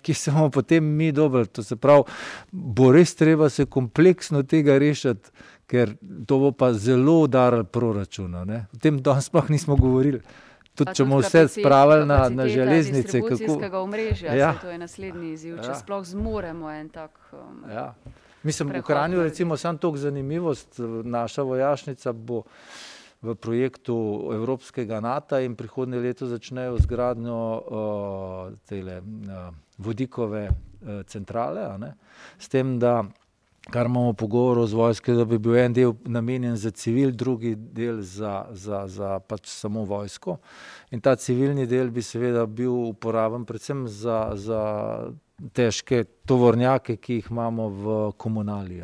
ki 0.02 0.14
se 0.14 0.30
bomo 0.30 0.50
potem 0.50 0.84
mi 0.84 1.12
dobili. 1.12 1.46
To 1.46 1.62
se 1.62 1.76
pravi, 1.76 2.02
bo 2.52 2.92
res 2.92 3.14
treba 3.14 3.48
se 3.48 3.66
kompleksno 3.66 4.42
tega 4.42 4.78
rešiti, 4.78 5.30
ker 5.66 5.96
to 6.26 6.38
bo 6.38 6.52
pa 6.52 6.72
zelo 6.72 7.20
udarilo 7.24 7.64
proračun. 7.64 8.34
O 8.34 8.80
tem 8.80 9.00
danes 9.02 9.30
sploh 9.30 9.50
nismo 9.50 9.76
govorili. 9.76 10.20
Tudi, 10.74 10.90
če 10.94 11.04
bomo 11.04 11.20
vse 11.22 11.46
spravili 11.48 12.06
na, 12.06 12.28
na 12.28 12.48
železnice, 12.50 13.20
kako 13.22 13.82
omrežja, 13.84 14.34
ja. 14.34 14.54
to 14.58 14.72
je 14.72 14.78
naslednji 14.78 15.32
izziv, 15.32 15.60
če 15.62 15.70
ja. 15.70 15.76
sploh 15.78 16.02
zmoremo 16.04 16.70
en 16.70 16.88
tak. 16.90 17.20
Um, 17.32 17.62
ja. 17.70 17.92
Mislim, 18.42 18.72
v 18.74 18.82
Kranju, 18.82 19.22
recimo, 19.22 19.56
samo 19.56 19.78
to 19.78 19.92
zanimivost, 19.96 20.80
naša 21.04 21.42
vojašnica 21.42 22.12
bo 22.12 22.42
v 23.24 23.34
projektu 23.34 23.96
Evropskega 24.34 25.00
NATO 25.00 25.40
in 25.40 25.56
prihodnje 25.56 25.98
leto 25.98 26.28
začnejo 26.28 26.78
z 26.78 26.86
gradnjo 26.86 27.40
uh, 27.40 28.52
tele, 28.68 29.00
uh, 29.00 29.48
vodikove 29.78 30.48
uh, 30.48 31.02
centrale. 31.08 31.64
S 32.38 32.48
tem, 32.52 32.78
da 32.78 33.04
kar 33.70 33.86
imamo 33.86 34.12
pogovor 34.12 34.66
z 34.68 34.74
vojske, 34.74 35.12
da 35.16 35.24
bi 35.24 35.38
bil 35.38 35.56
en 35.56 35.72
del 35.72 35.94
namenjen 36.04 36.56
za 36.56 36.70
civil, 36.70 37.10
drugi 37.10 37.54
del 37.56 38.02
za, 38.02 38.46
za, 38.52 38.84
za 38.88 39.18
pač 39.18 39.48
samo 39.48 39.84
vojsko. 39.84 40.36
In 40.90 41.00
ta 41.00 41.16
civilni 41.16 41.66
del 41.66 41.90
bi 41.90 42.02
seveda 42.02 42.46
bil 42.46 42.72
uporaben 42.92 43.48
predvsem 43.48 43.88
za, 43.88 44.36
za 44.36 44.60
težke 45.52 46.04
tovornjake, 46.28 46.96
ki 46.96 47.20
jih 47.20 47.30
imamo 47.30 47.68
v 47.68 47.98
komunali. 48.16 48.82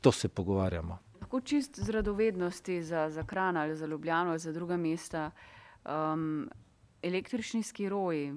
To 0.00 0.12
se 0.12 0.28
pogovarjamo. 0.28 1.09
Lahko 1.20 1.40
čist 1.40 1.78
z 1.80 1.90
radovednosti 1.90 2.82
za, 2.82 3.10
za 3.10 3.22
Kran 3.22 3.56
ali 3.56 3.76
za 3.76 3.86
Ljubljano 3.86 4.30
ali 4.30 4.38
za 4.38 4.52
druga 4.52 4.76
mesta. 4.76 5.30
Um, 5.84 6.50
Električni 7.02 7.62
skiroji, 7.62 8.32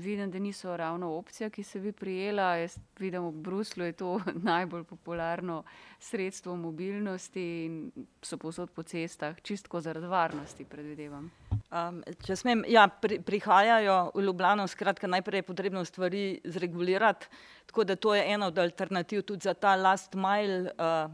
vidim, 0.00 0.30
da 0.30 0.38
niso 0.38 0.76
ravno 0.76 1.10
opcija, 1.18 1.50
ki 1.50 1.62
se 1.62 1.80
bi 1.80 1.92
prijela. 1.92 2.54
Jaz 2.56 2.78
vidim, 2.98 3.22
v 3.28 3.32
Bruslu 3.32 3.84
je 3.84 3.92
to 3.92 4.20
najbolj 4.50 4.84
popularno 4.84 5.62
sredstvo 6.00 6.56
mobilnosti 6.56 7.44
in 7.64 7.92
so 8.22 8.38
posod 8.40 8.70
po 8.70 8.82
cestah, 8.82 9.36
čistko 9.42 9.80
zaradi 9.80 10.06
varnosti, 10.06 10.64
predvidevam. 10.64 11.28
Um, 11.66 12.00
če 12.24 12.36
smem, 12.36 12.64
ja, 12.68 12.86
pri, 12.88 13.20
prihajajo 13.20 13.98
v 14.14 14.24
Ljubljano, 14.24 14.66
skratka, 14.66 15.06
najprej 15.06 15.42
je 15.42 15.48
potrebno 15.50 15.84
stvari 15.84 16.40
zregulirati, 16.44 17.28
tako 17.66 17.84
da 17.84 17.96
to 17.96 18.14
je 18.14 18.24
ena 18.32 18.46
od 18.46 18.58
alternativ 18.58 19.22
tudi 19.22 19.44
za 19.44 19.54
ta 19.54 19.76
last 19.76 20.14
mile, 20.14 20.72
uh, 20.72 21.10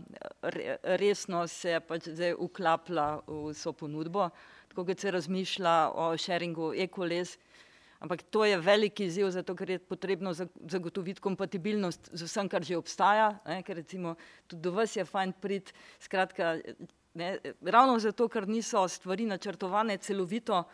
resno 1.03 1.47
se 1.49 1.81
pač 1.89 2.13
zdaj 2.15 2.37
uklaplja 2.39 3.09
v 3.27 3.55
so 3.59 3.73
ponudbo 3.73 4.31
tako 4.73 4.87
kot 4.89 5.01
se 5.05 5.11
razmišlja 5.13 5.91
o 5.95 6.17
sharingu 6.17 6.73
e-koles. 6.75 7.37
Ampak 8.01 8.23
to 8.35 8.45
je 8.45 8.57
veliki 8.59 9.05
izziv, 9.05 9.29
zato 9.31 9.55
ker 9.55 9.71
je 9.71 9.79
potrebno 9.79 10.33
zagotoviti 10.35 11.21
kompatibilnost 11.21 12.09
z 12.13 12.27
vsem, 12.27 12.49
kar 12.49 12.65
že 12.65 12.79
obstaja. 12.81 13.29
Ne, 13.47 13.61
ker 13.63 13.77
recimo 13.77 14.17
tudi 14.49 14.63
do 14.65 14.73
vas 14.73 14.97
je 14.97 15.05
fajn 15.05 15.35
prid. 15.39 15.71
Skratka, 16.01 16.57
ne, 17.15 17.29
ravno 17.61 17.99
zato, 18.03 18.27
ker 18.33 18.49
niso 18.49 18.87
stvari 18.89 19.29
načrtovane 19.29 19.99
celovito, 20.03 20.65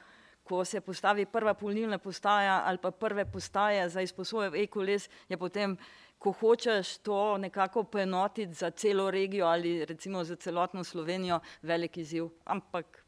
ko 0.49 0.62
se 0.65 0.81
postavi 0.81 1.27
prva 1.27 1.53
polnilna 1.55 1.99
postaja 1.99 2.62
ali 2.65 2.79
pa 2.79 2.91
prve 2.91 3.27
postaje 3.29 3.83
za 3.89 4.01
izposojo 4.01 4.55
e-koles, 4.57 5.11
je 5.29 5.37
potem, 5.37 5.77
ko 6.19 6.33
hočeš 6.33 6.99
to 7.05 7.37
nekako 7.39 7.83
poenotiti 7.85 8.55
za 8.55 8.70
celo 8.70 9.11
regijo 9.11 9.47
ali 9.47 9.85
recimo 9.85 10.25
za 10.25 10.37
celotno 10.37 10.85
Slovenijo, 10.85 11.41
velik 11.62 11.97
izziv. 11.97 12.31
Ampak 12.45 13.07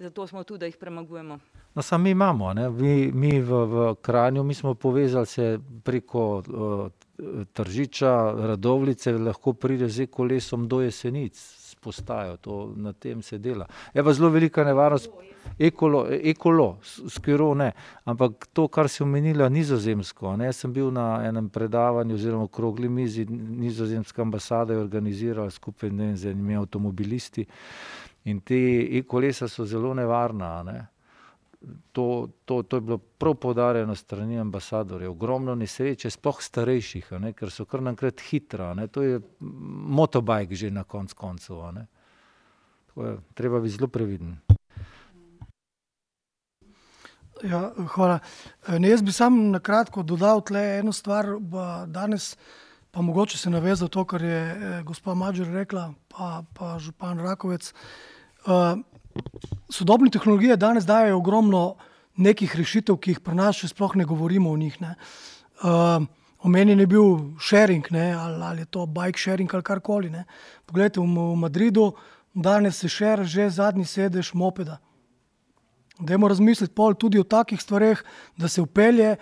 zato 0.00 0.26
smo 0.26 0.44
tu, 0.44 0.56
da 0.56 0.66
jih 0.66 0.76
premagujemo. 0.76 1.38
No, 1.74 1.82
samo 1.82 2.04
mi 2.04 2.10
imamo, 2.10 2.54
mi, 2.54 3.12
mi 3.12 3.40
v, 3.40 3.64
v 3.66 3.94
Kranju, 4.02 4.42
mi 4.42 4.54
smo 4.54 4.74
povezali 4.74 5.26
se 5.26 5.58
preko 5.84 6.42
uh, 6.48 6.90
Tržiča, 7.52 8.32
Radovlice, 8.32 9.12
lahko 9.12 9.52
pride 9.52 9.88
z 9.88 10.06
kolesom 10.06 10.68
do 10.68 10.80
jesenic, 10.80 11.36
spostajo, 11.36 12.36
to 12.36 12.72
na 12.76 12.92
tem 12.92 13.22
se 13.22 13.38
dela. 13.38 13.66
Je 13.94 14.04
pa 14.04 14.12
zelo 14.12 14.28
velika 14.28 14.64
nevarnost, 14.64 15.10
ekolo, 15.58 16.06
ekolo 16.10 16.78
skiro 17.08 17.54
ne, 17.54 17.72
ampak 18.04 18.48
to, 18.52 18.68
kar 18.68 18.88
si 18.88 19.02
omenila 19.02 19.48
nizozemsko, 19.48 20.36
ne, 20.36 20.48
jaz 20.48 20.64
sem 20.64 20.72
bil 20.72 20.90
na 20.90 21.20
enem 21.28 21.48
predavanju 21.48 22.14
oziroma 22.14 22.48
krogli 22.48 22.88
mizi, 22.88 23.26
nizozemska 23.64 24.22
ambasada 24.22 24.74
je 24.74 24.80
organizirala 24.80 25.50
skupaj 25.50 25.90
ne, 25.90 26.16
z 26.16 26.32
enimi 26.32 26.56
avtomobilisti, 26.56 27.46
In 28.24 28.40
te 28.44 28.56
e-kolesa 28.98 29.48
so 29.48 29.64
zelo 29.66 29.94
nevarna. 29.94 30.62
Ne? 30.62 30.78
To, 31.92 32.28
to, 32.44 32.62
to 32.62 32.76
je 32.76 32.80
bilo 32.80 32.98
prav 32.98 33.34
podarjeno 33.34 33.94
strani 33.94 34.38
ambasadorjev. 34.40 35.10
Ogromno 35.10 35.54
nesreče, 35.54 36.10
sploh 36.10 36.42
starejših, 36.42 37.12
ne? 37.20 37.32
ker 37.32 37.52
so 37.52 37.64
kar 37.64 37.82
nankrat 37.82 38.20
hitra. 38.30 38.74
Ne? 38.74 38.88
To 38.92 39.02
je 39.02 39.20
motobajk 39.40 40.52
že 40.52 40.70
na 40.70 40.84
konc 40.84 41.12
koncev. 41.12 41.64
Treba 43.34 43.60
biti 43.60 43.76
zelo 43.76 43.88
previden. 43.88 44.36
Ja, 47.42 47.70
hvala. 47.94 48.18
Ne, 48.68 48.88
jaz 48.88 49.02
bi 49.02 49.12
sam 49.12 49.50
na 49.50 49.60
kratko 49.64 50.02
dodal 50.04 50.42
tle 50.44 50.60
eno 50.80 50.92
stvar, 50.92 51.26
danes 51.88 52.34
pa 52.90 53.02
mogoče 53.02 53.38
se 53.38 53.50
navezal 53.50 53.88
to, 53.88 54.04
kar 54.04 54.22
je 54.22 54.40
eh, 54.50 54.82
gospa 54.82 55.14
Mađer 55.14 55.46
rekla, 55.46 55.92
pa, 56.08 56.42
pa 56.54 56.78
župan 56.78 57.18
Rakovec. 57.18 57.72
Uh, 58.46 58.80
sodobne 59.68 60.10
tehnologije 60.10 60.56
danes 60.56 60.86
dajo 60.86 61.18
ogromno 61.18 61.76
nekih 62.16 62.56
rešitev, 62.56 62.96
ki 62.96 63.10
jih 63.10 63.20
pri 63.20 63.36
nas 63.36 63.58
še 63.60 63.68
sploh 63.68 63.96
ne 64.00 64.04
govorimo 64.04 64.50
o 64.50 64.56
njih. 64.56 64.78
Uh, 64.80 66.06
omenjen 66.40 66.80
je 66.80 66.86
bil 66.86 67.18
sharing, 67.40 67.84
ne, 67.92 68.12
ali, 68.16 68.42
ali 68.42 68.62
je 68.64 68.70
to 68.72 68.86
bike 68.86 69.20
sharing 69.20 69.54
ali 69.54 69.62
karkoli. 69.62 70.10
Ne. 70.10 70.24
Poglejte, 70.66 71.00
v, 71.00 71.04
v 71.04 71.36
Madridu 71.36 71.92
danes 72.34 72.80
se 72.80 72.88
šer 72.88 73.24
že 73.24 73.50
zadnji 73.50 73.84
sedež 73.84 74.32
mopeda. 74.34 74.80
Dajmo 76.00 76.28
razmisliti 76.28 76.74
pol 76.74 76.94
tudi 76.94 77.20
o 77.20 77.28
takih 77.28 77.60
stvareh, 77.60 78.00
da 78.36 78.48
se 78.48 78.62
upelje 78.62 79.16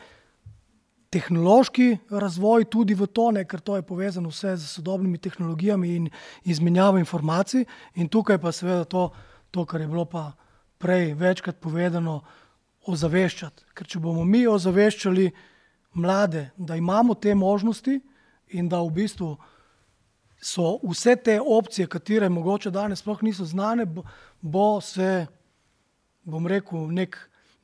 tehnološki 1.10 1.98
razvoj 2.10 2.64
tudi 2.68 2.94
v 2.94 3.06
to, 3.06 3.30
ne, 3.32 3.44
ker 3.48 3.60
to 3.60 3.76
je 3.76 3.86
povezano 3.86 4.28
vse 4.28 4.56
z 4.56 4.68
sodobnimi 4.68 5.18
tehnologijami 5.18 5.94
in 5.96 6.10
izmenjavo 6.44 6.98
informacij. 6.98 7.64
In 7.94 8.08
tukaj 8.08 8.38
pa 8.38 8.52
seveda 8.52 8.84
to, 8.84 9.10
to 9.50 9.64
kar 9.64 9.80
je 9.80 9.88
bilo 9.88 10.04
pa 10.04 10.32
prej 10.78 11.14
večkrat 11.14 11.60
povedano, 11.60 12.20
ozaveščati. 12.88 13.66
Ker 13.76 13.86
če 13.86 14.00
bomo 14.00 14.24
mi 14.24 14.46
ozaveščali 14.48 15.28
mlade, 15.98 16.50
da 16.56 16.76
imamo 16.76 17.14
te 17.14 17.34
možnosti 17.34 17.98
in 18.56 18.68
da 18.68 18.80
v 18.80 18.94
bistvu 19.02 19.34
so 20.40 20.78
vse 20.86 21.16
te 21.16 21.38
opcije, 21.40 21.88
katere 21.90 22.28
mogoče 22.32 22.70
danes 22.70 23.02
sploh 23.02 23.22
niso 23.26 23.44
znane, 23.44 23.84
bo, 23.84 24.04
bo 24.40 24.80
se, 24.80 25.26
bom 26.22 26.46
rekel, 26.46 26.86
nek 26.94 27.18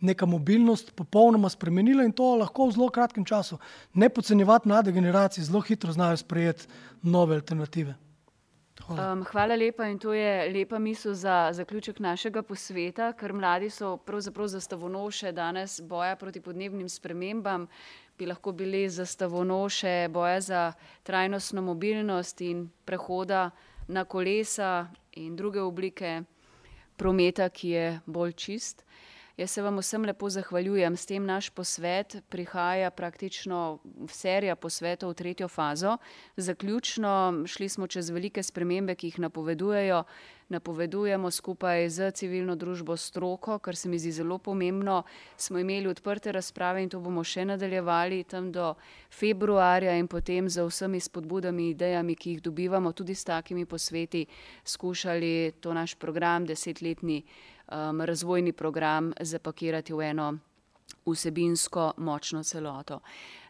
neka 0.05 0.27
mobilnost 0.27 0.93
popolnoma 0.97 1.49
spremenila 1.49 2.05
in 2.05 2.13
to 2.13 2.37
lahko 2.37 2.69
v 2.69 2.77
zelo 2.77 2.89
kratkem 2.91 3.25
času. 3.25 3.59
Ne 3.95 4.09
podcenjevati 4.09 4.69
mlade 4.69 4.93
generacije, 4.93 5.45
zelo 5.45 5.61
hitro 5.61 5.93
znajo 5.93 6.17
sprejeti 6.17 6.67
nove 7.03 7.37
alternative. 7.37 7.95
Hvala. 8.87 9.13
Um, 9.13 9.23
hvala 9.25 9.55
lepa 9.55 9.87
in 9.89 9.99
to 9.99 10.13
je 10.13 10.53
lepa 10.53 10.79
misel 10.79 11.15
za 11.15 11.51
zaključek 11.53 11.99
našega 11.99 12.43
posveta, 12.43 13.13
ker 13.13 13.33
mladi 13.33 13.71
so 13.71 13.97
pravzaprav 13.97 14.49
zastavonoše 14.49 15.33
danes 15.33 15.81
boja 15.81 16.17
proti 16.17 16.41
podnebnim 16.41 16.89
spremembam, 16.89 17.67
bi 18.19 18.27
lahko 18.27 18.53
bili 18.53 18.89
zastavonoše 18.89 20.09
boja 20.11 20.41
za 20.41 20.73
trajnostno 21.03 21.63
mobilnost 21.63 22.41
in 22.41 22.69
prehoda 22.85 23.51
na 23.89 24.05
kolesa 24.05 24.87
in 25.13 25.37
druge 25.37 25.61
oblike 25.61 26.23
prometa, 26.97 27.49
ki 27.49 27.69
je 27.69 28.01
bolj 28.07 28.33
čist. 28.33 28.84
Jaz 29.37 29.51
se 29.51 29.63
vam 29.63 29.79
vsem 29.79 30.05
lepo 30.07 30.29
zahvaljujem. 30.31 30.97
S 30.97 31.07
tem 31.07 31.25
naš 31.27 31.49
posvet 31.51 32.17
prihaja 32.29 32.91
praktično 32.91 33.79
serija 34.07 34.55
posvetov 34.57 35.11
v 35.11 35.15
tretjo 35.15 35.49
fazo. 35.49 35.97
Zaključno 36.37 37.43
šli 37.47 37.69
smo 37.69 37.87
čez 37.87 38.11
velike 38.11 38.43
spremembe, 38.43 38.95
ki 38.95 39.07
jih 39.07 39.19
napovedujejo. 39.19 40.05
Napovedujemo 40.49 41.31
skupaj 41.31 41.89
z 41.89 42.11
civilno 42.11 42.55
družbo 42.57 42.97
stroko, 42.97 43.59
kar 43.59 43.77
se 43.77 43.89
mi 43.89 43.99
zdi 43.99 44.13
zelo 44.13 44.39
pomembno. 44.39 45.03
Smo 45.37 45.59
imeli 45.59 45.89
odprte 45.89 46.33
razprave 46.33 46.83
in 46.83 46.93
to 46.93 47.01
bomo 47.01 47.25
še 47.25 47.45
nadaljevali 47.45 48.25
tam 48.25 48.53
do 48.53 48.75
februarja 49.11 49.97
in 49.99 50.07
potem 50.07 50.49
z 50.49 50.63
vsemi 50.63 51.01
spodbudami, 51.01 51.71
idejami, 51.71 52.15
ki 52.15 52.31
jih 52.37 52.43
dobivamo, 52.43 52.93
tudi 52.93 53.15
s 53.15 53.25
takimi 53.25 53.67
posveti, 53.67 54.27
skušali 54.65 55.53
to 55.61 55.75
naš 55.75 55.95
program 55.95 56.47
desetletni 56.47 57.25
um, 57.73 58.01
razvojni 58.01 58.53
program 58.53 59.13
zapakirati 59.21 59.93
v 59.93 60.01
eno 60.01 60.39
vsebinsko 61.07 61.93
močno 61.97 62.43
celoto. 62.43 63.01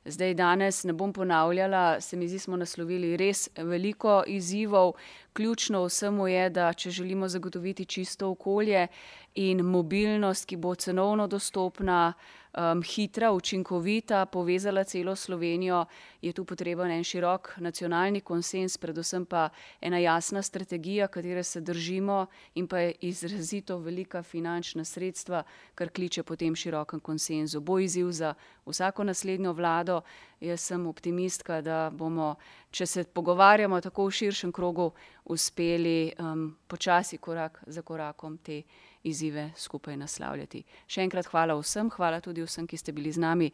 Zdaj, 0.07 0.35
danes 0.35 0.85
ne 0.85 0.93
bom 0.93 1.13
ponavljala, 1.13 2.01
se 2.01 2.17
mi 2.17 2.29
zdi, 2.29 2.39
smo 2.39 2.57
naslovili 2.57 3.17
res 3.17 3.49
veliko 3.57 4.23
izzivov. 4.27 4.93
Ključno 5.33 5.85
vsemu 5.85 6.27
je, 6.29 6.51
da 6.51 6.73
če 6.73 6.91
želimo 6.91 7.29
zagotoviti 7.29 7.85
čisto 7.85 8.29
okolje 8.31 8.87
in 9.35 9.65
mobilnost, 9.65 10.45
ki 10.47 10.57
bo 10.57 10.75
cenovno 10.75 11.27
dostopna, 11.27 12.13
um, 12.55 12.83
hitra, 12.83 13.33
učinkovita, 13.33 14.27
povezala 14.27 14.85
celo 14.85 15.17
Slovenijo, 15.17 15.85
je 16.23 16.33
tu 16.33 16.45
potreben 16.45 16.91
en 16.91 17.05
širok 17.05 17.55
nacionalni 17.57 18.21
konsens, 18.21 18.79
predvsem 18.79 19.27
pa 19.27 19.49
ena 19.81 19.99
jasna 19.99 20.43
strategija, 20.43 21.09
katere 21.09 21.43
se 21.43 21.61
držimo 21.61 22.27
in 22.55 22.69
pa 22.69 22.79
je 22.79 22.95
izrazito 23.01 23.79
velika 23.79 24.23
finančna 24.23 24.85
sredstva, 24.85 25.43
kar 25.75 25.89
kliče 25.89 26.23
po 26.23 26.37
tem 26.37 26.55
širokem 26.55 27.01
konsenzu. 27.01 27.61
Bo 27.61 27.79
izziv 27.79 28.11
za 28.13 28.35
vsako 28.67 29.05
naslednjo 29.05 29.53
vlado. 29.53 30.01
Jaz 30.41 30.61
sem 30.61 30.87
optimistka, 30.87 31.61
da 31.61 31.91
bomo, 31.93 32.35
če 32.71 32.87
se 32.87 33.05
pogovarjamo 33.05 33.81
tako 33.81 34.07
v 34.07 34.17
širšem 34.19 34.53
krogu, 34.53 34.91
uspeli 35.25 36.13
um, 36.19 36.51
počasi 36.69 37.19
korak 37.19 37.63
za 37.67 37.83
korakom 37.83 38.39
te 38.39 38.63
izzive 39.05 39.51
skupaj 39.57 39.97
naslavljati. 39.97 40.63
Še 40.87 41.05
enkrat 41.05 41.29
hvala 41.33 41.57
vsem, 41.61 41.91
hvala 41.97 42.21
tudi 42.25 42.45
vsem, 42.45 42.67
ki 42.67 42.77
ste 42.81 42.93
bili 42.93 43.13
z 43.13 43.21
nami 43.21 43.51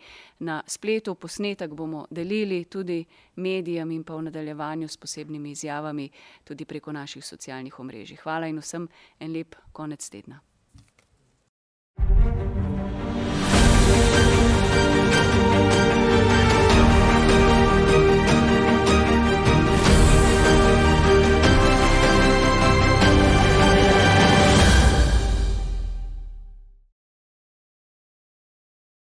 na 0.46 0.60
spletu. 0.66 1.14
Posnetek 1.14 1.74
bomo 1.74 2.06
delili 2.10 2.64
tudi 2.70 3.02
medijem 3.36 3.90
in 3.90 4.04
pa 4.04 4.18
v 4.18 4.28
nadaljevanju 4.30 4.88
s 4.88 4.96
posebnimi 4.96 5.54
izjavami 5.54 6.10
tudi 6.44 6.64
preko 6.64 6.92
naših 6.92 7.26
socialnih 7.26 7.78
omrežij. 7.78 8.22
Hvala 8.22 8.50
in 8.50 8.62
vsem 8.62 8.88
en 9.18 9.34
lep 9.34 9.58
konec 9.72 10.06
tedna. 10.08 10.49